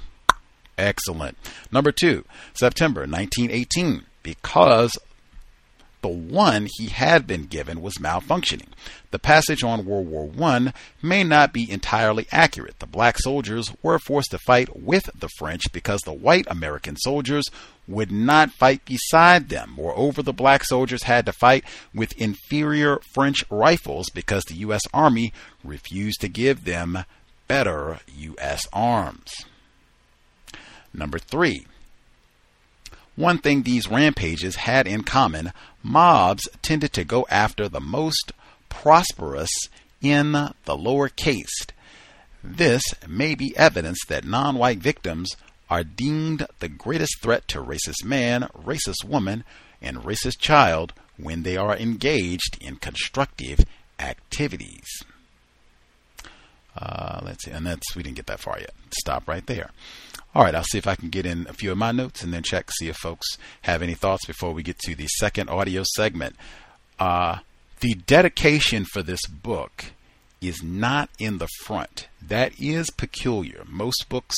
Excellent. 0.77 1.37
Number 1.71 1.91
two, 1.91 2.25
September 2.53 3.01
1918, 3.01 4.03
because 4.23 4.97
the 6.03 6.09
one 6.09 6.67
he 6.77 6.87
had 6.87 7.25
been 7.25 7.45
given 7.45 7.81
was 7.81 7.95
malfunctioning. 7.95 8.67
The 9.11 9.19
passage 9.19 9.63
on 9.63 9.85
World 9.85 10.07
War 10.07 10.29
I 10.41 10.73
may 11.01 11.23
not 11.23 11.53
be 11.53 11.71
entirely 11.71 12.27
accurate. 12.31 12.79
The 12.79 12.85
black 12.85 13.17
soldiers 13.19 13.71
were 13.81 13.97
forced 13.99 14.31
to 14.31 14.37
fight 14.39 14.77
with 14.77 15.09
the 15.17 15.29
French 15.37 15.71
because 15.71 16.01
the 16.01 16.13
white 16.13 16.45
American 16.49 16.97
soldiers 16.97 17.45
would 17.87 18.11
not 18.11 18.51
fight 18.51 18.83
beside 18.83 19.47
them. 19.47 19.73
Moreover, 19.77 20.21
the 20.21 20.33
black 20.33 20.65
soldiers 20.65 21.03
had 21.03 21.25
to 21.25 21.31
fight 21.31 21.63
with 21.93 22.11
inferior 22.21 22.99
French 23.13 23.45
rifles 23.49 24.09
because 24.09 24.43
the 24.43 24.55
U.S. 24.55 24.81
Army 24.93 25.31
refused 25.63 26.19
to 26.21 26.27
give 26.27 26.65
them 26.65 27.05
better 27.47 27.99
U.S. 28.17 28.67
arms. 28.73 29.45
Number 30.93 31.17
three, 31.17 31.65
one 33.15 33.37
thing 33.37 33.63
these 33.63 33.89
rampages 33.89 34.55
had 34.55 34.87
in 34.87 35.03
common 35.03 35.51
mobs 35.81 36.47
tended 36.61 36.93
to 36.93 37.03
go 37.03 37.27
after 37.29 37.67
the 37.67 37.79
most 37.79 38.31
prosperous 38.69 39.51
in 40.01 40.31
the 40.31 40.77
lower 40.77 41.09
caste. 41.09 41.73
This 42.43 42.83
may 43.07 43.35
be 43.35 43.55
evidence 43.55 43.99
that 44.07 44.25
non 44.25 44.55
white 44.55 44.79
victims 44.79 45.35
are 45.69 45.83
deemed 45.83 46.45
the 46.59 46.67
greatest 46.67 47.21
threat 47.21 47.47
to 47.47 47.63
racist 47.63 48.03
man, 48.03 48.49
racist 48.55 49.05
woman, 49.05 49.43
and 49.81 49.97
racist 49.97 50.39
child 50.39 50.93
when 51.17 51.43
they 51.43 51.55
are 51.55 51.77
engaged 51.77 52.57
in 52.59 52.75
constructive 52.75 53.65
activities. 53.99 55.03
Uh, 56.75 57.21
let's 57.23 57.45
see, 57.45 57.51
and 57.51 57.65
that's 57.65 57.95
we 57.95 58.03
didn't 58.03 58.15
get 58.15 58.25
that 58.25 58.39
far 58.39 58.59
yet. 58.59 58.73
Stop 58.97 59.27
right 59.27 59.45
there. 59.45 59.69
All 60.35 60.43
right, 60.43 60.55
I'll 60.55 60.63
see 60.63 60.79
if 60.79 60.87
I 60.87 60.95
can 60.95 61.09
get 61.09 61.27
in 61.27 61.45
a 61.47 61.53
few 61.53 61.71
of 61.71 61.77
my 61.77 61.91
notes 61.91 62.23
and 62.23 62.33
then 62.33 62.41
check 62.41 62.71
see 62.71 62.89
if 62.89 62.97
folks 62.97 63.37
have 63.63 63.83
any 63.83 63.93
thoughts 63.93 64.25
before 64.25 64.51
we 64.51 64.63
get 64.63 64.79
to 64.79 64.95
the 64.95 65.07
second 65.07 65.49
audio 65.49 65.83
segment. 65.95 66.35
Uh, 66.97 67.39
the 67.81 67.93
dedication 67.93 68.85
for 68.85 69.03
this 69.03 69.25
book 69.27 69.85
is 70.41 70.63
not 70.63 71.09
in 71.19 71.37
the 71.37 71.47
front. 71.63 72.07
That 72.21 72.59
is 72.59 72.89
peculiar. 72.89 73.63
Most 73.67 74.09
books 74.09 74.35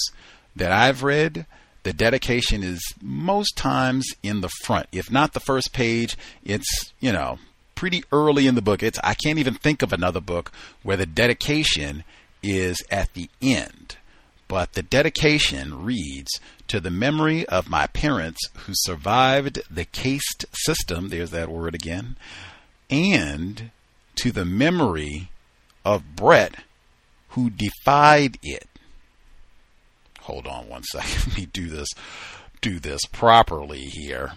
that 0.53 0.72
I've 0.72 1.01
read, 1.01 1.45
the 1.84 1.93
dedication 1.93 2.61
is 2.61 2.81
most 3.01 3.55
times 3.55 4.05
in 4.22 4.41
the 4.41 4.49
front. 4.63 4.88
If 4.91 5.09
not 5.09 5.34
the 5.34 5.39
first 5.39 5.72
page, 5.72 6.17
it's, 6.43 6.93
you 6.99 7.13
know, 7.13 7.39
pretty 7.76 8.03
early 8.11 8.47
in 8.47 8.55
the 8.55 8.61
book. 8.61 8.84
It's 8.84 8.99
I 9.03 9.13
can't 9.13 9.39
even 9.39 9.53
think 9.53 9.81
of 9.81 9.93
another 9.93 10.22
book 10.22 10.51
where 10.84 10.97
the 10.97 11.05
dedication 11.05 12.03
is 12.43 12.84
at 12.91 13.13
the 13.13 13.30
end. 13.41 13.97
But 14.47 14.73
the 14.73 14.84
dedication 14.84 15.84
reads 15.84 16.31
to 16.67 16.80
the 16.80 16.91
memory 16.91 17.45
of 17.47 17.69
my 17.69 17.88
parents 17.88 18.39
who 18.59 18.73
survived 18.76 19.61
the 19.69 19.85
caste 19.85 20.45
system, 20.53 21.09
there's 21.09 21.31
that 21.31 21.49
word 21.49 21.73
again, 21.73 22.15
and 22.89 23.72
to 24.15 24.31
the 24.31 24.45
memory 24.45 25.30
of 25.84 26.15
Brett 26.15 26.55
who 27.30 27.49
defied 27.49 28.38
it. 28.41 28.67
Hold 30.22 30.47
on 30.47 30.69
one 30.69 30.84
second. 30.91 31.27
Let 31.27 31.38
me 31.38 31.45
do 31.45 31.67
this 31.67 31.89
do 32.61 32.80
this 32.80 33.01
properly 33.11 33.81
here. 33.81 34.34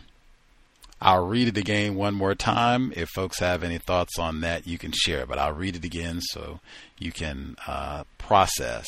I'll 1.01 1.27
read 1.27 1.49
it 1.49 1.57
again 1.57 1.95
one 1.95 2.15
more 2.15 2.35
time. 2.35 2.93
If 2.95 3.09
folks 3.15 3.39
have 3.39 3.63
any 3.63 3.79
thoughts 3.79 4.19
on 4.19 4.41
that, 4.41 4.67
you 4.67 4.77
can 4.79 4.93
share. 4.93 5.25
But 5.27 5.39
I'll 5.39 5.53
read 5.53 5.77
it 5.77 5.85
again 5.85 6.21
so 6.21 6.61
you 6.99 7.13
can 7.13 7.57
uh, 7.67 8.05
process. 8.19 8.87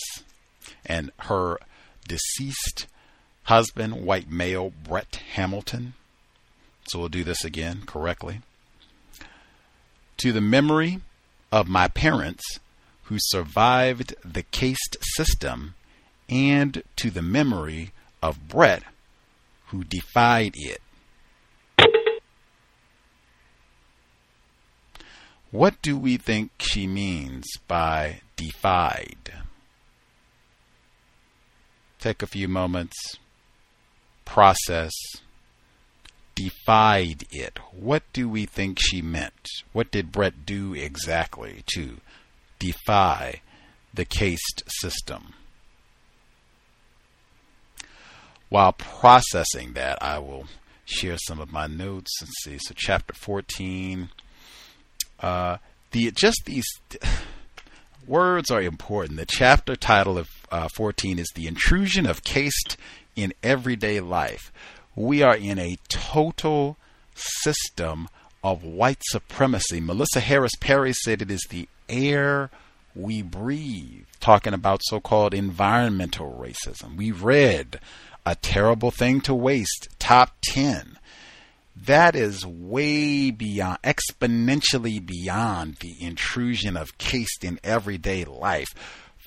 And 0.86 1.10
her 1.20 1.58
deceased 2.06 2.86
husband, 3.44 4.04
white 4.04 4.30
male 4.30 4.72
Brett 4.82 5.20
Hamilton. 5.34 5.94
So 6.88 6.98
we'll 6.98 7.08
do 7.08 7.24
this 7.24 7.44
again 7.44 7.82
correctly. 7.86 8.40
To 10.18 10.32
the 10.32 10.40
memory 10.40 11.00
of 11.52 11.68
my 11.68 11.88
parents 11.88 12.42
who 13.04 13.16
survived 13.18 14.14
the 14.24 14.44
caste 14.44 14.96
system, 15.16 15.74
and 16.28 16.84
to 16.96 17.10
the 17.10 17.22
memory 17.22 17.90
of 18.22 18.48
Brett 18.48 18.84
who 19.66 19.84
defied 19.84 20.54
it. 20.56 20.80
What 25.50 25.82
do 25.82 25.98
we 25.98 26.16
think 26.16 26.52
she 26.58 26.86
means 26.86 27.46
by 27.66 28.20
defied? 28.36 29.32
Take 32.00 32.22
a 32.22 32.26
few 32.26 32.48
moments, 32.48 32.96
process, 34.24 34.92
defied 36.34 37.24
it. 37.30 37.58
What 37.72 38.02
do 38.12 38.28
we 38.28 38.46
think 38.46 38.78
she 38.80 39.02
meant? 39.02 39.48
What 39.72 39.90
did 39.90 40.10
Brett 40.10 40.46
do 40.46 40.74
exactly 40.74 41.62
to 41.74 41.98
defy 42.58 43.42
the 43.92 44.04
caste 44.04 44.62
system? 44.66 45.34
While 48.48 48.72
processing 48.72 49.74
that, 49.74 50.02
I 50.02 50.18
will 50.18 50.46
share 50.84 51.18
some 51.18 51.38
of 51.38 51.52
my 51.52 51.66
notes 51.66 52.10
and 52.20 52.30
see. 52.42 52.58
So, 52.58 52.74
chapter 52.76 53.14
14 53.14 54.08
uh, 55.20 55.58
the 55.92 56.10
just 56.10 56.42
these 56.46 56.66
words 58.06 58.50
are 58.50 58.62
important. 58.62 59.18
The 59.18 59.26
chapter 59.26 59.76
title 59.76 60.18
of 60.18 60.28
uh, 60.50 60.68
14 60.74 61.18
is 61.18 61.28
"The 61.34 61.46
Intrusion 61.46 62.06
of 62.06 62.24
Caste 62.24 62.76
in 63.16 63.32
Everyday 63.42 64.00
Life." 64.00 64.52
We 64.96 65.22
are 65.22 65.36
in 65.36 65.58
a 65.58 65.78
total 65.88 66.76
system 67.14 68.08
of 68.42 68.64
white 68.64 69.02
supremacy. 69.10 69.80
Melissa 69.80 70.20
Harris 70.20 70.54
Perry 70.60 70.92
said 70.92 71.22
it 71.22 71.30
is 71.30 71.46
the 71.48 71.68
air 71.88 72.50
we 72.94 73.22
breathe, 73.22 74.06
talking 74.18 74.54
about 74.54 74.80
so 74.84 75.00
called 75.00 75.32
environmental 75.32 76.36
racism. 76.38 76.96
We 76.96 77.12
read 77.12 77.80
A 78.26 78.34
Terrible 78.34 78.90
Thing 78.90 79.20
to 79.22 79.34
Waste, 79.34 79.88
top 79.98 80.34
10 80.42 80.98
that 81.86 82.14
is 82.14 82.44
way 82.44 83.30
beyond, 83.30 83.78
exponentially 83.82 85.04
beyond 85.04 85.76
the 85.76 85.96
intrusion 86.00 86.76
of 86.76 86.98
caste 86.98 87.42
in 87.42 87.58
everyday 87.64 88.24
life. 88.24 88.68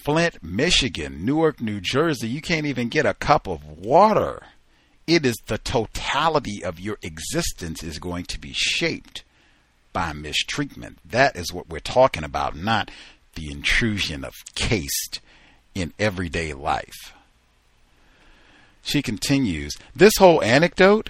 Flint, 0.03 0.43
Michigan, 0.43 1.23
Newark, 1.23 1.61
New 1.61 1.79
Jersey, 1.79 2.27
you 2.27 2.41
can't 2.41 2.65
even 2.65 2.89
get 2.89 3.05
a 3.05 3.13
cup 3.13 3.47
of 3.47 3.65
water. 3.65 4.43
It 5.07 5.25
is 5.25 5.37
the 5.47 5.57
totality 5.57 6.63
of 6.63 6.79
your 6.79 6.97
existence 7.01 7.83
is 7.83 7.99
going 7.99 8.25
to 8.25 8.39
be 8.39 8.51
shaped 8.53 9.23
by 9.93 10.11
mistreatment. 10.11 10.97
That 11.05 11.37
is 11.37 11.53
what 11.53 11.69
we're 11.69 11.79
talking 11.79 12.25
about, 12.25 12.55
not 12.55 12.91
the 13.35 13.49
intrusion 13.49 14.25
of 14.25 14.33
caste 14.55 15.21
in 15.73 15.93
everyday 15.97 16.53
life. 16.53 17.13
She 18.81 19.01
continues, 19.01 19.77
this 19.95 20.17
whole 20.17 20.43
anecdote 20.43 21.09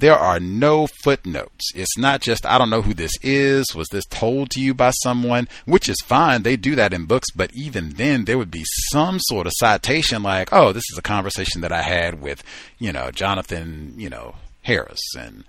there 0.00 0.18
are 0.18 0.40
no 0.40 0.86
footnotes. 1.04 1.72
It's 1.74 1.96
not 1.98 2.20
just, 2.20 2.46
I 2.46 2.58
don't 2.58 2.70
know 2.70 2.82
who 2.82 2.94
this 2.94 3.12
is. 3.22 3.74
Was 3.74 3.88
this 3.90 4.06
told 4.06 4.50
to 4.50 4.60
you 4.60 4.74
by 4.74 4.90
someone? 5.02 5.48
Which 5.66 5.88
is 5.88 6.00
fine. 6.04 6.42
They 6.42 6.56
do 6.56 6.74
that 6.74 6.92
in 6.92 7.04
books, 7.04 7.28
but 7.34 7.52
even 7.54 7.90
then, 7.90 8.24
there 8.24 8.38
would 8.38 8.50
be 8.50 8.64
some 8.90 9.18
sort 9.20 9.46
of 9.46 9.52
citation 9.56 10.22
like, 10.22 10.52
oh, 10.52 10.72
this 10.72 10.84
is 10.90 10.98
a 10.98 11.02
conversation 11.02 11.60
that 11.60 11.72
I 11.72 11.82
had 11.82 12.20
with, 12.20 12.42
you 12.78 12.92
know, 12.92 13.10
Jonathan, 13.10 13.94
you 13.96 14.08
know, 14.08 14.36
Harris 14.62 15.14
and 15.18 15.44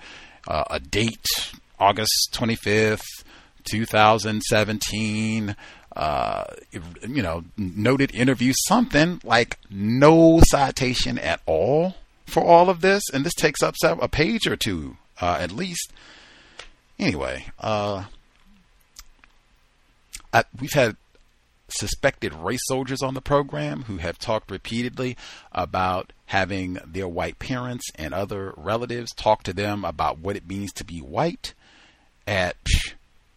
uh, 0.48 0.65
a 0.69 0.80
date, 0.80 1.26
August 1.80 2.30
25th, 2.34 3.23
2017 3.64 5.56
uh, 5.95 6.45
you 7.06 7.22
know, 7.22 7.44
noted 7.57 8.15
interview, 8.15 8.53
something 8.68 9.19
like 9.26 9.57
no 9.69 10.40
citation 10.45 11.19
at 11.19 11.41
all 11.45 11.95
for 12.32 12.44
all 12.44 12.70
of 12.70 12.82
this, 12.82 13.03
and 13.14 13.26
this 13.26 13.34
takes 13.34 13.62
up 13.62 13.76
a 13.84 14.08
page 14.08 14.48
or 14.48 14.56
two 14.56 14.98
uh, 15.20 15.38
at 15.40 15.52
least. 15.52 15.91
Anyway, 16.98 17.45
uh, 17.60 18.06
I, 20.34 20.44
we've 20.60 20.74
had 20.74 20.95
suspected 21.70 22.34
race 22.34 22.62
soldiers 22.66 23.02
on 23.02 23.14
the 23.14 23.22
program 23.22 23.84
who 23.84 23.98
have 23.98 24.20
talked 24.20 24.52
repeatedly 24.52 25.16
about 25.52 26.12
having 26.28 26.78
their 26.86 27.08
white 27.08 27.40
parents 27.40 27.86
and 27.95 28.14
other 28.14 28.53
relatives 28.58 29.14
talk 29.14 29.44
to 29.44 29.53
them 29.53 29.86
about 29.86 30.20
what 30.20 30.36
it 30.36 30.48
means 30.48 30.72
to 30.74 30.84
be 30.84 30.99
white 30.99 31.53
at 32.28 32.58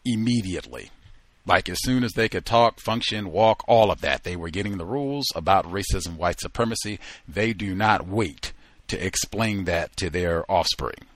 immediately. 0.04 0.90
Like 1.46 1.68
as 1.68 1.78
soon 1.82 2.04
as 2.04 2.12
they 2.12 2.28
could 2.28 2.46
talk, 2.46 2.80
function, 2.80 3.30
walk, 3.30 3.62
all 3.68 3.90
of 3.90 4.00
that, 4.00 4.24
they 4.24 4.34
were 4.34 4.50
getting 4.50 4.78
the 4.78 4.86
rules 4.86 5.26
about 5.34 5.70
racism, 5.70 6.16
white 6.16 6.40
supremacy. 6.40 6.98
They 7.28 7.52
do 7.52 7.74
not 7.74 8.06
wait 8.06 8.52
to 8.88 9.04
explain 9.04 9.64
that 9.64 9.96
to 9.96 10.10
their 10.10 10.50
offspring. 10.50 11.06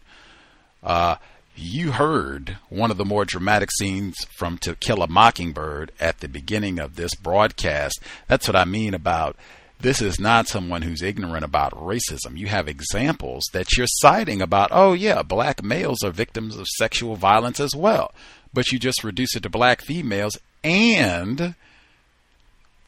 Uh, 0.83 1.17
you 1.57 1.93
heard 1.93 2.57
one 2.69 2.91
of 2.91 2.97
the 2.97 3.05
more 3.05 3.25
dramatic 3.25 3.71
scenes 3.79 4.17
from 4.37 4.59
To 4.59 4.77
Kill 4.77 5.03
a 5.03 5.09
Mockingbird 5.09 5.91
at 5.99 6.21
the 6.21 6.29
beginning 6.29 6.79
of 6.79 6.95
this 6.95 7.15
broadcast. 7.15 8.01
That's 8.29 8.47
what 8.47 8.57
I 8.57 8.65
mean 8.65 8.95
about 8.95 9.37
this 9.81 10.03
is 10.03 10.19
not 10.19 10.49
someone 10.49 10.83
who's 10.83 11.03
ignorant 11.03 11.45
about 11.45 11.73
racism. 11.73 12.37
You 12.37 12.49
have 12.49 12.69
examples 12.69 13.45
that 13.53 13.77
you're 13.77 13.87
citing 13.89 14.43
about, 14.43 14.71
oh, 14.73 14.93
yeah, 14.93 15.23
black 15.23 15.63
males 15.63 16.03
are 16.03 16.11
victims 16.11 16.57
of 16.57 16.67
sexual 16.79 17.17
violence 17.17 17.61
as 17.61 17.77
well. 17.77 18.13
But 18.53 18.73
you 18.73 18.79
just 18.79 19.05
reduce 19.05 19.37
it 19.37 19.43
to 19.45 19.49
black 19.49 19.83
females. 19.83 20.37
And 20.65 21.55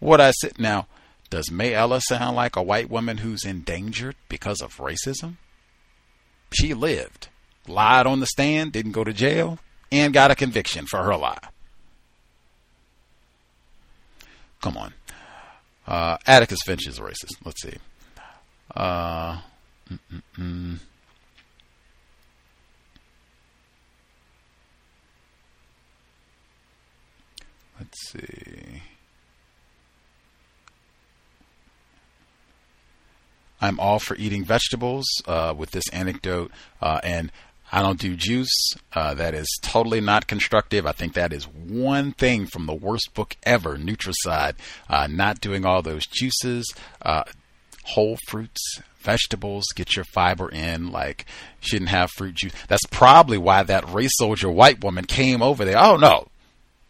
what 0.00 0.20
I 0.20 0.32
said 0.32 0.58
now, 0.58 0.86
does 1.30 1.48
Mayella 1.48 2.00
sound 2.02 2.36
like 2.36 2.56
a 2.56 2.62
white 2.62 2.90
woman 2.90 3.18
who's 3.18 3.44
endangered 3.44 4.16
because 4.28 4.60
of 4.60 4.76
racism? 4.78 5.36
She 6.52 6.74
lived, 6.74 7.28
lied 7.68 8.06
on 8.06 8.18
the 8.18 8.26
stand, 8.26 8.72
didn't 8.72 8.92
go 8.92 9.04
to 9.04 9.12
jail, 9.12 9.60
and 9.92 10.12
got 10.12 10.32
a 10.32 10.34
conviction 10.34 10.86
for 10.86 11.02
her 11.04 11.16
lie. 11.16 11.38
Come 14.60 14.76
on. 14.76 14.92
Uh, 15.86 16.18
Atticus 16.26 16.58
Finch 16.66 16.86
is 16.86 16.98
racist. 16.98 17.36
Let's 17.44 17.62
see. 17.62 17.76
Uh, 18.74 19.40
mm-mm-mm. 19.88 20.78
Let's 27.78 28.10
see. 28.10 28.82
I'm 33.60 33.78
all 33.78 33.98
for 33.98 34.16
eating 34.16 34.44
vegetables 34.44 35.06
uh, 35.26 35.54
with 35.56 35.70
this 35.72 35.88
anecdote, 35.92 36.50
uh, 36.80 37.00
and 37.02 37.30
I 37.72 37.82
don't 37.82 38.00
do 38.00 38.16
juice. 38.16 38.74
Uh, 38.92 39.14
that 39.14 39.34
is 39.34 39.46
totally 39.62 40.00
not 40.00 40.26
constructive. 40.26 40.86
I 40.86 40.92
think 40.92 41.14
that 41.14 41.32
is 41.32 41.44
one 41.44 42.12
thing 42.12 42.46
from 42.46 42.66
the 42.66 42.74
worst 42.74 43.14
book 43.14 43.36
ever, 43.44 43.76
Nutricide. 43.76 44.54
Uh, 44.88 45.06
not 45.06 45.40
doing 45.40 45.64
all 45.64 45.82
those 45.82 46.06
juices, 46.06 46.72
uh, 47.02 47.24
whole 47.84 48.18
fruits, 48.28 48.80
vegetables, 49.00 49.64
get 49.74 49.94
your 49.94 50.04
fiber 50.06 50.48
in. 50.48 50.90
Like, 50.90 51.26
shouldn't 51.60 51.90
have 51.90 52.10
fruit 52.16 52.34
juice. 52.34 52.52
That's 52.68 52.86
probably 52.90 53.38
why 53.38 53.62
that 53.62 53.92
race 53.92 54.16
soldier 54.16 54.50
white 54.50 54.82
woman 54.82 55.04
came 55.04 55.42
over 55.42 55.64
there. 55.64 55.78
Oh 55.78 55.96
no, 55.96 56.26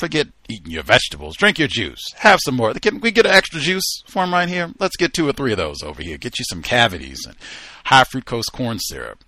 forget 0.00 0.28
eating 0.48 0.72
your 0.72 0.82
vegetables. 0.82 1.36
Drink 1.36 1.58
your 1.58 1.68
juice. 1.68 2.02
Have 2.16 2.40
some 2.42 2.56
more. 2.56 2.72
Can 2.74 3.00
we 3.00 3.12
get 3.12 3.26
an 3.26 3.32
extra 3.32 3.60
juice 3.60 4.02
for 4.06 4.24
him 4.24 4.32
right 4.32 4.48
here? 4.48 4.72
Let's 4.80 4.96
get 4.96 5.12
two 5.12 5.28
or 5.28 5.32
three 5.32 5.52
of 5.52 5.58
those 5.58 5.82
over 5.82 6.02
here. 6.02 6.18
Get 6.18 6.38
you 6.38 6.44
some 6.48 6.62
cavities 6.62 7.24
and 7.26 7.36
high 7.84 8.04
fructose 8.04 8.50
corn 8.50 8.78
syrup. 8.80 9.22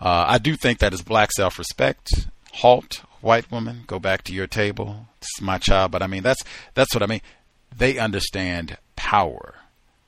Uh, 0.00 0.24
I 0.26 0.38
do 0.38 0.56
think 0.56 0.78
that 0.78 0.92
is 0.92 1.02
black 1.02 1.30
self 1.32 1.58
respect. 1.58 2.10
Halt, 2.54 3.02
white 3.20 3.50
woman, 3.50 3.84
go 3.86 3.98
back 3.98 4.24
to 4.24 4.34
your 4.34 4.46
table. 4.46 5.06
It's 5.18 5.40
my 5.40 5.58
child, 5.58 5.92
but 5.92 6.02
I 6.02 6.06
mean 6.06 6.22
that's 6.22 6.42
that's 6.74 6.94
what 6.94 7.02
I 7.02 7.06
mean. 7.06 7.22
They 7.74 7.98
understand 7.98 8.76
power. 8.96 9.54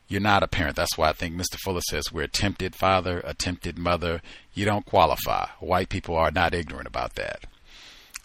You're 0.08 0.20
not 0.20 0.42
a 0.42 0.48
parent. 0.48 0.76
That's 0.76 0.98
why 0.98 1.08
I 1.08 1.12
think 1.12 1.34
Mr. 1.34 1.56
Fuller 1.64 1.80
says 1.88 2.12
we're 2.12 2.24
attempted 2.24 2.74
father, 2.74 3.22
attempted 3.24 3.78
mother. 3.78 4.20
You 4.52 4.64
don't 4.66 4.84
qualify. 4.84 5.46
White 5.60 5.88
people 5.88 6.16
are 6.16 6.30
not 6.30 6.52
ignorant 6.52 6.88
about 6.88 7.14
that. 7.14 7.44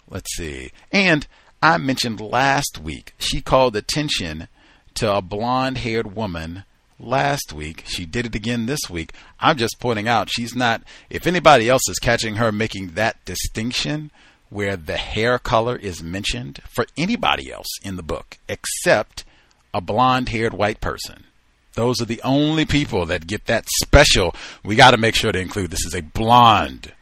Let's 0.09 0.35
see. 0.35 0.71
And 0.91 1.27
I 1.61 1.77
mentioned 1.77 2.21
last 2.21 2.79
week, 2.81 3.13
she 3.17 3.41
called 3.41 3.75
attention 3.75 4.47
to 4.95 5.11
a 5.11 5.21
blonde 5.21 5.79
haired 5.79 6.15
woman 6.15 6.65
last 6.99 7.51
week. 7.51 7.83
She 7.87 8.05
did 8.05 8.27
it 8.27 8.35
again 8.35 8.65
this 8.65 8.89
week. 8.89 9.13
I'm 9.39 9.57
just 9.57 9.79
pointing 9.79 10.07
out 10.07 10.29
she's 10.29 10.55
not, 10.55 10.83
if 11.09 11.25
anybody 11.25 11.67
else 11.69 11.87
is 11.89 11.99
catching 11.99 12.35
her 12.35 12.51
making 12.51 12.89
that 12.89 13.23
distinction 13.25 14.11
where 14.49 14.77
the 14.77 14.97
hair 14.97 15.39
color 15.39 15.75
is 15.75 16.03
mentioned 16.03 16.61
for 16.69 16.85
anybody 16.95 17.51
else 17.51 17.67
in 17.83 17.95
the 17.95 18.03
book 18.03 18.37
except 18.47 19.25
a 19.73 19.81
blonde 19.81 20.29
haired 20.29 20.53
white 20.53 20.79
person. 20.79 21.25
Those 21.73 22.01
are 22.01 22.05
the 22.05 22.21
only 22.23 22.65
people 22.65 23.05
that 23.07 23.27
get 23.27 23.45
that 23.45 23.65
special. 23.83 24.33
We 24.63 24.75
got 24.75 24.91
to 24.91 24.97
make 24.97 25.15
sure 25.15 25.31
to 25.31 25.39
include 25.39 25.69
this 25.69 25.85
is 25.85 25.93
a 25.93 26.01
blonde 26.01 26.93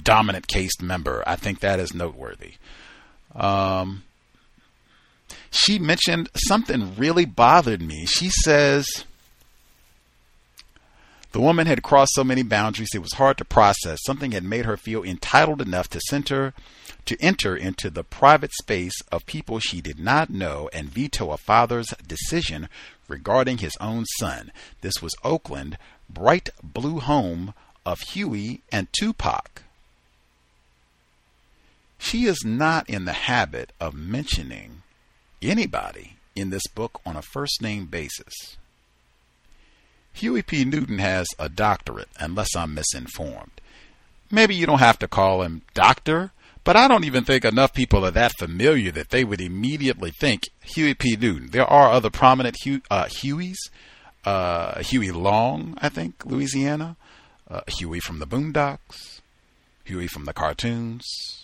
dominant 0.00 0.48
caste 0.48 0.82
member. 0.82 1.22
I 1.26 1.36
think 1.36 1.60
that 1.60 1.80
is 1.80 1.92
noteworthy. 1.92 2.54
Um, 3.34 4.04
she 5.50 5.78
mentioned 5.78 6.30
something 6.34 6.96
really 6.96 7.24
bothered 7.24 7.82
me. 7.82 8.06
She 8.06 8.30
says 8.30 8.86
the 11.32 11.40
woman 11.40 11.66
had 11.66 11.82
crossed 11.82 12.12
so 12.14 12.24
many 12.24 12.42
boundaries 12.42 12.90
it 12.94 13.00
was 13.00 13.14
hard 13.14 13.38
to 13.38 13.44
process. 13.44 13.98
Something 14.04 14.32
had 14.32 14.44
made 14.44 14.66
her 14.66 14.76
feel 14.76 15.02
entitled 15.02 15.62
enough 15.62 15.88
to 15.90 16.00
center 16.08 16.52
to 17.04 17.20
enter 17.20 17.56
into 17.56 17.90
the 17.90 18.04
private 18.04 18.52
space 18.52 18.94
of 19.10 19.26
people 19.26 19.58
she 19.58 19.80
did 19.80 19.98
not 19.98 20.30
know 20.30 20.70
and 20.72 20.88
veto 20.88 21.30
a 21.32 21.36
father's 21.36 21.88
decision 22.06 22.68
regarding 23.08 23.58
his 23.58 23.76
own 23.80 24.04
son. 24.18 24.52
This 24.82 25.02
was 25.02 25.14
Oakland, 25.24 25.78
bright 26.08 26.50
blue 26.62 27.00
home 27.00 27.54
of 27.84 28.00
Huey 28.00 28.60
and 28.70 28.88
Tupac. 28.92 29.62
She 32.02 32.24
is 32.24 32.44
not 32.44 32.90
in 32.90 33.04
the 33.04 33.12
habit 33.12 33.72
of 33.80 33.94
mentioning 33.94 34.82
anybody 35.40 36.16
in 36.34 36.50
this 36.50 36.66
book 36.66 37.00
on 37.06 37.16
a 37.16 37.22
first 37.22 37.62
name 37.62 37.86
basis. 37.86 38.56
Huey 40.12 40.42
P. 40.42 40.64
Newton 40.64 40.98
has 40.98 41.28
a 41.38 41.48
doctorate, 41.48 42.08
unless 42.18 42.56
I'm 42.56 42.74
misinformed. 42.74 43.60
Maybe 44.32 44.52
you 44.52 44.66
don't 44.66 44.80
have 44.80 44.98
to 44.98 45.06
call 45.08 45.42
him 45.42 45.62
doctor, 45.74 46.32
but 46.64 46.76
I 46.76 46.88
don't 46.88 47.04
even 47.04 47.22
think 47.22 47.44
enough 47.44 47.72
people 47.72 48.04
are 48.04 48.10
that 48.10 48.36
familiar 48.36 48.90
that 48.90 49.10
they 49.10 49.22
would 49.22 49.40
immediately 49.40 50.10
think 50.10 50.48
Huey 50.60 50.94
P. 50.94 51.16
Newton. 51.16 51.50
There 51.52 51.64
are 51.64 51.92
other 51.92 52.10
prominent 52.10 52.56
Hue, 52.64 52.82
uh, 52.90 53.04
Hueys. 53.04 53.58
Uh, 54.24 54.82
Huey 54.82 55.12
Long, 55.12 55.78
I 55.80 55.88
think, 55.88 56.26
Louisiana. 56.26 56.96
Uh, 57.48 57.60
Huey 57.68 58.00
from 58.00 58.18
the 58.18 58.26
Boondocks. 58.26 59.20
Huey 59.84 60.08
from 60.08 60.24
the 60.24 60.32
cartoons. 60.32 61.41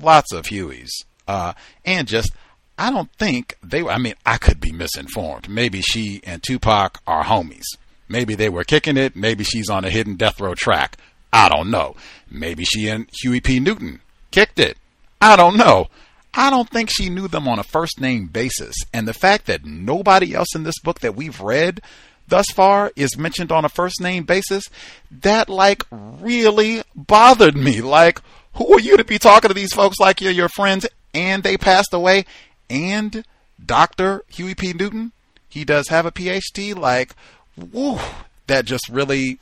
Lots 0.00 0.32
of 0.32 0.46
Hueys. 0.46 0.90
Uh, 1.26 1.54
and 1.84 2.06
just 2.08 2.32
I 2.78 2.90
don't 2.90 3.10
think 3.12 3.56
they 3.62 3.82
were. 3.82 3.90
I 3.90 3.98
mean, 3.98 4.14
I 4.26 4.36
could 4.38 4.60
be 4.60 4.72
misinformed. 4.72 5.48
Maybe 5.48 5.80
she 5.80 6.20
and 6.24 6.42
Tupac 6.42 7.00
are 7.06 7.24
homies. 7.24 7.64
Maybe 8.08 8.34
they 8.34 8.48
were 8.48 8.64
kicking 8.64 8.96
it. 8.96 9.16
Maybe 9.16 9.44
she's 9.44 9.70
on 9.70 9.84
a 9.84 9.90
hidden 9.90 10.16
death 10.16 10.40
row 10.40 10.54
track. 10.54 10.98
I 11.32 11.48
don't 11.48 11.70
know. 11.70 11.96
Maybe 12.30 12.64
she 12.64 12.88
and 12.88 13.08
Huey 13.22 13.40
P. 13.40 13.60
Newton 13.60 14.00
kicked 14.30 14.58
it. 14.58 14.76
I 15.20 15.36
don't 15.36 15.56
know. 15.56 15.88
I 16.34 16.50
don't 16.50 16.68
think 16.68 16.90
she 16.90 17.08
knew 17.08 17.28
them 17.28 17.46
on 17.46 17.58
a 17.58 17.64
first 17.64 18.00
name 18.00 18.26
basis. 18.26 18.74
And 18.92 19.06
the 19.06 19.14
fact 19.14 19.46
that 19.46 19.64
nobody 19.64 20.34
else 20.34 20.54
in 20.54 20.64
this 20.64 20.78
book 20.80 21.00
that 21.00 21.14
we've 21.14 21.40
read 21.40 21.80
thus 22.26 22.46
far 22.52 22.92
is 22.96 23.16
mentioned 23.16 23.52
on 23.52 23.64
a 23.64 23.68
first 23.68 24.00
name 24.00 24.24
basis, 24.24 24.64
that 25.10 25.48
like 25.48 25.84
really 25.90 26.82
bothered 26.94 27.56
me. 27.56 27.80
Like, 27.80 28.20
who 28.54 28.74
are 28.74 28.80
you 28.80 28.96
to 28.96 29.04
be 29.04 29.18
talking 29.18 29.48
to 29.48 29.54
these 29.54 29.72
folks 29.72 29.98
like 29.98 30.20
you're 30.20 30.32
your 30.32 30.48
friends 30.48 30.86
and 31.12 31.42
they 31.42 31.56
passed 31.56 31.92
away? 31.92 32.24
And 32.70 33.24
Dr. 33.64 34.24
Huey 34.28 34.54
P. 34.54 34.72
Newton, 34.72 35.12
he 35.48 35.64
does 35.64 35.88
have 35.88 36.06
a 36.06 36.12
PhD. 36.12 36.76
Like, 36.76 37.14
woo, 37.56 37.98
that 38.46 38.64
just 38.64 38.88
really, 38.88 39.38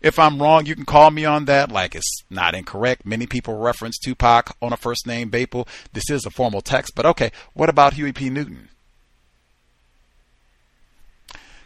if 0.00 0.18
I'm 0.18 0.40
wrong, 0.40 0.66
you 0.66 0.74
can 0.74 0.84
call 0.84 1.10
me 1.10 1.24
on 1.24 1.46
that. 1.46 1.70
Like 1.70 1.94
it's 1.94 2.22
not 2.30 2.54
incorrect. 2.54 3.06
Many 3.06 3.26
people 3.26 3.56
reference 3.56 3.98
Tupac 3.98 4.56
on 4.60 4.72
a 4.72 4.76
first 4.76 5.06
name 5.06 5.30
Baple. 5.30 5.68
This 5.92 6.10
is 6.10 6.24
a 6.24 6.30
formal 6.30 6.60
text, 6.60 6.94
but 6.94 7.06
okay. 7.06 7.30
What 7.54 7.68
about 7.68 7.94
Huey 7.94 8.12
P. 8.12 8.30
Newton? 8.30 8.68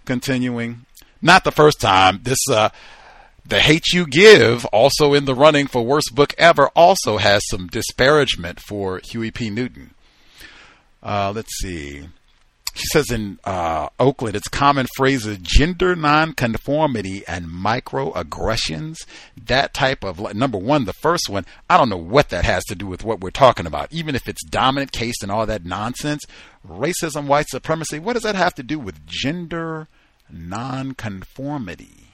Continuing, 0.04 0.86
not 1.20 1.44
the 1.44 1.52
first 1.52 1.80
time. 1.80 2.20
This, 2.22 2.38
uh, 2.50 2.70
the 3.48 3.60
Hate 3.60 3.94
You 3.94 4.06
Give, 4.06 4.66
also 4.66 5.14
in 5.14 5.24
the 5.24 5.34
running 5.34 5.66
for 5.66 5.82
worst 5.82 6.14
book 6.14 6.34
ever, 6.36 6.68
also 6.76 7.16
has 7.16 7.42
some 7.48 7.66
disparagement 7.66 8.60
for 8.60 9.00
Huey 9.02 9.30
P. 9.30 9.48
Newton. 9.48 9.94
Uh, 11.02 11.32
let's 11.34 11.58
see. 11.58 12.08
She 12.74 12.86
says 12.92 13.10
in 13.10 13.38
uh, 13.44 13.88
Oakland, 13.98 14.36
it's 14.36 14.48
common 14.48 14.86
phrases 14.96 15.38
gender 15.38 15.96
nonconformity 15.96 17.26
and 17.26 17.46
microaggressions. 17.46 18.98
That 19.46 19.72
type 19.72 20.04
of 20.04 20.34
number 20.34 20.58
one, 20.58 20.84
the 20.84 20.92
first 20.92 21.30
one, 21.30 21.46
I 21.70 21.78
don't 21.78 21.88
know 21.88 21.96
what 21.96 22.28
that 22.28 22.44
has 22.44 22.64
to 22.66 22.74
do 22.74 22.86
with 22.86 23.02
what 23.02 23.20
we're 23.20 23.30
talking 23.30 23.66
about. 23.66 23.90
Even 23.90 24.14
if 24.14 24.28
it's 24.28 24.44
dominant 24.44 24.92
caste 24.92 25.22
and 25.22 25.32
all 25.32 25.46
that 25.46 25.64
nonsense, 25.64 26.22
racism, 26.68 27.26
white 27.26 27.48
supremacy, 27.48 27.98
what 27.98 28.12
does 28.12 28.24
that 28.24 28.36
have 28.36 28.54
to 28.56 28.62
do 28.62 28.78
with 28.78 29.06
gender 29.06 29.88
nonconformity? 30.30 32.07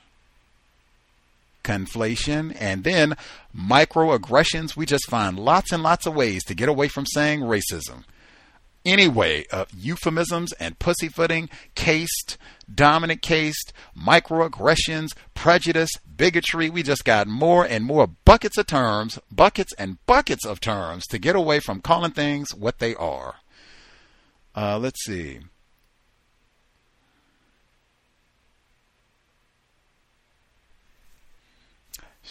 Conflation 1.64 2.56
and 2.60 2.84
then 2.84 3.16
microaggressions. 3.56 4.76
We 4.76 4.86
just 4.86 5.10
find 5.10 5.38
lots 5.38 5.72
and 5.72 5.82
lots 5.82 6.06
of 6.06 6.14
ways 6.14 6.44
to 6.44 6.54
get 6.54 6.68
away 6.68 6.88
from 6.88 7.06
saying 7.06 7.40
racism 7.40 8.04
anyway 8.84 9.46
of 9.46 9.68
euphemisms 9.72 10.52
and 10.54 10.78
pussyfooting, 10.78 11.48
caste, 11.74 12.36
dominant 12.72 13.22
caste, 13.22 13.72
microaggressions, 13.98 15.08
prejudice, 15.34 15.90
bigotry. 16.16 16.70
We 16.70 16.82
just 16.82 17.04
got 17.04 17.26
more 17.26 17.64
and 17.64 17.84
more 17.84 18.06
buckets 18.06 18.58
of 18.58 18.66
terms, 18.66 19.18
buckets 19.30 19.72
and 19.78 20.04
buckets 20.06 20.44
of 20.44 20.60
terms 20.60 21.06
to 21.06 21.18
get 21.18 21.36
away 21.36 21.60
from 21.60 21.80
calling 21.80 22.12
things 22.12 22.54
what 22.54 22.78
they 22.78 22.94
are. 22.94 23.36
Uh, 24.54 24.78
let's 24.78 25.04
see. 25.04 25.40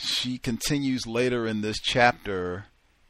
She 0.03 0.38
continues 0.38 1.07
later 1.07 1.47
in 1.47 1.61
this 1.61 1.80
chapter 1.80 2.65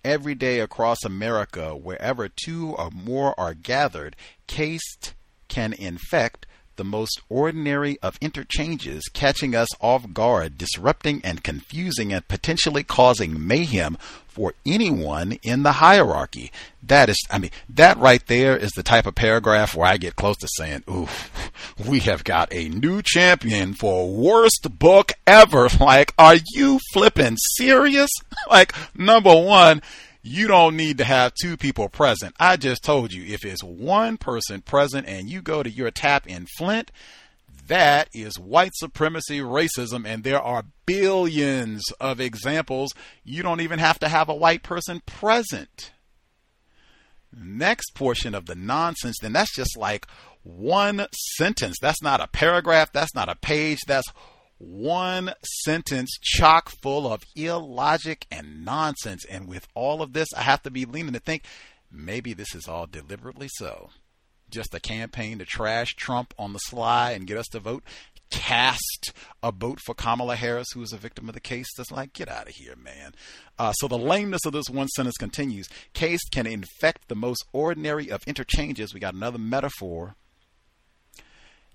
every 0.06 0.36
day 0.36 0.60
across 0.60 1.03
America, 1.03 1.76
wherever 1.76 2.30
two 2.30 2.76
or 2.76 2.91
more 2.91 3.38
are 3.40 3.56
gathered, 3.56 4.15
caste 4.45 5.15
can 5.48 5.74
infect 5.74 6.45
the 6.76 6.84
most 6.84 7.22
ordinary 7.30 7.98
of 8.02 8.18
interchanges, 8.22 9.04
catching 9.14 9.56
us 9.56 9.70
off 9.80 10.14
guard, 10.14 10.58
disrupting 10.58 11.22
and 11.24 11.44
confusing 11.44 12.14
and 12.14 12.28
potentially 12.28 12.84
causing 12.84 13.45
mayhem 13.45 13.98
for 14.34 14.56
anyone 14.66 15.38
in 15.44 15.62
the 15.62 15.74
hierarchy. 15.74 16.52
That 16.82 17.08
is, 17.10 17.18
I 17.30 17.38
mean, 17.38 17.52
that 17.70 17.98
right 17.98 18.26
there 18.26 18.58
is 18.58 18.72
the 18.72 18.82
type 18.82 19.06
of 19.06 19.14
paragraph 19.16 19.76
where 19.76 19.88
I 19.88 19.98
get 19.98 20.16
close 20.16 20.38
to 20.38 20.48
saying, 20.58 20.84
oof, 20.90 21.32
we 21.88 22.00
have 22.00 22.24
got 22.24 22.52
a 22.52 22.68
new 22.70 23.02
champion 23.04 23.74
for 23.74 24.10
worst 24.10 24.68
book 24.78 25.14
ever. 25.28 25.70
Like, 25.84 26.14
are 26.18 26.38
you 26.54 26.80
flipping 26.94 27.38
serious? 27.58 28.10
Like, 28.50 28.74
number 28.95 29.36
one, 29.36 29.82
you 30.24 30.48
don't 30.48 30.78
need 30.78 30.98
to 31.00 31.04
have 31.04 31.34
two 31.34 31.58
people 31.58 31.90
present. 31.90 32.34
I 32.40 32.56
just 32.56 32.82
told 32.82 33.12
you 33.12 33.26
if 33.26 33.44
it's 33.44 33.62
one 33.62 34.16
person 34.18 34.62
present 34.62 35.06
and 35.06 35.30
you 35.30 35.41
go 35.41 35.62
to 35.62 35.70
your 35.70 35.91
tap 35.91 36.26
in 36.26 36.48
Flint, 36.58 36.91
that 37.68 38.08
is 38.14 38.40
white 38.40 38.72
supremacy 38.76 39.40
racism, 39.40 40.06
and 40.06 40.24
there 40.24 40.41
are 40.41 40.66
billions 40.86 41.84
of 42.00 42.22
examples. 42.22 42.94
You 43.24 43.44
don't 43.44 43.62
even 43.62 43.80
have 43.80 44.00
to 44.00 44.08
have 44.08 44.30
a 44.30 44.36
white 44.36 44.64
person 44.64 45.02
present. 45.06 45.91
Next 47.36 47.94
portion 47.94 48.34
of 48.34 48.45
the 48.45 48.56
nonsense, 48.56 49.18
then 49.22 49.34
that's 49.34 49.56
just 49.56 49.78
like 49.78 50.08
one 50.44 51.08
sentence. 51.38 51.78
That's 51.82 52.02
not 52.02 52.22
a 52.22 52.28
paragraph. 52.28 52.91
That's 52.94 53.16
not 53.16 53.30
a 53.30 53.36
page. 53.36 53.80
That's 53.88 54.08
one 54.64 55.34
sentence 55.64 56.18
chock 56.22 56.69
full 56.81 57.11
of 57.11 57.23
illogic 57.35 58.26
and 58.31 58.64
nonsense. 58.64 59.26
And 59.26 59.48
with 59.48 59.68
all 59.73 60.02
of 60.02 60.14
this, 60.14 60.30
I 60.35 60.41
have 60.41 60.64
to 60.64 60.72
be 60.72 60.85
leaning 60.85 61.14
to 61.14 61.19
think 61.19 61.44
maybe 61.91 62.34
this 62.34 62.56
is 62.56 62.68
all 62.68 62.88
deliberately 62.88 63.49
so. 63.57 63.90
Just 64.49 64.73
a 64.73 64.80
campaign 64.80 65.40
to 65.40 65.45
trash 65.45 65.95
Trump 65.95 66.34
on 66.38 66.53
the 66.53 66.60
sly 66.60 67.11
and 67.11 67.27
get 67.27 67.38
us 67.38 67.48
to 67.52 67.60
vote. 67.60 67.84
Cast 68.30 69.14
a 69.44 69.52
vote 69.52 69.80
for 69.85 69.94
Kamala 69.94 70.35
Harris, 70.35 70.72
who 70.73 70.81
is 70.81 70.94
a 70.94 70.98
victim 70.98 71.27
of 71.27 71.35
the 71.35 71.41
caste. 71.41 71.73
That's 71.77 71.91
like, 71.91 72.14
get 72.14 72.30
out 72.30 72.48
of 72.48 72.56
here, 72.56 72.76
man. 72.76 73.14
Uh, 73.60 73.73
so 73.73 73.88
the 73.88 73.98
lameness 73.98 74.45
of 74.45 74.53
this 74.53 74.69
one 74.69 74.88
sentence 74.88 75.18
continues. 75.18 75.68
Caste 75.94 76.30
can 76.31 76.48
infect 76.48 77.07
the 77.07 77.15
most 77.15 77.45
ordinary 77.53 78.10
of 78.10 78.22
interchanges. 78.26 78.94
We 78.94 78.99
got 78.99 79.14
another 79.14 79.38
metaphor 79.38 80.15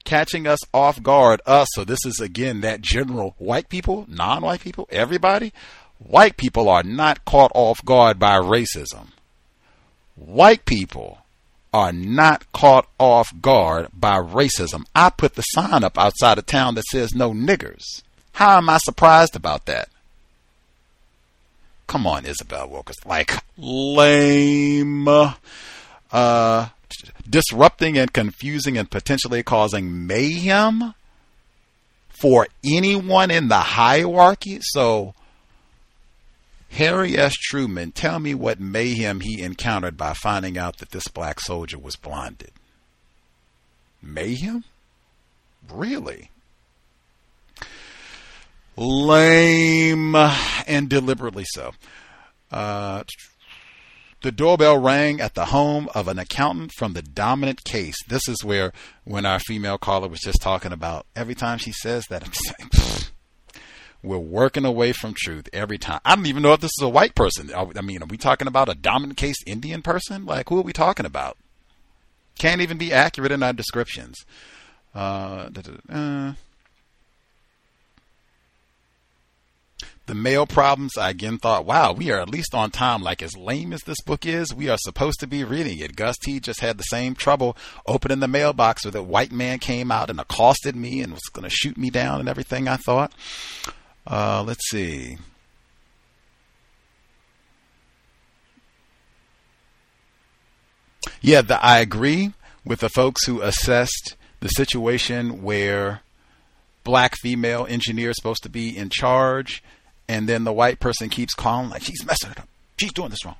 catching 0.08 0.46
us 0.46 0.60
off 0.72 1.02
guard, 1.02 1.42
us. 1.44 1.68
So 1.72 1.84
this 1.84 2.04
is 2.06 2.18
again 2.18 2.62
that 2.62 2.80
general 2.80 3.34
white 3.36 3.68
people, 3.68 4.06
non 4.08 4.42
white 4.42 4.60
people, 4.60 4.88
everybody. 4.90 5.52
White 5.98 6.36
people 6.36 6.68
are 6.68 6.82
not 6.82 7.24
caught 7.24 7.52
off 7.54 7.84
guard 7.84 8.18
by 8.18 8.38
racism. 8.38 9.08
White 10.16 10.64
people 10.64 11.18
are 11.74 11.92
not 11.92 12.50
caught 12.52 12.88
off 12.98 13.28
guard 13.42 13.88
by 13.92 14.16
racism. 14.16 14.86
I 14.94 15.10
put 15.10 15.34
the 15.34 15.42
sign 15.42 15.84
up 15.84 15.98
outside 15.98 16.38
of 16.38 16.46
town 16.46 16.74
that 16.76 16.84
says 16.84 17.14
no 17.14 17.32
niggers. 17.32 18.02
How 18.32 18.56
am 18.56 18.70
I 18.70 18.78
surprised 18.78 19.36
about 19.36 19.66
that? 19.66 19.90
Come 21.86 22.06
on, 22.06 22.24
Isabel 22.24 22.68
Wilkers. 22.68 22.96
Like, 23.04 23.42
lame. 23.58 25.08
Uh, 26.10 26.68
disrupting 27.28 27.98
and 27.98 28.12
confusing 28.12 28.76
and 28.78 28.90
potentially 28.90 29.42
causing 29.42 30.06
mayhem 30.06 30.94
for 32.20 32.48
anyone 32.64 33.30
in 33.30 33.48
the 33.48 33.58
hierarchy. 33.58 34.58
So, 34.60 35.14
Harry 36.70 37.16
S. 37.16 37.34
Truman, 37.34 37.92
tell 37.92 38.18
me 38.18 38.34
what 38.34 38.60
mayhem 38.60 39.20
he 39.20 39.42
encountered 39.42 39.96
by 39.96 40.14
finding 40.14 40.58
out 40.58 40.78
that 40.78 40.90
this 40.90 41.08
black 41.08 41.40
soldier 41.40 41.78
was 41.78 41.96
blinded. 41.96 42.50
Mayhem? 44.02 44.64
Really? 45.70 46.30
Lame 48.76 50.14
and 50.14 50.88
deliberately 50.88 51.44
so. 51.46 51.72
Uh, 52.50 53.02
the 54.22 54.32
doorbell 54.32 54.78
rang 54.78 55.20
at 55.20 55.34
the 55.34 55.46
home 55.46 55.88
of 55.94 56.08
an 56.08 56.18
accountant 56.18 56.72
from 56.76 56.92
the 56.92 57.02
dominant 57.02 57.64
caste. 57.64 58.04
This 58.08 58.26
is 58.28 58.44
where, 58.44 58.72
when 59.04 59.24
our 59.24 59.38
female 59.38 59.78
caller 59.78 60.08
was 60.08 60.20
just 60.20 60.40
talking 60.42 60.72
about, 60.72 61.06
every 61.14 61.34
time 61.34 61.58
she 61.58 61.72
says 61.72 62.04
that, 62.10 62.24
I'm 62.24 62.32
saying, 62.32 63.08
we're 64.02 64.18
working 64.18 64.64
away 64.64 64.92
from 64.92 65.14
truth 65.16 65.48
every 65.52 65.78
time. 65.78 66.00
I 66.04 66.14
don't 66.14 66.26
even 66.26 66.42
know 66.42 66.52
if 66.52 66.60
this 66.60 66.72
is 66.78 66.82
a 66.82 66.88
white 66.88 67.14
person. 67.14 67.50
I 67.54 67.80
mean, 67.80 68.02
are 68.02 68.06
we 68.06 68.16
talking 68.16 68.48
about 68.48 68.68
a 68.68 68.74
dominant 68.74 69.16
caste 69.18 69.44
Indian 69.46 69.82
person? 69.82 70.24
Like, 70.24 70.48
who 70.48 70.58
are 70.58 70.62
we 70.62 70.72
talking 70.72 71.06
about? 71.06 71.36
Can't 72.38 72.60
even 72.60 72.78
be 72.78 72.92
accurate 72.92 73.32
in 73.32 73.42
our 73.42 73.52
descriptions. 73.52 74.16
Uh, 74.94 75.50
uh, 75.88 76.32
the 80.08 80.14
mail 80.14 80.46
problems, 80.46 80.96
I 80.96 81.10
again 81.10 81.38
thought, 81.38 81.66
wow, 81.66 81.92
we 81.92 82.10
are 82.10 82.18
at 82.18 82.30
least 82.30 82.54
on 82.54 82.70
time. 82.70 83.02
Like, 83.02 83.22
as 83.22 83.36
lame 83.36 83.72
as 83.74 83.82
this 83.82 84.00
book 84.00 84.26
is, 84.26 84.54
we 84.54 84.68
are 84.68 84.78
supposed 84.78 85.20
to 85.20 85.26
be 85.26 85.44
reading 85.44 85.78
it. 85.78 85.94
Gus 85.94 86.16
T 86.16 86.40
just 86.40 86.60
had 86.60 86.78
the 86.78 86.84
same 86.84 87.14
trouble 87.14 87.56
opening 87.86 88.20
the 88.20 88.26
mailbox 88.26 88.84
where 88.84 88.90
the 88.90 89.02
white 89.02 89.30
man 89.30 89.58
came 89.58 89.92
out 89.92 90.10
and 90.10 90.18
accosted 90.18 90.74
me 90.74 91.02
and 91.02 91.12
was 91.12 91.22
going 91.32 91.44
to 91.44 91.54
shoot 91.54 91.76
me 91.76 91.90
down 91.90 92.20
and 92.20 92.28
everything, 92.28 92.66
I 92.66 92.76
thought. 92.78 93.12
Uh, 94.06 94.42
let's 94.44 94.68
see. 94.70 95.18
Yeah, 101.20 101.42
the, 101.42 101.62
I 101.62 101.78
agree 101.80 102.32
with 102.64 102.80
the 102.80 102.88
folks 102.88 103.26
who 103.26 103.42
assessed 103.42 104.16
the 104.40 104.48
situation 104.48 105.42
where 105.42 106.00
black 106.82 107.14
female 107.16 107.66
engineer 107.68 108.08
is 108.10 108.16
supposed 108.16 108.42
to 108.44 108.48
be 108.48 108.74
in 108.74 108.88
charge 108.88 109.62
and 110.08 110.28
then 110.28 110.44
the 110.44 110.52
white 110.52 110.80
person 110.80 111.08
keeps 111.08 111.34
calling 111.34 111.70
like 111.70 111.82
she's 111.82 112.04
messing 112.04 112.30
it 112.30 112.38
up. 112.38 112.48
She's 112.78 112.92
doing 112.92 113.10
this 113.10 113.24
wrong. 113.24 113.36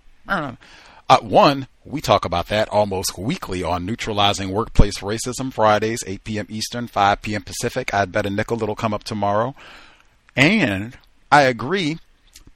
Uh, 1.10 1.18
one, 1.20 1.68
we 1.86 2.02
talk 2.02 2.26
about 2.26 2.48
that 2.48 2.68
almost 2.68 3.16
weekly 3.16 3.62
on 3.62 3.86
Neutralizing 3.86 4.50
Workplace 4.50 4.98
Racism 4.98 5.50
Fridays, 5.50 6.04
8 6.06 6.22
p.m. 6.22 6.46
Eastern, 6.50 6.86
5 6.86 7.22
p.m. 7.22 7.42
Pacific. 7.42 7.94
I'd 7.94 8.12
bet 8.12 8.26
a 8.26 8.30
nickel 8.30 8.62
it'll 8.62 8.76
come 8.76 8.92
up 8.92 9.04
tomorrow. 9.04 9.54
And 10.36 10.98
I 11.32 11.42
agree, 11.42 11.98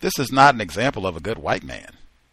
this 0.01 0.19
is 0.19 0.31
not 0.31 0.55
an 0.55 0.61
example 0.61 1.07
of 1.07 1.17
a 1.17 1.21
good 1.21 1.39
white 1.39 1.65
man. 1.65 1.93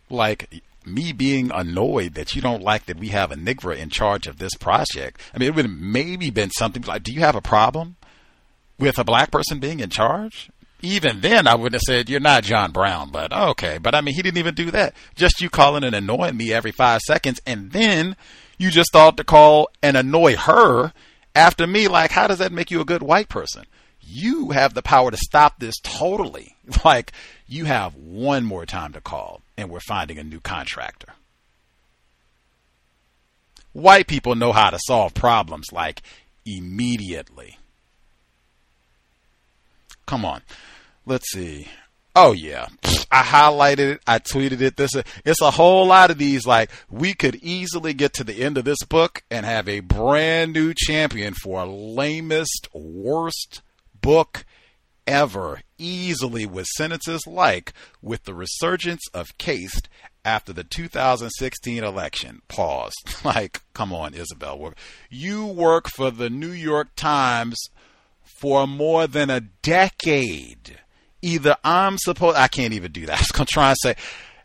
Like 0.09 0.61
me 0.85 1.13
being 1.13 1.51
annoyed 1.51 2.15
that 2.15 2.35
you 2.35 2.41
don't 2.41 2.63
like 2.63 2.85
that 2.87 2.97
we 2.97 3.09
have 3.09 3.31
a 3.31 3.35
Nigra 3.35 3.77
in 3.77 3.89
charge 3.89 4.27
of 4.27 4.39
this 4.39 4.55
project. 4.55 5.21
I 5.33 5.37
mean, 5.37 5.47
it 5.47 5.55
would 5.55 5.65
have 5.65 5.73
maybe 5.79 6.29
been 6.31 6.51
something 6.51 6.83
like, 6.83 7.03
do 7.03 7.13
you 7.13 7.21
have 7.21 7.35
a 7.35 7.41
problem 7.41 7.95
with 8.77 8.97
a 8.97 9.03
black 9.05 9.31
person 9.31 9.59
being 9.59 9.79
in 9.79 9.89
charge? 9.89 10.49
Even 10.81 11.21
then 11.21 11.47
I 11.47 11.55
wouldn't 11.55 11.73
have 11.73 11.81
said 11.81 12.09
you're 12.09 12.19
not 12.19 12.43
John 12.43 12.71
Brown, 12.71 13.09
but 13.11 13.33
okay. 13.33 13.77
But 13.77 13.95
I 13.95 14.01
mean, 14.01 14.15
he 14.15 14.21
didn't 14.21 14.37
even 14.37 14.55
do 14.55 14.71
that. 14.71 14.95
Just 15.15 15.41
you 15.41 15.49
calling 15.49 15.83
and 15.83 15.95
annoying 15.95 16.37
me 16.37 16.53
every 16.53 16.71
five 16.71 17.01
seconds, 17.01 17.41
and 17.45 17.71
then 17.71 18.15
you 18.57 18.71
just 18.71 18.91
thought 18.91 19.17
to 19.17 19.23
call 19.23 19.69
and 19.81 19.97
annoy 19.97 20.35
her 20.35 20.93
after 21.35 21.67
me. 21.67 21.87
Like, 21.87 22.11
how 22.11 22.27
does 22.27 22.39
that 22.39 22.51
make 22.51 22.71
you 22.71 22.81
a 22.81 22.85
good 22.85 23.03
white 23.03 23.29
person? 23.29 23.65
You 24.01 24.51
have 24.51 24.73
the 24.73 24.81
power 24.81 25.11
to 25.11 25.17
stop 25.17 25.59
this 25.59 25.79
totally. 25.81 26.55
Like, 26.85 27.13
you 27.47 27.65
have 27.65 27.95
one 27.95 28.45
more 28.45 28.65
time 28.65 28.93
to 28.93 29.01
call, 29.01 29.41
and 29.57 29.71
we're 29.71 29.79
finding 29.79 30.19
a 30.19 30.23
new 30.23 30.39
contractor. 30.39 31.13
White 33.73 34.07
people 34.07 34.35
know 34.35 34.51
how 34.51 34.69
to 34.69 34.79
solve 34.85 35.13
problems 35.15 35.67
like 35.71 36.01
immediately. 36.45 37.58
Come 40.09 40.25
on. 40.25 40.41
Let's 41.05 41.29
see. 41.31 41.67
Oh 42.15 42.31
yeah, 42.31 42.69
I 43.11 43.21
highlighted 43.21 43.91
it. 43.91 44.01
I 44.07 44.17
tweeted 44.17 44.59
it. 44.59 44.75
This 44.75 44.89
it's 45.23 45.39
a 45.39 45.51
whole 45.51 45.85
lot 45.85 46.09
of 46.09 46.17
these. 46.17 46.47
Like 46.47 46.71
we 46.89 47.13
could 47.13 47.35
easily 47.35 47.93
get 47.93 48.13
to 48.13 48.23
the 48.23 48.41
end 48.43 48.57
of 48.57 48.65
this 48.65 48.83
book 48.89 49.21
and 49.29 49.45
have 49.45 49.69
a 49.69 49.81
brand 49.81 50.53
new 50.53 50.73
champion 50.75 51.35
for 51.35 51.63
lamest, 51.67 52.67
worst 52.73 53.61
book 54.01 54.45
ever. 55.05 55.61
Easily 55.77 56.47
with 56.47 56.65
sentences 56.65 57.27
like 57.27 57.71
with 58.01 58.23
the 58.23 58.33
resurgence 58.33 59.03
of 59.13 59.37
caste 59.37 59.89
after 60.25 60.51
the 60.51 60.63
2016 60.63 61.83
election. 61.83 62.41
Pause. 62.47 62.95
Like, 63.23 63.61
come 63.75 63.93
on, 63.93 64.15
Isabel. 64.15 64.73
You 65.11 65.45
work 65.45 65.87
for 65.87 66.09
the 66.09 66.31
New 66.31 66.51
York 66.51 66.95
Times 66.95 67.59
for 68.39 68.67
more 68.67 69.07
than 69.07 69.29
a 69.29 69.41
decade 69.41 70.79
either 71.21 71.57
I'm 71.63 71.97
supposed, 71.97 72.37
I 72.37 72.47
can't 72.47 72.73
even 72.73 72.91
do 72.91 73.05
that. 73.05 73.13
I 73.17 73.21
was 73.21 73.31
going 73.31 73.45
to 73.45 73.53
try 73.53 73.69
and 73.69 73.77
say, 73.81 73.95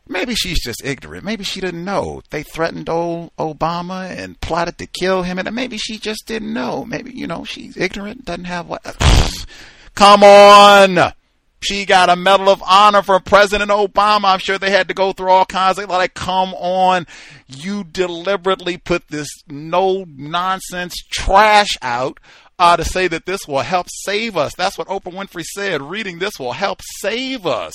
maybe 0.06 0.34
she's 0.34 0.62
just 0.62 0.84
ignorant. 0.84 1.24
Maybe 1.24 1.44
she 1.44 1.60
didn't 1.60 1.84
know. 1.84 2.22
They 2.30 2.42
threatened 2.42 2.88
old 2.88 3.34
Obama 3.36 4.10
and 4.10 4.40
plotted 4.40 4.78
to 4.78 4.86
kill 4.86 5.22
him, 5.22 5.38
and 5.38 5.54
maybe 5.54 5.78
she 5.78 5.98
just 5.98 6.26
didn't 6.26 6.52
know. 6.52 6.84
Maybe, 6.84 7.12
you 7.12 7.26
know, 7.26 7.44
she's 7.44 7.76
ignorant, 7.76 8.24
doesn't 8.24 8.44
have 8.44 8.68
what. 8.68 8.82
Come 9.94 10.24
on! 10.24 11.12
She 11.60 11.86
got 11.86 12.10
a 12.10 12.16
Medal 12.16 12.50
of 12.50 12.62
Honor 12.66 13.00
from 13.00 13.22
President 13.22 13.70
Obama. 13.70 14.24
I'm 14.24 14.38
sure 14.38 14.58
they 14.58 14.70
had 14.70 14.88
to 14.88 14.94
go 14.94 15.12
through 15.12 15.30
all 15.30 15.46
kinds 15.46 15.78
of 15.78 15.88
like, 15.88 16.12
come 16.12 16.52
on, 16.52 17.06
you 17.46 17.84
deliberately 17.84 18.76
put 18.76 19.08
this 19.08 19.28
no 19.48 20.04
nonsense 20.06 20.94
trash 21.10 21.78
out 21.80 22.20
uh, 22.58 22.76
to 22.76 22.84
say 22.84 23.08
that 23.08 23.26
this 23.26 23.46
will 23.46 23.60
help 23.60 23.86
save 24.04 24.36
us. 24.36 24.52
That's 24.56 24.78
what 24.78 24.88
Oprah 24.88 25.12
Winfrey 25.12 25.44
said. 25.44 25.82
Reading 25.82 26.18
this 26.18 26.38
will 26.38 26.52
help 26.52 26.80
save 27.00 27.46
us. 27.46 27.74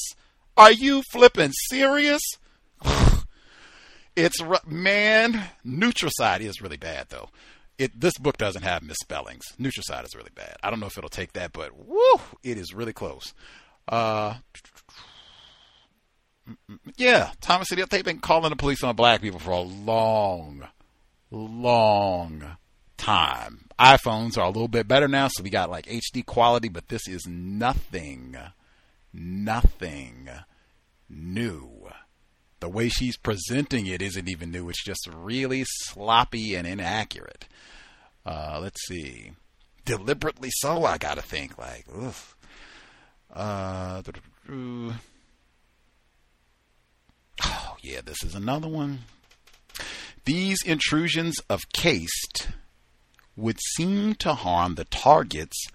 Are 0.57 0.71
you 0.71 1.03
flipping 1.11 1.51
serious? 1.69 2.21
it's 4.15 4.37
man, 4.65 5.49
Nutricide 5.65 6.41
is 6.41 6.61
really 6.61 6.77
bad 6.77 7.07
though. 7.09 7.29
It, 7.77 7.97
this 7.97 8.17
book 8.17 8.37
doesn't 8.37 8.63
have 8.63 8.83
misspellings. 8.83 9.45
Nutricide 9.57 10.05
is 10.05 10.15
really 10.15 10.31
bad. 10.35 10.57
I 10.61 10.69
don't 10.69 10.81
know 10.81 10.87
if 10.87 10.97
it'll 10.97 11.09
take 11.09 11.33
that, 11.33 11.53
but 11.53 11.71
woo, 11.77 12.19
it 12.43 12.57
is 12.57 12.73
really 12.73 12.91
close. 12.91 13.33
Uh, 13.87 14.35
yeah, 16.97 17.31
Thomas 17.39 17.69
said 17.69 17.79
they've 17.89 18.03
been 18.03 18.19
calling 18.19 18.49
the 18.49 18.55
police 18.55 18.83
on 18.83 18.95
black 18.95 19.21
people 19.21 19.39
for 19.39 19.51
a 19.51 19.61
long, 19.61 20.67
long 21.31 22.57
time. 22.99 23.69
iPhones 23.79 24.37
are 24.37 24.45
a 24.45 24.49
little 24.49 24.67
bit 24.67 24.87
better 24.87 25.07
now, 25.07 25.29
so 25.29 25.41
we 25.41 25.49
got 25.49 25.71
like 25.71 25.87
HD 25.87 26.23
quality, 26.23 26.69
but 26.69 26.89
this 26.89 27.07
is 27.07 27.25
nothing, 27.25 28.37
nothing 29.13 30.29
new. 31.09 31.89
The 32.59 32.69
way 32.69 32.89
she's 32.89 33.17
presenting 33.17 33.87
it 33.87 34.01
isn't 34.01 34.29
even 34.29 34.51
new. 34.51 34.69
It's 34.69 34.83
just 34.83 35.09
really 35.11 35.63
sloppy 35.65 36.55
and 36.55 36.67
inaccurate. 36.67 37.47
Uh, 38.25 38.59
let's 38.61 38.85
see. 38.85 39.31
Deliberately 39.85 40.49
so, 40.51 40.83
I 40.83 40.97
gotta 40.97 41.21
think. 41.21 41.57
Like, 41.57 41.85
oof. 41.97 42.35
Uh, 43.33 44.01
oh, 47.43 47.77
yeah, 47.81 48.01
this 48.03 48.23
is 48.23 48.35
another 48.35 48.67
one. 48.67 48.99
These 50.25 50.61
intrusions 50.63 51.39
of 51.49 51.61
caste 51.71 52.49
would 53.39 53.59
seem 53.75 54.15
to 54.15 54.33
harm 54.33 54.75
the 54.75 54.85
targets 54.85 55.67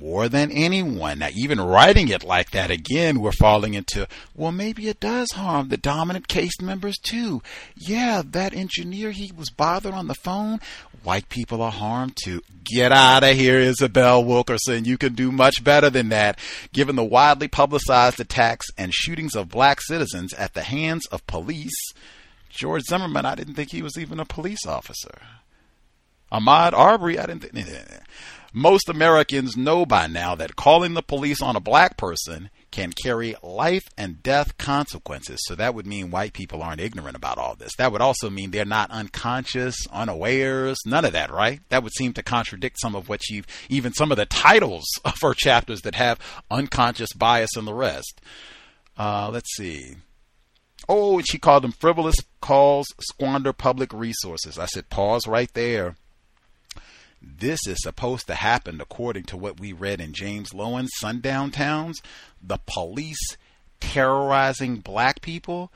more 0.00 0.28
than 0.28 0.50
anyone. 0.50 1.18
Now, 1.18 1.28
even 1.34 1.60
writing 1.60 2.08
it 2.08 2.22
like 2.22 2.50
that 2.50 2.70
again, 2.70 3.20
we're 3.20 3.32
falling 3.32 3.74
into, 3.74 4.06
well, 4.34 4.52
maybe 4.52 4.88
it 4.88 5.00
does 5.00 5.32
harm 5.32 5.68
the 5.68 5.76
dominant 5.76 6.28
caste 6.28 6.62
members 6.62 6.96
too. 6.98 7.42
Yeah, 7.76 8.22
that 8.24 8.54
engineer, 8.54 9.10
he 9.10 9.32
was 9.36 9.50
bothered 9.50 9.94
on 9.94 10.06
the 10.06 10.14
phone. 10.14 10.60
White 11.02 11.28
people 11.28 11.62
are 11.62 11.72
harmed 11.72 12.16
too. 12.22 12.42
Get 12.64 12.92
out 12.92 13.24
of 13.24 13.36
here, 13.36 13.58
Isabel 13.58 14.24
Wilkerson. 14.24 14.84
You 14.84 14.98
can 14.98 15.14
do 15.14 15.32
much 15.32 15.64
better 15.64 15.90
than 15.90 16.10
that. 16.10 16.38
Given 16.72 16.96
the 16.96 17.04
widely 17.04 17.48
publicized 17.48 18.20
attacks 18.20 18.66
and 18.76 18.92
shootings 18.92 19.34
of 19.34 19.48
black 19.48 19.80
citizens 19.80 20.34
at 20.34 20.54
the 20.54 20.62
hands 20.62 21.06
of 21.06 21.26
police, 21.26 21.92
George 22.50 22.82
Zimmerman, 22.84 23.24
I 23.24 23.34
didn't 23.34 23.54
think 23.54 23.70
he 23.70 23.82
was 23.82 23.98
even 23.98 24.20
a 24.20 24.24
police 24.24 24.66
officer. 24.66 25.18
Ahmaud 26.32 26.72
Arbery, 26.72 27.18
I 27.18 27.26
didn't 27.26 27.40
think. 27.40 28.02
Most 28.52 28.88
Americans 28.88 29.56
know 29.56 29.84
by 29.84 30.06
now 30.06 30.34
that 30.34 30.56
calling 30.56 30.94
the 30.94 31.02
police 31.02 31.42
on 31.42 31.54
a 31.54 31.60
black 31.60 31.98
person 31.98 32.48
can 32.70 32.92
carry 32.92 33.34
life 33.42 33.84
and 33.96 34.22
death 34.22 34.56
consequences. 34.56 35.38
So 35.44 35.54
that 35.54 35.74
would 35.74 35.86
mean 35.86 36.10
white 36.10 36.32
people 36.32 36.62
aren't 36.62 36.80
ignorant 36.80 37.16
about 37.16 37.38
all 37.38 37.54
this. 37.54 37.76
That 37.76 37.92
would 37.92 38.00
also 38.00 38.30
mean 38.30 38.50
they're 38.50 38.64
not 38.64 38.90
unconscious, 38.90 39.76
unawares, 39.92 40.78
none 40.86 41.04
of 41.04 41.12
that, 41.12 41.30
right? 41.30 41.60
That 41.68 41.82
would 41.82 41.92
seem 41.92 42.14
to 42.14 42.22
contradict 42.22 42.80
some 42.80 42.94
of 42.94 43.08
what 43.08 43.28
you've, 43.28 43.46
even 43.68 43.92
some 43.92 44.10
of 44.10 44.16
the 44.16 44.26
titles 44.26 44.86
of 45.04 45.22
our 45.22 45.34
chapters 45.34 45.82
that 45.82 45.94
have 45.94 46.18
unconscious 46.50 47.12
bias 47.12 47.54
and 47.54 47.66
the 47.66 47.74
rest. 47.74 48.20
Uh, 48.96 49.30
let's 49.32 49.54
see. 49.56 49.96
Oh, 50.88 51.18
and 51.18 51.28
she 51.28 51.38
called 51.38 51.64
them 51.64 51.72
frivolous 51.72 52.16
calls, 52.40 52.86
squander 53.00 53.52
public 53.52 53.92
resources. 53.92 54.58
I 54.58 54.66
said, 54.66 54.88
pause 54.88 55.26
right 55.26 55.52
there. 55.52 55.96
This 57.36 57.66
is 57.66 57.78
supposed 57.82 58.26
to 58.28 58.34
happen 58.34 58.80
according 58.80 59.24
to 59.24 59.36
what 59.36 59.60
we 59.60 59.72
read 59.72 60.00
in 60.00 60.12
James 60.12 60.50
Loewen's 60.50 60.90
Sundown 60.98 61.50
Towns. 61.50 62.00
The 62.42 62.58
police 62.66 63.36
terrorizing 63.80 64.76
black 64.76 65.20
people. 65.20 65.70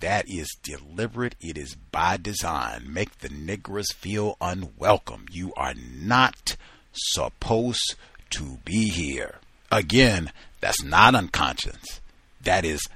That 0.00 0.26
is 0.28 0.48
deliberate. 0.62 1.34
It 1.40 1.58
is 1.58 1.74
by 1.90 2.18
design. 2.18 2.92
Make 2.92 3.18
the 3.18 3.28
niggers 3.28 3.92
feel 3.92 4.36
unwelcome. 4.40 5.26
You 5.30 5.52
are 5.56 5.74
not 5.74 6.56
supposed 6.92 7.96
to 8.30 8.58
be 8.64 8.88
here. 8.90 9.36
Again, 9.72 10.32
that's 10.60 10.82
not 10.82 11.14
unconscious. 11.14 12.00
That 12.42 12.64
is 12.64 12.86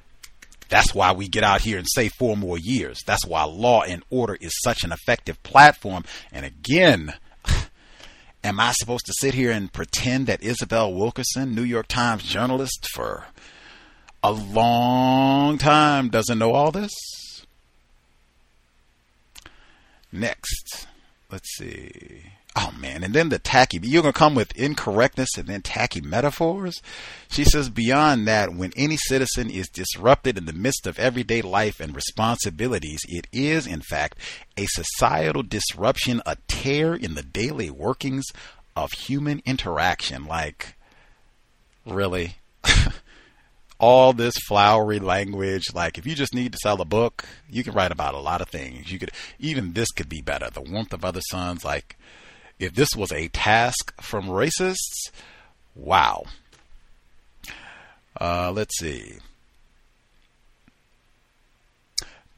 that's 0.69 0.95
why 0.95 1.13
we 1.13 1.29
get 1.29 1.45
out 1.45 1.61
here 1.61 1.77
and 1.77 1.87
say 1.87 2.09
four 2.09 2.37
more 2.37 2.57
years. 2.57 3.01
That's 3.05 3.27
why 3.27 3.45
law 3.45 3.83
and 3.83 4.03
order 4.09 4.39
is 4.41 4.53
such 4.65 4.85
an 4.85 4.93
effective 4.93 5.43
platform. 5.43 6.05
And 6.33 6.47
again, 6.47 7.13
Am 8.45 8.59
I 8.59 8.73
supposed 8.73 9.07
to 9.07 9.13
sit 9.19 9.35
here 9.35 9.53
and 9.53 9.73
pretend 9.73 10.27
that 10.27 10.43
Isabel 10.43 10.93
Wilkerson, 10.93 11.55
New 11.55 11.63
York 11.63 11.87
Times 11.87 12.25
journalist 12.25 12.89
for 12.93 13.27
a 14.23 14.33
long 14.33 15.59
time, 15.59 16.09
doesn't 16.09 16.39
know 16.39 16.53
all 16.53 16.73
this? 16.73 16.91
Next, 20.11 20.87
let's 21.31 21.57
see. 21.57 22.33
Oh 22.55 22.73
man, 22.79 23.03
and 23.03 23.15
then 23.15 23.31
the 23.31 23.39
tacky. 23.39 23.81
You're 23.83 24.03
gonna 24.03 24.13
come 24.13 24.35
with 24.35 24.57
incorrectness 24.59 25.39
and 25.39 25.47
then 25.47 25.63
tacky 25.63 26.03
metaphors. 26.03 26.83
She 27.31 27.45
says 27.45 27.71
beyond 27.71 28.29
that, 28.29 28.55
when 28.55 28.73
any 28.77 28.99
citizen 28.99 29.49
is 29.49 29.69
disrupted 29.69 30.37
in 30.37 30.45
the 30.45 30.53
midst 30.53 30.87
of 30.87 30.99
everyday 30.99 31.41
life 31.41 31.81
and 31.81 31.97
responsibilities, 31.97 33.01
it 33.09 33.27
is 33.33 33.67
in 33.67 33.81
fact 33.81 34.19
a 34.59 34.67
societal 34.67 35.43
disruption, 35.43 36.21
a 36.27 36.37
tear 36.47 36.95
in 36.95 37.15
the 37.15 37.23
daily 37.23 37.71
workings 37.71 38.25
of 38.77 38.93
human 38.93 39.43
interaction. 39.47 40.27
Like, 40.27 40.77
really. 41.87 42.37
all 43.79 44.13
this 44.13 44.35
flowery 44.47 45.01
language. 45.01 45.65
Like 45.75 45.99
if 45.99 46.07
you 46.07 46.15
just 46.15 46.35
need 46.35 46.53
to 46.53 46.59
sell 46.63 46.81
a 46.81 46.85
book, 46.85 47.27
you 47.51 47.65
can 47.65 47.75
write 47.75 47.91
about 47.91 48.15
a 48.15 48.21
lot 48.21 48.41
of 48.41 48.49
things. 48.49 48.93
You 48.93 48.99
could 48.99 49.11
even 49.41 49.73
this 49.73 49.91
could 49.91 50.09
be 50.09 50.23
better. 50.23 50.49
The 50.51 50.63
warmth 50.63 50.93
of 50.93 51.05
other 51.05 51.21
suns, 51.31 51.65
like 51.65 51.99
if 52.63 52.75
this 52.75 52.91
was 52.97 53.11
a 53.11 53.27
task 53.29 53.93
from 54.01 54.27
racists, 54.27 55.11
wow. 55.75 56.23
Uh, 58.21 58.53
let's 58.55 58.79
see. 58.79 59.17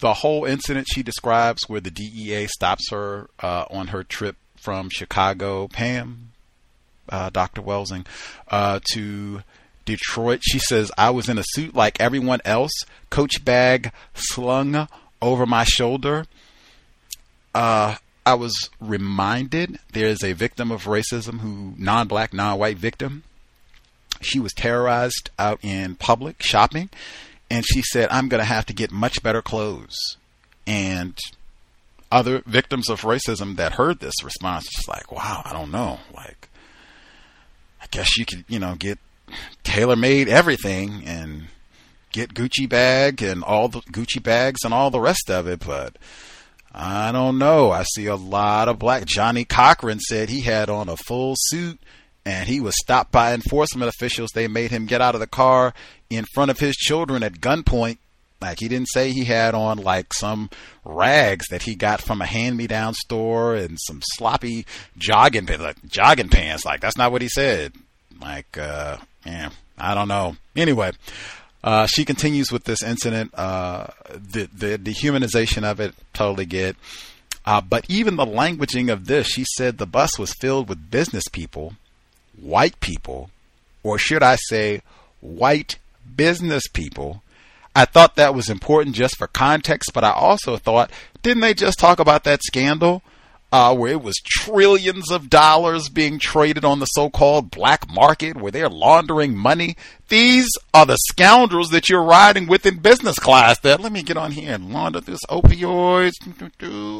The 0.00 0.14
whole 0.14 0.46
incident 0.46 0.86
she 0.90 1.02
describes 1.02 1.68
where 1.68 1.80
the 1.80 1.90
DEA 1.90 2.46
stops 2.46 2.90
her 2.90 3.28
uh, 3.40 3.66
on 3.70 3.88
her 3.88 4.02
trip 4.02 4.36
from 4.56 4.88
Chicago, 4.88 5.68
Pam, 5.68 6.32
uh, 7.10 7.28
Dr. 7.28 7.60
Welsing, 7.60 8.06
uh, 8.48 8.80
to 8.92 9.42
Detroit. 9.84 10.40
She 10.42 10.58
says, 10.58 10.90
I 10.96 11.10
was 11.10 11.28
in 11.28 11.36
a 11.36 11.44
suit 11.48 11.74
like 11.74 12.00
everyone 12.00 12.40
else, 12.46 12.72
coach 13.10 13.44
bag 13.44 13.92
slung 14.14 14.88
over 15.20 15.44
my 15.44 15.64
shoulder. 15.64 16.24
Uh, 17.54 17.96
I 18.26 18.34
was 18.34 18.70
reminded 18.80 19.78
there's 19.92 20.24
a 20.24 20.32
victim 20.32 20.70
of 20.70 20.84
racism 20.84 21.40
who 21.40 21.74
non-black, 21.76 22.32
non-white 22.32 22.78
victim. 22.78 23.22
She 24.22 24.40
was 24.40 24.54
terrorized 24.54 25.30
out 25.38 25.58
in 25.62 25.96
public 25.96 26.42
shopping, 26.42 26.88
and 27.50 27.64
she 27.66 27.82
said, 27.82 28.08
"I'm 28.10 28.28
going 28.28 28.40
to 28.40 28.46
have 28.46 28.64
to 28.66 28.72
get 28.72 28.90
much 28.90 29.22
better 29.22 29.42
clothes." 29.42 30.16
And 30.66 31.18
other 32.10 32.42
victims 32.46 32.88
of 32.88 33.02
racism 33.02 33.56
that 33.56 33.72
heard 33.72 34.00
this 34.00 34.24
response, 34.24 34.66
just 34.74 34.88
like, 34.88 35.12
"Wow, 35.12 35.42
I 35.44 35.52
don't 35.52 35.70
know. 35.70 36.00
Like, 36.14 36.48
I 37.82 37.86
guess 37.90 38.16
you 38.16 38.24
could, 38.24 38.44
you 38.48 38.58
know, 38.58 38.74
get 38.74 38.98
tailor-made 39.64 40.28
everything 40.28 41.04
and 41.04 41.48
get 42.12 42.32
Gucci 42.32 42.66
bag 42.66 43.22
and 43.22 43.44
all 43.44 43.68
the 43.68 43.80
Gucci 43.80 44.22
bags 44.22 44.60
and 44.64 44.72
all 44.72 44.90
the 44.90 45.00
rest 45.00 45.28
of 45.28 45.46
it, 45.46 45.60
but." 45.60 45.96
I 46.74 47.12
don't 47.12 47.38
know. 47.38 47.70
I 47.70 47.84
see 47.84 48.06
a 48.06 48.16
lot 48.16 48.68
of 48.68 48.80
black. 48.80 49.04
Johnnie 49.04 49.44
Cochran 49.44 50.00
said 50.00 50.28
he 50.28 50.40
had 50.40 50.68
on 50.68 50.88
a 50.88 50.96
full 50.96 51.34
suit 51.38 51.78
and 52.26 52.48
he 52.48 52.60
was 52.60 52.74
stopped 52.76 53.12
by 53.12 53.32
enforcement 53.32 53.88
officials. 53.88 54.30
They 54.34 54.48
made 54.48 54.72
him 54.72 54.86
get 54.86 55.00
out 55.00 55.14
of 55.14 55.20
the 55.20 55.28
car 55.28 55.72
in 56.10 56.24
front 56.34 56.50
of 56.50 56.58
his 56.58 56.74
children 56.74 57.22
at 57.22 57.34
gunpoint. 57.34 57.98
Like 58.40 58.58
he 58.58 58.68
didn't 58.68 58.88
say 58.88 59.12
he 59.12 59.24
had 59.24 59.54
on 59.54 59.78
like 59.78 60.12
some 60.12 60.50
rags 60.84 61.46
that 61.50 61.62
he 61.62 61.76
got 61.76 62.00
from 62.00 62.20
a 62.20 62.26
hand-me-down 62.26 62.94
store 62.94 63.54
and 63.54 63.78
some 63.80 64.02
sloppy 64.02 64.66
jogging 64.98 65.46
like, 65.46 65.76
jogging 65.86 66.28
pants. 66.28 66.64
Like 66.64 66.80
that's 66.80 66.98
not 66.98 67.12
what 67.12 67.22
he 67.22 67.28
said. 67.28 67.72
Like, 68.20 68.58
uh, 68.58 68.98
yeah, 69.24 69.50
I 69.78 69.94
don't 69.94 70.08
know. 70.08 70.36
Anyway, 70.56 70.92
uh, 71.64 71.86
she 71.86 72.04
continues 72.04 72.52
with 72.52 72.64
this 72.64 72.82
incident. 72.82 73.32
Uh, 73.34 73.86
the, 74.10 74.50
the 74.54 74.78
dehumanization 74.78 75.64
of 75.64 75.80
it, 75.80 75.94
totally 76.12 76.44
get. 76.44 76.76
Uh, 77.46 77.62
but 77.62 77.86
even 77.88 78.16
the 78.16 78.26
languaging 78.26 78.92
of 78.92 79.06
this, 79.06 79.26
she 79.28 79.44
said 79.56 79.78
the 79.78 79.86
bus 79.86 80.18
was 80.18 80.34
filled 80.34 80.68
with 80.68 80.90
business 80.90 81.24
people, 81.32 81.72
white 82.38 82.78
people, 82.80 83.30
or 83.82 83.96
should 83.98 84.22
I 84.22 84.36
say, 84.36 84.82
white 85.20 85.78
business 86.14 86.68
people. 86.68 87.22
I 87.74 87.86
thought 87.86 88.16
that 88.16 88.34
was 88.34 88.50
important 88.50 88.94
just 88.94 89.16
for 89.16 89.26
context, 89.26 89.92
but 89.94 90.04
I 90.04 90.12
also 90.12 90.58
thought, 90.58 90.90
didn't 91.22 91.40
they 91.40 91.54
just 91.54 91.78
talk 91.78 91.98
about 91.98 92.24
that 92.24 92.42
scandal? 92.42 93.02
Uh, 93.54 93.72
where 93.72 93.92
it 93.92 94.02
was 94.02 94.20
trillions 94.24 95.12
of 95.12 95.30
dollars 95.30 95.88
being 95.88 96.18
traded 96.18 96.64
on 96.64 96.80
the 96.80 96.86
so-called 96.86 97.52
black 97.52 97.88
market, 97.88 98.36
where 98.36 98.50
they're 98.50 98.68
laundering 98.68 99.36
money. 99.36 99.76
These 100.08 100.48
are 100.74 100.84
the 100.84 100.96
scoundrels 100.96 101.70
that 101.70 101.88
you're 101.88 102.02
riding 102.02 102.48
with 102.48 102.66
in 102.66 102.78
business 102.78 103.16
class. 103.16 103.60
That 103.60 103.78
let 103.78 103.92
me 103.92 104.02
get 104.02 104.16
on 104.16 104.32
here 104.32 104.52
and 104.52 104.72
launder 104.72 105.00
this 105.00 105.20
opioids. 105.30 106.14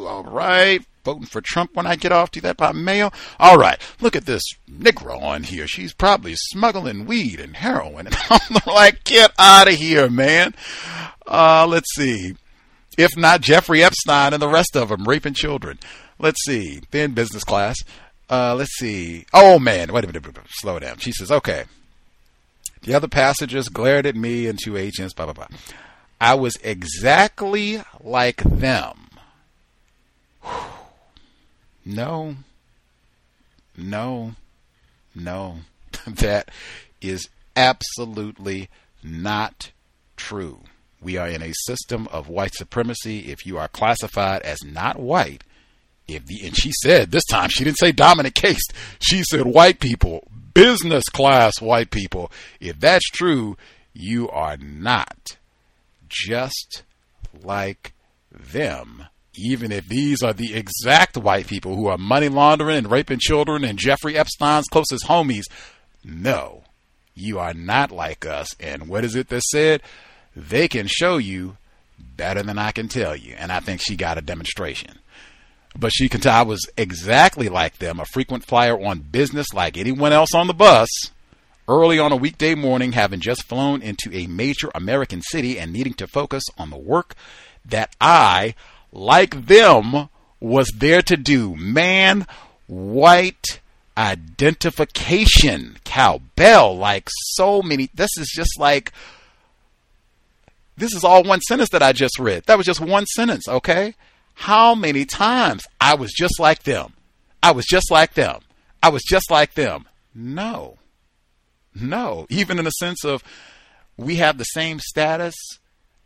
All 0.07 0.23
right, 0.23 0.79
voting 1.03 1.25
for 1.25 1.41
Trump 1.41 1.71
when 1.73 1.85
I 1.85 1.97
get 1.97 2.13
off. 2.13 2.31
Do 2.31 2.39
that 2.39 2.55
by 2.55 2.71
mail. 2.71 3.13
All 3.37 3.57
right, 3.57 3.77
look 3.99 4.15
at 4.15 4.25
this 4.25 4.43
Negro 4.71 5.21
on 5.21 5.43
here. 5.43 5.67
She's 5.67 5.93
probably 5.93 6.35
smuggling 6.37 7.05
weed 7.05 7.41
and 7.41 7.57
heroin. 7.57 8.07
And 8.29 8.39
I'm 8.65 8.73
like, 8.73 9.03
get 9.03 9.33
out 9.37 9.67
of 9.67 9.73
here, 9.73 10.09
man. 10.09 10.55
Uh, 11.27 11.67
let's 11.67 11.93
see. 11.95 12.37
If 12.97 13.17
not 13.17 13.41
Jeffrey 13.41 13.83
Epstein 13.83 14.31
and 14.31 14.41
the 14.41 14.47
rest 14.47 14.77
of 14.77 14.87
them 14.87 15.03
raping 15.03 15.33
children. 15.33 15.79
Let's 16.19 16.43
see. 16.45 16.81
Then 16.91 17.11
business 17.11 17.43
class. 17.43 17.75
Uh, 18.29 18.55
let's 18.55 18.75
see. 18.77 19.25
Oh 19.33 19.59
man, 19.59 19.91
wait 19.93 20.03
a 20.03 20.07
minute. 20.07 20.25
Slow 20.49 20.79
down. 20.79 20.97
She 20.97 21.11
says, 21.11 21.31
okay. 21.31 21.65
The 22.83 22.93
other 22.93 23.07
passengers 23.07 23.69
glared 23.69 24.05
at 24.05 24.15
me 24.15 24.47
and 24.47 24.59
two 24.61 24.77
agents. 24.77 25.13
Blah 25.13 25.25
blah 25.25 25.33
blah. 25.33 25.57
I 26.19 26.35
was 26.35 26.55
exactly 26.63 27.81
like 28.01 28.41
them. 28.43 29.09
No. 31.85 32.35
No. 33.77 34.35
No. 35.13 35.57
that 36.07 36.49
is 37.01 37.29
absolutely 37.55 38.69
not 39.03 39.71
true. 40.17 40.61
We 41.01 41.17
are 41.17 41.27
in 41.27 41.43
a 41.43 41.53
system 41.65 42.07
of 42.11 42.29
white 42.29 42.55
supremacy. 42.55 43.31
If 43.31 43.45
you 43.45 43.57
are 43.57 43.67
classified 43.67 44.41
as 44.41 44.63
not 44.63 44.97
white, 44.99 45.43
if 46.07 46.25
the 46.25 46.45
and 46.45 46.55
she 46.55 46.71
said 46.83 47.11
this 47.11 47.25
time 47.25 47.49
she 47.49 47.63
didn't 47.63 47.79
say 47.79 47.91
dominant 47.91 48.35
caste. 48.35 48.73
She 48.99 49.23
said 49.23 49.45
white 49.45 49.79
people, 49.79 50.27
business 50.53 51.05
class 51.05 51.61
white 51.61 51.91
people. 51.91 52.31
If 52.59 52.79
that's 52.79 53.09
true, 53.09 53.57
you 53.93 54.29
are 54.29 54.57
not 54.57 55.37
just 56.07 56.83
like 57.43 57.93
them. 58.31 59.05
Even 59.37 59.71
if 59.71 59.87
these 59.87 60.23
are 60.23 60.33
the 60.33 60.53
exact 60.55 61.17
white 61.17 61.47
people 61.47 61.75
who 61.75 61.87
are 61.87 61.97
money 61.97 62.29
laundering 62.29 62.77
and 62.77 62.91
raping 62.91 63.19
children 63.19 63.65
and 63.65 63.77
Jeffrey 63.77 64.17
Epstein's 64.17 64.67
closest 64.67 65.05
homies, 65.05 65.43
no, 66.03 66.63
you 67.13 67.39
are 67.39 67.53
not 67.53 67.91
like 67.91 68.25
us. 68.25 68.55
And 68.59 68.87
what 68.87 69.03
is 69.03 69.15
it 69.15 69.27
that 69.29 69.43
said? 69.43 69.81
They 70.35 70.67
can 70.67 70.87
show 70.87 71.17
you 71.17 71.57
better 71.97 72.43
than 72.43 72.57
I 72.57 72.71
can 72.71 72.87
tell 72.87 73.15
you. 73.15 73.35
And 73.37 73.51
I 73.51 73.59
think 73.59 73.81
she 73.81 73.95
got 73.95 74.17
a 74.17 74.21
demonstration. 74.21 74.99
But 75.77 75.91
she 75.91 76.07
can 76.07 76.21
tell 76.21 76.33
I 76.33 76.43
was 76.43 76.61
exactly 76.77 77.49
like 77.49 77.79
them, 77.79 77.99
a 77.99 78.05
frequent 78.05 78.45
flyer 78.45 78.79
on 78.79 78.99
business 78.99 79.53
like 79.53 79.77
anyone 79.77 80.13
else 80.13 80.33
on 80.33 80.47
the 80.47 80.53
bus. 80.53 80.89
Early 81.67 81.97
on 81.99 82.11
a 82.11 82.15
weekday 82.15 82.53
morning, 82.53 82.91
having 82.91 83.19
just 83.19 83.43
flown 83.43 83.81
into 83.81 84.09
a 84.13 84.27
major 84.27 84.69
American 84.75 85.21
city 85.21 85.59
and 85.59 85.73
needing 85.73 85.95
to 85.95 86.07
focus 86.07 86.43
on 86.57 86.69
the 86.69 86.77
work 86.77 87.15
that 87.65 87.95
I, 87.99 88.53
like 88.91 89.47
them, 89.47 90.09
was 90.39 90.71
there 90.77 91.01
to 91.01 91.17
do. 91.17 91.55
Man, 91.55 92.27
white 92.67 93.59
identification. 93.97 95.77
Cowbell, 95.83 96.77
like 96.77 97.09
so 97.33 97.61
many. 97.61 97.89
This 97.93 98.11
is 98.17 98.31
just 98.33 98.59
like. 98.59 98.91
This 100.77 100.93
is 100.93 101.03
all 101.03 101.23
one 101.23 101.41
sentence 101.41 101.69
that 101.69 101.81
I 101.81 101.93
just 101.93 102.19
read. 102.19 102.43
That 102.45 102.57
was 102.57 102.65
just 102.65 102.81
one 102.81 103.05
sentence, 103.05 103.47
okay? 103.47 103.95
How 104.35 104.75
many 104.75 105.05
times 105.05 105.65
I 105.81 105.95
was 105.95 106.11
just 106.13 106.39
like 106.39 106.63
them. 106.63 106.93
I 107.41 107.51
was 107.51 107.65
just 107.65 107.89
like 107.89 108.13
them. 108.13 108.41
I 108.83 108.89
was 108.89 109.01
just 109.01 109.31
like 109.31 109.55
them. 109.55 109.87
No. 110.13 110.77
No. 111.73 112.27
Even 112.29 112.59
in 112.59 112.65
the 112.65 112.71
sense 112.71 113.03
of 113.03 113.23
we 113.97 114.17
have 114.17 114.37
the 114.37 114.43
same 114.43 114.79
status, 114.79 115.35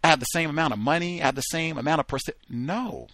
I 0.03 0.07
have 0.07 0.19
the 0.19 0.25
same 0.25 0.49
amount 0.49 0.73
of 0.73 0.79
money, 0.79 1.21
I 1.21 1.25
have 1.25 1.35
the 1.35 1.41
same 1.41 1.77
amount 1.77 1.99
of 1.99 2.07
percent. 2.07 2.37
No. 2.47 3.07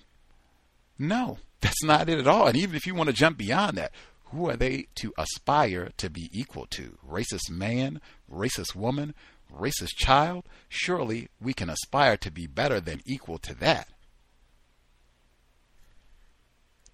No. 1.00 1.40
That's 1.62 1.84
not 1.84 2.10
it 2.10 2.20
at 2.20 2.28
all. 2.28 2.48
And 2.48 2.58
even 2.58 2.76
if 2.76 2.86
you 2.86 2.94
want 2.94 3.08
to 3.08 3.16
jump 3.16 3.38
beyond 3.38 3.78
that, 3.78 3.92
who 4.26 4.50
are 4.50 4.58
they 4.58 4.88
to 4.96 5.14
aspire 5.18 5.92
to 5.98 6.10
be 6.10 6.30
equal 6.32 6.68
to? 6.72 6.98
Racist 7.08 7.50
man, 7.50 8.02
racist 8.32 8.76
woman, 8.76 9.16
racist 9.52 9.96
child? 9.96 10.46
Surely 10.68 11.30
we 11.40 11.54
can 11.54 11.70
aspire 11.70 12.18
to 12.18 12.30
be 12.30 12.48
better 12.48 12.80
than 12.80 13.02
equal 13.06 13.38
to 13.40 13.56
that 13.56 13.88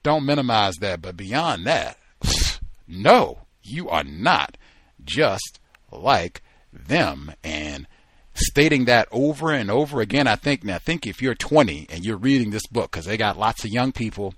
don't 0.04 0.26
minimize 0.26 0.76
that. 0.78 1.02
But 1.02 1.18
beyond 1.18 1.66
that, 1.66 1.98
no, 2.88 3.40
you 3.64 3.90
are 3.90 4.04
not 4.04 4.58
just 5.04 5.60
like 5.92 6.42
them. 6.72 7.34
And 7.44 7.88
stating 8.34 8.86
that 8.86 9.08
over 9.12 9.52
and 9.52 9.70
over 9.70 10.02
again, 10.02 10.28
I 10.28 10.36
think, 10.36 10.64
now 10.64 10.78
think 10.78 11.06
if 11.06 11.22
you're 11.22 11.36
20 11.36 11.88
and 11.90 12.06
you're 12.06 12.18
reading 12.18 12.52
this 12.52 12.68
book, 12.68 12.92
because 12.92 13.06
they 13.06 13.18
got 13.18 13.38
lots 13.38 13.64
of 13.64 13.72
young 13.72 13.92
people, 13.92 14.34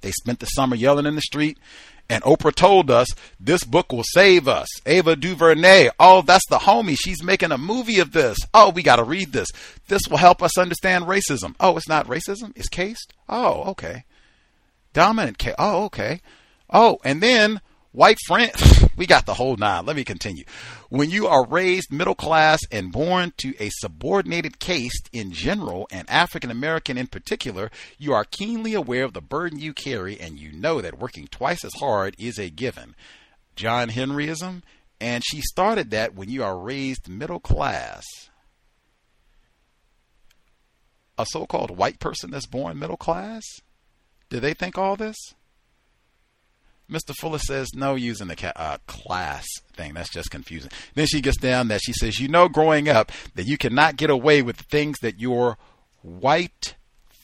they 0.00 0.10
spent 0.12 0.40
the 0.40 0.46
summer 0.46 0.76
yelling 0.76 1.06
in 1.06 1.14
the 1.14 1.20
street. 1.20 1.58
And 2.08 2.22
Oprah 2.22 2.54
told 2.54 2.88
us 2.88 3.08
this 3.40 3.64
book 3.64 3.92
will 3.92 4.04
save 4.04 4.46
us. 4.46 4.68
Ava 4.86 5.16
DuVernay, 5.16 5.90
oh, 5.98 6.22
that's 6.22 6.46
the 6.48 6.58
homie. 6.58 6.96
She's 6.96 7.22
making 7.22 7.50
a 7.50 7.58
movie 7.58 7.98
of 7.98 8.12
this. 8.12 8.38
Oh, 8.54 8.70
we 8.70 8.84
got 8.84 8.96
to 8.96 9.04
read 9.04 9.32
this. 9.32 9.48
This 9.88 10.02
will 10.08 10.18
help 10.18 10.40
us 10.40 10.56
understand 10.56 11.06
racism. 11.06 11.56
Oh, 11.58 11.76
it's 11.76 11.88
not 11.88 12.06
racism. 12.06 12.52
It's 12.54 12.68
caste. 12.68 13.12
Oh, 13.28 13.64
okay. 13.70 14.04
Dominant 14.96 15.36
K. 15.36 15.52
Oh, 15.58 15.84
okay. 15.84 16.22
Oh, 16.70 16.98
and 17.04 17.22
then 17.22 17.60
white 17.92 18.16
friends. 18.26 18.82
we 18.96 19.04
got 19.04 19.26
the 19.26 19.34
whole 19.34 19.54
nine. 19.58 19.84
Let 19.84 19.94
me 19.94 20.04
continue. 20.04 20.44
When 20.88 21.10
you 21.10 21.26
are 21.26 21.46
raised 21.46 21.92
middle 21.92 22.14
class 22.14 22.60
and 22.72 22.90
born 22.90 23.34
to 23.36 23.52
a 23.60 23.68
subordinated 23.74 24.58
caste 24.58 25.10
in 25.12 25.32
general 25.32 25.86
and 25.90 26.08
African 26.08 26.50
American 26.50 26.96
in 26.96 27.08
particular, 27.08 27.70
you 27.98 28.14
are 28.14 28.24
keenly 28.24 28.72
aware 28.72 29.04
of 29.04 29.12
the 29.12 29.20
burden 29.20 29.58
you 29.58 29.74
carry 29.74 30.18
and 30.18 30.38
you 30.38 30.50
know 30.50 30.80
that 30.80 30.98
working 30.98 31.26
twice 31.26 31.62
as 31.62 31.74
hard 31.74 32.16
is 32.18 32.38
a 32.38 32.48
given. 32.48 32.96
John 33.54 33.90
Henryism, 33.90 34.62
and 34.98 35.22
she 35.26 35.42
started 35.42 35.90
that 35.90 36.14
when 36.14 36.30
you 36.30 36.42
are 36.42 36.58
raised 36.58 37.06
middle 37.06 37.40
class. 37.40 38.06
A 41.18 41.26
so 41.26 41.44
called 41.44 41.76
white 41.76 42.00
person 42.00 42.30
that's 42.30 42.46
born 42.46 42.78
middle 42.78 42.96
class? 42.96 43.42
Do 44.28 44.40
they 44.40 44.54
think 44.54 44.76
all 44.76 44.96
this? 44.96 45.16
Mr. 46.90 47.14
Fuller 47.20 47.38
says 47.38 47.68
no 47.74 47.94
using 47.94 48.28
the 48.28 48.36
ca- 48.36 48.52
uh, 48.54 48.78
class 48.86 49.46
thing. 49.74 49.94
That's 49.94 50.10
just 50.12 50.30
confusing. 50.30 50.70
Then 50.94 51.06
she 51.06 51.20
gets 51.20 51.36
down 51.36 51.68
that 51.68 51.80
she 51.82 51.92
says, 51.92 52.20
you 52.20 52.28
know, 52.28 52.48
growing 52.48 52.88
up, 52.88 53.10
that 53.34 53.46
you 53.46 53.58
cannot 53.58 53.96
get 53.96 54.10
away 54.10 54.42
with 54.42 54.58
the 54.58 54.64
things 54.64 54.98
that 55.00 55.18
your 55.18 55.58
white 56.02 56.76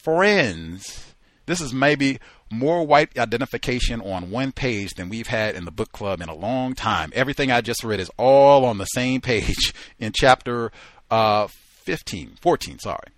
friends. 0.02 1.14
This 1.46 1.60
is 1.60 1.72
maybe 1.72 2.18
more 2.50 2.84
white 2.84 3.16
identification 3.16 4.00
on 4.00 4.30
one 4.30 4.52
page 4.52 4.94
than 4.94 5.08
we've 5.08 5.28
had 5.28 5.54
in 5.54 5.64
the 5.64 5.70
book 5.70 5.92
club 5.92 6.20
in 6.20 6.28
a 6.28 6.34
long 6.34 6.74
time. 6.74 7.12
Everything 7.14 7.52
I 7.52 7.60
just 7.60 7.84
read 7.84 8.00
is 8.00 8.10
all 8.18 8.64
on 8.64 8.78
the 8.78 8.84
same 8.86 9.20
page 9.20 9.72
in 9.98 10.12
chapter 10.12 10.72
uh, 11.10 11.46
15, 11.84 12.36
14, 12.40 12.78
sorry 12.80 13.08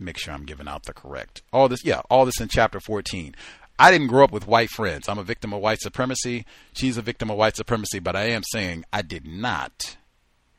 make 0.00 0.18
sure 0.18 0.34
I'm 0.34 0.44
giving 0.44 0.68
out 0.68 0.84
the 0.84 0.92
correct. 0.92 1.42
All 1.52 1.68
this, 1.68 1.84
yeah, 1.84 2.00
all 2.10 2.24
this 2.24 2.40
in 2.40 2.48
chapter 2.48 2.80
14. 2.80 3.34
I 3.78 3.90
didn't 3.90 4.08
grow 4.08 4.24
up 4.24 4.32
with 4.32 4.46
white 4.46 4.70
friends. 4.70 5.08
I'm 5.08 5.18
a 5.18 5.24
victim 5.24 5.52
of 5.52 5.60
white 5.60 5.80
supremacy. 5.80 6.44
She's 6.72 6.96
a 6.98 7.02
victim 7.02 7.30
of 7.30 7.38
white 7.38 7.56
supremacy, 7.56 7.98
but 7.98 8.14
I 8.14 8.24
am 8.24 8.42
saying 8.52 8.84
I 8.92 9.02
did 9.02 9.26
not 9.26 9.96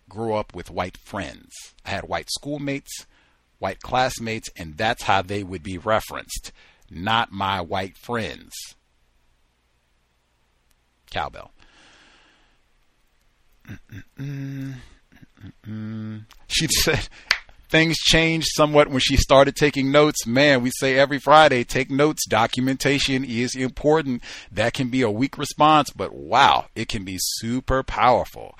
grow 0.10 0.36
up 0.36 0.56
with 0.56 0.72
white 0.72 0.98
friends. 0.98 1.52
I 1.86 1.92
had 1.92 2.06
white 2.06 2.30
schoolmates, 2.32 3.06
white 3.60 3.80
classmates, 3.80 4.50
and 4.58 4.76
that's 4.76 5.04
how 5.04 5.22
they 5.22 5.44
would 5.44 5.64
be 5.64 5.78
referenced, 5.78 6.52
not 6.90 7.32
my 7.32 7.62
white 7.62 7.96
friends. 7.98 8.52
Cowbell. 11.12 11.52
Mm-mm-mm. 13.68 14.76
Mm-mm. 15.68 16.26
She 16.48 16.68
said, 16.70 17.08
things 17.72 17.98
changed 17.98 18.50
somewhat 18.52 18.90
when 18.90 19.00
she 19.00 19.18
started 19.18 19.56
taking 19.56 19.92
notes. 19.92 20.28
Man, 20.28 20.62
we 20.62 20.72
say 20.80 20.98
every 20.98 21.20
Friday, 21.20 21.64
take 21.64 21.90
notes. 21.90 22.28
Documentation 22.28 23.24
is 23.24 23.56
important. 23.56 24.22
That 24.52 24.74
can 24.74 24.90
be 24.90 25.02
a 25.02 25.10
weak 25.10 25.38
response, 25.38 25.90
but 25.90 26.14
wow, 26.14 26.68
it 26.76 26.90
can 26.90 27.06
be 27.06 27.18
super 27.18 27.82
powerful. 27.82 28.58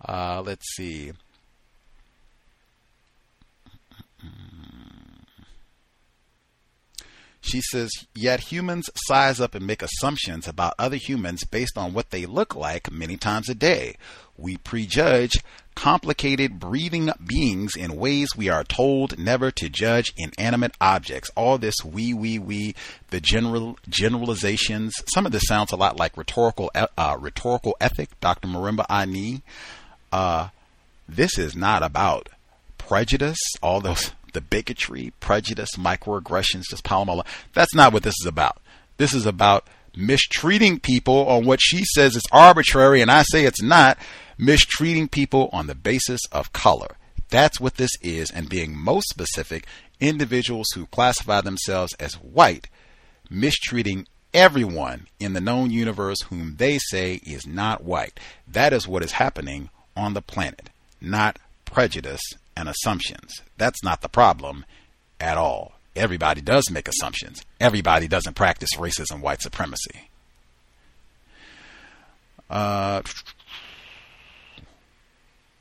Uh, 0.00 0.42
let's 0.44 0.64
see. 0.76 1.12
She 7.44 7.60
says, 7.60 7.90
yet 8.14 8.38
humans 8.52 8.88
size 9.08 9.40
up 9.40 9.56
and 9.56 9.66
make 9.66 9.82
assumptions 9.82 10.46
about 10.46 10.74
other 10.78 10.96
humans 10.96 11.42
based 11.44 11.76
on 11.76 11.92
what 11.92 12.10
they 12.10 12.24
look 12.24 12.54
like 12.54 12.92
many 12.92 13.16
times 13.16 13.48
a 13.48 13.54
day. 13.54 13.96
We 14.36 14.56
prejudge 14.56 15.32
complicated 15.74 16.58
breathing 16.58 17.10
beings 17.24 17.76
in 17.76 17.96
ways 17.96 18.28
we 18.36 18.48
are 18.48 18.64
told 18.64 19.18
never 19.18 19.50
to 19.50 19.68
judge 19.68 20.12
inanimate 20.16 20.74
objects. 20.80 21.30
All 21.36 21.58
this 21.58 21.74
we, 21.84 22.12
we, 22.12 22.38
we, 22.38 22.74
the 23.10 23.20
general 23.20 23.78
generalizations. 23.88 24.94
Some 25.12 25.26
of 25.26 25.32
this 25.32 25.46
sounds 25.46 25.72
a 25.72 25.76
lot 25.76 25.98
like 25.98 26.16
rhetorical, 26.16 26.70
uh, 26.74 27.16
rhetorical 27.18 27.76
ethic, 27.80 28.08
Dr. 28.20 28.48
Marimba 28.48 28.84
Ani. 28.88 29.42
Uh, 30.10 30.48
this 31.08 31.38
is 31.38 31.56
not 31.56 31.82
about 31.82 32.28
prejudice, 32.78 33.38
all 33.62 33.80
those 33.80 34.12
the 34.32 34.40
bigotry, 34.40 35.12
prejudice, 35.20 35.70
microaggressions, 35.76 36.64
just 36.70 36.84
pile 36.84 37.08
all. 37.08 37.26
That's 37.52 37.74
not 37.74 37.92
what 37.92 38.02
this 38.02 38.14
is 38.20 38.26
about. 38.26 38.58
This 38.96 39.14
is 39.14 39.26
about 39.26 39.66
mistreating 39.96 40.80
people 40.80 41.26
on 41.28 41.44
what 41.44 41.60
she 41.60 41.84
says 41.84 42.16
is 42.16 42.22
arbitrary 42.32 43.00
and 43.00 43.10
I 43.10 43.22
say 43.22 43.44
it's 43.44 43.62
not, 43.62 43.98
mistreating 44.38 45.08
people 45.08 45.50
on 45.52 45.66
the 45.66 45.74
basis 45.74 46.20
of 46.30 46.52
color. 46.52 46.96
That's 47.30 47.60
what 47.60 47.76
this 47.76 47.92
is, 48.02 48.30
and 48.30 48.48
being 48.48 48.76
most 48.76 49.08
specific, 49.08 49.66
individuals 50.00 50.66
who 50.74 50.86
classify 50.86 51.40
themselves 51.40 51.94
as 51.94 52.14
white 52.14 52.68
mistreating 53.30 54.06
everyone 54.34 55.06
in 55.18 55.32
the 55.32 55.40
known 55.40 55.70
universe 55.70 56.22
whom 56.22 56.56
they 56.56 56.78
say 56.78 57.14
is 57.24 57.46
not 57.46 57.84
white. 57.84 58.18
That 58.46 58.72
is 58.72 58.86
what 58.86 59.02
is 59.02 59.12
happening 59.12 59.70
on 59.96 60.14
the 60.14 60.22
planet, 60.22 60.70
not 61.00 61.38
prejudice 61.64 62.22
and 62.56 62.68
assumptions. 62.68 63.42
That's 63.56 63.82
not 63.82 64.02
the 64.02 64.08
problem 64.08 64.64
at 65.20 65.38
all. 65.38 65.74
Everybody 65.94 66.40
does 66.40 66.70
make 66.70 66.88
assumptions. 66.88 67.42
Everybody 67.60 68.08
doesn't 68.08 68.34
practice 68.34 68.70
racism, 68.78 69.20
white 69.20 69.42
supremacy. 69.42 70.08
Uh, 72.48 73.02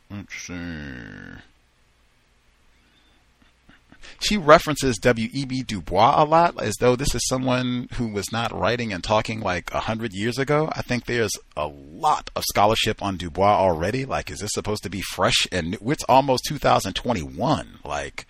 let's 0.09 0.35
see. 0.35 0.53
She 4.19 4.37
references 4.37 4.97
W.E.B. 4.97 5.63
Du 5.63 5.81
Bois 5.81 6.13
a 6.21 6.25
lot, 6.25 6.61
as 6.61 6.75
though 6.79 6.95
this 6.95 7.15
is 7.15 7.27
someone 7.27 7.89
who 7.95 8.07
was 8.07 8.31
not 8.31 8.51
writing 8.53 8.93
and 8.93 9.03
talking 9.03 9.41
like 9.41 9.73
a 9.73 9.79
hundred 9.79 10.13
years 10.13 10.37
ago. 10.37 10.69
I 10.73 10.83
think 10.83 11.05
there's 11.05 11.31
a 11.57 11.65
lot 11.65 12.29
of 12.35 12.43
scholarship 12.43 13.01
on 13.01 13.17
Du 13.17 13.31
Bois 13.31 13.57
already. 13.57 14.05
Like, 14.05 14.29
is 14.29 14.39
this 14.39 14.51
supposed 14.53 14.83
to 14.83 14.89
be 14.89 15.01
fresh? 15.01 15.47
And 15.51 15.71
new? 15.71 15.91
it's 15.91 16.03
almost 16.03 16.43
2021. 16.47 17.79
Like, 17.83 18.27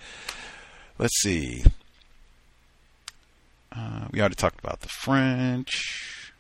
let's 0.98 1.20
see. 1.22 1.66
Uh, 3.76 4.08
we 4.12 4.20
already 4.20 4.36
talked 4.36 4.60
about 4.60 4.82
the 4.82 4.90
French. 4.90 6.34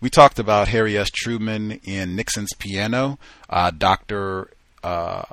We 0.00 0.10
talked 0.10 0.38
about 0.38 0.68
Harry 0.68 0.96
S. 0.96 1.10
Truman 1.10 1.80
in 1.84 2.14
Nixon's 2.14 2.52
Piano. 2.58 3.18
Uh, 3.48 3.70
Dr. 3.70 4.50
Uh, 4.84 5.24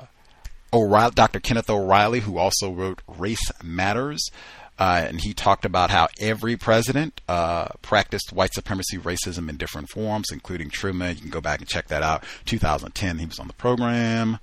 O'Reilly, 0.72 1.12
Dr. 1.14 1.40
Kenneth 1.40 1.68
O'Reilly, 1.68 2.20
who 2.20 2.38
also 2.38 2.70
wrote 2.70 3.02
Race 3.06 3.50
Matters, 3.62 4.30
uh, 4.78 5.04
and 5.06 5.20
he 5.20 5.34
talked 5.34 5.64
about 5.64 5.90
how 5.90 6.08
every 6.20 6.56
president 6.56 7.20
uh, 7.28 7.68
practiced 7.82 8.32
white 8.32 8.54
supremacy 8.54 8.96
racism 8.96 9.48
in 9.48 9.56
different 9.56 9.90
forms, 9.90 10.28
including 10.32 10.70
Truman. 10.70 11.16
You 11.16 11.22
can 11.22 11.30
go 11.30 11.40
back 11.40 11.60
and 11.60 11.68
check 11.68 11.88
that 11.88 12.02
out. 12.02 12.24
2010, 12.46 13.18
he 13.18 13.26
was 13.26 13.38
on 13.38 13.46
the 13.46 13.52
program. 13.54 14.38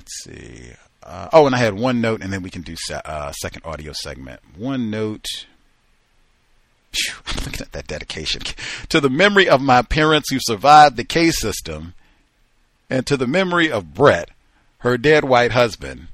Let's 0.00 0.24
see. 0.24 0.72
Uh, 1.02 1.28
oh, 1.30 1.44
and 1.44 1.54
I 1.54 1.58
had 1.58 1.74
one 1.74 2.00
note, 2.00 2.22
and 2.22 2.32
then 2.32 2.42
we 2.42 2.48
can 2.48 2.62
do 2.62 2.74
se- 2.74 3.02
uh, 3.04 3.32
second 3.32 3.66
audio 3.66 3.92
segment. 3.92 4.40
One 4.56 4.90
note. 4.90 5.26
I'm 7.26 7.44
looking 7.44 7.60
at 7.60 7.72
that 7.72 7.86
dedication 7.86 8.40
to 8.88 8.98
the 8.98 9.10
memory 9.10 9.46
of 9.46 9.60
my 9.60 9.82
parents 9.82 10.30
who 10.30 10.38
survived 10.40 10.96
the 10.96 11.04
caste 11.04 11.38
system 11.38 11.92
and 12.88 13.06
to 13.06 13.18
the 13.18 13.26
memory 13.26 13.70
of 13.70 13.92
Brett, 13.92 14.30
her 14.78 14.96
dead 14.96 15.24
white 15.24 15.52
husband, 15.52 16.08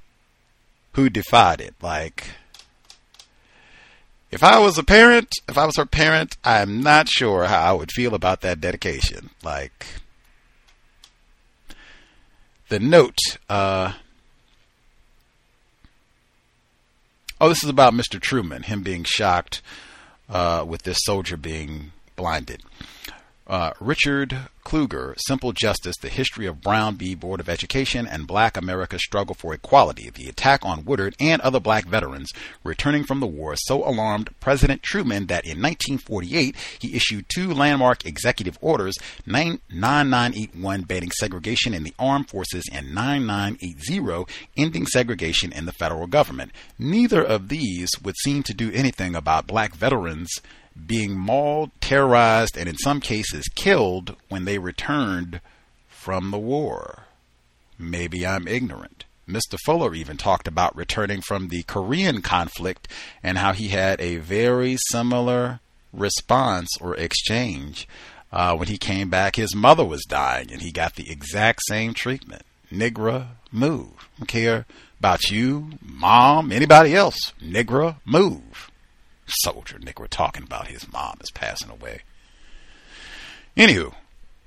who 0.94 1.08
defied 1.08 1.60
it. 1.60 1.76
Like, 1.80 2.30
if 4.32 4.42
I 4.42 4.58
was 4.58 4.78
a 4.78 4.82
parent, 4.82 5.32
if 5.48 5.56
I 5.56 5.64
was 5.64 5.76
her 5.76 5.86
parent, 5.86 6.36
I'm 6.42 6.82
not 6.82 7.08
sure 7.08 7.44
how 7.44 7.70
I 7.70 7.72
would 7.72 7.92
feel 7.92 8.14
about 8.16 8.40
that 8.40 8.60
dedication. 8.60 9.30
Like, 9.44 9.86
the 12.68 12.80
note, 12.80 13.18
uh, 13.48 13.92
oh, 17.40 17.48
this 17.48 17.62
is 17.62 17.70
about 17.70 17.94
Mr. 17.94 18.20
Truman, 18.20 18.62
him 18.64 18.82
being 18.82 19.04
shocked 19.04 19.62
uh, 20.28 20.64
with 20.66 20.82
this 20.82 20.98
soldier 21.02 21.36
being 21.36 21.92
blinded. 22.16 22.62
Uh, 23.46 23.70
Richard 23.78 24.36
Kluger, 24.64 25.14
Simple 25.18 25.52
Justice, 25.52 25.94
The 26.02 26.08
History 26.08 26.46
of 26.46 26.60
Brown 26.60 26.96
v. 26.96 27.14
Board 27.14 27.38
of 27.38 27.48
Education 27.48 28.04
and 28.04 28.26
Black 28.26 28.56
America's 28.56 29.04
Struggle 29.04 29.36
for 29.36 29.54
Equality, 29.54 30.10
the 30.10 30.28
attack 30.28 30.64
on 30.64 30.84
Woodard 30.84 31.14
and 31.20 31.40
other 31.42 31.60
black 31.60 31.84
veterans 31.84 32.32
returning 32.64 33.04
from 33.04 33.20
the 33.20 33.26
war 33.28 33.54
so 33.54 33.88
alarmed 33.88 34.30
President 34.40 34.82
Truman 34.82 35.26
that 35.26 35.44
in 35.44 35.62
1948 35.62 36.56
he 36.80 36.96
issued 36.96 37.26
two 37.28 37.54
landmark 37.54 38.04
executive 38.04 38.58
orders, 38.60 38.96
9981 39.26 40.82
banning 40.82 41.12
segregation 41.12 41.72
in 41.72 41.84
the 41.84 41.94
armed 42.00 42.28
forces 42.28 42.64
and 42.72 42.92
9980 42.92 44.26
ending 44.56 44.86
segregation 44.86 45.52
in 45.52 45.66
the 45.66 45.72
federal 45.72 46.08
government. 46.08 46.50
Neither 46.80 47.22
of 47.22 47.48
these 47.48 47.90
would 48.02 48.16
seem 48.16 48.42
to 48.42 48.52
do 48.52 48.72
anything 48.72 49.14
about 49.14 49.46
black 49.46 49.76
veterans 49.76 50.30
being 50.86 51.16
mauled, 51.16 51.70
terrorized, 51.80 52.56
and 52.56 52.68
in 52.68 52.76
some 52.76 53.00
cases 53.00 53.48
killed 53.54 54.16
when 54.28 54.44
they 54.44 54.58
returned 54.58 55.40
from 55.88 56.30
the 56.30 56.38
war. 56.38 57.04
Maybe 57.78 58.26
I'm 58.26 58.48
ignorant. 58.48 59.04
Mr. 59.28 59.58
Fuller 59.64 59.94
even 59.94 60.16
talked 60.16 60.46
about 60.46 60.76
returning 60.76 61.20
from 61.20 61.48
the 61.48 61.64
Korean 61.64 62.22
conflict 62.22 62.86
and 63.22 63.38
how 63.38 63.52
he 63.52 63.68
had 63.68 64.00
a 64.00 64.16
very 64.18 64.76
similar 64.90 65.60
response 65.92 66.68
or 66.80 66.94
exchange. 66.96 67.88
Uh, 68.30 68.54
when 68.54 68.68
he 68.68 68.78
came 68.78 69.10
back, 69.10 69.36
his 69.36 69.54
mother 69.54 69.84
was 69.84 70.04
dying 70.04 70.52
and 70.52 70.62
he 70.62 70.70
got 70.70 70.94
the 70.94 71.10
exact 71.10 71.60
same 71.66 71.92
treatment. 71.92 72.42
Nigra, 72.70 73.28
move. 73.50 74.08
I 74.16 74.20
don't 74.20 74.26
care 74.26 74.66
about 75.00 75.30
you, 75.30 75.70
mom, 75.82 76.52
anybody 76.52 76.94
else. 76.94 77.32
Nigra, 77.42 77.96
move 78.04 78.70
soldier 79.26 79.78
Nick 79.78 79.98
we're 79.98 80.06
talking 80.06 80.42
about. 80.42 80.68
His 80.68 80.90
mom 80.90 81.18
is 81.20 81.30
passing 81.30 81.70
away. 81.70 82.02
Anywho, 83.56 83.94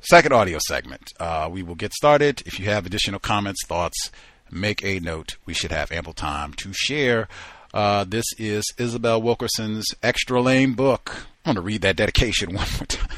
second 0.02 0.34
audio 0.34 0.60
segment. 0.68 1.12
Uh, 1.20 1.50
we 1.52 1.64
will 1.64 1.76
get 1.76 1.94
started. 1.94 2.44
If 2.46 2.60
you 2.60 2.66
have 2.66 2.86
additional 2.86 3.20
comments, 3.20 3.66
thoughts, 3.66 4.12
make 4.52 4.84
a 4.84 5.00
note. 5.00 5.38
We 5.46 5.54
should 5.54 5.72
have 5.72 5.92
ample 5.92 6.14
time 6.14 6.54
to 6.56 6.72
share. 6.74 7.28
Uh, 7.74 8.04
this 8.04 8.26
is 8.38 8.64
Isabel 8.78 9.22
Wilkerson's 9.22 9.88
extra 10.02 10.42
lame 10.42 10.74
book. 10.74 11.28
I'm 11.46 11.54
going 11.54 11.56
to 11.56 11.62
read 11.62 11.82
that 11.82 11.96
dedication 11.96 12.50
one 12.54 12.68
more 12.78 12.86
time. 12.88 13.18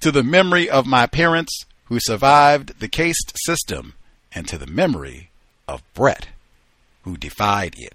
to 0.00 0.10
the 0.10 0.22
memory 0.22 0.68
of 0.68 0.86
my 0.86 1.06
parents 1.06 1.64
who 1.86 1.98
survived 2.00 2.80
the 2.80 2.88
caste 2.88 3.32
system, 3.44 3.94
and 4.34 4.48
to 4.48 4.56
the 4.56 4.66
memory 4.66 5.30
of 5.68 5.82
Brett 5.92 6.28
who 7.02 7.16
defied 7.16 7.74
it. 7.76 7.94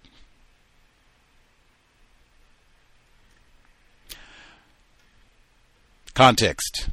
Context 6.18 6.90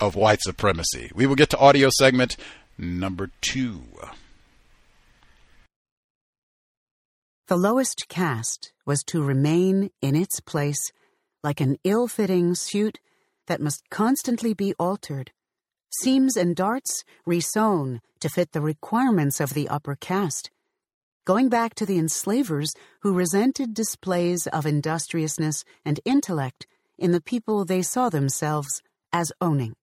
of 0.00 0.16
white 0.16 0.40
supremacy. 0.40 1.10
We 1.14 1.26
will 1.26 1.34
get 1.34 1.50
to 1.50 1.58
audio 1.58 1.90
segment 1.98 2.38
number 2.78 3.28
two. 3.42 3.82
The 7.48 7.58
lowest 7.58 8.08
caste 8.08 8.72
was 8.86 9.02
to 9.08 9.22
remain 9.22 9.90
in 10.00 10.16
its 10.16 10.40
place 10.40 10.90
like 11.44 11.60
an 11.60 11.76
ill 11.84 12.08
fitting 12.08 12.54
suit 12.54 12.98
that 13.46 13.60
must 13.60 13.82
constantly 13.90 14.54
be 14.54 14.72
altered, 14.78 15.32
seams 15.90 16.34
and 16.34 16.56
darts 16.56 17.04
resewn 17.28 17.98
to 18.20 18.30
fit 18.30 18.52
the 18.52 18.62
requirements 18.62 19.38
of 19.38 19.52
the 19.52 19.68
upper 19.68 19.96
caste. 19.96 20.50
Going 21.26 21.50
back 21.50 21.74
to 21.74 21.84
the 21.84 21.98
enslavers 21.98 22.72
who 23.02 23.12
resented 23.12 23.74
displays 23.74 24.46
of 24.46 24.64
industriousness 24.64 25.62
and 25.84 26.00
intellect 26.06 26.66
in 27.00 27.10
the 27.12 27.20
people 27.20 27.64
they 27.64 27.82
saw 27.82 28.08
themselves 28.08 28.82
as 29.12 29.32
owning. 29.40 29.74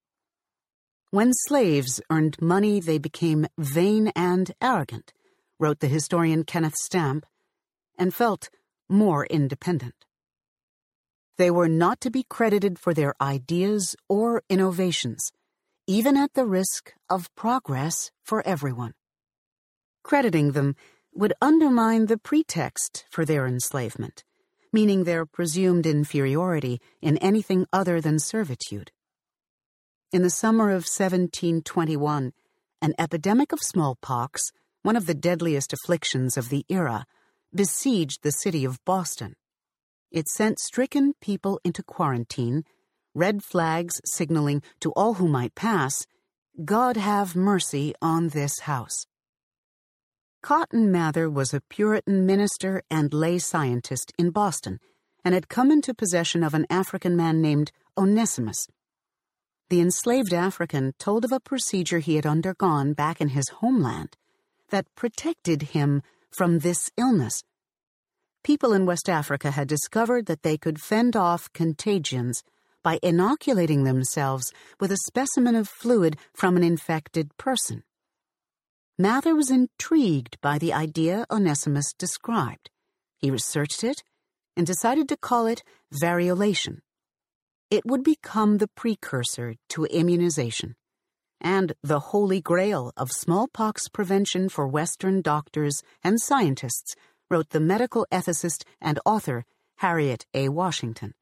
When 1.10 1.32
slaves 1.34 2.00
earned 2.10 2.42
money, 2.42 2.80
they 2.80 2.98
became 2.98 3.48
vain 3.58 4.10
and 4.16 4.52
arrogant, 4.62 5.14
wrote 5.60 5.80
the 5.80 5.88
historian 5.88 6.44
Kenneth 6.44 6.76
Stampp, 6.76 7.26
and 7.98 8.14
felt 8.14 8.50
more 8.88 9.26
independent. 9.26 10.06
They 11.38 11.52
were 11.52 11.70
not 11.70 12.02
to 12.02 12.12
be 12.12 12.24
credited 12.24 12.80
for 12.80 12.94
their 12.94 13.14
ideas 13.22 13.96
or 14.08 14.44
innovations, 14.50 15.32
even 15.88 16.18
at 16.18 16.34
the 16.34 16.46
risk 16.46 16.94
of 17.10 17.34
progress 17.36 18.12
for 18.24 18.46
everyone. 18.46 18.94
Crediting 20.04 20.52
them 20.52 20.76
would 21.14 21.34
undermine 21.42 22.06
the 22.06 22.18
pretext 22.18 23.06
for 23.10 23.26
their 23.26 23.48
enslavement, 23.48 24.24
meaning 24.78 25.06
their 25.06 25.26
presumed 25.26 25.88
inferiority 25.88 26.80
in 27.02 27.18
anything 27.18 27.66
other 27.74 28.00
than 28.00 28.20
servitude. 28.20 28.92
In 30.12 30.22
the 30.22 30.30
summer 30.30 30.66
of 30.66 30.86
1721, 30.86 32.32
an 32.84 32.94
epidemic 33.00 33.52
of 33.52 33.60
smallpox, 33.60 34.52
one 34.84 34.96
of 34.96 35.08
the 35.08 35.16
deadliest 35.16 35.74
afflictions 35.74 36.38
of 36.38 36.50
the 36.50 36.64
era, 36.70 37.08
besieged 37.52 38.22
the 38.22 38.32
city 38.32 38.64
of 38.66 38.78
Boston. 38.86 39.34
It 40.12 40.28
sent 40.28 40.60
stricken 40.60 41.16
people 41.22 41.60
into 41.64 41.82
quarantine, 41.82 42.64
red 43.16 43.44
flags 43.44 44.00
signaling 44.06 44.62
to 44.82 44.92
all 44.92 45.16
who 45.16 45.28
might 45.28 45.56
pass, 45.56 46.06
God 46.64 46.98
have 46.98 47.36
mercy 47.36 47.96
on 48.00 48.28
this 48.28 48.60
house. 48.60 49.08
Cotton 50.42 50.92
Mather 50.92 51.30
was 51.30 51.54
a 51.54 51.62
Puritan 51.62 52.26
minister 52.26 52.84
and 52.90 53.14
lay 53.14 53.40
scientist 53.40 54.14
in 54.18 54.30
Boston 54.30 54.80
and 55.26 55.34
had 55.34 55.50
come 55.50 55.72
into 55.72 55.94
possession 55.94 56.44
of 56.44 56.54
an 56.54 56.66
African 56.70 57.16
man 57.16 57.42
named 57.42 57.72
Onesimus. 57.98 58.68
The 59.70 59.82
enslaved 59.82 60.34
African 60.34 60.94
told 61.00 61.26
of 61.26 61.32
a 61.32 61.40
procedure 61.40 62.00
he 62.00 62.16
had 62.16 62.26
undergone 62.26 62.94
back 62.94 63.20
in 63.20 63.30
his 63.30 63.50
homeland 63.50 64.16
that 64.70 64.94
protected 64.96 65.64
him 65.74 66.02
from 66.32 66.60
this 66.60 66.90
illness. 66.98 67.44
People 68.44 68.72
in 68.72 68.86
West 68.86 69.10
Africa 69.10 69.52
had 69.52 69.68
discovered 69.68 70.28
that 70.28 70.44
they 70.44 70.58
could 70.58 70.80
fend 70.80 71.18
off 71.18 71.52
contagions 71.52 72.44
by 72.84 73.00
inoculating 73.04 73.84
themselves 73.84 74.54
with 74.80 74.92
a 74.92 74.98
specimen 75.08 75.56
of 75.56 75.68
fluid 75.68 76.16
from 76.34 76.56
an 76.56 76.64
infected 76.64 77.36
person. 77.36 77.84
Mather 79.00 79.36
was 79.36 79.52
intrigued 79.52 80.42
by 80.42 80.58
the 80.58 80.74
idea 80.74 81.26
Onesimus 81.30 81.94
described. 82.00 82.72
He 83.20 83.30
researched 83.30 83.84
it 83.84 84.02
and 84.56 84.66
decided 84.66 85.08
to 85.10 85.18
call 85.18 85.46
it 85.46 85.64
variolation. 85.94 86.80
It 87.70 87.86
would 87.86 88.04
become 88.04 88.58
the 88.58 88.68
precursor 88.68 89.54
to 89.70 89.86
immunization 89.86 90.76
and 91.40 91.74
the 91.84 92.00
holy 92.00 92.42
grail 92.42 92.92
of 92.98 93.12
smallpox 93.12 93.88
prevention 93.88 94.50
for 94.50 94.68
Western 94.68 95.22
doctors 95.22 95.84
and 96.04 96.20
scientists, 96.20 96.96
wrote 97.30 97.50
the 97.50 97.60
medical 97.60 98.08
ethicist 98.12 98.64
and 98.82 99.00
author 99.06 99.46
Harriet 99.78 100.26
A. 100.34 100.50
Washington. 100.50 101.14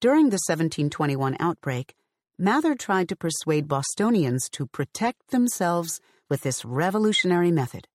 During 0.00 0.30
the 0.30 0.40
1721 0.46 1.36
outbreak, 1.38 1.94
Mather 2.38 2.74
tried 2.74 3.10
to 3.10 3.16
persuade 3.16 3.68
Bostonians 3.68 4.48
to 4.52 4.66
protect 4.66 5.28
themselves 5.28 6.00
with 6.32 6.40
this 6.40 6.64
revolutionary 6.64 7.52
method, 7.52 7.86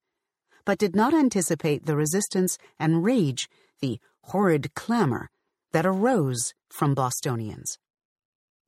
but 0.64 0.78
did 0.78 0.94
not 0.94 1.12
anticipate 1.12 1.86
the 1.86 1.96
resistance 1.96 2.56
and 2.78 3.02
rage, 3.02 3.48
the 3.80 3.98
horrid 4.26 4.72
clamor, 4.74 5.28
that 5.72 5.84
arose 5.84 6.54
from 6.70 6.94
Bostonians. 6.94 7.78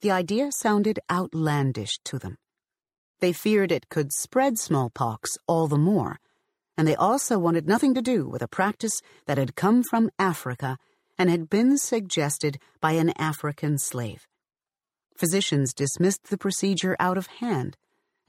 The 0.01 0.11
idea 0.11 0.51
sounded 0.51 0.99
outlandish 1.09 2.01
to 2.07 2.19
them. 2.19 2.37
They 3.21 3.33
feared 3.33 3.71
it 3.71 3.89
could 3.89 4.13
spread 4.13 4.59
smallpox 4.59 5.39
all 5.47 5.69
the 5.69 5.79
more, 5.79 6.19
and 6.77 6.89
they 6.89 6.97
also 6.97 7.39
wanted 7.39 7.69
nothing 7.69 7.95
to 7.95 8.03
do 8.03 8.29
with 8.29 8.43
a 8.43 8.49
practice 8.49 9.01
that 9.27 9.39
had 9.39 9.55
come 9.55 9.85
from 9.85 10.11
Africa 10.19 10.79
and 11.17 11.31
had 11.31 11.49
been 11.49 11.79
suggested 11.79 12.59
by 12.81 12.95
an 12.95 13.11
African 13.11 13.79
slave. 13.79 14.27
Physicians 15.17 15.73
dismissed 15.73 16.25
the 16.25 16.39
procedure 16.39 16.97
out 16.99 17.17
of 17.17 17.29
hand 17.39 17.77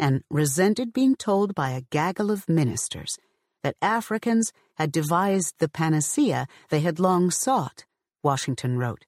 and 0.01 0.23
resented 0.31 0.91
being 0.91 1.15
told 1.15 1.53
by 1.53 1.69
a 1.69 1.85
gaggle 1.91 2.31
of 2.31 2.49
ministers 2.49 3.19
that 3.61 3.75
Africans 3.83 4.51
had 4.75 4.91
devised 4.91 5.53
the 5.59 5.69
panacea 5.69 6.47
they 6.69 6.79
had 6.79 6.99
long 6.99 7.29
sought, 7.29 7.85
Washington 8.23 8.79
wrote. 8.79 9.05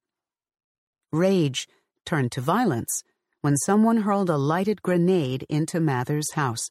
Rage 1.12 1.68
turned 2.06 2.32
to 2.34 2.42
violence 2.42 3.04
when 3.42 3.58
someone 3.58 4.04
hurled 4.04 4.30
a 4.30 4.38
lighted 4.38 4.84
grenade 4.84 5.46
into 5.50 5.80
Mather's 5.80 6.34
house. 6.34 6.70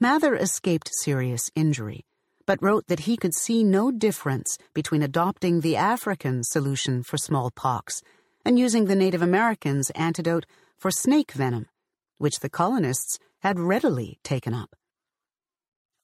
Mather 0.00 0.34
escaped 0.34 0.90
serious 1.02 1.50
injury, 1.54 2.06
but 2.46 2.62
wrote 2.62 2.86
that 2.86 3.00
he 3.00 3.18
could 3.18 3.34
see 3.34 3.62
no 3.62 3.90
difference 3.90 4.56
between 4.72 5.02
adopting 5.02 5.60
the 5.60 5.76
African 5.76 6.42
solution 6.42 7.02
for 7.02 7.18
smallpox 7.18 8.02
and 8.46 8.58
using 8.58 8.86
the 8.86 8.96
Native 8.96 9.20
Americans' 9.20 9.90
antidote 9.90 10.46
for 10.78 10.90
snake 10.90 11.32
venom 11.32 11.66
which 12.20 12.40
the 12.40 12.50
colonists 12.50 13.18
had 13.40 13.58
readily 13.58 14.18
taken 14.22 14.52
up. 14.52 14.76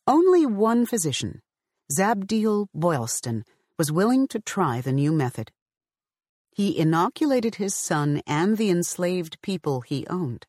Only 0.06 0.46
one 0.46 0.86
physician, 0.86 1.42
Zabdiel 1.92 2.68
Boylston, 2.72 3.44
was 3.78 3.92
willing 3.92 4.26
to 4.28 4.40
try 4.40 4.80
the 4.80 4.92
new 4.92 5.12
method. 5.12 5.52
He 6.50 6.78
inoculated 6.78 7.56
his 7.56 7.74
son 7.74 8.22
and 8.26 8.56
the 8.56 8.70
enslaved 8.70 9.42
people 9.42 9.82
he 9.82 10.06
owned. 10.06 10.46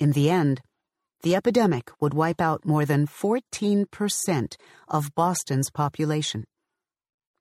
In 0.00 0.10
the 0.10 0.28
end, 0.28 0.60
the 1.22 1.36
epidemic 1.36 1.92
would 2.00 2.12
wipe 2.12 2.40
out 2.40 2.66
more 2.66 2.84
than 2.84 3.06
14% 3.06 4.56
of 4.88 5.14
Boston's 5.14 5.70
population. 5.70 6.42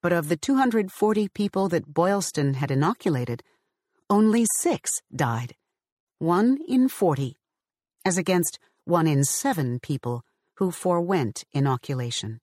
But 0.03 0.13
of 0.13 0.29
the 0.29 0.37
240 0.37 1.29
people 1.29 1.67
that 1.69 1.91
Boylston 1.95 2.53
had 2.53 2.69
inoculated, 2.69 3.41
only 4.07 4.45
six 4.59 5.01
died 5.11 5.55
one 6.23 6.57
in 6.69 6.87
40, 6.87 7.35
as 8.05 8.17
against 8.17 8.57
one 8.85 9.07
in 9.07 9.25
seven 9.25 9.77
people 9.77 10.23
who 10.55 10.71
forewent 10.71 11.43
inoculation. 11.51 12.39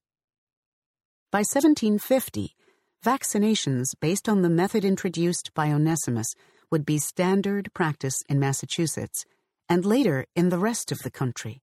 By 1.33 1.39
1750, 1.39 2.55
vaccinations 3.03 3.95
based 3.99 4.29
on 4.29 4.43
the 4.43 4.51
method 4.51 4.85
introduced 4.85 5.55
by 5.55 5.73
Onesimus 5.73 6.35
would 6.71 6.85
be 6.85 6.99
standard 6.99 7.73
practice 7.73 8.23
in 8.29 8.39
Massachusetts 8.39 9.25
and 9.67 9.87
later 9.87 10.27
in 10.37 10.51
the 10.51 10.59
rest 10.59 10.93
of 10.93 10.99
the 10.99 11.11
country. 11.11 11.63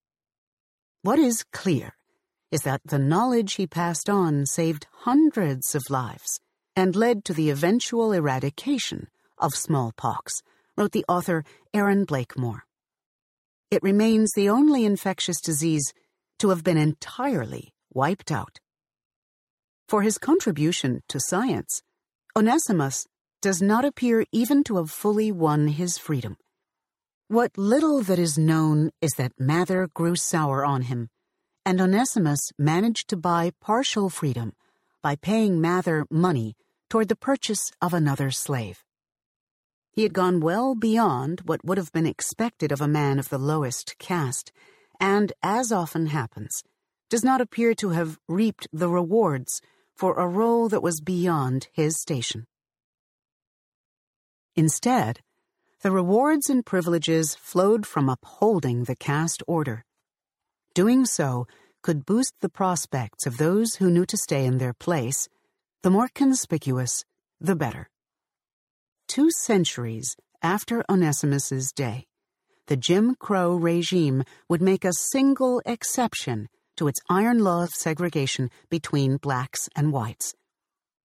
What 1.04 1.20
is 1.20 1.46
clear 1.54 1.94
is 2.52 2.62
that 2.62 2.82
the 2.84 2.98
knowledge 2.98 3.54
he 3.54 3.68
passed 3.68 4.10
on 4.10 4.48
saved 4.48 4.88
hundreds 5.02 5.76
of 5.76 5.92
lives 5.92 6.40
and 6.76 6.96
led 6.96 7.24
to 7.26 7.34
the 7.34 7.52
eventual 7.52 8.12
eradication 8.12 9.08
of 9.38 9.54
smallpox 9.54 10.42
wrote 10.78 10.92
the 10.92 11.06
author 11.10 11.44
Erin 11.74 12.06
Blakemore. 12.06 12.66
It 13.72 13.84
remains 13.84 14.32
the 14.34 14.50
only 14.50 14.86
infectious 14.86 15.42
disease 15.42 15.94
to 16.40 16.50
have 16.50 16.64
been 16.64 16.78
entirely 16.78 17.74
wiped 17.94 18.32
out. 18.32 18.60
For 19.90 20.04
his 20.04 20.18
contribution 20.18 21.02
to 21.10 21.20
science, 21.20 21.82
Onesimus 22.36 23.08
does 23.42 23.62
not 23.62 23.86
appear 23.86 24.26
even 24.32 24.64
to 24.66 24.78
have 24.78 24.92
fully 24.92 25.32
won 25.32 25.68
his 25.68 25.98
freedom. 25.98 26.38
What 27.28 27.58
little 27.58 28.02
that 28.04 28.20
is 28.20 28.38
known 28.38 28.92
is 29.02 29.14
that 29.18 29.34
Mather 29.40 29.90
grew 29.94 30.16
sour 30.16 30.64
on 30.64 30.84
him, 30.84 31.10
and 31.66 31.82
Onesimus 31.82 32.52
managed 32.58 33.10
to 33.10 33.18
buy 33.18 33.52
partial 33.60 34.10
freedom 34.10 34.54
by 35.02 35.16
paying 35.16 35.60
Mather 35.60 36.06
money 36.10 36.56
toward 36.90 37.10
the 37.10 37.16
purchase 37.16 37.72
of 37.82 37.94
another 37.94 38.32
slave. 38.32 38.84
He 39.98 40.04
had 40.04 40.14
gone 40.14 40.42
well 40.42 40.76
beyond 40.76 41.42
what 41.48 41.66
would 41.66 41.80
have 41.80 41.92
been 41.92 42.06
expected 42.06 42.72
of 42.72 42.82
a 42.82 42.88
man 42.88 43.18
of 43.18 43.30
the 43.30 43.40
lowest 43.40 43.98
caste, 43.98 44.52
and, 45.00 45.34
as 45.42 45.72
often 45.72 46.06
happens, 46.06 46.62
does 47.10 47.24
not 47.24 47.42
appear 47.42 47.74
to 47.74 47.90
have 47.90 48.20
reaped 48.28 48.68
the 48.72 48.90
rewards 48.90 49.60
for 49.96 50.14
a 50.14 50.28
role 50.28 50.70
that 50.70 50.84
was 50.84 51.02
beyond 51.02 51.68
his 51.74 52.00
station. 52.00 52.46
Instead, 54.56 55.22
the 55.82 55.90
rewards 55.90 56.48
and 56.48 56.64
privileges 56.64 57.34
flowed 57.34 57.88
from 57.88 58.08
upholding 58.08 58.84
the 58.84 58.96
caste 58.96 59.42
order. 59.48 59.84
Doing 60.76 61.08
so 61.08 61.48
could 61.82 62.06
boost 62.06 62.36
the 62.42 62.50
prospects 62.50 63.26
of 63.26 63.38
those 63.38 63.78
who 63.78 63.90
knew 63.90 64.06
to 64.06 64.16
stay 64.16 64.46
in 64.46 64.60
their 64.60 64.76
place, 64.76 65.28
the 65.82 65.90
more 65.90 66.12
conspicuous, 66.14 67.04
the 67.42 67.56
better. 67.56 67.90
Two 69.08 69.32
centuries 69.32 70.18
after 70.42 70.84
Onesimus's 70.90 71.72
day, 71.72 72.08
the 72.68 72.76
Jim 72.76 73.16
Crow 73.16 73.56
regime 73.56 74.24
would 74.50 74.62
make 74.62 74.84
a 74.84 74.92
single 75.12 75.62
exception 75.66 76.50
to 76.76 76.90
its 76.90 77.00
iron 77.10 77.40
law 77.40 77.64
of 77.64 77.70
segregation 77.70 78.52
between 78.70 79.18
blacks 79.18 79.70
and 79.76 79.94
whites. 79.94 80.36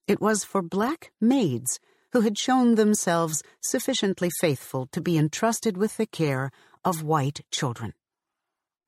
It 0.09 0.20
was 0.20 0.43
for 0.43 0.62
black 0.62 1.12
maids 1.20 1.79
who 2.12 2.23
had 2.23 2.37
shown 2.37 2.74
themselves 2.74 3.43
sufficiently 3.62 4.31
faithful 4.41 4.89
to 4.93 5.01
be 5.01 5.16
entrusted 5.16 5.77
with 5.77 5.97
the 5.97 6.07
care 6.07 6.51
of 6.85 7.05
white 7.05 7.41
children. 7.53 7.95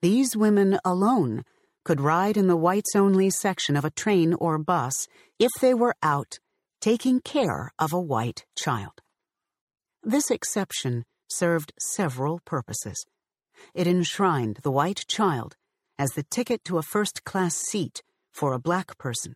These 0.02 0.36
women 0.36 0.78
alone 0.84 1.44
could 1.84 2.00
ride 2.00 2.36
in 2.36 2.48
the 2.48 2.56
whites 2.56 2.96
only 2.96 3.30
section 3.30 3.76
of 3.76 3.84
a 3.84 3.90
train 3.90 4.34
or 4.34 4.58
bus 4.58 5.06
if 5.38 5.52
they 5.60 5.72
were 5.72 5.94
out 6.02 6.40
taking 6.80 7.20
care 7.20 7.72
of 7.78 7.94
a 7.94 8.00
white 8.00 8.44
child. 8.58 9.00
This 10.06 10.30
exception 10.30 11.06
served 11.30 11.72
several 11.80 12.40
purposes. 12.44 13.06
It 13.72 13.86
enshrined 13.86 14.58
the 14.62 14.70
white 14.70 15.06
child 15.08 15.56
as 15.98 16.10
the 16.10 16.24
ticket 16.24 16.62
to 16.64 16.76
a 16.76 16.82
first 16.82 17.24
class 17.24 17.56
seat 17.56 18.02
for 18.30 18.52
a 18.52 18.58
black 18.58 18.98
person. 18.98 19.34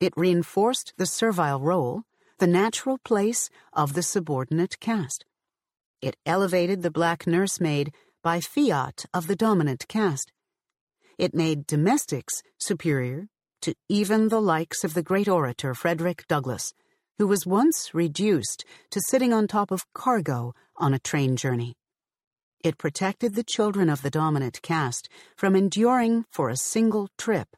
It 0.00 0.12
reinforced 0.14 0.92
the 0.98 1.06
servile 1.06 1.58
role, 1.58 2.02
the 2.38 2.46
natural 2.46 2.98
place 2.98 3.48
of 3.72 3.94
the 3.94 4.02
subordinate 4.02 4.78
caste. 4.78 5.24
It 6.02 6.16
elevated 6.26 6.82
the 6.82 6.90
black 6.90 7.26
nursemaid 7.26 7.94
by 8.22 8.40
fiat 8.40 9.06
of 9.14 9.26
the 9.26 9.36
dominant 9.36 9.88
caste. 9.88 10.32
It 11.16 11.34
made 11.34 11.66
domestics 11.66 12.42
superior 12.58 13.28
to 13.62 13.74
even 13.88 14.28
the 14.28 14.42
likes 14.42 14.84
of 14.84 14.92
the 14.92 15.02
great 15.02 15.28
orator 15.28 15.72
Frederick 15.72 16.26
Douglass, 16.28 16.74
who 17.18 17.26
was 17.26 17.46
once 17.46 17.94
reduced 17.94 18.64
to 18.90 19.00
sitting 19.08 19.32
on 19.32 19.46
top 19.46 19.70
of 19.70 19.92
cargo 19.94 20.54
on 20.76 20.94
a 20.94 20.98
train 20.98 21.36
journey. 21.36 21.74
It 22.62 22.78
protected 22.78 23.34
the 23.34 23.44
children 23.44 23.90
of 23.90 24.02
the 24.02 24.10
dominant 24.10 24.62
caste 24.62 25.08
from 25.36 25.54
enduring 25.54 26.24
for 26.30 26.48
a 26.48 26.56
single 26.56 27.08
trip 27.18 27.48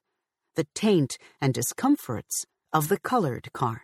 the 0.57 0.67
taint 0.75 1.19
and 1.41 1.53
discomforts 1.55 2.47
of 2.73 2.89
the 2.89 2.99
colored 2.99 3.53
car. 3.53 3.83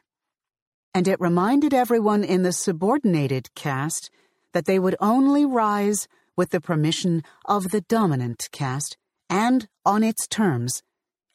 And 0.95 1.07
it 1.07 1.21
reminded 1.21 1.73
everyone 1.73 2.25
in 2.25 2.43
the 2.43 2.53
subordinated 2.53 3.55
caste 3.55 4.11
that 4.53 4.65
they 4.65 4.79
would 4.79 4.97
only 5.01 5.45
rise 5.45 6.09
with 6.37 6.51
the 6.51 6.61
permission 6.61 7.23
of 7.45 7.71
the 7.71 7.83
dominant 7.83 8.49
caste 8.53 8.97
and 9.29 9.69
on 9.85 10.03
its 10.03 10.27
terms, 10.27 10.83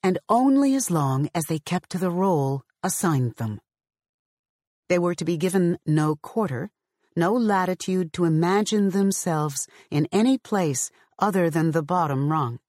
and 0.04 0.20
only 0.28 0.76
as 0.76 0.92
long 0.92 1.30
as 1.34 1.46
they 1.46 1.60
kept 1.60 1.90
to 1.92 1.98
the 1.98 2.12
role 2.12 2.64
assigned 2.84 3.36
them. 3.38 3.60
They 4.90 5.00
were 5.00 5.16
to 5.16 5.26
be 5.26 5.38
given 5.38 5.78
no 5.86 6.16
quarter, 6.16 6.72
no 7.16 7.34
latitude 7.34 8.14
to 8.14 8.26
imagine 8.26 8.92
themselves 8.92 9.68
in 9.92 10.08
any 10.12 10.38
place 10.38 10.92
other 11.20 11.50
than 11.50 11.72
the 11.72 11.84
bottom 11.84 12.32
rung. 12.32 12.60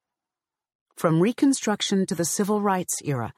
From 0.97 1.21
Reconstruction 1.21 2.07
to 2.07 2.15
the 2.15 2.25
Civil 2.25 2.61
Rights 2.61 3.01
era, 3.05 3.33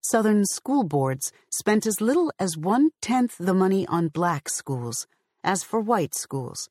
Southern 0.00 0.44
school 0.44 0.84
boards 0.84 1.32
spent 1.50 1.86
as 1.86 2.00
little 2.00 2.32
as 2.38 2.58
one 2.58 2.90
tenth 3.00 3.36
the 3.38 3.54
money 3.54 3.86
on 3.86 4.08
black 4.08 4.48
schools 4.48 5.06
as 5.44 5.62
for 5.62 5.80
white 5.80 6.14
schools, 6.14 6.68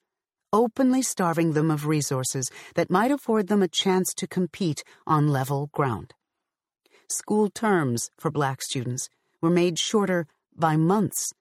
openly 0.51 1.01
starving 1.01 1.53
them 1.53 1.71
of 1.71 1.87
resources 1.87 2.51
that 2.75 2.91
might 2.91 3.11
afford 3.11 3.47
them 3.47 3.61
a 3.61 3.67
chance 3.67 4.13
to 4.13 4.27
compete 4.27 4.83
on 5.07 5.29
level 5.29 5.69
ground. 5.71 6.13
School 7.09 7.49
terms 7.49 8.09
for 8.17 8.29
black 8.29 8.61
students 8.61 9.09
were 9.41 9.49
made 9.49 9.79
shorter 9.79 10.27
by 10.55 10.75
months, 10.75 11.33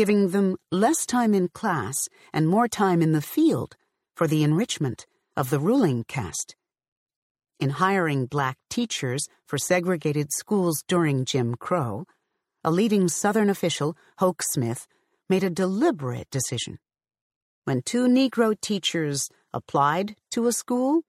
giving 0.00 0.30
them 0.30 0.56
less 0.72 1.04
time 1.04 1.34
in 1.34 1.46
class 1.48 2.08
and 2.32 2.48
more 2.48 2.66
time 2.66 3.02
in 3.02 3.12
the 3.12 3.28
field 3.36 3.76
for 4.16 4.26
the 4.26 4.42
enrichment 4.42 5.04
of 5.36 5.50
the 5.50 5.60
ruling 5.60 6.02
caste 6.04 6.56
in 7.60 7.68
hiring 7.68 8.24
black 8.24 8.56
teachers 8.70 9.28
for 9.46 9.58
segregated 9.58 10.32
schools 10.32 10.82
during 10.88 11.26
Jim 11.26 11.54
Crow, 11.54 12.06
a 12.64 12.70
leading 12.70 13.06
Southern 13.08 13.50
official, 13.50 13.94
Hoke 14.18 14.42
Smith, 14.42 14.86
made 15.28 15.44
a 15.44 15.50
deliberate 15.50 16.30
decision. 16.30 16.78
When 17.66 17.82
two 17.82 18.08
Negro 18.08 18.58
teachers 18.58 19.28
applied 19.52 20.16
to 20.32 20.46
a 20.46 20.52
school, 20.52 21.02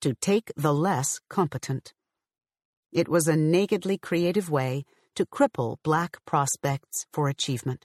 to 0.00 0.14
take 0.14 0.50
the 0.56 0.72
less 0.72 1.20
competent. 1.28 1.92
It 2.90 3.08
was 3.08 3.28
a 3.28 3.36
nakedly 3.36 3.98
creative 3.98 4.48
way 4.48 4.84
to 5.16 5.26
cripple 5.26 5.76
black 5.82 6.24
prospects 6.24 7.04
for 7.12 7.28
achievement. 7.28 7.84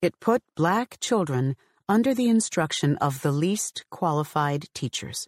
It 0.00 0.20
put 0.20 0.42
black 0.54 0.98
children 1.00 1.56
under 1.88 2.14
the 2.14 2.28
instruction 2.28 2.96
of 2.98 3.22
the 3.22 3.32
least 3.32 3.84
qualified 3.90 4.66
teachers. 4.72 5.26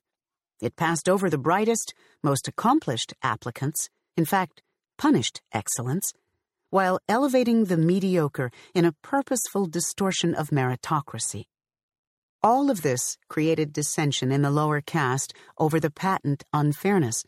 It 0.62 0.76
passed 0.76 1.08
over 1.08 1.28
the 1.28 1.38
brightest, 1.38 1.92
most 2.22 2.46
accomplished 2.46 3.12
applicants, 3.20 3.88
in 4.16 4.24
fact, 4.24 4.62
punished 4.96 5.40
excellence, 5.52 6.12
while 6.68 7.00
elevating 7.08 7.64
the 7.64 7.76
mediocre 7.76 8.52
in 8.72 8.84
a 8.84 8.94
purposeful 9.02 9.66
distortion 9.66 10.36
of 10.36 10.50
meritocracy. 10.50 11.46
All 12.40 12.70
of 12.70 12.82
this 12.82 13.18
created 13.28 13.72
dissension 13.72 14.30
in 14.30 14.42
the 14.42 14.52
lower 14.52 14.80
caste 14.80 15.34
over 15.58 15.80
the 15.80 15.90
patent 15.90 16.44
unfairness 16.52 17.24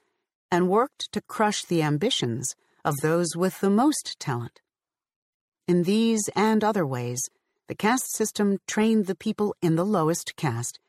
and 0.48 0.68
worked 0.68 1.10
to 1.10 1.20
crush 1.20 1.64
the 1.64 1.82
ambitions 1.82 2.54
of 2.84 2.98
those 2.98 3.34
with 3.34 3.58
the 3.60 3.70
most 3.70 4.20
talent. 4.20 4.60
In 5.68 5.84
these 5.84 6.28
and 6.34 6.64
other 6.64 6.84
ways, 6.84 7.30
the 7.68 7.74
caste 7.74 8.14
system 8.14 8.58
trained 8.66 9.06
the 9.06 9.14
people 9.14 9.54
in 9.62 9.76
the 9.76 9.84
lowest 9.84 10.34
caste 10.36 10.80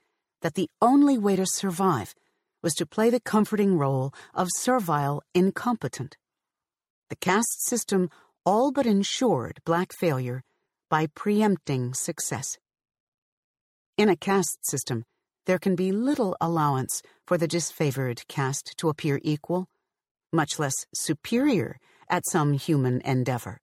that 0.41 0.55
the 0.55 0.69
only 0.81 1.17
way 1.17 1.35
to 1.35 1.45
survive 1.45 2.15
was 2.61 2.73
to 2.75 2.85
play 2.85 3.09
the 3.09 3.19
comforting 3.19 3.77
role 3.77 4.13
of 4.33 4.49
servile 4.57 5.21
incompetent. 5.33 6.17
The 7.09 7.15
caste 7.15 7.65
system 7.65 8.09
all 8.45 8.71
but 8.71 8.85
ensured 8.85 9.59
black 9.63 9.93
failure 9.93 10.43
by 10.89 11.07
preempting 11.07 11.93
success. 11.93 12.57
In 13.97 14.09
a 14.09 14.15
caste 14.15 14.65
system, 14.65 15.05
there 15.45 15.59
can 15.59 15.75
be 15.75 15.91
little 15.91 16.35
allowance 16.41 17.01
for 17.27 17.37
the 17.37 17.47
disfavored 17.47 18.27
caste 18.27 18.73
to 18.77 18.89
appear 18.89 19.19
equal, 19.23 19.67
much 20.31 20.57
less 20.57 20.85
superior 20.93 21.79
at 22.09 22.25
some 22.25 22.53
human 22.53 23.01
endeavor. 23.01 23.59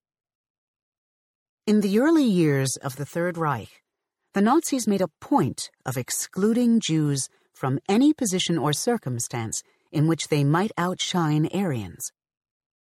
In 1.71 1.83
the 1.83 2.01
early 2.01 2.25
years 2.25 2.77
of 2.79 2.97
the 2.97 3.07
Third 3.07 3.39
Reich, 3.39 3.85
the 4.35 4.41
Nazis 4.41 4.89
made 4.89 5.01
a 5.01 5.15
point 5.21 5.71
of 5.87 5.97
excluding 5.97 6.81
Jews 6.81 7.29
from 7.55 7.79
any 7.89 8.13
position 8.13 8.59
or 8.59 8.73
circumstance 8.73 9.63
in 9.93 10.09
which 10.09 10.27
they 10.27 10.43
might 10.43 10.73
outshine 10.77 11.49
Aryans. 11.55 12.11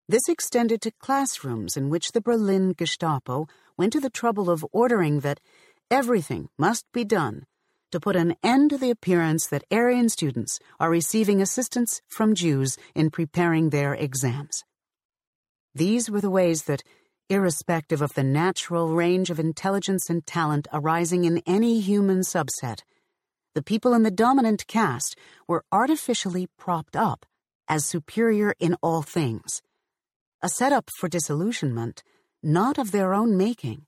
This 0.07 0.29
extended 0.29 0.79
to 0.83 0.91
classrooms 0.91 1.75
in 1.75 1.89
which 1.89 2.11
the 2.11 2.21
Berlin 2.21 2.75
Gestapo 2.77 3.47
went 3.77 3.93
to 3.93 3.99
the 3.99 4.11
trouble 4.11 4.47
of 4.47 4.63
ordering 4.71 5.21
that 5.21 5.39
everything 5.89 6.49
must 6.55 6.85
be 6.93 7.03
done 7.03 7.47
to 7.91 7.99
put 7.99 8.15
an 8.15 8.35
end 8.43 8.69
to 8.69 8.77
the 8.77 8.91
appearance 8.91 9.47
that 9.47 9.65
Aryan 9.71 10.09
students 10.09 10.59
are 10.79 10.91
receiving 10.91 11.41
assistance 11.41 12.03
from 12.07 12.35
Jews 12.35 12.77
in 12.93 13.09
preparing 13.09 13.71
their 13.71 13.95
exams. 13.95 14.63
These 15.73 16.11
were 16.11 16.21
the 16.21 16.29
ways 16.29 16.65
that, 16.65 16.83
irrespective 17.29 18.01
of 18.01 18.13
the 18.13 18.23
natural 18.23 18.89
range 18.89 19.29
of 19.29 19.39
intelligence 19.39 20.09
and 20.09 20.25
talent 20.25 20.67
arising 20.71 21.25
in 21.25 21.41
any 21.45 21.81
human 21.81 22.19
subset, 22.19 22.81
the 23.53 23.61
people 23.61 23.93
in 23.93 24.03
the 24.03 24.11
dominant 24.11 24.67
caste 24.67 25.17
were 25.47 25.65
artificially 25.71 26.47
propped 26.57 26.95
up 26.95 27.25
as 27.67 27.85
superior 27.85 28.53
in 28.59 28.75
all 28.81 29.01
things. 29.01 29.61
A 30.41 30.49
setup 30.49 30.89
for 30.99 31.09
disillusionment, 31.09 32.03
not 32.41 32.77
of 32.77 32.91
their 32.91 33.13
own 33.13 33.35
making. 33.35 33.85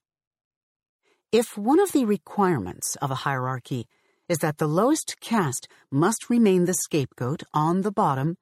If 1.32 1.58
one 1.58 1.80
of 1.80 1.92
the 1.92 2.06
requirements 2.06 2.98
of 3.02 3.12
a 3.12 3.22
hierarchy 3.24 3.88
is 4.28 4.40
that 4.40 4.58
the 4.58 4.68
lowest 4.68 5.18
caste 5.22 5.68
must 5.92 6.30
remain 6.30 6.66
the 6.66 6.74
scapegoat 6.74 7.44
on 7.54 7.82
the 7.82 7.92
bottom, 7.92 8.38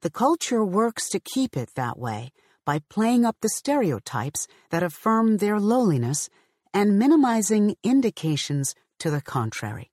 the 0.00 0.10
culture 0.10 0.64
works 0.64 1.08
to 1.10 1.20
keep 1.20 1.56
it 1.56 1.70
that 1.74 1.98
way 1.98 2.32
by 2.66 2.80
playing 2.90 3.24
up 3.24 3.36
the 3.40 3.48
stereotypes 3.48 4.46
that 4.70 4.82
affirm 4.82 5.38
their 5.38 5.58
lowliness 5.58 6.28
and 6.74 6.98
minimizing 6.98 7.76
indications 7.82 8.74
to 8.98 9.08
the 9.10 9.22
contrary. 9.22 9.90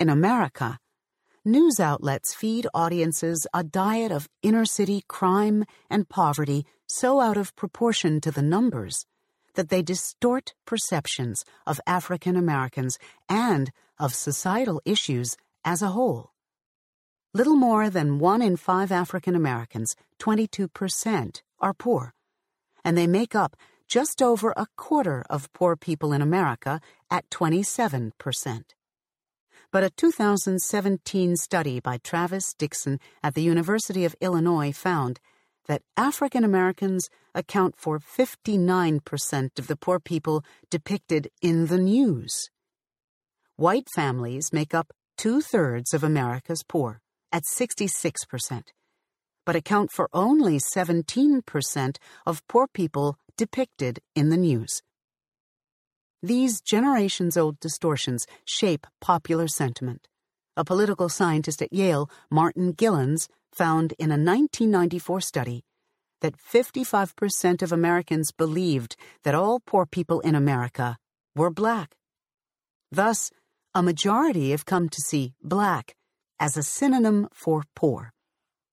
In 0.00 0.08
America, 0.08 0.80
news 1.44 1.78
outlets 1.78 2.34
feed 2.34 2.66
audiences 2.74 3.46
a 3.54 3.62
diet 3.62 4.10
of 4.10 4.28
inner 4.42 4.64
city 4.64 5.04
crime 5.06 5.64
and 5.88 6.08
poverty 6.08 6.66
so 6.88 7.20
out 7.20 7.36
of 7.36 7.54
proportion 7.54 8.20
to 8.22 8.32
the 8.32 8.42
numbers 8.42 9.06
that 9.54 9.68
they 9.68 9.82
distort 9.82 10.54
perceptions 10.66 11.44
of 11.66 11.80
African 11.86 12.36
Americans 12.36 12.98
and 13.28 13.70
of 13.98 14.14
societal 14.14 14.80
issues 14.84 15.36
as 15.64 15.82
a 15.82 15.88
whole. 15.88 16.32
Little 17.34 17.56
more 17.56 17.90
than 17.90 18.18
one 18.18 18.40
in 18.40 18.56
five 18.56 18.90
African 18.90 19.34
Americans, 19.34 19.94
22%, 20.18 21.42
are 21.60 21.74
poor, 21.74 22.14
and 22.84 22.96
they 22.96 23.06
make 23.06 23.34
up 23.34 23.56
just 23.88 24.20
over 24.20 24.52
a 24.56 24.66
quarter 24.76 25.24
of 25.30 25.52
poor 25.52 25.76
people 25.76 26.12
in 26.12 26.22
America 26.22 26.80
at 27.10 27.28
27% 27.30 28.64
but 29.72 29.84
a 29.84 29.90
2017 29.90 31.36
study 31.36 31.80
by 31.80 31.98
Travis 31.98 32.54
Dixon 32.54 32.98
at 33.22 33.34
the 33.34 33.42
University 33.42 34.04
of 34.04 34.16
Illinois 34.20 34.72
found 34.72 35.20
that 35.66 35.82
African 35.96 36.44
Americans 36.44 37.10
account 37.34 37.76
for 37.76 37.98
59% 37.98 39.58
of 39.58 39.66
the 39.66 39.76
poor 39.76 39.98
people 39.98 40.44
depicted 40.70 41.28
in 41.42 41.66
the 41.66 41.78
news. 41.78 42.48
White 43.56 43.88
families 43.94 44.52
make 44.52 44.72
up 44.72 44.92
two 45.18 45.40
thirds 45.40 45.92
of 45.92 46.04
America's 46.04 46.62
poor, 46.66 47.00
at 47.32 47.42
66%, 47.42 48.62
but 49.46 49.56
account 49.56 49.90
for 49.90 50.10
only 50.12 50.58
17% 50.58 51.96
of 52.26 52.46
poor 52.48 52.66
people 52.66 53.16
depicted 53.38 54.00
in 54.14 54.28
the 54.28 54.36
news. 54.36 54.82
These 56.22 56.60
generations 56.60 57.36
old 57.36 57.60
distortions 57.60 58.26
shape 58.44 58.86
popular 59.00 59.48
sentiment, 59.48 60.08
A 60.56 60.64
political 60.64 61.08
scientist 61.08 61.62
at 61.62 61.72
Yale, 61.72 62.10
Martin 62.30 62.72
Gilens, 62.72 63.28
found 63.52 63.92
in 63.98 64.10
a 64.10 64.18
1994 64.18 65.20
study 65.20 65.62
that 66.22 66.36
55% 66.36 67.62
of 67.62 67.72
Americans 67.72 68.32
believed 68.32 68.96
that 69.22 69.34
all 69.34 69.60
poor 69.60 69.86
people 69.86 70.20
in 70.20 70.34
America 70.34 70.96
were 71.34 71.50
black. 71.50 71.94
Thus, 72.90 73.30
a 73.74 73.82
majority 73.82 74.50
have 74.52 74.64
come 74.64 74.88
to 74.88 75.00
see 75.00 75.34
black 75.42 75.94
as 76.40 76.56
a 76.56 76.62
synonym 76.62 77.28
for 77.32 77.64
poor, 77.74 78.12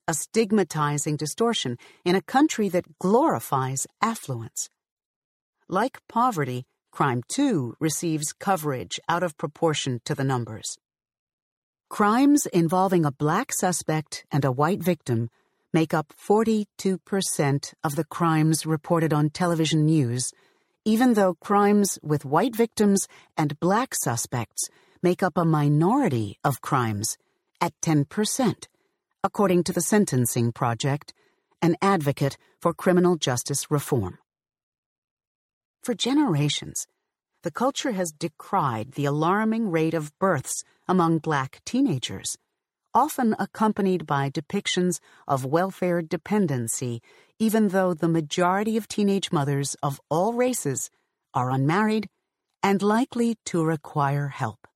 a 0.07 0.13
stigmatizing 0.13 1.15
distortion 1.15 1.77
in 2.03 2.15
a 2.15 2.21
country 2.21 2.67
that 2.69 2.99
glorifies 2.99 3.87
affluence. 4.01 4.69
Like 5.69 5.99
poverty, 6.09 6.65
crime 6.91 7.23
too 7.27 7.75
receives 7.79 8.33
coverage 8.33 8.99
out 9.07 9.23
of 9.23 9.37
proportion 9.37 10.01
to 10.05 10.13
the 10.13 10.23
numbers. 10.23 10.77
Crimes 11.89 12.45
involving 12.47 13.05
a 13.05 13.11
black 13.11 13.51
suspect 13.53 14.25
and 14.31 14.43
a 14.43 14.51
white 14.51 14.83
victim 14.83 15.29
make 15.71 15.93
up 15.93 16.13
42% 16.17 17.73
of 17.83 17.95
the 17.95 18.03
crimes 18.03 18.65
reported 18.65 19.13
on 19.13 19.29
television 19.29 19.85
news, 19.85 20.31
even 20.85 21.13
though 21.13 21.35
crimes 21.35 21.97
with 22.03 22.25
white 22.25 22.55
victims 22.55 23.07
and 23.37 23.59
black 23.59 23.95
suspects 23.95 24.69
make 25.01 25.23
up 25.23 25.37
a 25.37 25.45
minority 25.45 26.37
of 26.43 26.61
crimes 26.61 27.17
at 27.61 27.73
10%, 27.81 28.67
according 29.25 29.63
to 29.63 29.71
the 29.71 29.79
Sentencing 29.79 30.51
Project, 30.51 31.13
an 31.61 31.77
advocate 31.81 32.35
for 32.59 32.73
criminal 32.73 33.15
justice 33.15 33.71
reform. 33.71 34.17
For 35.81 35.93
generations, 35.93 36.87
the 37.43 37.51
culture 37.51 37.93
has 37.93 38.11
decried 38.11 38.93
the 38.93 39.05
alarming 39.05 39.71
rate 39.71 39.93
of 39.93 40.17
births 40.19 40.65
among 40.89 41.19
black 41.19 41.61
teenagers, 41.65 42.37
often 42.93 43.33
accompanied 43.39 44.05
by 44.05 44.29
depictions 44.29 44.99
of 45.25 45.45
welfare 45.45 46.01
dependency, 46.01 47.01
even 47.39 47.69
though 47.69 47.93
the 47.93 48.09
majority 48.09 48.75
of 48.75 48.89
teenage 48.89 49.31
mothers 49.31 49.77
of 49.81 50.01
all 50.09 50.33
races 50.33 50.89
are 51.33 51.49
unmarried 51.49 52.09
and 52.61 52.81
likely 52.81 53.37
to 53.45 53.63
require 53.63 54.27
help. 54.27 54.67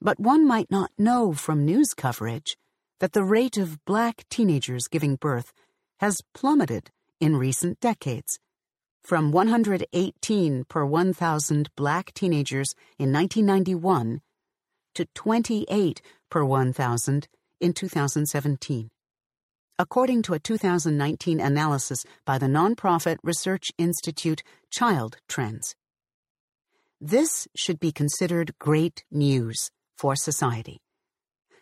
But 0.00 0.20
one 0.20 0.46
might 0.46 0.70
not 0.70 0.92
know 0.96 1.32
from 1.32 1.64
news 1.64 1.94
coverage 1.94 2.56
that 3.00 3.12
the 3.12 3.24
rate 3.24 3.56
of 3.56 3.84
black 3.84 4.24
teenagers 4.30 4.88
giving 4.88 5.16
birth 5.16 5.52
has 6.00 6.22
plummeted 6.32 6.90
in 7.20 7.36
recent 7.36 7.80
decades 7.80 8.38
from 9.02 9.32
118 9.32 10.64
per 10.64 10.84
1,000 10.84 11.68
black 11.76 12.14
teenagers 12.14 12.74
in 12.98 13.12
1991 13.12 14.22
to 14.94 15.06
28 15.14 16.02
per 16.30 16.44
1,000 16.44 17.28
in 17.60 17.72
2017. 17.72 18.90
According 19.78 20.22
to 20.22 20.34
a 20.34 20.38
2019 20.38 21.40
analysis 21.40 22.04
by 22.24 22.38
the 22.38 22.46
nonprofit 22.46 23.16
research 23.22 23.72
institute 23.76 24.42
Child 24.70 25.16
Trends. 25.28 25.74
This 27.00 27.48
should 27.56 27.80
be 27.80 27.92
considered 27.92 28.54
great 28.58 29.04
news 29.10 29.70
for 29.98 30.14
society. 30.16 30.83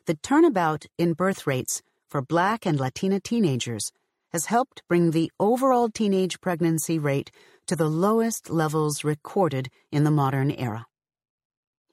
The 0.05 0.15
turnabout 0.15 0.87
in 0.99 1.13
birth 1.13 1.47
rates 1.47 1.81
for 2.09 2.21
black 2.21 2.67
and 2.67 2.81
Latina 2.81 3.21
teenagers 3.21 3.93
has 4.33 4.47
helped 4.47 4.83
bring 4.89 5.13
the 5.13 5.31
overall 5.39 5.89
teenage 5.89 6.41
pregnancy 6.41 6.99
rate 6.99 7.31
to 7.69 7.77
the 7.77 7.89
lowest 7.89 8.51
levels 8.51 9.05
recorded 9.05 9.69
in 9.93 10.03
the 10.03 10.11
modern 10.11 10.51
era. 10.51 10.87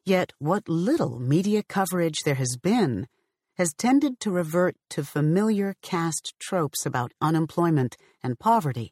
Yet, 0.06 0.34
what 0.40 0.68
little 0.68 1.19
media 1.19 1.61
coverage 1.61 2.23
there 2.23 2.36
has 2.36 2.57
been 2.57 3.07
has 3.60 3.73
tended 3.73 4.19
to 4.22 4.31
revert 4.31 4.76
to 4.90 5.03
familiar 5.03 5.76
caste 5.84 6.34
tropes 6.40 6.88
about 6.88 7.14
unemployment 7.22 7.95
and 8.23 8.40
poverty, 8.40 8.91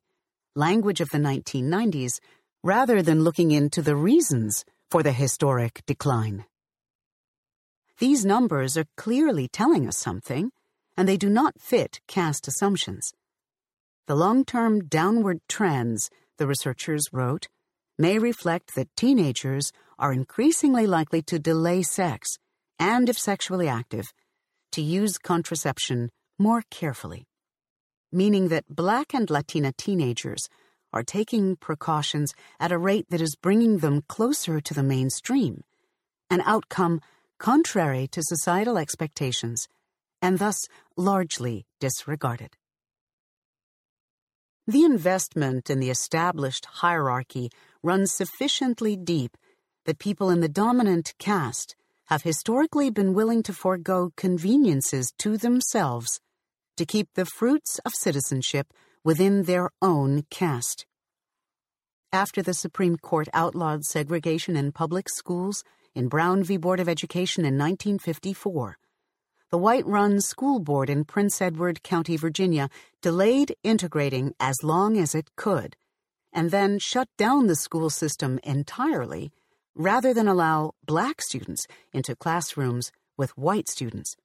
language 0.56 1.02
of 1.02 1.10
the 1.10 1.18
1990s, 1.18 2.20
rather 2.64 3.02
than 3.02 3.24
looking 3.24 3.50
into 3.50 3.82
the 3.82 3.96
reasons 3.96 4.64
for 4.92 5.02
the 5.02 5.12
historic 5.12 5.82
decline. 5.88 6.46
These 8.00 8.26
numbers 8.26 8.78
are 8.78 8.86
clearly 8.96 9.48
telling 9.48 9.88
us 9.88 9.98
something, 9.98 10.52
and 10.96 11.08
they 11.08 11.18
do 11.18 11.30
not 11.30 11.60
fit 11.60 12.00
caste 12.08 12.48
assumptions. 12.48 13.14
The 14.06 14.16
long 14.16 14.46
term 14.46 14.86
downward 14.88 15.40
trends, 15.50 16.10
the 16.38 16.46
researchers 16.46 17.08
wrote, 17.12 17.48
may 17.98 18.20
reflect 18.20 18.76
that 18.76 18.96
teenagers 18.96 19.72
are 19.98 20.14
increasingly 20.14 20.86
likely 20.86 21.24
to 21.24 21.40
delay 21.40 21.82
sex, 21.82 22.38
and 22.78 23.10
if 23.10 23.18
sexually 23.18 23.68
active, 23.68 24.14
to 24.74 24.82
use 24.82 25.18
contraception 25.18 26.12
more 26.38 26.64
carefully. 26.70 27.26
Meaning 28.12 28.50
that 28.50 28.70
black 28.70 29.14
and 29.14 29.28
Latina 29.30 29.74
teenagers 29.76 30.48
are 30.94 31.04
taking 31.04 31.56
precautions 31.56 32.36
at 32.60 32.72
a 32.72 32.78
rate 32.78 33.08
that 33.10 33.22
is 33.22 33.36
bringing 33.36 33.80
them 33.80 34.04
closer 34.08 34.62
to 34.62 34.74
the 34.76 34.84
mainstream, 34.84 35.64
an 36.30 36.42
outcome 36.42 37.02
contrary 37.38 38.08
to 38.08 38.22
societal 38.24 38.78
expectations 38.78 39.68
and 40.22 40.40
thus 40.40 40.68
largely 40.96 41.66
disregarded. 41.80 42.56
The 44.66 44.84
investment 44.84 45.70
in 45.70 45.80
the 45.80 45.90
established 45.90 46.66
hierarchy 46.66 47.50
runs 47.84 48.12
sufficiently 48.12 48.98
deep 48.98 49.38
that 49.86 50.00
people 50.00 50.30
in 50.30 50.42
the 50.42 50.50
dominant 50.50 51.14
caste 51.20 51.76
have 52.08 52.24
historically 52.24 52.90
been 52.90 53.14
willing 53.14 53.44
to 53.44 53.54
forego 53.54 54.12
conveniences 54.18 55.14
to 55.20 55.38
themselves 55.38 56.20
to 56.76 56.86
keep 56.86 57.08
the 57.14 57.26
fruits 57.26 57.80
of 57.86 57.94
citizenship 57.94 58.74
within 59.04 59.44
their 59.44 59.70
own 59.82 60.24
caste. 60.30 60.86
After 62.12 62.42
the 62.42 62.54
Supreme 62.54 62.98
Court 62.98 63.28
outlawed 63.34 63.84
segregation 63.84 64.56
in 64.56 64.72
public 64.72 65.10
schools 65.10 65.64
in 65.98 66.10
Brown 66.10 66.44
v. 66.44 66.58
Board 66.58 66.80
of 66.80 66.88
Education 66.88 67.42
in 67.42 67.58
1954, 67.58 68.78
the 69.50 69.58
white 69.58 69.86
run 69.88 70.22
school 70.22 70.60
board 70.60 70.92
in 70.92 71.04
Prince 71.04 71.42
Edward 71.42 71.82
County, 71.82 72.16
Virginia, 72.18 72.70
delayed 73.02 73.56
integrating 73.64 74.36
as 74.40 74.62
long 74.62 75.00
as 75.00 75.16
it 75.16 75.36
could, 75.36 75.76
and 76.32 76.52
then 76.52 76.78
shut 76.78 77.10
down 77.18 77.48
the 77.48 77.56
school 77.56 77.90
system 77.90 78.40
entirely 78.44 79.32
rather 79.74 80.14
than 80.14 80.28
allow 80.28 80.74
black 80.86 81.20
students 81.20 81.66
into 81.92 82.16
classrooms 82.16 82.92
with 83.18 83.36
white 83.36 83.68
students. 83.68 84.16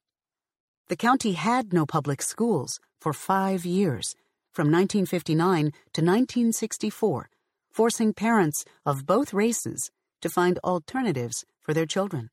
The 0.89 0.97
county 0.97 1.33
had 1.33 1.73
no 1.73 1.86
public 1.86 2.20
schools 2.20 2.81
for 3.01 3.15
five 3.15 3.65
years, 3.65 4.15
from 4.52 4.67
1959 4.70 5.73
to 5.94 6.01
1964, 6.02 7.31
forcing 7.70 8.12
parents 8.12 8.67
of 8.84 9.07
both 9.07 9.33
races 9.33 9.91
to 10.23 10.31
find 10.31 10.59
alternatives 10.65 11.44
for 11.60 11.75
their 11.75 11.86
children 11.86 12.31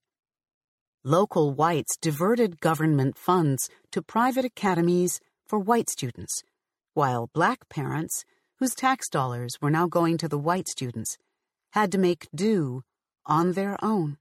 local 1.04 1.54
whites 1.54 1.96
diverted 1.98 2.60
government 2.60 3.18
funds 3.18 3.70
to 3.92 4.02
private 4.02 4.44
academies 4.44 5.22
for 5.48 5.58
white 5.58 5.90
students, 5.90 6.44
while 6.94 7.30
black 7.34 7.70
parents, 7.70 8.26
whose 8.58 8.76
tax 8.76 9.08
dollars 9.10 9.58
were 9.62 9.72
now 9.72 9.88
going 9.88 10.18
to 10.18 10.28
the 10.28 10.38
white 10.38 10.68
students, 10.68 11.18
had 11.72 11.92
to 11.92 11.98
make 11.98 12.28
do 12.36 12.84
on 13.26 13.54
their 13.54 13.78
own. 13.84 14.18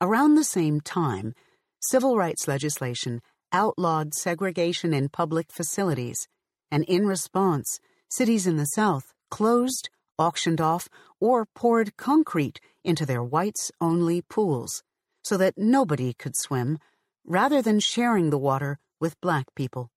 Around 0.00 0.34
the 0.34 0.44
same 0.44 0.80
time, 0.80 1.34
civil 1.80 2.16
rights 2.16 2.46
legislation 2.46 3.22
outlawed 3.50 4.12
segregation 4.12 4.92
in 4.92 5.08
public 5.08 5.50
facilities, 5.50 6.28
and 6.70 6.84
in 6.84 7.06
response, 7.06 7.80
cities 8.10 8.46
in 8.46 8.58
the 8.58 8.66
South 8.66 9.14
closed, 9.30 9.88
auctioned 10.18 10.60
off, 10.60 10.88
or 11.20 11.46
poured 11.46 11.96
concrete 11.96 12.60
into 12.84 13.06
their 13.06 13.22
whites 13.22 13.70
only 13.80 14.22
pools 14.22 14.82
so 15.22 15.36
that 15.36 15.58
nobody 15.58 16.14
could 16.14 16.36
swim, 16.36 16.78
rather 17.24 17.60
than 17.60 17.80
sharing 17.80 18.30
the 18.30 18.38
water 18.38 18.78
with 18.98 19.20
black 19.20 19.46
people. 19.54 19.90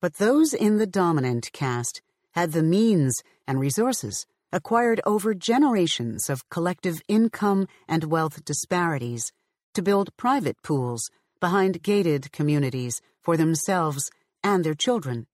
But 0.00 0.14
those 0.14 0.54
in 0.54 0.78
the 0.78 0.86
dominant 0.86 1.50
caste 1.52 2.00
had 2.32 2.52
the 2.52 2.62
means 2.62 3.22
and 3.46 3.60
resources 3.60 4.26
acquired 4.52 5.00
over 5.04 5.34
generations 5.34 6.30
of 6.30 6.48
collective 6.48 7.02
income 7.06 7.68
and 7.86 8.04
wealth 8.04 8.44
disparities 8.44 9.30
to 9.74 9.82
build 9.82 10.16
private 10.16 10.56
pools 10.62 11.10
behind 11.38 11.82
gated 11.82 12.32
communities 12.32 13.00
for 13.20 13.36
themselves 13.36 14.10
and 14.42 14.64
their 14.64 14.74
children, 14.74 15.26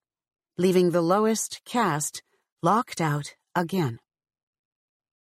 leaving 0.57 0.91
the 0.91 1.01
lowest 1.01 1.61
caste 1.65 2.21
locked 2.61 2.99
out 2.99 3.35
again. 3.57 3.99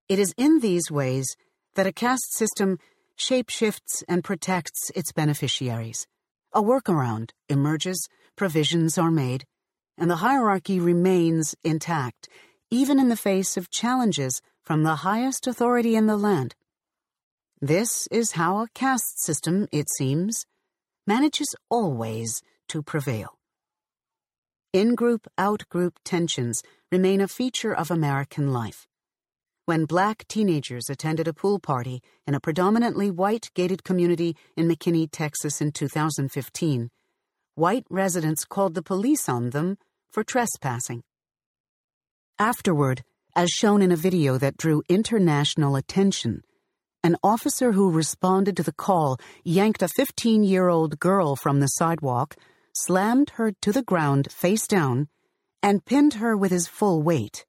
It 0.09 0.19
is 0.19 0.33
in 0.37 0.59
these 0.59 0.91
ways 0.91 1.35
that 1.75 1.87
a 1.87 1.91
caste 1.91 2.33
system 2.33 2.77
shapeshifts 3.17 4.03
and 4.07 4.23
protects 4.23 4.91
its 4.95 5.11
beneficiaries. 5.11 6.05
A 6.53 6.61
workaround 6.61 7.31
emerges, 7.49 8.07
provisions 8.35 8.97
are 8.97 9.11
made, 9.11 9.45
and 9.97 10.09
the 10.11 10.17
hierarchy 10.17 10.79
remains 10.79 11.55
intact, 11.63 12.29
even 12.69 12.99
in 12.99 13.09
the 13.09 13.17
face 13.17 13.57
of 13.57 13.71
challenges 13.71 14.41
from 14.63 14.83
the 14.83 14.97
highest 14.97 15.47
authority 15.47 15.95
in 15.95 16.05
the 16.07 16.17
land. 16.17 16.53
This 17.59 18.07
is 18.11 18.33
how 18.33 18.59
a 18.59 18.67
caste 18.75 19.19
system, 19.23 19.67
it 19.71 19.87
seems, 19.97 20.45
manages 21.07 21.55
always 21.69 22.41
to 22.67 22.83
prevail. 22.83 23.36
In 24.73 24.95
group 24.95 25.27
out 25.37 25.63
group 25.69 25.97
tensions 26.03 26.61
remain 26.91 27.21
a 27.21 27.29
feature 27.29 27.73
of 27.73 27.89
American 27.89 28.51
life. 28.51 28.85
When 29.65 29.85
black 29.85 30.27
teenagers 30.27 30.89
attended 30.89 31.25
a 31.25 31.33
pool 31.33 31.57
party 31.59 32.01
in 32.27 32.35
a 32.35 32.41
predominantly 32.41 33.09
white 33.09 33.49
gated 33.53 33.85
community 33.85 34.35
in 34.57 34.67
McKinney, 34.67 35.07
Texas 35.09 35.61
in 35.61 35.71
2015, 35.71 36.89
white 37.55 37.85
residents 37.89 38.43
called 38.43 38.73
the 38.75 38.83
police 38.83 39.29
on 39.29 39.51
them 39.51 39.77
for 40.11 40.25
trespassing. 40.25 41.01
Afterward, 42.37 43.03
as 43.37 43.49
shown 43.49 43.81
in 43.81 43.93
a 43.93 43.95
video 43.95 44.37
that 44.37 44.57
drew 44.57 44.83
international 44.89 45.77
attention, 45.77 46.43
an 47.03 47.15
officer 47.23 47.71
who 47.71 47.89
responded 47.89 48.57
to 48.57 48.63
the 48.63 48.73
call 48.73 49.17
yanked 49.45 49.81
a 49.81 49.87
15 49.87 50.43
year 50.43 50.67
old 50.67 50.99
girl 50.99 51.37
from 51.37 51.61
the 51.61 51.67
sidewalk, 51.67 52.35
slammed 52.85 53.31
her 53.31 53.51
to 53.61 53.71
the 53.71 53.83
ground 53.83 54.31
face 54.31 54.67
down, 54.67 55.07
and 55.61 55.85
pinned 55.85 56.15
her 56.15 56.37
with 56.37 56.51
his 56.51 56.67
full 56.67 57.01
weight. 57.01 57.45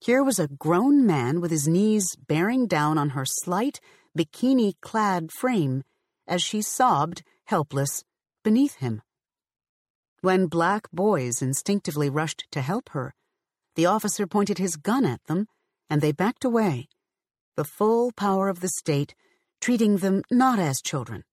Here 0.00 0.22
was 0.22 0.38
a 0.38 0.48
grown 0.48 1.06
man 1.06 1.40
with 1.40 1.50
his 1.50 1.66
knees 1.66 2.06
bearing 2.16 2.66
down 2.66 2.98
on 2.98 3.10
her 3.10 3.24
slight, 3.24 3.80
bikini 4.16 4.74
clad 4.80 5.30
frame 5.32 5.82
as 6.26 6.42
she 6.42 6.60
sobbed, 6.60 7.22
helpless, 7.44 8.02
beneath 8.42 8.76
him. 8.76 9.02
When 10.20 10.46
black 10.46 10.90
boys 10.92 11.40
instinctively 11.40 12.10
rushed 12.10 12.46
to 12.50 12.60
help 12.60 12.90
her, 12.90 13.14
the 13.76 13.86
officer 13.86 14.26
pointed 14.26 14.58
his 14.58 14.76
gun 14.76 15.04
at 15.04 15.22
them, 15.24 15.46
and 15.88 16.00
they 16.00 16.12
backed 16.12 16.44
away, 16.44 16.88
the 17.56 17.64
full 17.64 18.10
power 18.12 18.48
of 18.48 18.60
the 18.60 18.68
state 18.68 19.14
treating 19.60 19.98
them 19.98 20.22
not 20.30 20.58
as 20.58 20.80
children, 20.80 21.24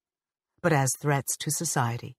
but 0.62 0.72
as 0.74 0.96
threats 1.00 1.36
to 1.38 1.52
society. 1.52 2.16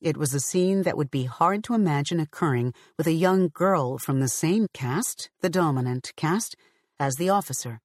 It 0.00 0.16
was 0.16 0.34
a 0.34 0.40
scene 0.40 0.82
that 0.82 0.96
would 0.96 1.10
be 1.10 1.24
hard 1.24 1.64
to 1.64 1.74
imagine 1.74 2.20
occurring 2.20 2.74
with 2.98 3.06
a 3.06 3.12
young 3.12 3.48
girl 3.48 3.98
from 3.98 4.20
the 4.20 4.28
same 4.28 4.66
caste, 4.72 5.30
the 5.40 5.48
dominant 5.50 6.12
caste, 6.16 6.56
as 7.00 7.14
the 7.14 7.30
officer. 7.30 7.80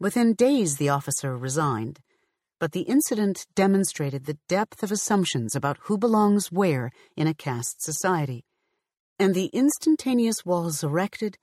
Within 0.00 0.34
days, 0.34 0.76
the 0.76 0.88
officer 0.88 1.36
resigned, 1.36 2.00
but 2.58 2.72
the 2.72 2.82
incident 2.82 3.46
demonstrated 3.54 4.24
the 4.24 4.38
depth 4.48 4.82
of 4.82 4.90
assumptions 4.90 5.54
about 5.54 5.78
who 5.82 5.98
belongs 5.98 6.50
where 6.50 6.90
in 7.16 7.26
a 7.26 7.34
caste 7.34 7.82
society 7.82 8.44
and 9.18 9.34
the 9.34 9.46
instantaneous 9.46 10.44
walls 10.44 10.82
erected 10.82 11.38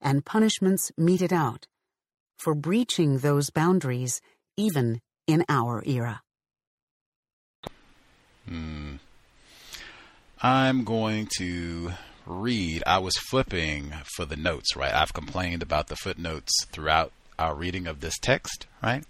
and 0.00 0.24
punishments 0.24 0.90
meted 0.96 1.32
out 1.32 1.66
for 2.38 2.54
breaching 2.54 3.18
those 3.18 3.50
boundaries 3.50 4.20
even 4.56 5.00
in 5.26 5.44
our 5.48 5.82
era. 5.86 6.22
Hmm. 8.46 8.96
I'm 10.42 10.84
going 10.84 11.28
to 11.36 11.92
read. 12.24 12.82
I 12.86 12.98
was 12.98 13.16
flipping 13.16 13.92
for 14.16 14.24
the 14.24 14.36
notes, 14.36 14.74
right? 14.74 14.94
I've 14.94 15.12
complained 15.12 15.62
about 15.62 15.88
the 15.88 15.96
footnotes 15.96 16.52
throughout 16.66 17.12
our 17.38 17.54
reading 17.54 17.86
of 17.86 18.00
this 18.00 18.18
text, 18.18 18.66
right? 18.82 19.04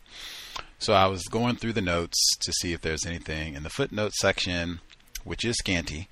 So 0.79 0.93
I 0.95 1.07
was 1.07 1.23
going 1.25 1.57
through 1.57 1.75
the 1.75 1.81
notes 1.81 2.19
to 2.41 2.53
see 2.53 2.73
if 2.73 2.81
there's 2.81 3.07
anything 3.07 3.55
in 3.55 3.63
the 3.63 3.71
footnote 3.71 4.13
section, 4.15 4.81
which 5.23 5.45
is 5.45 5.57
scanty. 5.57 6.09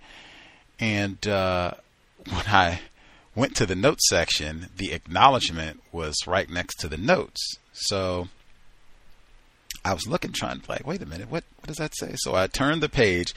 And 0.78 1.26
uh, 1.26 1.72
when 2.28 2.47
I 2.47 2.80
went 3.34 3.56
to 3.56 3.66
the 3.66 3.74
notes 3.74 4.08
section, 4.08 4.68
the 4.76 4.92
acknowledgement 4.92 5.80
was 5.90 6.14
right 6.26 6.48
next 6.48 6.76
to 6.80 6.88
the 6.88 6.98
notes. 6.98 7.56
So 7.72 8.28
I 9.84 9.94
was 9.94 10.06
looking, 10.06 10.32
trying 10.32 10.60
to 10.60 10.70
like, 10.70 10.86
wait 10.86 11.02
a 11.02 11.06
minute, 11.06 11.30
what, 11.30 11.44
what 11.58 11.66
does 11.66 11.78
that 11.78 11.97
say? 11.97 12.14
So 12.18 12.36
I 12.36 12.47
turned 12.47 12.82
the 12.82 12.88
page. 12.88 13.34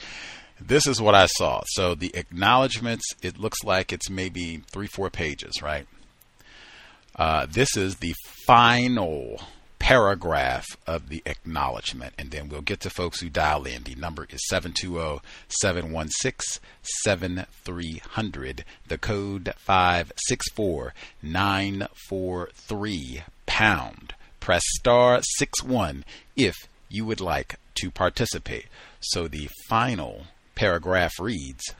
This 0.66 0.86
is 0.86 1.00
what 1.00 1.14
I 1.14 1.26
saw. 1.26 1.62
So 1.66 1.94
the 1.94 2.10
acknowledgments, 2.14 3.04
it 3.22 3.38
looks 3.38 3.62
like 3.64 3.92
it's 3.92 4.08
maybe 4.08 4.62
three, 4.70 4.86
four 4.86 5.10
pages, 5.10 5.60
right? 5.62 5.86
Uh, 7.16 7.46
this 7.50 7.76
is 7.76 7.96
the 7.96 8.14
final 8.46 9.42
paragraph 9.78 10.64
of 10.86 11.08
the 11.08 11.22
acknowledgement, 11.26 12.14
and 12.16 12.30
then 12.30 12.48
we'll 12.48 12.62
get 12.62 12.80
to 12.80 12.88
folks 12.88 13.20
who 13.20 13.28
dial 13.28 13.64
in. 13.64 13.82
The 13.82 13.96
number 13.96 14.26
is 14.30 14.40
720 14.48 15.20
716 15.48 16.62
7300. 16.82 18.64
The 18.86 18.98
code 18.98 19.52
564 19.58 20.94
943 21.22 23.22
pound. 23.46 24.14
Press 24.38 24.62
star 24.78 25.20
61 25.38 26.04
if 26.36 26.54
you 26.88 27.04
would 27.04 27.20
like 27.20 27.56
to 27.74 27.90
participate. 27.90 28.66
So 29.00 29.26
the 29.26 29.48
final 29.68 30.26
paragraph 30.54 31.18
reads 31.18 31.74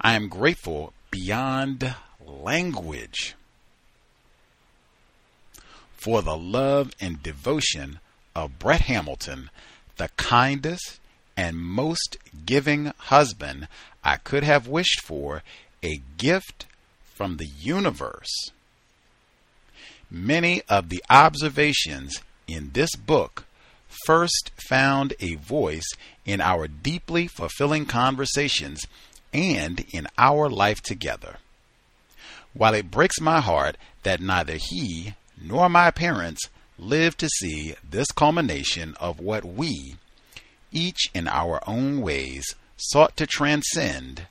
I 0.00 0.14
am 0.14 0.28
grateful 0.28 0.92
beyond 1.10 1.94
language 2.24 3.34
for 5.92 6.22
the 6.22 6.36
love 6.36 6.92
and 7.00 7.22
devotion 7.22 7.98
of 8.34 8.58
Brett 8.58 8.82
Hamilton, 8.82 9.50
the 9.96 10.08
kindest 10.16 11.00
and 11.36 11.56
most 11.56 12.16
giving 12.44 12.92
husband 12.96 13.66
I 14.04 14.16
could 14.16 14.44
have 14.44 14.68
wished 14.68 15.00
for, 15.00 15.42
a 15.82 16.00
gift 16.16 16.66
from 17.02 17.38
the 17.38 17.46
universe. 17.46 18.52
Many 20.10 20.62
of 20.68 20.90
the 20.90 21.02
observations 21.10 22.22
in 22.46 22.70
this 22.72 22.94
book 22.94 23.45
first 24.04 24.50
found 24.68 25.14
a 25.20 25.36
voice 25.36 25.88
in 26.24 26.40
our 26.40 26.68
deeply 26.68 27.26
fulfilling 27.26 27.86
conversations 27.86 28.86
and 29.32 29.84
in 29.92 30.06
our 30.18 30.48
life 30.48 30.80
together. 30.82 31.36
While 32.52 32.74
it 32.74 32.90
breaks 32.90 33.20
my 33.20 33.40
heart 33.40 33.76
that 34.02 34.20
neither 34.20 34.56
he 34.58 35.14
nor 35.40 35.68
my 35.68 35.90
parents 35.90 36.48
lived 36.78 37.18
to 37.18 37.28
see 37.28 37.74
this 37.88 38.10
culmination 38.12 38.94
of 39.00 39.20
what 39.20 39.44
we, 39.44 39.96
each 40.72 41.10
in 41.14 41.28
our 41.28 41.60
own 41.66 42.00
ways, 42.00 42.54
sought 42.76 43.16
to 43.16 43.26
transcend, 43.26 44.26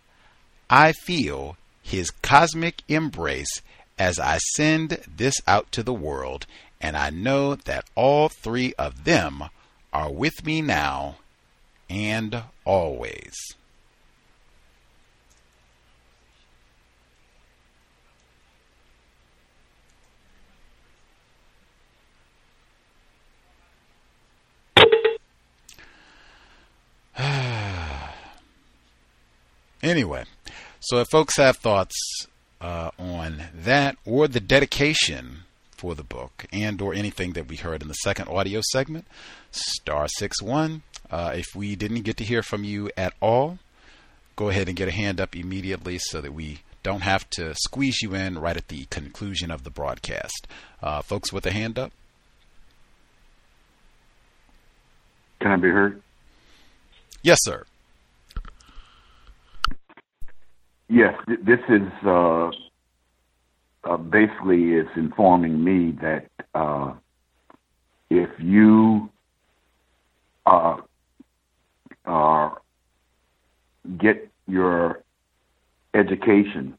I 0.70 0.92
feel 0.92 1.58
his 1.82 2.10
cosmic 2.10 2.82
embrace 2.88 3.62
as 3.98 4.20
I 4.20 4.40
send 4.56 5.02
this 5.08 5.36
out 5.48 5.72
to 5.74 5.84
the 5.84 5.94
world, 5.94 6.46
and 6.82 6.98
I 6.98 7.10
know 7.10 7.56
that 7.56 7.86
all 7.96 8.30
three 8.30 8.74
of 8.74 9.04
them 9.06 9.46
are 9.96 10.12
with 10.12 10.46
me 10.46 10.62
now 10.62 11.16
and 11.90 12.44
always. 12.66 13.34
anyway, 29.82 30.26
so 30.82 30.98
if 30.98 31.08
folks 31.08 31.38
have 31.38 31.56
thoughts 31.56 32.28
uh, 32.60 32.92
on 33.00 33.44
that 33.54 33.96
or 34.06 34.28
the 34.28 34.42
dedication 34.42 35.45
for 35.86 35.94
the 35.94 36.04
book 36.04 36.48
and 36.52 36.82
or 36.82 36.96
anything 36.96 37.34
that 37.34 37.48
we 37.48 37.58
heard 37.58 37.84
in 37.84 37.88
the 37.88 37.94
second 37.94 38.28
audio 38.28 38.60
segment, 38.72 39.06
star 39.52 40.08
six 40.08 40.42
one. 40.42 40.82
Uh, 41.12 41.34
if 41.36 41.56
we 41.56 41.76
didn't 41.76 42.02
get 42.02 42.18
to 42.18 42.24
hear 42.24 42.42
from 42.42 42.64
you 42.64 42.90
at 42.98 43.14
all, 43.22 43.60
go 44.36 44.50
ahead 44.50 44.68
and 44.68 44.76
get 44.76 44.88
a 44.88 44.92
hand 44.92 45.22
up 45.22 45.36
immediately 45.36 46.00
so 46.00 46.22
that 46.22 46.34
we 46.34 46.62
don't 46.82 47.02
have 47.02 47.30
to 47.30 47.54
squeeze 47.54 48.02
you 48.02 48.16
in 48.16 48.40
right 48.40 48.58
at 48.58 48.70
the 48.70 48.86
conclusion 48.86 49.52
of 49.52 49.64
the 49.64 49.70
broadcast. 49.70 50.48
Uh, 50.82 51.04
folks 51.04 51.32
with 51.32 51.46
a 51.46 51.52
hand 51.52 51.78
up. 51.78 51.92
Can 55.40 55.52
I 55.52 55.56
be 55.58 55.70
heard? 55.70 56.02
Yes, 57.22 57.38
sir. 57.44 57.64
Yes, 60.90 61.14
th- 61.28 61.42
this 61.44 61.60
is 61.70 61.88
uh, 62.04 62.50
uh, 63.86 63.98
basically 63.98 64.74
it's 64.74 64.90
informing 64.96 65.64
me 65.64 65.98
that 66.02 66.28
uh, 66.54 66.94
if 68.10 68.30
you 68.40 69.10
uh, 70.46 70.78
get 74.00 74.30
your 74.48 75.02
education 75.94 76.78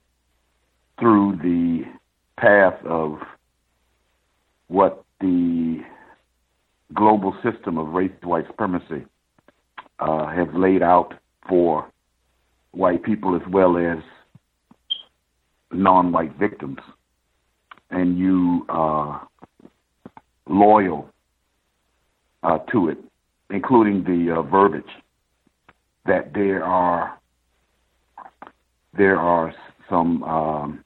through 0.98 1.38
the 1.42 1.84
path 2.40 2.78
of 2.84 3.18
what 4.68 5.04
the 5.20 5.80
global 6.94 7.34
system 7.42 7.78
of 7.78 7.88
race 7.88 8.10
white 8.22 8.46
supremacy 8.46 9.04
uh, 9.98 10.26
have 10.28 10.54
laid 10.54 10.82
out 10.82 11.14
for 11.48 11.90
white 12.72 13.02
people 13.02 13.34
as 13.34 13.42
well 13.50 13.76
as 13.76 13.98
non-white 15.72 16.36
victims, 16.36 16.78
and 17.90 18.18
you 18.18 18.66
uh, 18.68 19.18
loyal 20.48 21.08
uh, 22.42 22.58
to 22.73 22.89
it, 22.89 22.98
including 23.50 24.05
the 24.05 24.36
uh, 24.39 24.42
verbiage 24.42 24.84
that 26.06 26.32
there 26.34 26.65
are 26.65 27.18
there 28.97 29.18
are 29.18 29.52
some 29.90 30.23
um, 30.23 30.84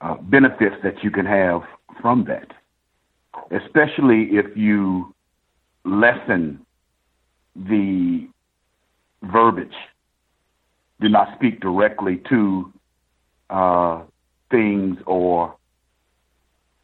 uh, 0.00 0.14
benefits 0.14 0.76
that 0.82 1.02
you 1.02 1.10
can 1.10 1.26
have 1.26 1.62
from 2.00 2.24
that, 2.24 2.52
especially 3.50 4.28
if 4.30 4.56
you 4.56 5.12
lessen 5.84 6.64
the 7.56 8.28
verbiage, 9.22 9.74
do 11.00 11.08
not 11.08 11.34
speak 11.34 11.60
directly 11.60 12.22
to 12.28 12.72
uh, 13.50 14.02
things 14.50 14.98
or 15.06 15.54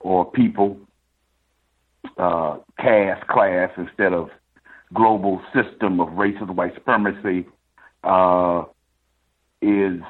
or 0.01 0.31
people, 0.31 0.79
uh, 2.19 2.59
caste, 2.79 3.27
class, 3.27 3.71
instead 3.79 4.13
of 4.13 4.29
global 4.93 5.41
system 5.55 5.99
of 5.99 6.09
racism, 6.11 6.55
white 6.55 6.75
supremacy, 6.75 7.47
uh, 8.05 8.65
is 9.63 10.01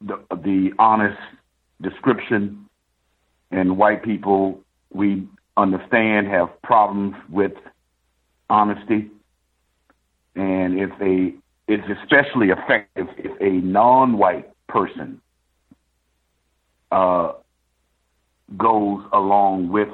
the, 0.00 0.18
the 0.30 0.70
honest 0.78 1.18
description. 1.82 2.66
And 3.50 3.76
white 3.76 4.04
people, 4.04 4.60
we 4.92 5.26
understand, 5.56 6.28
have 6.28 6.50
problems 6.62 7.16
with 7.28 7.52
honesty. 8.48 9.10
And 10.36 10.78
if 10.78 10.90
a, 11.00 11.34
it's 11.66 12.00
especially 12.00 12.50
effective 12.50 13.08
if 13.18 13.32
a 13.40 13.66
non-white 13.66 14.48
person 14.68 15.20
uh, 16.90 17.32
goes 18.56 19.04
along 19.12 19.68
with 19.70 19.88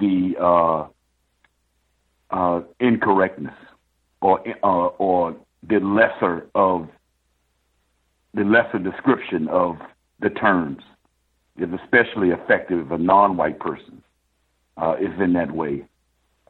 the 0.00 0.34
uh, 0.40 0.86
uh, 2.30 2.62
incorrectness 2.80 3.54
or 4.20 4.42
uh, 4.62 4.66
or 4.66 5.36
the 5.68 5.78
lesser 5.78 6.46
of 6.54 6.88
the 8.34 8.44
lesser 8.44 8.78
description 8.78 9.48
of 9.48 9.76
the 10.20 10.30
terms 10.30 10.82
is 11.58 11.68
especially 11.84 12.30
effective 12.30 12.86
if 12.86 12.90
a 12.90 12.98
non-white 12.98 13.58
person 13.58 14.02
uh, 14.78 14.96
is 14.98 15.10
in 15.20 15.34
that 15.34 15.52
way. 15.52 15.84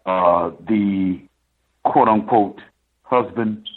Uh, 0.06 0.50
the 0.68 1.20
quote 1.84 2.08
unquote 2.08 2.60
husband 3.02 3.68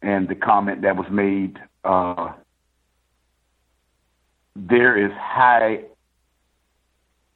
and 0.00 0.28
the 0.28 0.34
comment 0.34 0.82
that 0.82 0.96
was 0.96 1.06
made 1.10 1.58
uh, 1.84 2.32
there 4.56 4.96
is 4.96 5.12
high 5.12 5.84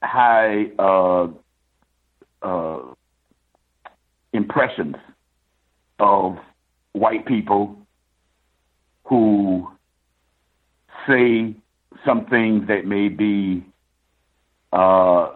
high 0.03 0.67
uh, 0.79 1.29
uh, 2.43 2.79
impressions 4.33 4.97
of 5.99 6.37
white 6.93 7.27
people 7.27 7.77
who 9.05 9.71
say 11.07 11.55
some 12.05 12.27
things 12.27 12.67
that 12.69 12.85
may 12.85 13.09
be 13.09 13.65
uh, 14.73 15.31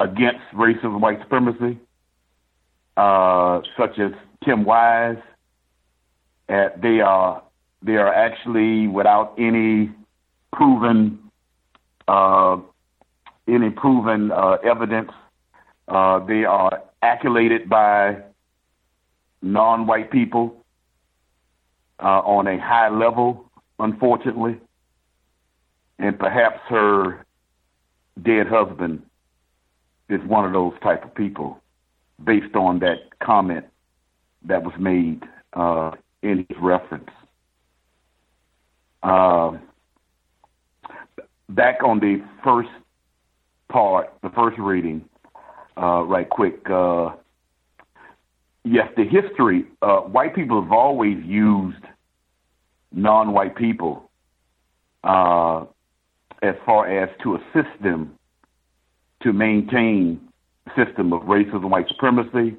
against 0.00 0.40
racism, 0.54 1.00
white 1.00 1.20
supremacy, 1.20 1.78
uh, 2.96 3.60
such 3.76 3.98
as 3.98 4.12
Tim 4.44 4.64
Wise. 4.64 5.18
They 6.48 7.00
are 7.00 7.42
they 7.82 7.96
are 7.96 8.12
actually 8.12 8.86
without 8.86 9.34
any 9.38 9.90
proven 10.52 11.18
uh, 12.08 12.58
any 13.48 13.70
proven 13.70 14.30
uh, 14.30 14.58
evidence. 14.64 15.10
Uh, 15.88 16.20
they 16.20 16.44
are 16.44 16.82
accolated 17.02 17.68
by 17.68 18.16
non-white 19.42 20.10
people 20.10 20.64
uh, 21.98 22.20
on 22.20 22.46
a 22.46 22.58
high 22.58 22.88
level, 22.88 23.50
unfortunately, 23.78 24.58
and 25.98 26.18
perhaps 26.18 26.60
her 26.68 27.24
dead 28.22 28.46
husband 28.46 29.02
is 30.08 30.20
one 30.26 30.44
of 30.44 30.52
those 30.52 30.74
type 30.82 31.04
of 31.04 31.14
people, 31.14 31.60
based 32.22 32.54
on 32.54 32.78
that 32.80 33.18
comment 33.20 33.64
that 34.44 34.62
was 34.62 34.74
made 34.78 35.22
uh, 35.54 35.92
in 36.22 36.46
his 36.48 36.58
reference. 36.60 37.10
Back 41.54 41.82
on 41.84 42.00
the 42.00 42.24
first 42.42 42.70
part, 43.68 44.10
the 44.22 44.30
first 44.30 44.58
reading, 44.58 45.04
uh, 45.76 46.02
right 46.04 46.28
quick. 46.28 46.58
Uh, 46.70 47.10
yes, 48.64 48.88
the 48.96 49.04
history. 49.04 49.66
Uh, 49.82 49.98
white 49.98 50.34
people 50.34 50.62
have 50.62 50.72
always 50.72 51.18
used 51.24 51.84
non-white 52.90 53.54
people 53.54 54.10
uh, 55.04 55.66
as 56.42 56.54
far 56.64 56.88
as 56.88 57.10
to 57.22 57.34
assist 57.34 57.82
them 57.82 58.18
to 59.22 59.34
maintain 59.34 60.20
system 60.74 61.12
of 61.12 61.20
racism, 61.22 61.68
white 61.68 61.88
supremacy. 61.88 62.56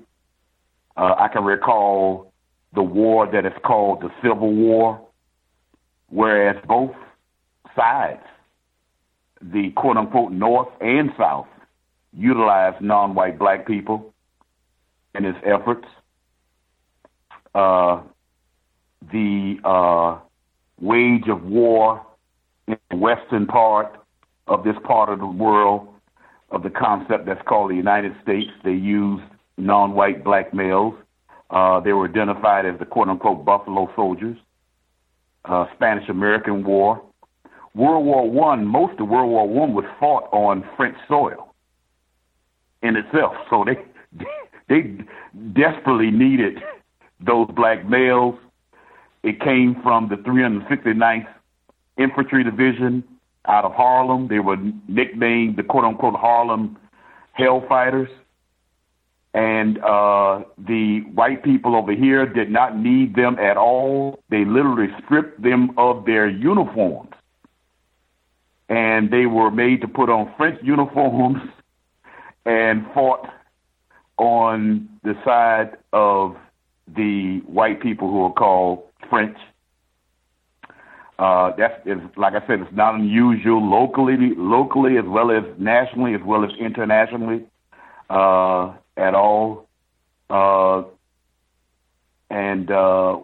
Uh, 0.95 1.15
I 1.17 1.30
can 1.33 1.43
recall 1.43 2.31
the 2.75 2.83
war 2.83 3.25
that 3.31 3.43
is 3.43 3.53
called 3.65 4.01
the 4.01 4.09
Civil 4.22 4.53
War, 4.53 5.01
whereas 6.09 6.57
both 6.67 6.95
sides 7.75 8.22
the 9.51 9.72
quote 9.72 9.97
unquote 9.97 10.31
North 10.31 10.69
and 10.80 11.11
South 11.17 11.47
utilized 12.15 12.81
non 12.81 13.15
white 13.15 13.38
black 13.38 13.67
people 13.67 14.13
in 15.15 15.25
its 15.25 15.38
efforts. 15.45 15.88
Uh, 17.53 18.01
the 19.11 19.57
uh, 19.63 20.17
wage 20.80 21.27
of 21.27 21.43
war 21.43 22.05
in 22.67 22.77
the 22.89 22.95
western 22.95 23.45
part 23.45 23.95
of 24.47 24.63
this 24.63 24.75
part 24.83 25.09
of 25.09 25.19
the 25.19 25.27
world 25.27 25.88
of 26.51 26.63
the 26.63 26.69
concept 26.69 27.25
that's 27.25 27.41
called 27.47 27.72
the 27.72 27.75
United 27.75 28.15
States, 28.22 28.49
they 28.63 28.72
used 28.72 29.23
non 29.57 29.93
white 29.93 30.23
black 30.23 30.53
males. 30.53 30.93
Uh, 31.49 31.80
they 31.80 31.93
were 31.93 32.07
identified 32.07 32.65
as 32.65 32.77
the 32.80 32.85
quote 32.85 33.09
unquote 33.09 33.43
Buffalo 33.43 33.91
Soldiers. 33.95 34.38
Uh, 35.45 35.65
Spanish 35.75 36.07
American 36.07 36.63
War, 36.63 37.01
World 37.76 38.06
War 38.06 38.30
One, 38.30 38.66
most 38.66 39.00
of 39.00 39.08
World 39.08 39.32
War 39.32 39.48
One 39.48 39.74
was 39.74 39.85
fought 40.00 40.30
on 40.32 40.64
French 40.77 40.98
soil 41.08 41.53
in 42.84 42.95
itself. 42.95 43.34
So 43.50 43.66
they 43.66 44.26
they 44.69 45.03
desperately 45.53 46.11
needed 46.11 46.60
those 47.19 47.48
black 47.56 47.88
males. 47.88 48.35
It 49.24 49.40
came 49.40 49.77
from 49.82 50.10
the 50.10 50.18
369th 50.18 51.27
Infantry 51.98 52.43
Division 52.43 53.03
out 53.48 53.66
of 53.66 53.74
Harlem. 53.74 54.27
They 54.27 54.40
were 54.40 54.58
nicknamed 54.88 55.58
the 55.58 55.64
quote 55.64 55.85
unquote 55.85 56.16
Harlem 56.16 56.77
Hellfighters. 57.40 58.10
And 59.34 59.80
uh, 59.80 60.43
the 60.60 61.00
white 61.16 61.43
people 61.43 61.76
over 61.76 61.92
here 61.93 62.27
did 62.27 62.52
not 62.52 62.77
need 62.77 63.16
them 63.16 63.40
at 63.40 63.58
all. 63.58 64.19
They 64.30 64.45
literally 64.45 64.90
stripped 65.03 65.42
them 65.42 65.72
of 65.76 66.06
their 66.06 66.30
uniforms 66.30 67.14
and 68.69 69.11
they 69.11 69.25
were 69.25 69.51
made 69.51 69.82
to 69.82 69.88
put 69.88 70.09
on 70.09 70.33
French 70.38 70.59
uniforms 70.64 71.42
and 72.45 72.85
fought 72.93 73.30
on 74.17 74.90
the 75.03 75.14
side 75.25 75.77
of 75.92 76.35
the 76.95 77.40
white 77.45 77.82
people 77.82 78.09
who 78.09 78.24
are 78.24 78.33
called 78.33 78.83
French. 79.09 79.38
Uh, 81.19 81.51
that's 81.58 81.75
is, 81.85 82.00
like 82.17 82.33
I 82.33 82.45
said, 82.48 82.61
it's 82.61 82.75
not 82.75 82.95
unusual 82.95 83.64
locally, 83.64 84.17
locally 84.35 84.98
as 84.98 85.06
well 85.06 85.32
as 85.32 85.43
nationally, 85.58 86.16
as 86.16 86.22
well 86.25 86.43
as 86.43 86.51
internationally, 86.59 87.45
uh, 88.09 88.74
at 88.98 89.14
all. 89.14 89.67
Uh, 90.30 90.83
and 92.30 92.72
uh, 92.72 93.19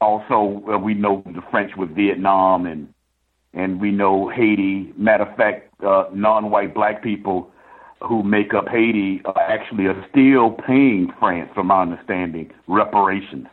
also, 0.00 0.64
uh, 0.68 0.78
we 0.78 0.94
know 0.94 1.22
the 1.24 1.42
French 1.50 1.72
with 1.76 1.94
Vietnam 1.94 2.66
and 2.66 2.92
and 3.56 3.80
we 3.80 3.90
know 3.90 4.28
Haiti. 4.28 4.92
Matter 4.96 5.24
of 5.24 5.36
fact, 5.36 5.70
uh, 5.82 6.04
non-white 6.12 6.74
black 6.74 7.02
people 7.02 7.50
who 8.06 8.22
make 8.22 8.54
up 8.54 8.68
Haiti 8.68 9.22
uh, 9.24 9.32
actually 9.48 9.86
are 9.86 10.06
still 10.10 10.50
paying 10.50 11.10
France, 11.18 11.50
from 11.54 11.68
my 11.68 11.82
understanding, 11.82 12.52
reparations 12.68 13.46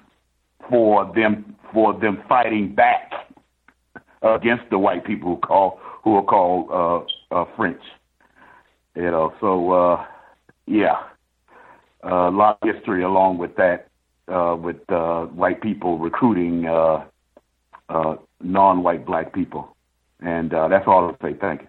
for 0.69 1.11
them 1.15 1.56
for 1.73 1.93
them 1.99 2.22
fighting 2.30 2.73
back 2.75 3.11
against 4.22 4.64
the 4.69 4.77
white 4.77 5.06
people 5.06 5.35
who 5.35 5.38
call 5.38 5.80
who 6.03 6.15
are 6.15 6.23
called 6.23 6.69
uh, 7.32 7.35
uh, 7.35 7.45
French. 7.56 7.82
You 8.95 9.09
know, 9.09 9.33
so 9.40 9.72
uh, 9.72 10.06
yeah, 10.67 11.01
a 12.03 12.30
lot 12.30 12.59
of 12.61 12.75
history 12.75 13.03
along 13.03 13.38
with 13.38 13.56
that, 13.56 13.88
uh, 14.27 14.56
with 14.59 14.77
uh, 14.90 15.25
white 15.27 15.61
people 15.61 15.98
recruiting 15.98 16.65
uh, 16.65 17.06
uh, 17.90 18.15
non-white 18.41 19.06
black 19.06 19.33
people 19.33 19.73
And 20.24 20.53
uh, 20.53 20.69
that's 20.69 20.88
all 20.88 21.10
I'll 21.10 21.18
say. 21.22 21.35
Thank 21.40 21.61
you. 21.61 21.68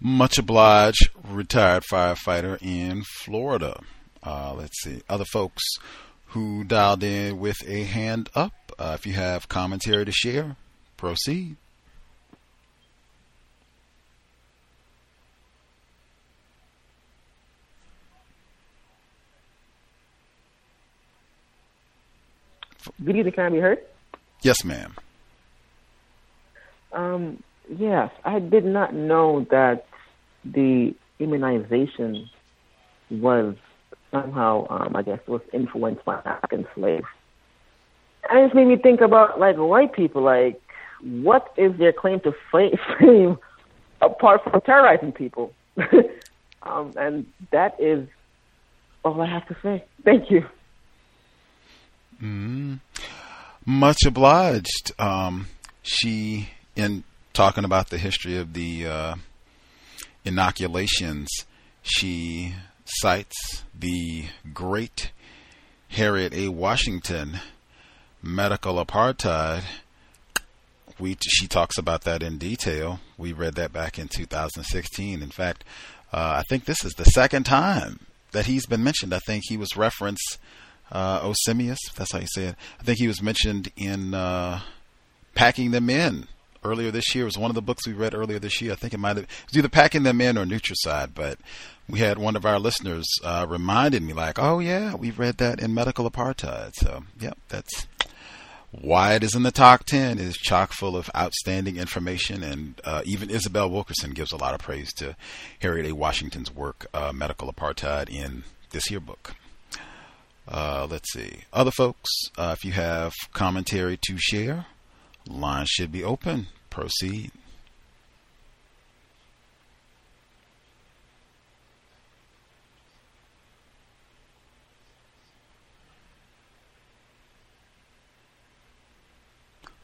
Much 0.00 0.38
obliged, 0.38 1.10
retired 1.28 1.84
firefighter 1.90 2.58
in 2.60 3.02
Florida. 3.02 3.80
Uh, 4.22 4.54
let's 4.56 4.82
see. 4.82 5.02
Other 5.08 5.24
folks 5.24 5.62
who 6.26 6.64
dialed 6.64 7.02
in 7.02 7.38
with 7.38 7.58
a 7.66 7.84
hand 7.84 8.28
up. 8.34 8.52
Uh, 8.78 8.96
if 8.98 9.06
you 9.06 9.12
have 9.12 9.48
commentary 9.48 10.04
to 10.04 10.12
share, 10.12 10.56
proceed. 10.96 11.56
Good 23.04 23.16
evening. 23.16 23.32
Can 23.32 23.44
I 23.44 23.48
be 23.50 23.58
heard? 23.58 23.78
Yes, 24.42 24.64
ma'am. 24.64 24.94
Um, 26.92 27.42
yes, 27.68 28.10
I 28.24 28.38
did 28.38 28.64
not 28.64 28.94
know 28.94 29.46
that 29.50 29.86
the 30.44 30.94
immunization 31.18 32.28
was 33.10 33.54
somehow, 34.10 34.66
um, 34.68 34.96
I 34.96 35.02
guess, 35.02 35.20
was 35.26 35.40
influenced 35.52 36.04
by 36.04 36.20
African 36.24 36.66
slaves. 36.74 37.06
And 38.28 38.40
it 38.40 38.46
just 38.46 38.54
made 38.54 38.66
me 38.66 38.76
think 38.76 39.00
about 39.00 39.40
like 39.40 39.56
white 39.56 39.92
people. 39.92 40.22
Like, 40.22 40.60
what 41.00 41.52
is 41.56 41.76
their 41.78 41.92
claim 41.92 42.20
to 42.20 42.32
fame 43.00 43.38
apart 44.00 44.42
from 44.44 44.60
terrorizing 44.62 45.12
people? 45.12 45.52
um, 46.62 46.92
and 46.96 47.26
that 47.50 47.80
is 47.80 48.06
all 49.04 49.20
I 49.20 49.26
have 49.26 49.46
to 49.48 49.56
say. 49.62 49.84
Thank 50.04 50.30
you. 50.30 50.46
Mm, 52.22 52.78
much 53.66 54.04
obliged. 54.06 54.92
Um, 54.98 55.48
she, 55.82 56.50
in 56.76 57.02
talking 57.32 57.64
about 57.64 57.90
the 57.90 57.98
history 57.98 58.36
of 58.36 58.52
the 58.52 58.86
uh, 58.86 59.14
inoculations, 60.24 61.28
she 61.82 62.54
cites 62.84 63.64
the 63.76 64.26
great 64.54 65.10
Harriet 65.88 66.32
A. 66.32 66.48
Washington 66.48 67.40
medical 68.22 68.84
apartheid. 68.84 69.64
We 70.98 71.16
she 71.20 71.48
talks 71.48 71.76
about 71.76 72.02
that 72.02 72.22
in 72.22 72.38
detail. 72.38 73.00
We 73.18 73.32
read 73.32 73.56
that 73.56 73.72
back 73.72 73.98
in 73.98 74.06
2016. 74.08 75.22
In 75.22 75.30
fact, 75.30 75.64
uh, 76.12 76.36
I 76.38 76.42
think 76.48 76.66
this 76.66 76.84
is 76.84 76.92
the 76.92 77.04
second 77.04 77.44
time 77.44 78.00
that 78.30 78.46
he's 78.46 78.66
been 78.66 78.84
mentioned. 78.84 79.12
I 79.12 79.18
think 79.26 79.44
he 79.48 79.56
was 79.56 79.76
referenced 79.76 80.38
uh, 80.92 81.20
Onesimus. 81.22 81.78
That's 81.96 82.12
how 82.12 82.20
you 82.20 82.26
say 82.28 82.44
it. 82.44 82.56
I 82.78 82.82
think 82.84 82.98
he 82.98 83.08
was 83.08 83.22
mentioned 83.22 83.72
in 83.76 84.14
uh, 84.14 84.60
Packing 85.34 85.70
Them 85.72 85.90
In 85.90 86.28
earlier 86.64 86.90
this 86.90 87.14
year. 87.14 87.24
It 87.24 87.26
was 87.26 87.38
one 87.38 87.50
of 87.50 87.54
the 87.54 87.62
books 87.62 87.86
we 87.86 87.92
read 87.92 88.14
earlier 88.14 88.38
this 88.38 88.60
year. 88.60 88.72
I 88.72 88.76
think 88.76 88.94
it 88.94 88.98
might 88.98 89.16
have 89.16 89.24
it 89.24 89.30
was 89.48 89.56
either 89.56 89.68
Packing 89.68 90.02
Them 90.04 90.20
In 90.20 90.38
or 90.38 90.44
Nutricide, 90.44 91.14
but 91.14 91.38
we 91.88 91.98
had 91.98 92.18
one 92.18 92.36
of 92.36 92.46
our 92.46 92.58
listeners 92.58 93.06
uh, 93.24 93.46
reminded 93.48 94.02
me, 94.02 94.12
like, 94.12 94.38
"Oh 94.38 94.60
yeah, 94.60 94.94
we 94.94 95.10
read 95.10 95.38
that 95.38 95.60
in 95.60 95.74
Medical 95.74 96.08
Apartheid." 96.08 96.72
So, 96.74 97.04
yep, 97.18 97.38
that's 97.48 97.86
why 98.70 99.14
it 99.14 99.22
is 99.22 99.34
in 99.34 99.42
the 99.42 99.50
top 99.50 99.84
10 99.84 100.18
is 100.18 100.34
chock 100.34 100.72
full 100.72 100.96
of 100.96 101.10
outstanding 101.14 101.76
information 101.76 102.42
and 102.42 102.80
uh, 102.84 103.02
even 103.04 103.28
isabel 103.28 103.70
wilkerson 103.70 104.12
gives 104.12 104.32
a 104.32 104.36
lot 104.38 104.54
of 104.54 104.60
praise 104.62 104.90
to 104.94 105.14
harriet 105.60 105.84
a 105.84 105.94
washington's 105.94 106.50
work 106.50 106.86
uh, 106.94 107.12
medical 107.12 107.52
apartheid 107.52 108.08
in 108.08 108.44
this 108.70 108.90
year 108.90 108.98
book 108.98 109.34
uh, 110.48 110.86
let's 110.90 111.12
see. 111.12 111.42
Other 111.52 111.70
folks 111.70 112.10
uh, 112.36 112.54
if 112.56 112.64
you 112.64 112.72
have 112.72 113.12
commentary 113.32 113.98
to 114.08 114.16
share 114.18 114.66
line 115.28 115.66
should 115.68 115.92
be 115.92 116.04
open. 116.04 116.48
Proceed. 116.70 117.30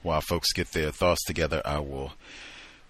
While 0.02 0.22
folks 0.22 0.52
get 0.52 0.72
their 0.72 0.90
thoughts 0.90 1.22
together, 1.24 1.60
I 1.66 1.80
will 1.80 2.12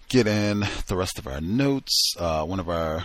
get 0.07 0.25
in 0.25 0.63
the 0.87 0.95
rest 0.95 1.19
of 1.19 1.27
our 1.27 1.41
notes. 1.41 2.13
Uh, 2.17 2.45
one 2.45 2.61
of 2.61 2.69
our 2.69 3.03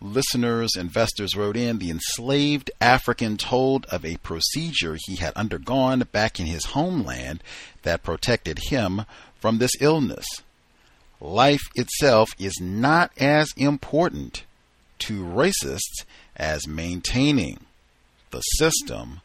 listeners, 0.00 0.72
investors 0.76 1.36
wrote 1.36 1.56
in 1.56 1.78
the 1.78 1.90
enslaved 1.90 2.70
African 2.80 3.36
told 3.36 3.86
of 3.86 4.04
a 4.04 4.18
procedure 4.18 4.96
he 5.06 5.16
had 5.16 5.34
undergone 5.34 6.00
back 6.12 6.38
in 6.38 6.46
his 6.46 6.66
homeland 6.66 7.42
that 7.82 8.02
protected 8.02 8.58
him 8.68 9.04
from 9.38 9.58
this 9.58 9.72
illness. 9.80 10.26
Life 11.20 11.62
itself 11.74 12.30
is 12.38 12.60
not 12.60 13.10
as 13.18 13.52
important 13.56 14.44
to 14.98 15.24
racists 15.24 16.04
as 16.36 16.68
maintaining 16.68 17.60
the 18.30 18.40
system 18.40 19.20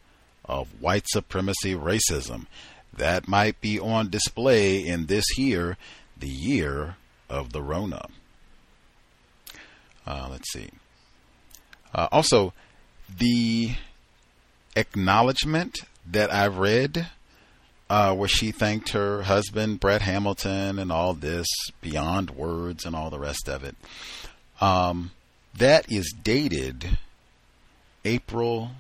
of 0.45 0.82
white 0.82 1.06
supremacy 1.09 1.75
racism 1.75 2.45
that 2.93 3.27
might 3.27 3.59
be 3.61 3.80
on 3.80 4.09
display 4.09 4.77
in 4.85 5.06
this 5.06 5.25
here, 5.35 5.77
the 6.17 6.27
year 6.27 6.95
of 7.30 7.51
the 7.51 7.61
Rona. 7.61 8.08
Uh, 10.06 10.28
let's 10.32 10.52
see. 10.52 10.70
Uh, 11.94 12.08
also, 12.12 12.54
the 13.18 13.72
acknowledgement 14.76 15.80
that 16.10 16.34
I 16.34 16.48
read, 16.48 17.08
uh, 17.90 18.16
where 18.16 18.30
she 18.30 18.52
thanked 18.52 18.90
her 18.90 19.24
husband, 19.24 19.80
Brett 19.80 20.02
Hamilton, 20.02 20.80
and 20.80 20.92
all 20.92 21.14
this 21.14 21.48
beyond 21.82 22.32
words 22.32 22.86
and 22.86 22.96
all 22.96 23.10
the 23.10 23.20
rest 23.20 23.48
of 23.50 23.64
it, 23.64 23.76
um, 24.60 25.12
that 25.58 25.92
is 25.92 26.14
dated 26.24 26.98
April 28.06 28.72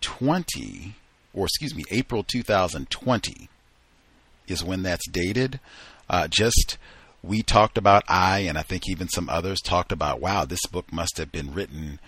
20, 0.00 0.94
or 1.32 1.46
excuse 1.46 1.74
me, 1.74 1.84
April 1.90 2.22
2020 2.22 3.48
is 4.48 4.64
when 4.64 4.82
that's 4.82 5.08
dated. 5.08 5.60
Uh, 6.08 6.28
just 6.28 6.78
we 7.22 7.42
talked 7.42 7.78
about 7.78 8.04
I 8.08 8.40
and 8.40 8.56
I 8.58 8.62
think 8.62 8.88
even 8.88 9.08
some 9.08 9.28
others 9.28 9.60
talked 9.60 9.92
about 9.92 10.20
wow 10.20 10.44
this 10.44 10.64
book 10.66 10.92
must 10.92 11.18
have 11.18 11.32
been 11.32 11.52
written 11.52 11.98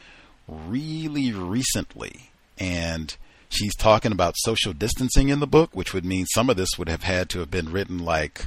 really 0.46 1.32
recently. 1.32 2.30
And 2.58 3.16
she's 3.48 3.76
talking 3.76 4.12
about 4.12 4.34
social 4.38 4.72
distancing 4.72 5.28
in 5.28 5.40
the 5.40 5.46
book 5.46 5.70
which 5.72 5.92
would 5.92 6.04
mean 6.04 6.26
some 6.26 6.50
of 6.50 6.56
this 6.56 6.78
would 6.78 6.88
have 6.88 7.02
had 7.02 7.28
to 7.30 7.40
have 7.40 7.50
been 7.50 7.72
written 7.72 7.98
like 7.98 8.46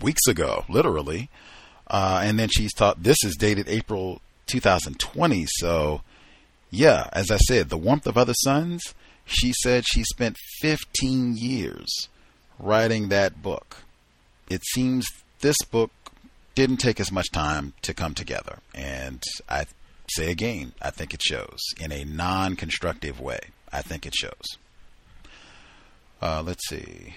weeks 0.00 0.26
ago 0.26 0.64
literally. 0.68 1.30
Uh, 1.86 2.20
and 2.24 2.38
then 2.38 2.48
she's 2.48 2.72
taught 2.72 3.02
this 3.02 3.18
is 3.24 3.36
dated 3.36 3.68
April 3.68 4.20
2020 4.46 5.44
so 5.48 6.02
yeah 6.70 7.08
as 7.12 7.30
I 7.30 7.36
said 7.36 7.68
the 7.68 7.76
warmth 7.76 8.06
of 8.06 8.16
other 8.18 8.34
suns 8.42 8.82
she 9.24 9.52
said 9.62 9.84
she 9.86 10.02
spent 10.04 10.36
15 10.60 11.36
years 11.36 12.08
writing 12.58 13.08
that 13.08 13.42
book. 13.42 13.78
It 14.48 14.62
seems 14.72 15.06
this 15.42 15.56
book 15.70 15.90
didn't 16.54 16.78
take 16.78 16.98
as 16.98 17.12
much 17.12 17.30
time 17.30 17.74
to 17.82 17.92
come 17.92 18.14
together. 18.14 18.58
And 18.74 19.22
I 19.48 19.66
say 20.08 20.30
again, 20.30 20.72
I 20.80 20.90
think 20.90 21.12
it 21.12 21.22
shows 21.22 21.58
in 21.78 21.92
a 21.92 22.04
non 22.04 22.56
constructive 22.56 23.20
way. 23.20 23.40
I 23.70 23.82
think 23.82 24.06
it 24.06 24.14
shows. 24.14 24.58
Uh, 26.20 26.42
let's 26.44 26.66
see. 26.68 27.14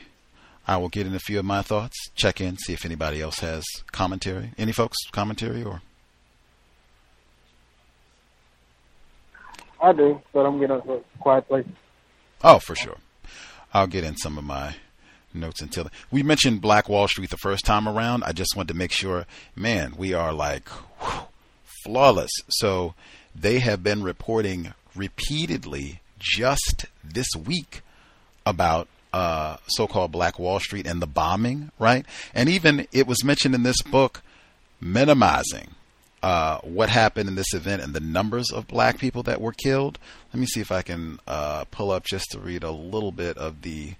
I 0.67 0.77
will 0.77 0.89
get 0.89 1.05
in 1.05 1.13
a 1.13 1.19
few 1.19 1.37
of 1.37 1.45
my 1.45 1.61
thoughts, 1.61 1.95
check 2.15 2.41
in, 2.41 2.57
see 2.57 2.73
if 2.73 2.85
anybody 2.85 3.21
else 3.21 3.39
has 3.39 3.63
commentary. 3.91 4.51
Any 4.57 4.71
folks 4.71 4.97
commentary 5.11 5.63
or? 5.63 5.81
I 9.79 9.93
do, 9.93 10.21
but 10.33 10.45
I'm 10.45 10.59
gonna 10.59 10.81
quiet 11.19 11.47
place. 11.47 11.67
Oh, 12.43 12.57
for 12.57 12.75
sure. 12.75 12.97
I'll 13.73 13.85
get 13.85 14.03
in 14.03 14.17
some 14.17 14.39
of 14.39 14.43
my 14.43 14.75
notes 15.35 15.61
until 15.61 15.89
we 16.11 16.23
mentioned 16.23 16.61
Black 16.61 16.89
Wall 16.89 17.07
Street 17.07 17.29
the 17.29 17.37
first 17.37 17.65
time 17.65 17.87
around. 17.87 18.23
I 18.23 18.31
just 18.31 18.55
wanted 18.55 18.69
to 18.69 18.77
make 18.77 18.91
sure, 18.91 19.25
man, 19.55 19.93
we 19.97 20.13
are 20.13 20.33
like 20.33 20.67
whew, 20.69 21.27
flawless. 21.83 22.31
So 22.49 22.93
they 23.35 23.59
have 23.59 23.83
been 23.83 24.03
reporting 24.03 24.73
repeatedly 24.95 26.01
just 26.17 26.85
this 27.03 27.27
week 27.35 27.81
about 28.45 28.87
uh, 29.13 29.57
so-called 29.67 30.11
Black 30.11 30.39
Wall 30.39 30.59
Street 30.59 30.85
and 30.85 31.01
the 31.01 31.07
bombing, 31.07 31.71
right? 31.79 32.05
And 32.33 32.49
even 32.49 32.87
it 32.91 33.07
was 33.07 33.23
mentioned 33.23 33.55
in 33.55 33.63
this 33.63 33.81
book 33.81 34.21
minimizing 34.81 35.69
uh, 36.21 36.59
what 36.63 36.89
happened 36.89 37.29
in 37.29 37.35
this 37.35 37.53
event 37.53 37.81
and 37.81 37.93
the 37.93 37.99
numbers 37.99 38.51
of 38.51 38.67
black 38.67 38.97
people 38.97 39.23
that 39.23 39.39
were 39.39 39.53
killed. 39.53 39.99
Let 40.33 40.39
me 40.39 40.47
see 40.47 40.59
if 40.59 40.71
I 40.71 40.81
can 40.81 41.19
uh, 41.27 41.65
pull 41.71 41.91
up 41.91 42.03
just 42.03 42.31
to 42.31 42.39
read 42.39 42.63
a 42.63 42.71
little 42.71 43.11
bit 43.11 43.37
of 43.37 43.61
the 43.61 43.93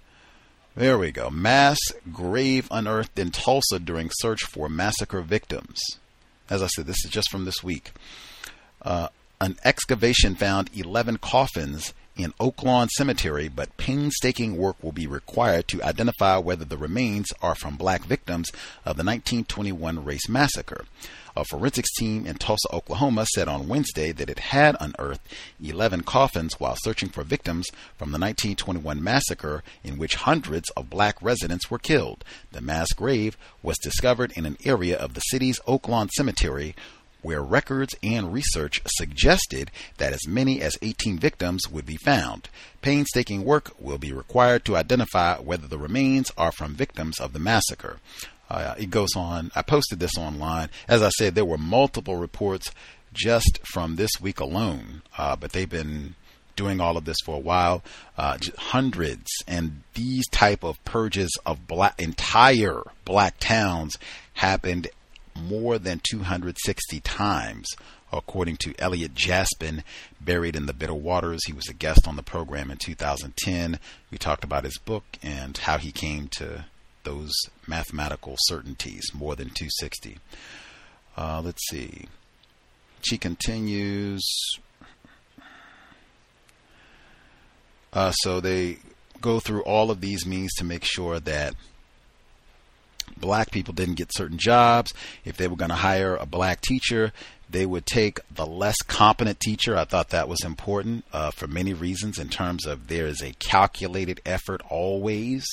there 0.76 0.98
we 0.98 1.10
go. 1.10 1.30
Mass 1.30 1.78
grave 2.12 2.68
unearthed 2.70 3.18
in 3.18 3.30
Tulsa 3.30 3.78
during 3.78 4.10
search 4.12 4.42
for 4.42 4.68
massacre 4.68 5.22
victims. 5.22 5.80
As 6.48 6.62
I 6.62 6.66
said, 6.68 6.86
this 6.86 7.04
is 7.04 7.10
just 7.10 7.30
from 7.30 7.44
this 7.44 7.64
week. 7.64 7.92
Uh, 8.82 9.08
an 9.40 9.56
excavation 9.64 10.34
found 10.34 10.70
11 10.74 11.18
coffins 11.18 11.92
in 12.16 12.32
Oaklawn 12.40 12.88
Cemetery, 12.90 13.48
but 13.48 13.76
painstaking 13.76 14.56
work 14.56 14.76
will 14.82 14.92
be 14.92 15.06
required 15.06 15.68
to 15.68 15.82
identify 15.82 16.38
whether 16.38 16.64
the 16.64 16.76
remains 16.76 17.26
are 17.42 17.54
from 17.54 17.76
black 17.76 18.04
victims 18.04 18.50
of 18.84 18.96
the 18.96 19.04
1921 19.04 20.04
race 20.04 20.28
massacre. 20.28 20.84
A 21.36 21.44
forensics 21.44 21.92
team 21.92 22.26
in 22.26 22.36
Tulsa, 22.36 22.66
Oklahoma 22.72 23.26
said 23.34 23.46
on 23.46 23.68
Wednesday 23.68 24.10
that 24.10 24.30
it 24.30 24.38
had 24.38 24.74
unearthed 24.80 25.20
11 25.62 26.04
coffins 26.04 26.58
while 26.58 26.76
searching 26.78 27.10
for 27.10 27.24
victims 27.24 27.68
from 27.98 28.10
the 28.10 28.18
1921 28.18 29.02
massacre 29.02 29.62
in 29.84 29.98
which 29.98 30.14
hundreds 30.14 30.70
of 30.70 30.88
black 30.88 31.20
residents 31.20 31.70
were 31.70 31.78
killed. 31.78 32.24
The 32.52 32.62
mass 32.62 32.94
grave 32.94 33.36
was 33.62 33.76
discovered 33.76 34.32
in 34.34 34.46
an 34.46 34.56
area 34.64 34.96
of 34.96 35.12
the 35.12 35.20
city's 35.20 35.60
Oaklawn 35.68 36.08
Cemetery 36.10 36.74
where 37.20 37.42
records 37.42 37.94
and 38.02 38.32
research 38.32 38.80
suggested 38.86 39.70
that 39.98 40.12
as 40.12 40.28
many 40.28 40.62
as 40.62 40.78
18 40.80 41.18
victims 41.18 41.68
would 41.68 41.84
be 41.84 41.96
found. 41.96 42.48
Painstaking 42.82 43.44
work 43.44 43.72
will 43.80 43.98
be 43.98 44.12
required 44.12 44.64
to 44.64 44.76
identify 44.76 45.36
whether 45.36 45.66
the 45.66 45.76
remains 45.76 46.30
are 46.38 46.52
from 46.52 46.74
victims 46.74 47.18
of 47.18 47.32
the 47.32 47.40
massacre. 47.40 47.98
Uh, 48.48 48.74
it 48.78 48.90
goes 48.90 49.16
on. 49.16 49.50
I 49.54 49.62
posted 49.62 49.98
this 49.98 50.16
online. 50.16 50.68
As 50.88 51.02
I 51.02 51.08
said, 51.10 51.34
there 51.34 51.44
were 51.44 51.58
multiple 51.58 52.16
reports 52.16 52.70
just 53.12 53.60
from 53.64 53.96
this 53.96 54.10
week 54.20 54.40
alone, 54.40 55.02
uh, 55.16 55.36
but 55.36 55.52
they've 55.52 55.68
been 55.68 56.14
doing 56.54 56.80
all 56.80 56.96
of 56.96 57.04
this 57.04 57.18
for 57.24 57.36
a 57.36 57.40
while. 57.40 57.82
Uh, 58.16 58.38
hundreds, 58.56 59.26
and 59.46 59.82
these 59.94 60.26
type 60.28 60.64
of 60.64 60.82
purges 60.84 61.30
of 61.44 61.66
black 61.66 62.00
entire 62.00 62.82
black 63.04 63.38
towns 63.38 63.96
happened 64.34 64.88
more 65.34 65.78
than 65.78 66.00
260 66.10 67.00
times, 67.00 67.68
according 68.12 68.56
to 68.56 68.74
Elliot 68.78 69.14
Jaspin, 69.14 69.82
buried 70.20 70.56
in 70.56 70.66
the 70.66 70.72
bitter 70.72 70.94
waters. 70.94 71.44
He 71.46 71.52
was 71.52 71.68
a 71.68 71.74
guest 71.74 72.08
on 72.08 72.16
the 72.16 72.22
program 72.22 72.70
in 72.70 72.78
2010. 72.78 73.78
We 74.10 74.18
talked 74.18 74.44
about 74.44 74.64
his 74.64 74.78
book 74.78 75.04
and 75.22 75.56
how 75.56 75.76
he 75.78 75.92
came 75.92 76.28
to 76.38 76.64
those 77.06 77.32
mathematical 77.66 78.34
certainties, 78.40 79.14
more 79.14 79.36
than 79.36 79.46
260. 79.46 80.18
Uh, 81.16 81.40
let's 81.42 81.62
see. 81.70 82.06
She 83.00 83.16
continues. 83.16 84.22
Uh, 87.92 88.10
so 88.10 88.40
they 88.40 88.78
go 89.20 89.40
through 89.40 89.62
all 89.62 89.90
of 89.90 90.00
these 90.00 90.26
means 90.26 90.52
to 90.54 90.64
make 90.64 90.84
sure 90.84 91.20
that 91.20 91.54
black 93.16 93.50
people 93.52 93.72
didn't 93.72 93.94
get 93.94 94.12
certain 94.12 94.36
jobs. 94.36 94.92
If 95.24 95.36
they 95.36 95.46
were 95.48 95.56
going 95.56 95.70
to 95.70 95.76
hire 95.76 96.16
a 96.16 96.26
black 96.26 96.60
teacher, 96.60 97.12
they 97.48 97.64
would 97.64 97.86
take 97.86 98.18
the 98.34 98.44
less 98.44 98.76
competent 98.82 99.38
teacher. 99.38 99.76
I 99.76 99.84
thought 99.84 100.10
that 100.10 100.28
was 100.28 100.44
important 100.44 101.04
uh, 101.12 101.30
for 101.30 101.46
many 101.46 101.72
reasons, 101.72 102.18
in 102.18 102.28
terms 102.28 102.66
of 102.66 102.88
there 102.88 103.06
is 103.06 103.22
a 103.22 103.32
calculated 103.34 104.20
effort 104.26 104.60
always 104.68 105.46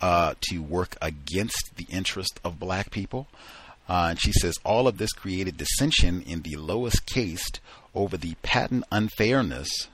uh, 0.00 0.34
to 0.50 0.58
work 0.62 0.96
against 1.00 1.72
the 1.76 1.86
interest 1.90 2.40
of 2.44 2.58
black 2.58 2.90
people. 2.90 3.26
Uh, 3.88 4.08
and 4.10 4.20
she 4.20 4.32
says 4.32 4.54
all 4.64 4.86
of 4.86 4.98
this 4.98 5.12
created 5.12 5.56
dissension 5.56 6.22
in 6.22 6.42
the 6.42 6.56
lowest 6.56 7.06
caste 7.06 7.60
over 7.94 8.16
the 8.16 8.34
patent 8.42 8.84
unfairness 8.92 9.88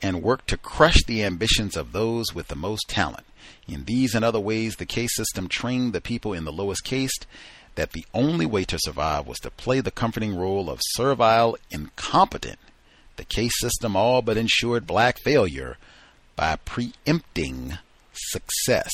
and 0.00 0.22
worked 0.22 0.48
to 0.48 0.56
crush 0.56 1.02
the 1.04 1.22
ambitions 1.22 1.76
of 1.76 1.92
those 1.92 2.34
with 2.34 2.48
the 2.48 2.56
most 2.56 2.88
talent. 2.88 3.24
In 3.68 3.84
these 3.84 4.14
and 4.14 4.24
other 4.24 4.40
ways, 4.40 4.76
the 4.76 4.86
caste 4.86 5.16
system 5.16 5.48
trained 5.48 5.92
the 5.92 6.00
people 6.00 6.32
in 6.32 6.44
the 6.44 6.52
lowest 6.52 6.84
caste 6.84 7.26
that 7.74 7.92
the 7.92 8.04
only 8.14 8.46
way 8.46 8.64
to 8.64 8.78
survive 8.78 9.26
was 9.26 9.38
to 9.38 9.50
play 9.50 9.80
the 9.80 9.90
comforting 9.90 10.36
role 10.36 10.70
of 10.70 10.80
servile 10.92 11.56
incompetent. 11.70 12.58
The 13.16 13.24
caste 13.24 13.60
system 13.60 13.96
all 13.96 14.22
but 14.22 14.36
ensured 14.36 14.86
black 14.86 15.18
failure 15.18 15.76
by 16.36 16.56
preempting 16.56 17.78
success. 18.14 18.92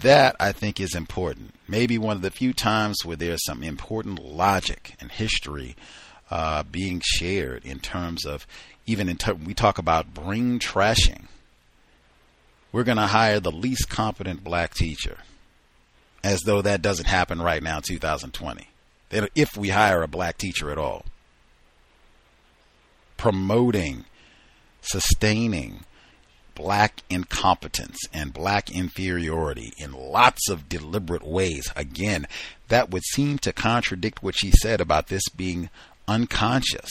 That 0.00 0.36
I 0.40 0.52
think 0.52 0.80
is 0.80 0.94
important. 0.94 1.54
Maybe 1.68 1.98
one 1.98 2.16
of 2.16 2.22
the 2.22 2.30
few 2.30 2.52
times 2.52 3.04
where 3.04 3.16
there's 3.16 3.44
some 3.44 3.62
important 3.62 4.18
logic 4.22 4.94
and 5.00 5.10
history 5.10 5.76
uh, 6.30 6.64
being 6.64 7.00
shared 7.04 7.64
in 7.64 7.78
terms 7.78 8.24
of 8.24 8.46
even 8.86 9.08
in 9.08 9.16
ter- 9.16 9.34
we 9.34 9.54
talk 9.54 9.78
about 9.78 10.14
brain 10.14 10.58
trashing. 10.58 11.26
We're 12.72 12.84
going 12.84 12.98
to 12.98 13.06
hire 13.06 13.40
the 13.40 13.52
least 13.52 13.88
competent 13.88 14.44
black 14.44 14.74
teacher, 14.74 15.18
as 16.22 16.40
though 16.42 16.62
that 16.62 16.82
doesn't 16.82 17.06
happen 17.06 17.40
right 17.40 17.62
now, 17.62 17.76
in 17.78 17.82
2020. 17.82 18.68
If 19.34 19.56
we 19.56 19.70
hire 19.70 20.02
a 20.02 20.08
black 20.08 20.36
teacher 20.36 20.70
at 20.70 20.78
all, 20.78 21.06
promoting, 23.16 24.04
sustaining 24.82 25.84
black 26.56 27.02
incompetence 27.08 27.98
and 28.12 28.32
black 28.32 28.70
inferiority 28.70 29.72
in 29.78 29.92
lots 29.92 30.48
of 30.50 30.68
deliberate 30.68 31.24
ways. 31.24 31.70
Again, 31.76 32.26
that 32.68 32.90
would 32.90 33.04
seem 33.04 33.38
to 33.38 33.52
contradict 33.52 34.22
what 34.22 34.34
she 34.36 34.50
said 34.50 34.80
about 34.80 35.06
this 35.06 35.28
being 35.28 35.70
unconscious, 36.08 36.90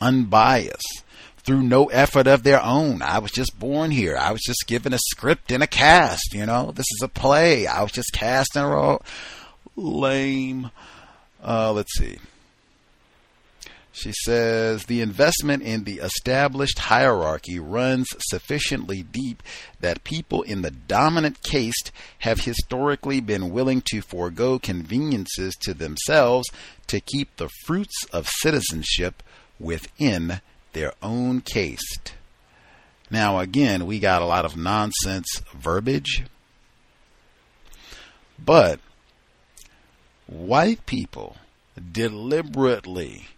unbiased, 0.00 1.02
through 1.38 1.62
no 1.62 1.86
effort 1.86 2.26
of 2.26 2.42
their 2.42 2.62
own. 2.62 3.02
I 3.02 3.18
was 3.18 3.30
just 3.32 3.58
born 3.58 3.90
here. 3.90 4.16
I 4.16 4.32
was 4.32 4.40
just 4.40 4.66
given 4.66 4.94
a 4.94 4.98
script 4.98 5.50
and 5.50 5.62
a 5.62 5.66
cast, 5.66 6.32
you 6.32 6.46
know. 6.46 6.70
This 6.72 6.86
is 6.96 7.02
a 7.02 7.08
play. 7.08 7.66
I 7.66 7.82
was 7.82 7.92
just 7.92 8.12
cast 8.12 8.56
and 8.56 8.70
role. 8.70 9.02
Lame. 9.76 10.70
Uh, 11.42 11.72
let's 11.72 11.92
see. 11.98 12.18
She 13.94 14.12
says 14.24 14.86
the 14.86 15.00
investment 15.00 15.62
in 15.62 15.84
the 15.84 16.00
established 16.00 16.80
hierarchy 16.80 17.60
runs 17.60 18.08
sufficiently 18.28 19.04
deep 19.04 19.40
that 19.78 20.02
people 20.02 20.42
in 20.42 20.62
the 20.62 20.72
dominant 20.72 21.44
caste 21.44 21.92
have 22.18 22.40
historically 22.40 23.20
been 23.20 23.50
willing 23.50 23.82
to 23.92 24.02
forego 24.02 24.58
conveniences 24.58 25.54
to 25.60 25.74
themselves 25.74 26.48
to 26.88 26.98
keep 26.98 27.36
the 27.36 27.48
fruits 27.66 27.94
of 28.12 28.28
citizenship 28.28 29.22
within 29.60 30.40
their 30.72 30.94
own 31.00 31.40
caste. 31.40 32.14
Now, 33.12 33.38
again, 33.38 33.86
we 33.86 34.00
got 34.00 34.22
a 34.22 34.26
lot 34.26 34.44
of 34.44 34.56
nonsense 34.56 35.40
verbiage, 35.54 36.24
but 38.44 38.80
white 40.26 40.84
people 40.84 41.36
deliberately 41.92 43.28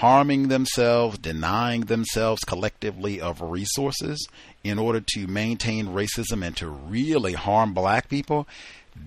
harming 0.00 0.46
themselves, 0.48 1.18
denying 1.18 1.82
themselves 1.82 2.44
collectively 2.44 3.20
of 3.20 3.40
resources 3.40 4.28
in 4.62 4.78
order 4.78 5.00
to 5.00 5.26
maintain 5.26 5.86
racism 5.86 6.44
and 6.44 6.56
to 6.56 6.68
really 6.68 7.32
harm 7.32 7.74
black 7.74 8.08
people, 8.08 8.46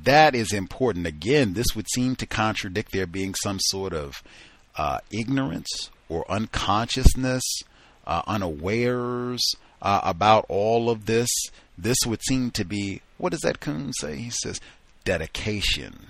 that 0.03 0.35
is 0.35 0.51
important. 0.51 1.07
Again, 1.07 1.53
this 1.53 1.75
would 1.75 1.87
seem 1.89 2.15
to 2.17 2.25
contradict 2.25 2.91
there 2.91 3.07
being 3.07 3.33
some 3.41 3.59
sort 3.59 3.93
of 3.93 4.21
uh, 4.77 4.99
ignorance 5.11 5.89
or 6.09 6.29
unconsciousness, 6.29 7.43
uh, 8.05 8.21
unawares 8.27 9.41
uh, 9.81 10.01
about 10.03 10.45
all 10.49 10.89
of 10.89 11.05
this. 11.05 11.29
This 11.77 11.97
would 12.05 12.21
seem 12.27 12.51
to 12.51 12.65
be, 12.65 13.01
what 13.17 13.31
does 13.31 13.41
that 13.41 13.61
coon 13.61 13.93
say? 13.93 14.17
He 14.17 14.29
says, 14.29 14.59
dedication 15.05 16.07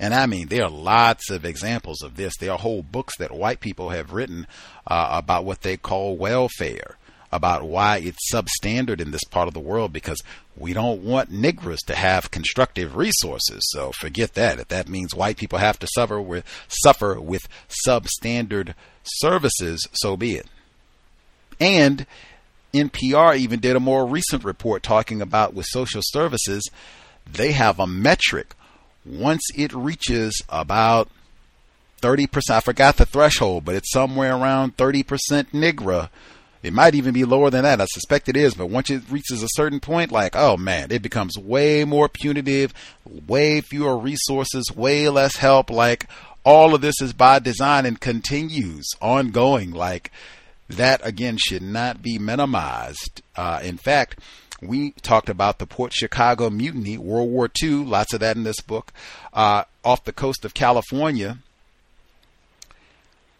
and 0.00 0.14
I 0.14 0.24
mean, 0.24 0.48
there 0.48 0.64
are 0.64 0.70
lots 0.70 1.30
of 1.30 1.44
examples 1.44 2.00
of 2.02 2.16
this. 2.16 2.32
There 2.38 2.50
are 2.50 2.58
whole 2.58 2.82
books 2.82 3.18
that 3.18 3.30
white 3.30 3.60
people 3.60 3.90
have 3.90 4.14
written 4.14 4.46
uh, 4.86 5.10
about 5.12 5.44
what 5.44 5.60
they 5.60 5.76
call 5.76 6.16
welfare, 6.16 6.96
about 7.30 7.64
why 7.64 7.98
it's 7.98 8.32
substandard 8.32 9.02
in 9.02 9.10
this 9.10 9.24
part 9.24 9.46
of 9.46 9.52
the 9.52 9.60
world 9.60 9.92
because 9.92 10.18
we 10.56 10.72
don't 10.72 11.02
want 11.02 11.30
niggers 11.30 11.84
to 11.86 11.94
have 11.94 12.30
constructive 12.30 12.96
resources. 12.96 13.60
So 13.72 13.92
forget 13.92 14.32
that. 14.34 14.58
If 14.58 14.68
that 14.68 14.88
means 14.88 15.14
white 15.14 15.36
people 15.36 15.58
have 15.58 15.78
to 15.80 15.88
suffer 15.94 16.18
with 16.18 16.46
suffer 16.68 17.20
with 17.20 17.46
substandard 17.86 18.72
services, 19.04 19.86
so 19.92 20.16
be 20.16 20.36
it. 20.36 20.46
And 21.60 22.06
NPR 22.72 23.36
even 23.36 23.60
did 23.60 23.76
a 23.76 23.80
more 23.80 24.06
recent 24.06 24.44
report 24.44 24.82
talking 24.82 25.20
about 25.20 25.52
with 25.52 25.66
social 25.68 26.00
services, 26.02 26.66
they 27.30 27.52
have 27.52 27.78
a 27.78 27.86
metric 27.86 28.54
once 29.10 29.42
it 29.54 29.72
reaches 29.72 30.40
about 30.48 31.08
30%, 32.02 32.50
I 32.50 32.60
forgot 32.60 32.96
the 32.96 33.04
threshold, 33.04 33.64
but 33.64 33.74
it's 33.74 33.92
somewhere 33.92 34.34
around 34.34 34.76
30% 34.76 35.04
Nigra. 35.52 36.08
It 36.62 36.72
might 36.74 36.94
even 36.94 37.14
be 37.14 37.24
lower 37.24 37.48
than 37.48 37.62
that. 37.62 37.80
I 37.80 37.86
suspect 37.86 38.28
it 38.28 38.36
is, 38.36 38.54
but 38.54 38.68
once 38.68 38.90
it 38.90 39.02
reaches 39.10 39.42
a 39.42 39.48
certain 39.52 39.80
point, 39.80 40.12
like, 40.12 40.36
oh 40.36 40.56
man, 40.56 40.90
it 40.90 41.02
becomes 41.02 41.38
way 41.38 41.84
more 41.84 42.08
punitive, 42.08 42.74
way 43.26 43.60
fewer 43.62 43.96
resources, 43.96 44.70
way 44.74 45.08
less 45.08 45.36
help. 45.36 45.70
Like, 45.70 46.06
all 46.44 46.74
of 46.74 46.82
this 46.82 47.00
is 47.00 47.12
by 47.12 47.38
design 47.38 47.86
and 47.86 47.98
continues 47.98 48.86
ongoing. 49.00 49.70
Like, 49.70 50.10
that 50.68 51.00
again 51.04 51.38
should 51.38 51.62
not 51.62 52.02
be 52.02 52.18
minimized. 52.18 53.22
Uh, 53.36 53.60
in 53.62 53.78
fact, 53.78 54.18
we 54.60 54.92
talked 55.02 55.28
about 55.28 55.58
the 55.58 55.66
Port 55.66 55.92
Chicago 55.92 56.50
Mutiny, 56.50 56.98
World 56.98 57.30
War 57.30 57.50
II, 57.62 57.84
lots 57.84 58.12
of 58.12 58.20
that 58.20 58.36
in 58.36 58.44
this 58.44 58.60
book, 58.60 58.92
uh, 59.32 59.64
off 59.84 60.04
the 60.04 60.12
coast 60.12 60.44
of 60.44 60.54
California. 60.54 61.38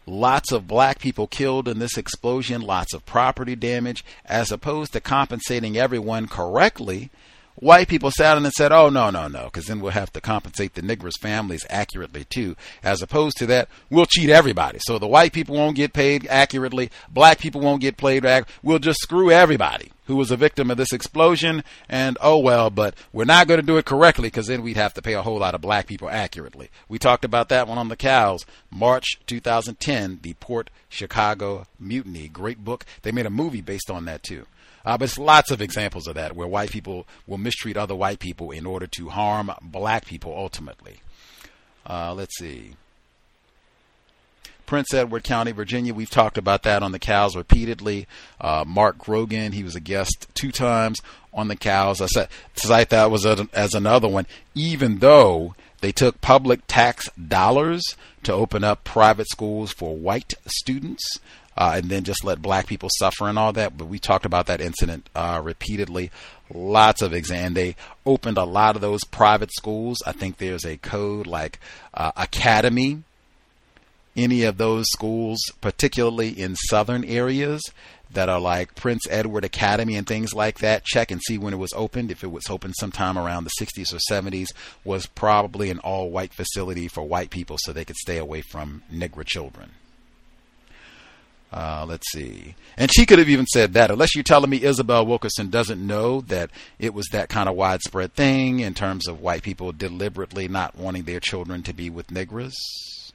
lots 0.06 0.50
of 0.50 0.66
black 0.66 0.98
people 0.98 1.28
killed 1.28 1.68
in 1.68 1.78
this 1.78 1.96
explosion, 1.96 2.60
lots 2.60 2.92
of 2.92 3.06
property 3.06 3.54
damage, 3.54 4.04
as 4.24 4.50
opposed 4.50 4.92
to 4.92 5.00
compensating 5.00 5.76
everyone 5.76 6.26
correctly 6.26 7.10
white 7.56 7.88
people 7.88 8.10
sat 8.10 8.36
in 8.36 8.44
and 8.44 8.52
said, 8.52 8.72
"Oh 8.72 8.88
no, 8.88 9.10
no, 9.10 9.28
no," 9.28 9.44
because 9.44 9.66
then 9.66 9.80
we'll 9.80 9.92
have 9.92 10.12
to 10.12 10.20
compensate 10.20 10.74
the 10.74 10.82
niggers' 10.82 11.18
families 11.20 11.66
accurately 11.70 12.24
too. 12.24 12.56
As 12.82 13.02
opposed 13.02 13.36
to 13.38 13.46
that, 13.46 13.68
we'll 13.88 14.06
cheat 14.06 14.30
everybody. 14.30 14.78
So 14.80 14.98
the 14.98 15.06
white 15.06 15.32
people 15.32 15.56
won't 15.56 15.76
get 15.76 15.92
paid 15.92 16.26
accurately, 16.28 16.90
black 17.08 17.38
people 17.38 17.60
won't 17.60 17.82
get 17.82 17.96
paid 17.96 18.22
back. 18.22 18.48
We'll 18.62 18.78
just 18.78 19.00
screw 19.00 19.30
everybody 19.30 19.92
who 20.10 20.16
was 20.16 20.32
a 20.32 20.36
victim 20.36 20.72
of 20.72 20.76
this 20.76 20.92
explosion. 20.92 21.62
And 21.88 22.18
oh 22.20 22.38
well, 22.38 22.68
but 22.68 22.94
we're 23.12 23.24
not 23.24 23.46
going 23.46 23.60
to 23.60 23.66
do 23.66 23.76
it 23.76 23.84
correctly 23.84 24.26
because 24.26 24.48
then 24.48 24.62
we'd 24.62 24.76
have 24.76 24.94
to 24.94 25.02
pay 25.02 25.14
a 25.14 25.22
whole 25.22 25.38
lot 25.38 25.54
of 25.54 25.60
black 25.60 25.86
people 25.86 26.10
accurately. 26.10 26.68
We 26.88 26.98
talked 26.98 27.24
about 27.24 27.48
that 27.50 27.68
one 27.68 27.78
on 27.78 27.88
the 27.88 27.96
cows, 27.96 28.44
March 28.70 29.20
2010, 29.26 30.18
the 30.22 30.34
Port 30.34 30.68
Chicago 30.88 31.66
Mutiny. 31.78 32.26
Great 32.26 32.64
book. 32.64 32.84
They 33.02 33.12
made 33.12 33.26
a 33.26 33.30
movie 33.30 33.60
based 33.60 33.90
on 33.90 34.04
that 34.06 34.24
too. 34.24 34.46
Uh, 34.84 34.96
but 34.96 35.04
it's 35.04 35.18
lots 35.18 35.50
of 35.50 35.60
examples 35.60 36.06
of 36.06 36.14
that 36.14 36.34
where 36.34 36.48
white 36.48 36.70
people 36.70 37.06
will 37.26 37.38
mistreat 37.38 37.76
other 37.76 37.94
white 37.94 38.18
people 38.18 38.50
in 38.50 38.66
order 38.66 38.86
to 38.86 39.10
harm 39.10 39.50
black 39.60 40.06
people 40.06 40.34
ultimately. 40.34 41.00
Uh, 41.86 42.14
let's 42.14 42.38
see. 42.38 42.74
Prince 44.70 44.94
Edward 44.94 45.24
County, 45.24 45.50
Virginia. 45.50 45.92
We've 45.92 46.08
talked 46.08 46.38
about 46.38 46.62
that 46.62 46.84
on 46.84 46.92
the 46.92 47.00
cows 47.00 47.34
repeatedly. 47.34 48.06
Uh, 48.40 48.64
Mark 48.64 48.98
Grogan, 48.98 49.50
he 49.50 49.64
was 49.64 49.74
a 49.74 49.80
guest 49.80 50.28
two 50.34 50.52
times 50.52 51.00
on 51.34 51.48
the 51.48 51.56
cows. 51.56 52.00
I 52.00 52.06
said, 52.06 52.28
cite 52.54 52.90
that 52.90 53.10
was 53.10 53.24
a, 53.24 53.48
as 53.52 53.74
another 53.74 54.06
one, 54.06 54.28
even 54.54 55.00
though 55.00 55.56
they 55.80 55.90
took 55.90 56.20
public 56.20 56.60
tax 56.68 57.08
dollars 57.14 57.82
to 58.22 58.32
open 58.32 58.62
up 58.62 58.84
private 58.84 59.28
schools 59.28 59.72
for 59.72 59.96
white 59.96 60.34
students 60.46 61.18
uh, 61.60 61.74
and 61.74 61.90
then 61.90 62.04
just 62.04 62.24
let 62.24 62.40
black 62.40 62.66
people 62.66 62.88
suffer 62.98 63.28
and 63.28 63.38
all 63.38 63.52
that. 63.52 63.76
But 63.76 63.84
we 63.84 63.98
talked 63.98 64.24
about 64.24 64.46
that 64.46 64.62
incident 64.62 65.10
uh, 65.14 65.42
repeatedly. 65.44 66.10
Lots 66.52 67.02
of 67.02 67.12
exam. 67.12 67.52
They 67.52 67.76
opened 68.06 68.38
a 68.38 68.44
lot 68.44 68.76
of 68.76 68.80
those 68.80 69.04
private 69.04 69.52
schools. 69.52 69.98
I 70.06 70.12
think 70.12 70.38
there's 70.38 70.64
a 70.64 70.78
code 70.78 71.26
like 71.26 71.60
uh, 71.92 72.12
Academy. 72.16 73.02
Any 74.16 74.42
of 74.44 74.56
those 74.56 74.86
schools, 74.90 75.38
particularly 75.60 76.30
in 76.30 76.56
southern 76.56 77.04
areas 77.04 77.60
that 78.10 78.30
are 78.30 78.40
like 78.40 78.74
Prince 78.74 79.02
Edward 79.10 79.44
Academy 79.44 79.96
and 79.96 80.06
things 80.06 80.32
like 80.32 80.60
that, 80.60 80.84
check 80.84 81.10
and 81.10 81.20
see 81.26 81.36
when 81.36 81.52
it 81.52 81.58
was 81.58 81.74
opened. 81.74 82.10
If 82.10 82.24
it 82.24 82.32
was 82.32 82.48
opened 82.48 82.74
sometime 82.78 83.18
around 83.18 83.44
the 83.44 83.50
60s 83.60 83.92
or 83.92 83.98
70s, 84.10 84.48
was 84.82 85.04
probably 85.04 85.68
an 85.68 85.78
all-white 85.80 86.32
facility 86.32 86.88
for 86.88 87.02
white 87.02 87.28
people 87.28 87.58
so 87.60 87.72
they 87.72 87.84
could 87.84 87.96
stay 87.96 88.16
away 88.16 88.40
from 88.40 88.82
Negro 88.90 89.26
children. 89.26 89.72
Uh, 91.52 91.84
let's 91.88 92.10
see. 92.12 92.54
And 92.76 92.92
she 92.92 93.04
could 93.04 93.18
have 93.18 93.28
even 93.28 93.46
said 93.46 93.72
that, 93.72 93.90
unless 93.90 94.14
you're 94.14 94.22
telling 94.22 94.50
me 94.50 94.62
Isabel 94.62 95.04
Wilkerson 95.04 95.50
doesn't 95.50 95.84
know 95.84 96.20
that 96.22 96.50
it 96.78 96.94
was 96.94 97.08
that 97.10 97.28
kind 97.28 97.48
of 97.48 97.56
widespread 97.56 98.14
thing 98.14 98.60
in 98.60 98.72
terms 98.74 99.08
of 99.08 99.20
white 99.20 99.42
people 99.42 99.72
deliberately 99.72 100.46
not 100.46 100.76
wanting 100.76 101.04
their 101.04 101.18
children 101.18 101.62
to 101.64 101.72
be 101.72 101.90
with 101.90 102.10
Negroes. 102.10 102.56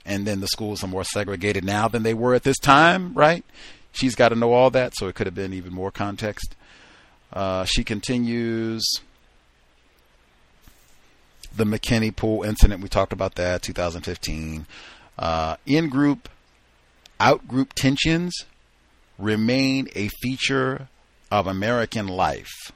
And 0.05 0.27
then 0.27 0.41
the 0.41 0.47
schools 0.47 0.83
are 0.83 0.88
more 0.88 1.05
segregated 1.05 1.64
now 1.64 1.88
than 1.88 2.03
they 2.03 2.14
were 2.14 2.35
at 2.35 2.43
this 2.43 2.59
time, 2.59 3.14
right? 3.14 3.45
She's 3.93 4.15
got 4.15 4.30
to 4.30 4.35
know 4.35 4.51
all 4.51 4.69
that, 4.72 4.93
so 4.95 5.07
it 5.07 5.15
could 5.15 5.27
have 5.27 5.33
been 5.33 5.53
even 5.53 5.73
more 5.73 5.89
context. 5.89 6.55
Uh, 7.31 7.64
she 7.64 7.83
continues 7.85 8.83
the 11.55 11.64
McKinney 11.64 12.14
Pool 12.14 12.43
incident. 12.43 12.83
We 12.83 12.89
talked 12.89 13.14
about 13.14 13.35
that, 13.35 13.61
2015. 13.61 14.67
Uh, 15.17 15.55
in 15.65 15.88
group 15.88 16.27
outgroup 17.19 17.73
tensions 17.73 18.45
remain 19.17 19.87
a 19.95 20.09
feature 20.21 20.89
of 21.31 21.47
American 21.47 22.07
life. 22.07 22.71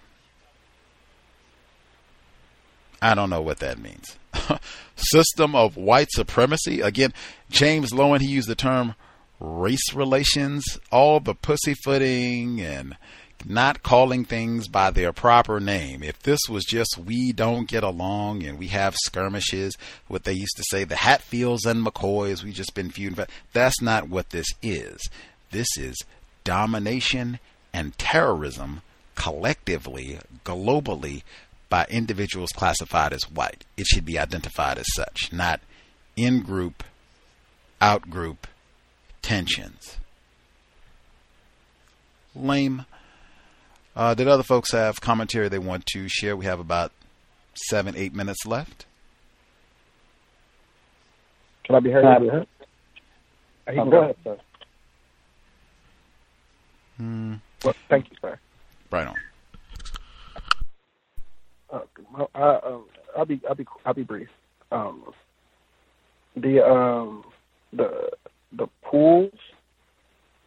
I 3.01 3.15
don't 3.15 3.29
know 3.29 3.41
what 3.41 3.59
that 3.59 3.79
means. 3.79 4.17
System 4.95 5.55
of 5.55 5.77
white 5.77 6.09
supremacy. 6.11 6.81
Again, 6.81 7.13
James 7.49 7.91
Loewen, 7.91 8.19
he 8.19 8.27
used 8.27 8.49
the 8.49 8.55
term 8.55 8.95
race 9.39 9.93
relations, 9.93 10.65
all 10.91 11.19
the 11.19 11.33
pussyfooting 11.35 12.59
and 12.59 12.97
not 13.45 13.83
calling 13.83 14.25
things 14.25 14.67
by 14.67 14.91
their 14.91 15.13
proper 15.13 15.59
name. 15.59 16.03
If 16.03 16.19
this 16.19 16.39
was 16.49 16.65
just 16.65 16.97
we 16.97 17.31
don't 17.31 17.67
get 17.67 17.83
along 17.83 18.43
and 18.43 18.59
we 18.59 18.67
have 18.67 18.95
skirmishes, 18.95 19.77
what 20.07 20.23
they 20.23 20.33
used 20.33 20.57
to 20.57 20.63
say, 20.69 20.83
the 20.83 20.95
Hatfields 20.95 21.65
and 21.65 21.85
McCoys, 21.85 22.43
we 22.43 22.51
just 22.51 22.75
been 22.75 22.89
feuding. 22.89 23.25
That's 23.53 23.81
not 23.81 24.09
what 24.09 24.29
this 24.31 24.47
is. 24.61 25.09
This 25.51 25.67
is 25.77 25.97
domination 26.43 27.39
and 27.73 27.97
terrorism 27.97 28.81
collectively, 29.15 30.19
globally, 30.45 31.23
by 31.69 31.85
individuals 31.89 32.49
classified 32.51 33.13
as 33.13 33.29
white. 33.29 33.63
It 33.77 33.85
should 33.85 34.05
be 34.05 34.17
identified 34.17 34.77
as 34.77 34.87
such, 34.95 35.31
not 35.31 35.59
in 36.15 36.41
group, 36.41 36.83
out 37.79 38.09
group 38.09 38.47
tensions. 39.21 39.97
Lame 42.35 42.85
uh, 43.95 44.13
did 44.13 44.27
other 44.27 44.43
folks 44.43 44.71
have 44.71 45.01
commentary 45.01 45.49
they 45.49 45.59
want 45.59 45.85
to 45.87 46.07
share? 46.07 46.35
We 46.35 46.45
have 46.45 46.59
about 46.59 46.91
seven, 47.53 47.95
eight 47.95 48.13
minutes 48.13 48.45
left. 48.45 48.85
Can 51.63 51.75
I 51.75 51.79
be 51.79 51.91
heard? 51.91 52.03
Can 52.03 52.11
I 52.11 52.19
be 52.19 52.27
heard? 52.29 52.47
Oh, 53.67 53.89
go 53.89 54.01
ahead, 54.01 54.15
sir. 54.23 54.37
Hmm. 56.97 57.35
Well, 57.63 57.75
thank 57.89 58.09
you, 58.09 58.17
sir. 58.21 58.39
Right 58.91 59.07
on. 59.07 59.15
Uh, 61.71 61.79
well, 62.11 62.29
I, 62.33 62.55
um, 62.65 62.85
I'll 63.15 63.25
be, 63.25 63.39
I'll 63.47 63.55
be, 63.55 63.65
I'll 63.85 63.93
be 63.93 64.03
brief. 64.03 64.29
Um, 64.71 65.13
the, 66.35 66.65
um, 66.65 67.23
the, 67.71 68.09
the 68.51 68.67
pools, 68.81 69.37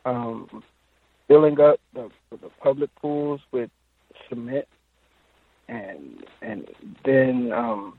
um, 0.04 0.62
filling 1.33 1.59
up 1.61 1.81
the, 1.94 2.11
the 2.31 2.51
public 2.62 2.94
pools 2.97 3.41
with 3.52 3.70
cement 4.28 4.67
and 5.67 6.25
and 6.43 6.69
then 7.07 7.51
um, 7.55 7.94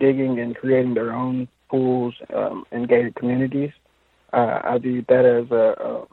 digging 0.00 0.40
and 0.40 0.56
creating 0.56 0.94
their 0.94 1.12
own 1.12 1.46
pools 1.68 2.14
um, 2.34 2.64
in 2.72 2.86
gated 2.86 3.14
communities. 3.16 3.70
Uh, 4.32 4.60
I 4.64 4.78
view 4.78 5.04
that 5.10 5.26
as 5.26 5.50
a 5.50 5.86
um, 5.86 6.06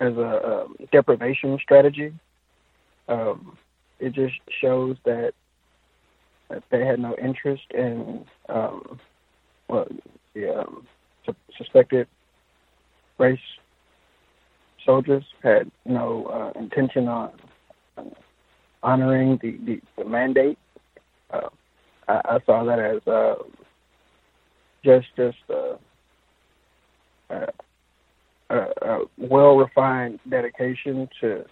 as 0.00 0.16
a 0.16 0.62
um, 0.64 0.76
deprivation 0.90 1.56
strategy. 1.62 2.12
Um, 3.08 3.56
it 4.00 4.14
just 4.14 4.34
shows 4.60 4.96
that, 5.04 5.32
that 6.50 6.64
they 6.70 6.84
had 6.84 6.98
no 6.98 7.14
interest 7.22 7.62
in 7.72 8.24
um, 8.48 8.98
well, 9.68 9.86
the 10.34 10.60
um, 10.60 10.86
su- 11.24 11.34
suspected 11.56 12.08
race 13.18 13.38
soldiers 14.88 15.24
had 15.42 15.70
no 15.84 16.24
uh, 16.26 16.58
intention 16.58 17.08
on 17.08 17.30
uh, 17.98 18.04
honoring 18.82 19.38
the, 19.42 19.58
the, 19.66 19.80
the 19.98 20.08
mandate. 20.08 20.58
Uh, 21.30 21.50
I, 22.08 22.22
I, 22.24 22.38
saw 22.46 22.64
that 22.64 22.78
as 22.78 23.06
uh, 23.06 23.34
just 24.82 25.08
just 25.14 25.36
uh, 25.50 25.76
a 28.48 28.98
well 29.18 29.58
refined 29.58 30.20
dedication 30.26 31.06
to 31.20 31.44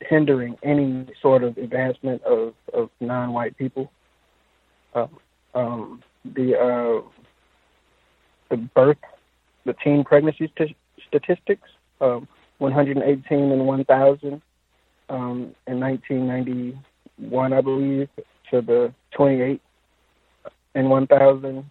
hindering 0.00 0.56
any 0.64 1.06
sort 1.22 1.44
of 1.44 1.56
advancement 1.56 2.20
of, 2.24 2.52
of 2.74 2.90
non 3.00 3.32
white 3.32 3.56
people. 3.56 3.92
Uh, 4.92 5.06
um, 5.54 6.02
the 6.34 6.58
uh, 6.58 7.08
the 8.50 8.56
birth, 8.56 8.98
the 9.64 9.74
teen 9.84 10.02
pregnancy 10.02 10.50
st- 10.56 10.76
statistics 11.16 11.68
um, 12.00 12.28
118 12.58 13.38
and 13.38 13.66
1,000 13.66 14.42
um, 15.08 15.54
in 15.66 15.80
1991, 15.80 17.52
I 17.52 17.60
believe, 17.60 18.08
to 18.50 18.60
the 18.60 18.92
28 19.12 19.60
and 20.74 20.90
1,000 20.90 21.70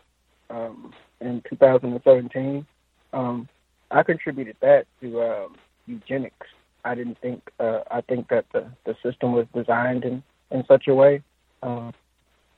um, 0.50 0.94
in 1.22 1.44
2017. 1.50 2.66
Um, 3.14 3.48
I 3.92 4.04
contributed 4.04 4.58
that 4.62 4.86
to 5.02 5.22
um, 5.22 5.56
eugenics. 5.86 6.48
I 6.84 6.96
didn't 6.96 7.20
think. 7.20 7.50
Uh, 7.60 7.80
I 7.90 8.02
think 8.02 8.30
that 8.30 8.46
the, 8.54 8.68
the 8.86 8.96
system 9.04 9.32
was 9.32 9.48
designed 9.56 10.04
in, 10.04 10.24
in 10.52 10.64
such 10.68 10.88
a 10.88 10.94
way. 10.94 11.22
Uh, 11.64 11.92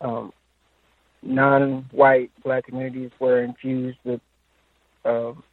um, 0.01 0.33
non-white 1.21 2.31
black 2.43 2.65
communities 2.65 3.11
were 3.19 3.43
infused 3.43 3.97
with 4.03 4.21
um, 5.05 5.43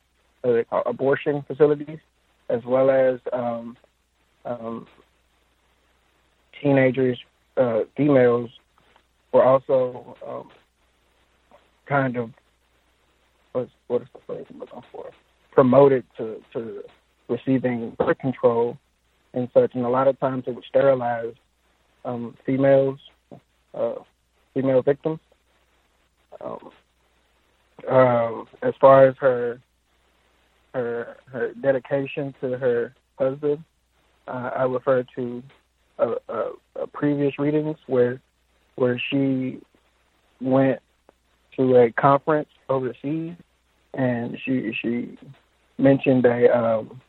uh, 0.45 0.63
abortion 0.87 1.45
facilities, 1.47 1.99
as 2.49 2.61
well 2.65 2.91
as 2.91 3.19
um, 3.33 3.77
um, 4.45 4.87
teenagers, 6.63 7.19
uh, 7.57 7.81
females, 7.97 8.51
were 9.33 9.45
also 9.45 10.17
um, 10.27 10.51
kind 11.87 12.17
of 12.17 12.31
what's 13.53 13.71
what 13.89 14.03
is 14.03 14.09
the 14.13 14.21
phrase 14.27 14.47
I'm 14.51 14.59
looking 14.59 14.83
for? 14.93 15.11
Promoted 15.53 16.05
to 16.19 16.43
to 16.53 16.83
receiving 17.29 17.91
birth 17.99 18.19
control 18.19 18.79
and 19.33 19.49
such, 19.55 19.75
and 19.75 19.85
a 19.85 19.89
lot 19.89 20.09
of 20.09 20.19
times 20.21 20.45
it 20.47 20.55
would 20.55 20.65
sterilize 20.65 21.35
um, 22.05 22.37
females, 22.45 22.99
uh, 23.75 23.95
female 24.53 24.83
victims. 24.83 25.21
Um, 26.41 26.71
um, 27.89 28.47
as 28.63 28.75
far 28.81 29.07
as 29.07 29.17
her 29.19 29.61
her 30.75 31.17
her 31.33 31.53
dedication 31.55 32.35
to 32.41 32.59
her 32.59 32.95
husband, 33.19 33.65
uh, 34.29 34.51
I 34.57 34.63
refer 34.65 35.05
to 35.17 35.43
a, 35.99 36.09
a, 36.29 36.51
a 36.83 36.87
previous 36.89 37.39
readings 37.39 37.79
where 37.87 38.21
where 38.75 39.01
she 39.11 39.61
went 40.41 40.81
to 41.57 41.77
a 41.77 41.93
conference 41.93 42.49
overseas 42.69 43.35
and 43.95 44.37
she 44.45 44.73
she 44.83 45.17
mentioned 45.79 46.27
a 46.27 46.57
um, 46.57 47.01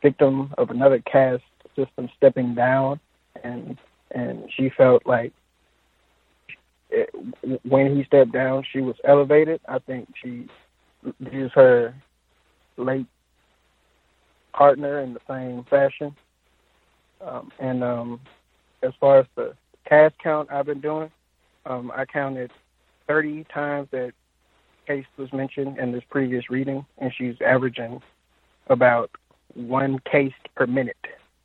victim 0.00 0.54
of 0.56 0.70
another 0.70 1.00
caste 1.00 1.42
system 1.76 2.08
stepping 2.16 2.54
down 2.54 3.00
and 3.42 3.76
and 4.12 4.44
she 4.56 4.70
felt 4.76 5.04
like 5.06 5.32
it, 6.90 7.10
when 7.64 7.96
he 7.96 8.04
stepped 8.04 8.32
down 8.32 8.64
she 8.72 8.80
was 8.80 8.94
elevated. 9.04 9.60
I 9.66 9.80
think 9.80 10.08
she 10.22 10.46
views 11.20 11.50
her 11.54 11.94
late 12.76 13.06
partner 14.52 15.00
in 15.00 15.14
the 15.14 15.20
same 15.28 15.64
fashion 15.64 16.14
um, 17.24 17.52
and 17.58 17.84
um, 17.84 18.20
as 18.82 18.92
far 19.00 19.20
as 19.20 19.26
the 19.36 19.54
caste 19.88 20.16
count 20.22 20.50
I've 20.50 20.66
been 20.66 20.80
doing, 20.80 21.10
um, 21.66 21.92
I 21.94 22.04
counted 22.04 22.50
30 23.06 23.44
times 23.44 23.88
that 23.92 24.12
caste 24.86 25.08
was 25.16 25.32
mentioned 25.32 25.78
in 25.78 25.92
this 25.92 26.02
previous 26.10 26.50
reading, 26.50 26.84
and 26.98 27.12
she's 27.16 27.36
averaging 27.40 28.02
about 28.66 29.10
one 29.54 30.00
caste 30.00 30.48
per 30.54 30.66
minute 30.66 30.96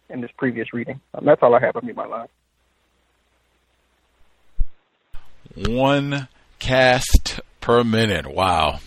in 0.09 0.22
this 0.22 0.31
previous 0.38 0.73
reading. 0.73 0.99
Um, 1.14 1.25
that's 1.25 1.43
all 1.43 1.53
I 1.53 1.59
have 1.59 1.75
on 1.75 1.85
me, 1.85 1.93
my 1.93 2.06
line. 2.06 2.27
One 5.56 6.27
caste 6.59 7.39
per 7.61 7.83
minute. 7.83 8.27
Wow. 8.27 8.80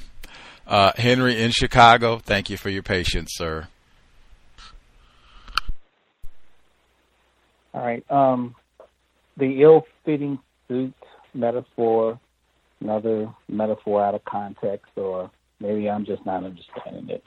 Uh, 0.71 0.93
Henry 0.95 1.43
in 1.43 1.51
Chicago, 1.51 2.19
thank 2.19 2.49
you 2.49 2.57
for 2.57 2.71
your 2.71 2.85
patience, 2.85 3.33
sir. 3.35 3.67
All 7.75 7.85
right. 7.85 8.09
Um, 8.09 8.55
the 9.37 9.63
ill-fitting 9.63 10.39
suit 10.69 10.95
metaphor, 11.35 12.21
another 12.81 13.35
metaphor 13.49 14.05
out 14.05 14.15
of 14.15 14.25
context, 14.25 14.93
or 14.95 15.29
maybe 15.59 15.91
I'm 15.91 16.05
just 16.05 16.25
not 16.25 16.45
understanding 16.45 17.09
it. 17.09 17.25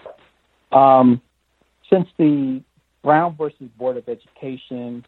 Um, 0.72 1.22
since 1.90 2.08
the 2.18 2.62
Brown 3.04 3.36
versus 3.36 3.68
Board 3.78 3.98
of 3.98 4.08
Education, 4.08 5.04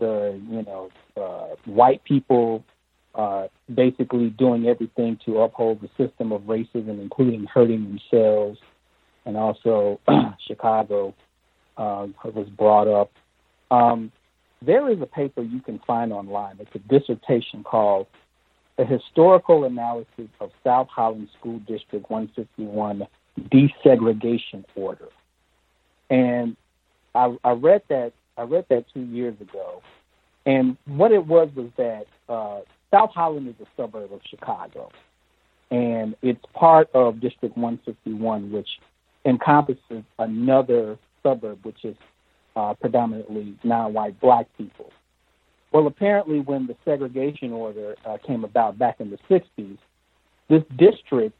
the 0.00 0.40
you 0.50 0.62
know 0.64 0.90
uh, 1.16 1.54
white 1.64 2.02
people 2.02 2.64
uh, 3.14 3.48
basically 3.72 4.30
doing 4.30 4.66
everything 4.66 5.18
to 5.24 5.40
uphold 5.40 5.80
the 5.80 5.88
system 5.96 6.32
of 6.32 6.42
racism, 6.42 7.00
including 7.00 7.46
hurting 7.46 7.84
themselves, 7.84 8.58
and 9.24 9.36
also 9.36 10.00
Chicago 10.46 11.14
uh, 11.76 12.06
was 12.24 12.48
brought 12.56 12.88
up. 12.88 13.10
Um, 13.70 14.12
there 14.62 14.90
is 14.90 15.00
a 15.00 15.06
paper 15.06 15.42
you 15.42 15.60
can 15.60 15.78
find 15.86 16.12
online. 16.12 16.56
It's 16.58 16.74
a 16.74 16.78
dissertation 16.78 17.62
called 17.62 18.06
A 18.78 18.84
Historical 18.84 19.64
Analysis 19.64 20.28
of 20.40 20.50
South 20.64 20.88
Holland 20.88 21.28
School 21.38 21.60
District 21.60 22.10
151 22.10 23.06
Desegregation 23.40 24.64
Order. 24.74 25.08
And 26.10 26.56
I, 27.14 27.36
I 27.44 27.52
read 27.52 27.82
that 27.88 28.12
I 28.36 28.42
read 28.42 28.66
that 28.70 28.84
two 28.94 29.02
years 29.02 29.34
ago. 29.40 29.82
And 30.46 30.76
what 30.86 31.12
it 31.12 31.26
was 31.26 31.50
was 31.54 31.70
that 31.76 32.06
uh, 32.28 32.60
South 32.90 33.10
Holland 33.14 33.48
is 33.48 33.54
a 33.60 33.68
suburb 33.76 34.12
of 34.12 34.20
Chicago. 34.28 34.90
And 35.70 36.16
it's 36.22 36.42
part 36.54 36.88
of 36.94 37.20
District 37.20 37.56
151, 37.56 38.50
which 38.50 38.68
encompasses 39.24 40.04
another 40.18 40.98
suburb, 41.22 41.58
which 41.64 41.84
is 41.84 41.96
uh, 42.56 42.74
predominantly 42.80 43.54
non-white 43.62 44.18
black 44.20 44.46
people. 44.56 44.90
Well, 45.72 45.86
apparently, 45.86 46.40
when 46.40 46.66
the 46.66 46.76
segregation 46.84 47.52
order 47.52 47.94
uh, 48.06 48.16
came 48.26 48.44
about 48.44 48.78
back 48.78 49.00
in 49.00 49.10
the 49.10 49.18
60s, 49.28 49.76
this 50.48 50.62
district 50.78 51.38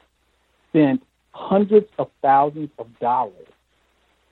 spent 0.69 1.03
hundreds 1.33 1.87
of 1.99 2.11
thousands 2.21 2.71
of 2.79 2.87
dollars 3.01 3.47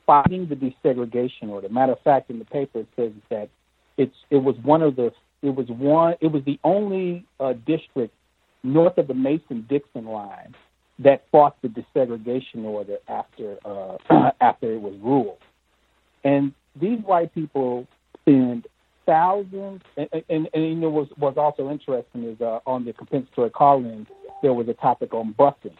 fighting 0.06 0.48
the 0.48 0.54
desegregation 0.54 1.48
order. 1.48 1.68
Matter 1.68 1.92
of 1.92 2.00
fact, 2.00 2.30
in 2.30 2.38
the 2.38 2.44
paper 2.44 2.80
it 2.80 2.88
says 2.94 3.12
that 3.30 3.48
it's 3.96 4.14
it 4.30 4.36
was 4.36 4.56
one 4.62 4.82
of 4.82 4.96
the 4.96 5.12
it 5.46 5.54
was 5.54 5.68
one 5.68 6.14
it 6.20 6.28
was 6.28 6.42
the 6.44 6.58
only 6.64 7.24
uh, 7.40 7.54
district 7.66 8.12
north 8.62 8.98
of 8.98 9.06
the 9.06 9.14
Mason 9.14 9.64
Dixon 9.68 10.06
line 10.06 10.54
that 10.98 11.24
fought 11.30 11.56
the 11.62 11.68
desegregation 11.68 12.64
order 12.64 12.98
after 13.08 13.56
uh, 13.64 13.96
after 14.40 14.72
it 14.72 14.80
was 14.80 14.94
ruled. 15.02 15.38
And 16.24 16.52
these 16.80 16.98
white 17.00 17.34
people 17.34 17.86
spend 18.20 18.66
thousands, 19.04 19.82
and, 19.96 20.08
and, 20.28 20.48
and 20.52 20.64
you 20.64 20.74
know 20.74 20.90
was 20.90 21.08
was 21.18 21.34
also 21.36 21.70
interesting 21.70 22.24
is 22.24 22.40
uh, 22.40 22.58
on 22.66 22.84
the 22.84 22.92
compensatory 22.92 23.50
call-in 23.50 24.06
there 24.42 24.52
was 24.52 24.68
a 24.68 24.74
topic 24.74 25.14
on 25.14 25.34
busing, 25.34 25.76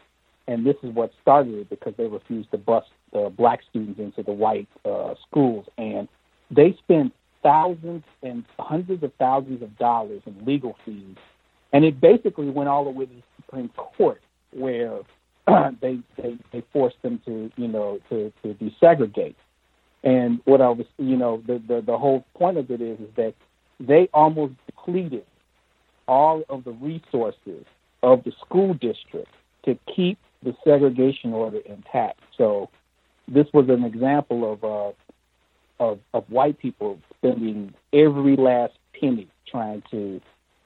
and 0.46 0.64
this 0.64 0.76
is 0.82 0.94
what 0.94 1.12
started 1.20 1.54
it 1.54 1.70
because 1.70 1.94
they 1.96 2.06
refused 2.06 2.50
to 2.52 2.58
bus 2.58 2.84
the 3.12 3.32
black 3.36 3.60
students 3.68 3.98
into 3.98 4.22
the 4.22 4.32
white 4.32 4.68
uh, 4.84 5.14
schools, 5.28 5.66
and 5.76 6.08
they 6.50 6.76
spent 6.78 7.12
thousands 7.46 8.02
and 8.24 8.44
hundreds 8.58 9.04
of 9.04 9.12
thousands 9.20 9.62
of 9.62 9.78
dollars 9.78 10.20
in 10.26 10.44
legal 10.44 10.76
fees, 10.84 11.16
and 11.72 11.84
it 11.84 12.00
basically 12.00 12.50
went 12.50 12.68
all 12.68 12.82
the 12.82 12.90
way 12.90 13.06
to 13.06 13.14
the 13.14 13.22
Supreme 13.36 13.68
Court 13.76 14.20
where 14.50 14.98
they, 15.80 16.00
they 16.16 16.36
they 16.52 16.64
forced 16.72 17.00
them 17.02 17.20
to 17.24 17.52
you 17.56 17.68
know 17.68 18.00
to 18.08 18.32
to 18.42 18.54
desegregate. 18.54 19.36
And 20.02 20.40
what 20.44 20.60
I 20.60 20.68
was, 20.68 20.86
you 20.98 21.16
know, 21.16 21.42
the, 21.46 21.60
the, 21.66 21.82
the 21.84 21.98
whole 21.98 22.24
point 22.34 22.58
of 22.58 22.70
it 22.70 22.80
is, 22.80 23.00
is 23.00 23.08
that 23.16 23.34
they 23.80 24.08
almost 24.14 24.54
depleted 24.66 25.24
all 26.06 26.44
of 26.48 26.62
the 26.62 26.70
resources 26.70 27.64
of 28.04 28.22
the 28.22 28.32
school 28.44 28.74
district 28.74 29.32
to 29.64 29.76
keep 29.94 30.18
the 30.44 30.54
segregation 30.62 31.32
order 31.32 31.58
intact. 31.66 32.20
So 32.38 32.70
this 33.26 33.46
was 33.52 33.68
an 33.68 33.82
example 33.84 34.52
of 34.52 34.62
uh, 34.62 34.92
of, 35.78 35.98
of 36.14 36.24
white 36.30 36.58
people 36.58 36.98
spending 37.16 37.74
every 37.92 38.36
last 38.36 38.74
penny 38.98 39.28
trying 39.50 39.82
to 39.90 40.20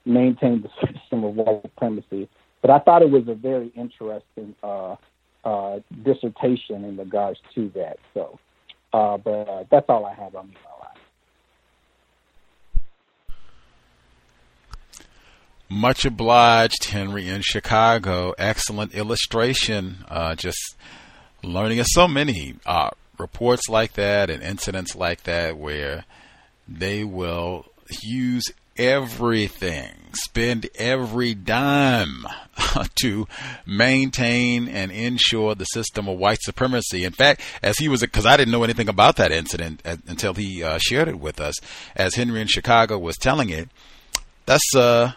maintain 0.05 0.63
the 0.63 0.71
system 0.87 1.25
of 1.25 1.35
white 1.35 1.63
supremacy. 1.63 2.29
But 2.63 2.71
I 2.71 2.79
thought 2.79 3.03
it 3.03 3.11
was 3.11 3.27
a 3.29 3.35
very 3.35 3.73
interesting 3.75 4.55
uh, 4.63 4.97
uh, 5.45 5.81
dissertation 6.05 6.85
in 6.85 6.97
regards 6.97 7.41
to 7.55 7.71
that. 7.75 7.99
So 8.15 8.39
uh, 8.93 9.17
but 9.19 9.49
uh, 9.49 9.65
that's 9.71 9.87
all 9.89 10.05
I 10.05 10.15
have 10.15 10.35
on 10.35 10.49
me. 10.49 10.55
Much 15.73 16.05
obliged, 16.05 16.87
Henry 16.87 17.29
in 17.29 17.43
Chicago. 17.43 18.35
Excellent 18.37 18.93
illustration. 18.93 19.99
Uh, 20.09 20.35
just 20.35 20.77
learning 21.45 21.79
of 21.79 21.87
so 21.89 22.09
many 22.09 22.57
uh, 22.67 22.91
reports 23.21 23.69
like 23.69 23.93
that 23.95 24.31
and 24.31 24.43
incidents 24.43 24.97
like 24.97 25.25
that 25.25 25.57
where 25.57 26.05
they 26.67 27.05
will 27.05 27.67
use 28.03 28.45
everything, 28.77 29.93
spend 30.13 30.69
every 30.77 31.35
dime 31.35 32.25
to 33.03 33.27
maintain 33.67 34.69
and 34.69 34.91
ensure 34.91 35.55
the 35.55 35.67
system 35.67 36.09
of 36.09 36.19
white 36.19 36.41
supremacy. 36.41 37.05
In 37.05 37.13
fact, 37.13 37.43
as 37.63 37.77
he 37.79 37.89
was, 37.89 38.01
because 38.01 38.27
I 38.27 38.37
didn't 38.37 38.53
know 38.53 38.65
anything 38.65 38.89
about 38.89 39.17
that 39.17 39.33
incident 39.33 39.83
until 39.85 40.35
he 40.35 40.63
uh, 40.63 40.79
shared 40.79 41.09
it 41.09 41.21
with 41.21 41.41
us, 41.41 41.55
as 41.95 42.15
Henry 42.15 42.41
in 42.41 42.47
Chicago 42.47 42.99
was 42.99 43.17
telling 43.17 43.51
it, 43.51 43.69
that's 44.47 44.75
uh, 44.75 45.13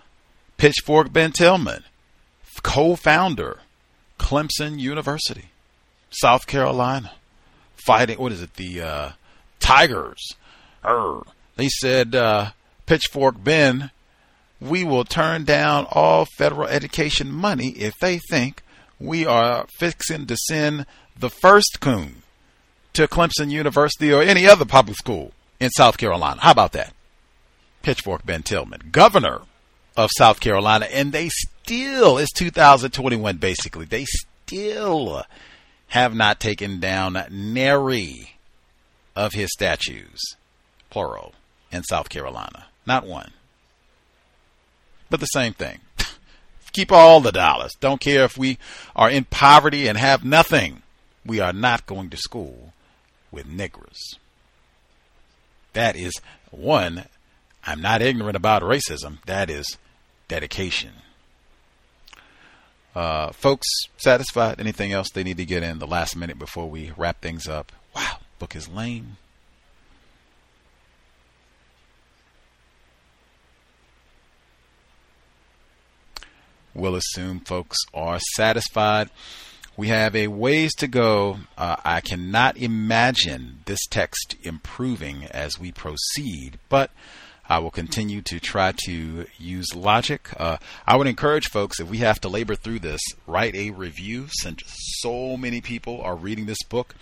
Pitchfork 0.58 1.14
Ben 1.14 1.32
Tillman, 1.32 1.84
co 2.64 2.96
founder, 2.96 3.60
Clemson 4.20 4.80
University, 4.80 5.46
South 6.10 6.48
Carolina, 6.48 7.14
fighting, 7.86 8.18
what 8.18 8.32
is 8.32 8.42
it, 8.42 8.54
the 8.56 8.82
uh, 8.82 9.12
Tigers. 9.60 10.36
They 11.56 11.70
said, 11.70 12.16
uh, 12.16 12.52
Pitchfork 12.86 13.42
Ben, 13.44 13.92
we 14.60 14.84
will 14.84 15.06
turn 15.06 15.46
down 15.46 15.88
all 15.90 16.26
federal 16.38 16.68
education 16.68 17.32
money 17.32 17.70
if 17.70 17.94
they 18.00 18.20
think 18.30 18.62
we 19.00 19.26
are 19.26 19.66
fixing 19.78 20.26
to 20.28 20.38
send 20.38 20.86
the 21.18 21.30
first 21.30 21.80
coon 21.80 22.24
to 22.94 23.08
Clemson 23.08 23.52
University 23.52 24.14
or 24.14 24.22
any 24.22 24.48
other 24.48 24.66
public 24.66 24.98
school 24.98 25.32
in 25.60 25.70
South 25.70 25.98
Carolina. 25.98 26.42
How 26.42 26.52
about 26.52 26.74
that? 26.74 26.94
Pitchfork 27.82 28.26
Ben 28.26 28.44
Tillman, 28.44 28.90
governor 28.92 29.42
of 29.96 30.10
South 30.18 30.40
Carolina, 30.40 30.88
and 30.92 31.12
they 31.12 31.30
still, 31.30 32.18
it's 32.18 32.32
2021 32.34 33.38
basically, 33.38 33.86
they 33.86 34.06
still 34.06 35.24
have 35.94 36.16
not 36.16 36.40
taken 36.40 36.80
down 36.80 37.24
nary 37.30 38.32
of 39.16 39.34
his 39.34 39.52
statues, 39.52 40.20
plural, 40.90 41.36
in 41.72 41.84
South 41.84 42.10
Carolina. 42.10 42.66
Not 42.84 43.06
one. 43.06 43.32
But 45.12 45.20
the 45.20 45.28
same 45.28 45.54
thing. 45.54 45.82
Keep 46.72 46.92
all 46.92 47.22
the 47.22 47.32
dollars. 47.32 47.74
Don't 47.80 48.02
care 48.02 48.24
if 48.24 48.40
we 48.40 48.58
are 48.96 49.08
in 49.08 49.26
poverty 49.26 49.88
and 49.88 49.96
have 50.00 50.26
nothing. 50.26 50.82
We 51.24 51.40
are 51.40 51.54
not 51.54 51.86
going 51.86 52.10
to 52.10 52.18
school 52.18 52.74
with 53.32 53.46
niggers. 53.46 54.00
That 55.74 55.96
is 55.96 56.14
one. 56.50 57.06
I'm 57.68 57.84
not 57.84 58.02
ignorant 58.02 58.36
about 58.36 58.64
racism. 58.64 59.24
That 59.28 59.48
is 59.52 59.78
dedication. 60.28 61.03
Uh, 62.96 63.32
folks, 63.32 63.68
satisfied? 63.98 64.60
Anything 64.60 64.92
else 64.92 65.10
they 65.10 65.24
need 65.24 65.38
to 65.38 65.46
get 65.46 65.64
in 65.64 65.80
the 65.80 65.88
last 65.88 66.16
minute 66.16 66.38
before 66.38 66.70
we 66.70 66.92
wrap 66.96 67.22
things 67.22 67.48
up? 67.48 67.72
Wow, 67.96 68.18
book 68.40 68.56
is 68.56 68.68
lame. 68.70 69.18
We'll 76.76 76.96
assume 76.96 77.40
folks 77.42 77.78
are 77.94 78.20
satisfied. 78.36 79.10
We 79.76 79.88
have 79.88 80.16
a 80.16 80.28
ways 80.28 80.74
to 80.76 80.88
go. 80.88 81.40
Uh, 81.58 81.76
I 81.84 82.02
cannot 82.02 82.58
imagine 82.58 83.60
this 83.66 83.86
text 83.90 84.36
improving 84.44 85.26
as 85.26 85.60
we 85.60 85.72
proceed, 85.72 86.60
but 86.70 86.92
I 87.48 87.60
will 87.60 87.72
continue 87.72 88.22
to 88.24 88.40
try 88.40 88.74
to 88.86 89.26
use 89.38 89.76
logic. 89.76 90.30
Uh, 90.40 90.58
I 90.88 90.96
would 90.96 91.08
encourage 91.08 91.50
folks, 91.50 91.80
if 91.80 91.90
we 91.90 91.98
have 91.98 92.22
to 92.22 92.30
labor 92.30 92.56
through 92.56 92.80
this, 92.80 93.02
write 93.28 93.56
a 93.56 93.72
review 93.72 94.28
since 94.30 94.62
so 94.66 95.36
many 95.36 95.60
people 95.60 96.02
are 96.02 96.16
reading 96.16 96.46
this 96.46 96.64
book. 96.64 96.96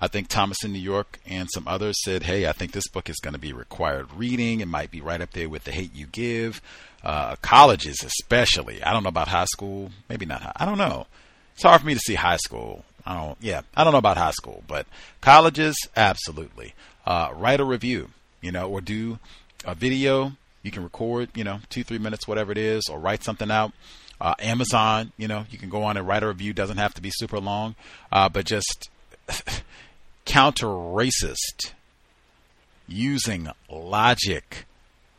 I 0.00 0.06
think 0.06 0.28
Thomas 0.28 0.62
in 0.64 0.72
New 0.72 0.78
York 0.78 1.18
and 1.26 1.48
some 1.52 1.66
others 1.66 1.96
said, 2.04 2.22
hey, 2.22 2.46
I 2.46 2.52
think 2.52 2.72
this 2.72 2.88
book 2.88 3.10
is 3.10 3.18
going 3.20 3.34
to 3.34 3.40
be 3.40 3.52
required 3.52 4.08
reading. 4.14 4.60
It 4.60 4.68
might 4.68 4.92
be 4.92 5.00
right 5.00 5.20
up 5.20 5.32
there 5.32 5.48
with 5.48 5.64
The 5.64 5.72
Hate 5.72 5.94
You 5.94 6.06
Give. 6.06 6.62
Uh, 7.02 7.36
colleges, 7.42 8.02
especially. 8.04 8.82
I 8.82 8.92
don't 8.92 9.02
know 9.02 9.08
about 9.08 9.28
high 9.28 9.44
school. 9.46 9.90
Maybe 10.08 10.26
not. 10.26 10.42
High, 10.42 10.52
I 10.56 10.64
don't 10.64 10.78
know. 10.78 11.06
It's 11.54 11.62
hard 11.62 11.80
for 11.80 11.86
me 11.86 11.94
to 11.94 12.00
see 12.00 12.14
high 12.14 12.36
school. 12.36 12.84
I 13.04 13.16
don't, 13.16 13.38
yeah, 13.40 13.62
I 13.74 13.82
don't 13.82 13.92
know 13.92 13.98
about 13.98 14.16
high 14.16 14.32
school, 14.32 14.62
but 14.68 14.86
colleges, 15.20 15.76
absolutely. 15.96 16.74
Uh, 17.06 17.30
write 17.34 17.58
a 17.58 17.64
review, 17.64 18.10
you 18.40 18.52
know, 18.52 18.68
or 18.68 18.80
do 18.80 19.18
a 19.64 19.74
video. 19.74 20.32
You 20.62 20.70
can 20.70 20.82
record, 20.82 21.30
you 21.34 21.44
know, 21.44 21.60
two, 21.70 21.84
three 21.84 21.98
minutes, 21.98 22.26
whatever 22.26 22.52
it 22.52 22.58
is, 22.58 22.88
or 22.90 22.98
write 22.98 23.22
something 23.22 23.50
out. 23.50 23.72
Uh, 24.20 24.34
Amazon, 24.40 25.12
you 25.16 25.28
know, 25.28 25.44
you 25.50 25.58
can 25.58 25.68
go 25.68 25.84
on 25.84 25.96
and 25.96 26.06
write 26.06 26.22
a 26.22 26.28
review. 26.28 26.52
Doesn't 26.52 26.78
have 26.78 26.94
to 26.94 27.02
be 27.02 27.10
super 27.12 27.38
long, 27.38 27.76
uh, 28.10 28.28
but 28.28 28.44
just 28.44 28.90
counter 30.24 30.66
racist 30.66 31.72
using 32.88 33.48
logic 33.70 34.66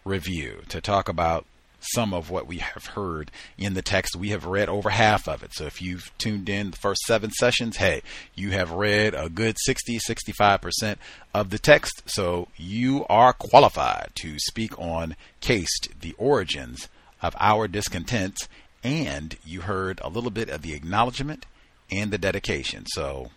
review 0.03 0.63
to 0.69 0.81
talk 0.81 1.07
about 1.07 1.45
some 1.79 2.13
of 2.13 2.29
what 2.29 2.47
we 2.47 2.57
have 2.57 2.87
heard 2.87 3.31
in 3.57 3.73
the 3.73 3.81
text. 3.81 4.15
We 4.15 4.29
have 4.29 4.45
read 4.45 4.69
over 4.69 4.89
half 4.89 5.27
of 5.27 5.43
it. 5.43 5.53
So 5.53 5.65
if 5.65 5.81
you've 5.81 6.11
tuned 6.17 6.49
in 6.49 6.71
the 6.71 6.77
first 6.77 7.01
seven 7.01 7.31
sessions, 7.31 7.77
hey, 7.77 8.01
you 8.35 8.51
have 8.51 8.71
read 8.71 9.13
a 9.13 9.29
good 9.29 9.57
60, 9.65 9.99
65% 9.99 10.97
of 11.33 11.49
the 11.49 11.59
text. 11.59 12.03
So 12.05 12.47
you 12.57 13.05
are 13.09 13.33
qualified 13.33 14.11
to 14.15 14.37
speak 14.39 14.77
on 14.79 15.15
Caste, 15.41 15.89
the 16.01 16.13
origins 16.17 16.87
of 17.21 17.35
our 17.39 17.67
discontents. 17.67 18.47
And 18.83 19.37
you 19.45 19.61
heard 19.61 19.99
a 20.03 20.09
little 20.09 20.31
bit 20.31 20.49
of 20.49 20.61
the 20.61 20.73
acknowledgement 20.73 21.45
and 21.91 22.11
the 22.11 22.17
dedication. 22.17 22.85
So, 22.87 23.31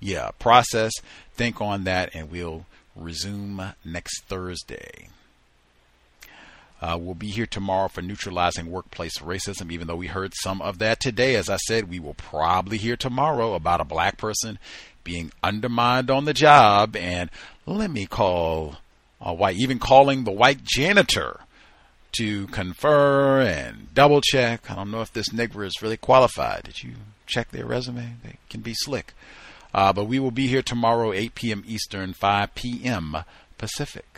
yeah, 0.00 0.30
process, 0.38 0.92
think 1.34 1.60
on 1.60 1.84
that, 1.84 2.14
and 2.14 2.30
we'll 2.30 2.66
resume 2.96 3.74
next 3.84 4.24
Thursday. 4.24 5.08
Uh, 6.80 6.96
we'll 7.00 7.14
be 7.14 7.28
here 7.28 7.46
tomorrow 7.46 7.88
for 7.88 8.02
neutralizing 8.02 8.70
workplace 8.70 9.18
racism, 9.18 9.72
even 9.72 9.88
though 9.88 9.96
we 9.96 10.06
heard 10.06 10.32
some 10.34 10.62
of 10.62 10.78
that 10.78 11.00
today. 11.00 11.34
As 11.34 11.48
I 11.48 11.56
said, 11.56 11.88
we 11.88 11.98
will 11.98 12.14
probably 12.14 12.78
hear 12.78 12.96
tomorrow 12.96 13.54
about 13.54 13.80
a 13.80 13.84
black 13.84 14.16
person 14.16 14.58
being 15.02 15.32
undermined 15.42 16.10
on 16.10 16.24
the 16.24 16.34
job, 16.34 16.94
and 16.94 17.30
let 17.66 17.90
me 17.90 18.06
call 18.06 18.76
a 19.20 19.34
white, 19.34 19.56
even 19.56 19.78
calling 19.78 20.24
the 20.24 20.30
white 20.30 20.62
janitor 20.62 21.40
to 22.12 22.46
confer 22.48 23.40
and 23.40 23.92
double 23.94 24.20
check. 24.20 24.70
I 24.70 24.74
don't 24.74 24.90
know 24.90 25.00
if 25.00 25.12
this 25.12 25.30
nigger 25.30 25.66
is 25.66 25.82
really 25.82 25.96
qualified. 25.96 26.64
Did 26.64 26.82
you 26.82 26.92
check 27.26 27.50
their 27.50 27.66
resume? 27.66 28.16
They 28.22 28.36
can 28.48 28.60
be 28.60 28.74
slick. 28.74 29.14
Uh, 29.74 29.92
but 29.92 30.04
we 30.04 30.18
will 30.18 30.30
be 30.30 30.46
here 30.46 30.62
tomorrow, 30.62 31.12
8 31.12 31.34
p.m. 31.34 31.64
Eastern, 31.66 32.12
5 32.12 32.54
p.m. 32.54 33.16
Pacific. 33.58 34.17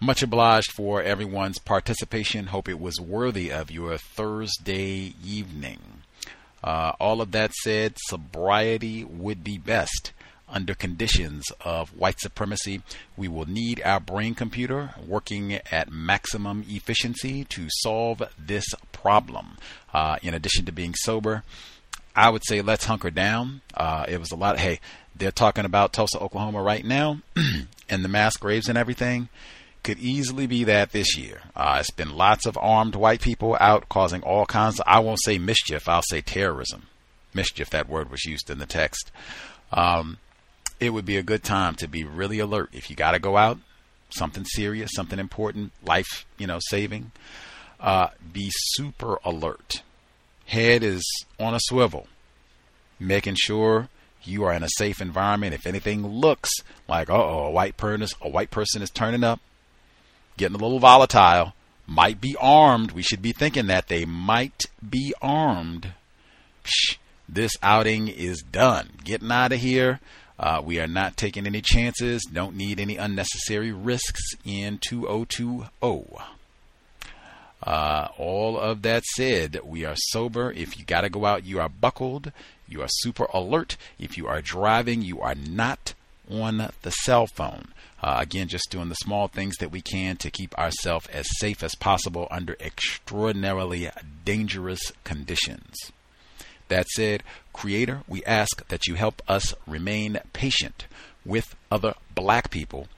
Much 0.00 0.22
obliged 0.22 0.70
for 0.70 1.02
everyone's 1.02 1.58
participation. 1.58 2.46
Hope 2.46 2.68
it 2.68 2.78
was 2.78 3.00
worthy 3.00 3.50
of 3.50 3.68
your 3.68 3.98
Thursday 3.98 5.12
evening. 5.24 5.80
Uh, 6.62 6.92
all 7.00 7.20
of 7.20 7.32
that 7.32 7.52
said, 7.52 7.96
sobriety 8.06 9.02
would 9.02 9.42
be 9.42 9.58
best 9.58 10.12
under 10.48 10.72
conditions 10.74 11.46
of 11.60 11.90
white 11.90 12.20
supremacy. 12.20 12.80
We 13.16 13.26
will 13.26 13.46
need 13.46 13.82
our 13.84 13.98
brain 13.98 14.36
computer 14.36 14.94
working 15.04 15.54
at 15.72 15.90
maximum 15.90 16.64
efficiency 16.68 17.44
to 17.46 17.66
solve 17.68 18.22
this 18.38 18.66
problem. 18.92 19.58
Uh, 19.92 20.18
in 20.22 20.32
addition 20.32 20.64
to 20.66 20.72
being 20.72 20.94
sober, 20.94 21.42
I 22.14 22.30
would 22.30 22.44
say 22.46 22.62
let's 22.62 22.84
hunker 22.84 23.10
down. 23.10 23.62
Uh, 23.74 24.06
it 24.08 24.20
was 24.20 24.30
a 24.30 24.36
lot. 24.36 24.60
Hey, 24.60 24.78
they're 25.16 25.32
talking 25.32 25.64
about 25.64 25.92
Tulsa, 25.92 26.20
Oklahoma 26.20 26.62
right 26.62 26.84
now, 26.84 27.18
and 27.88 28.04
the 28.04 28.08
mass 28.08 28.36
graves 28.36 28.68
and 28.68 28.78
everything 28.78 29.28
could 29.82 29.98
easily 29.98 30.46
be 30.46 30.64
that 30.64 30.92
this 30.92 31.16
year. 31.16 31.40
Uh, 31.56 31.78
it's 31.80 31.90
been 31.90 32.16
lots 32.16 32.46
of 32.46 32.58
armed 32.60 32.94
white 32.94 33.20
people 33.20 33.56
out 33.60 33.88
causing 33.88 34.22
all 34.22 34.46
kinds 34.46 34.78
of, 34.80 34.84
I 34.86 35.00
won't 35.00 35.22
say 35.22 35.38
mischief, 35.38 35.88
I'll 35.88 36.02
say 36.02 36.20
terrorism. 36.20 36.86
Mischief, 37.34 37.70
that 37.70 37.88
word 37.88 38.10
was 38.10 38.24
used 38.24 38.50
in 38.50 38.58
the 38.58 38.66
text. 38.66 39.10
Um, 39.72 40.18
it 40.80 40.90
would 40.90 41.04
be 41.04 41.16
a 41.16 41.22
good 41.22 41.42
time 41.42 41.74
to 41.76 41.88
be 41.88 42.04
really 42.04 42.38
alert. 42.38 42.70
If 42.72 42.90
you 42.90 42.96
got 42.96 43.12
to 43.12 43.18
go 43.18 43.36
out, 43.36 43.58
something 44.10 44.44
serious, 44.44 44.90
something 44.94 45.18
important, 45.18 45.72
life, 45.84 46.26
you 46.38 46.46
know, 46.46 46.58
saving, 46.68 47.12
uh, 47.80 48.08
be 48.32 48.50
super 48.52 49.18
alert. 49.24 49.82
Head 50.46 50.82
is 50.82 51.02
on 51.38 51.54
a 51.54 51.60
swivel, 51.60 52.06
making 52.98 53.36
sure 53.36 53.88
you 54.22 54.44
are 54.44 54.52
in 54.52 54.62
a 54.62 54.68
safe 54.76 55.00
environment. 55.00 55.54
If 55.54 55.66
anything 55.66 56.06
looks 56.06 56.50
like, 56.88 57.10
oh, 57.10 57.46
a 57.46 57.50
white 57.50 57.76
person, 57.76 58.06
a 58.22 58.28
white 58.28 58.50
person 58.50 58.82
is 58.82 58.90
turning 58.90 59.24
up, 59.24 59.40
getting 60.38 60.56
a 60.56 60.62
little 60.62 60.78
volatile, 60.78 61.52
might 61.86 62.20
be 62.20 62.36
armed. 62.40 62.92
We 62.92 63.02
should 63.02 63.20
be 63.20 63.32
thinking 63.32 63.66
that 63.66 63.88
they 63.88 64.04
might 64.04 64.64
be 64.88 65.12
armed. 65.20 65.92
Psh, 66.64 66.96
this 67.28 67.52
outing 67.62 68.08
is 68.08 68.42
done. 68.42 68.90
Getting 69.04 69.30
out 69.30 69.52
of 69.52 69.60
here. 69.60 70.00
Uh, 70.38 70.62
we 70.64 70.78
are 70.78 70.86
not 70.86 71.16
taking 71.16 71.46
any 71.46 71.60
chances. 71.60 72.24
Don't 72.24 72.56
need 72.56 72.78
any 72.78 72.96
unnecessary 72.96 73.72
risks 73.72 74.20
in 74.44 74.78
2020. 74.78 76.06
Uh, 77.60 78.08
all 78.16 78.56
of 78.56 78.82
that 78.82 79.04
said, 79.04 79.58
we 79.64 79.84
are 79.84 79.96
sober. 79.96 80.52
If 80.52 80.78
you 80.78 80.84
got 80.84 81.00
to 81.00 81.10
go 81.10 81.26
out, 81.26 81.44
you 81.44 81.60
are 81.60 81.68
buckled. 81.68 82.30
You 82.68 82.82
are 82.82 82.88
super 82.88 83.26
alert. 83.34 83.76
If 83.98 84.16
you 84.16 84.28
are 84.28 84.40
driving, 84.40 85.02
you 85.02 85.20
are 85.20 85.34
not 85.34 85.94
on 86.30 86.70
the 86.82 86.90
cell 86.90 87.26
phone. 87.26 87.68
Uh, 88.02 88.16
again, 88.20 88.46
just 88.46 88.70
doing 88.70 88.88
the 88.88 88.94
small 88.94 89.26
things 89.28 89.56
that 89.56 89.72
we 89.72 89.80
can 89.80 90.16
to 90.16 90.30
keep 90.30 90.56
ourselves 90.56 91.06
as 91.08 91.26
safe 91.38 91.62
as 91.62 91.74
possible 91.74 92.28
under 92.30 92.56
extraordinarily 92.60 93.90
dangerous 94.24 94.92
conditions. 95.04 95.74
That 96.68 96.86
said, 96.88 97.22
Creator, 97.52 98.02
we 98.06 98.22
ask 98.24 98.66
that 98.68 98.86
you 98.86 98.94
help 98.94 99.22
us 99.26 99.54
remain 99.66 100.20
patient 100.32 100.86
with 101.24 101.56
other 101.70 101.94
black 102.14 102.50
people, 102.50 102.88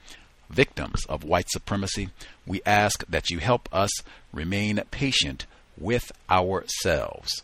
victims 0.49 1.05
of 1.05 1.23
white 1.23 1.49
supremacy. 1.49 2.09
We 2.45 2.61
ask 2.65 3.05
that 3.07 3.29
you 3.29 3.39
help 3.39 3.69
us 3.71 3.91
remain 4.31 4.81
patient 4.91 5.45
with 5.77 6.11
ourselves. 6.29 7.43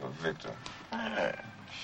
A 0.00 0.08
victim. 0.22 0.52
Hey, 0.90 1.34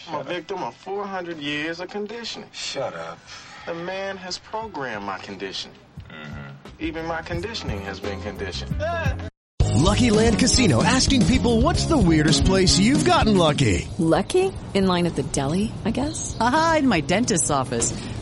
I'm 0.09 0.21
a 0.21 0.25
victim 0.25 0.63
of 0.63 0.75
400 0.77 1.39
years 1.39 1.81
of 1.81 1.89
conditioning. 1.89 2.49
Shut 2.53 2.95
up. 2.95 3.19
The 3.67 3.75
man 3.75 4.17
has 4.17 4.39
programmed 4.39 5.05
my 5.05 5.19
conditioning. 5.19 5.77
Mm-hmm. 6.09 6.49
Even 6.81 7.07
my 7.07 7.23
conditioning 7.23 7.81
has 7.83 8.01
been 8.01 8.21
conditioned. 8.23 8.75
Lucky 9.75 10.11
Land 10.11 10.39
Casino 10.39 10.83
asking 10.83 11.27
people 11.27 11.61
what's 11.61 11.87
the 11.87 11.97
weirdest 11.97 12.45
place 12.45 12.79
you've 12.79 13.05
gotten 13.05 13.37
lucky? 13.37 13.89
Lucky? 13.99 14.53
In 14.75 14.87
line 14.87 15.07
at 15.07 15.17
the 15.17 15.23
deli, 15.23 15.73
I 15.85 15.91
guess? 15.91 16.37
Aha, 16.41 16.77
in 16.81 16.89
my 16.89 17.01
dentist's 17.01 17.51
office. 17.51 17.93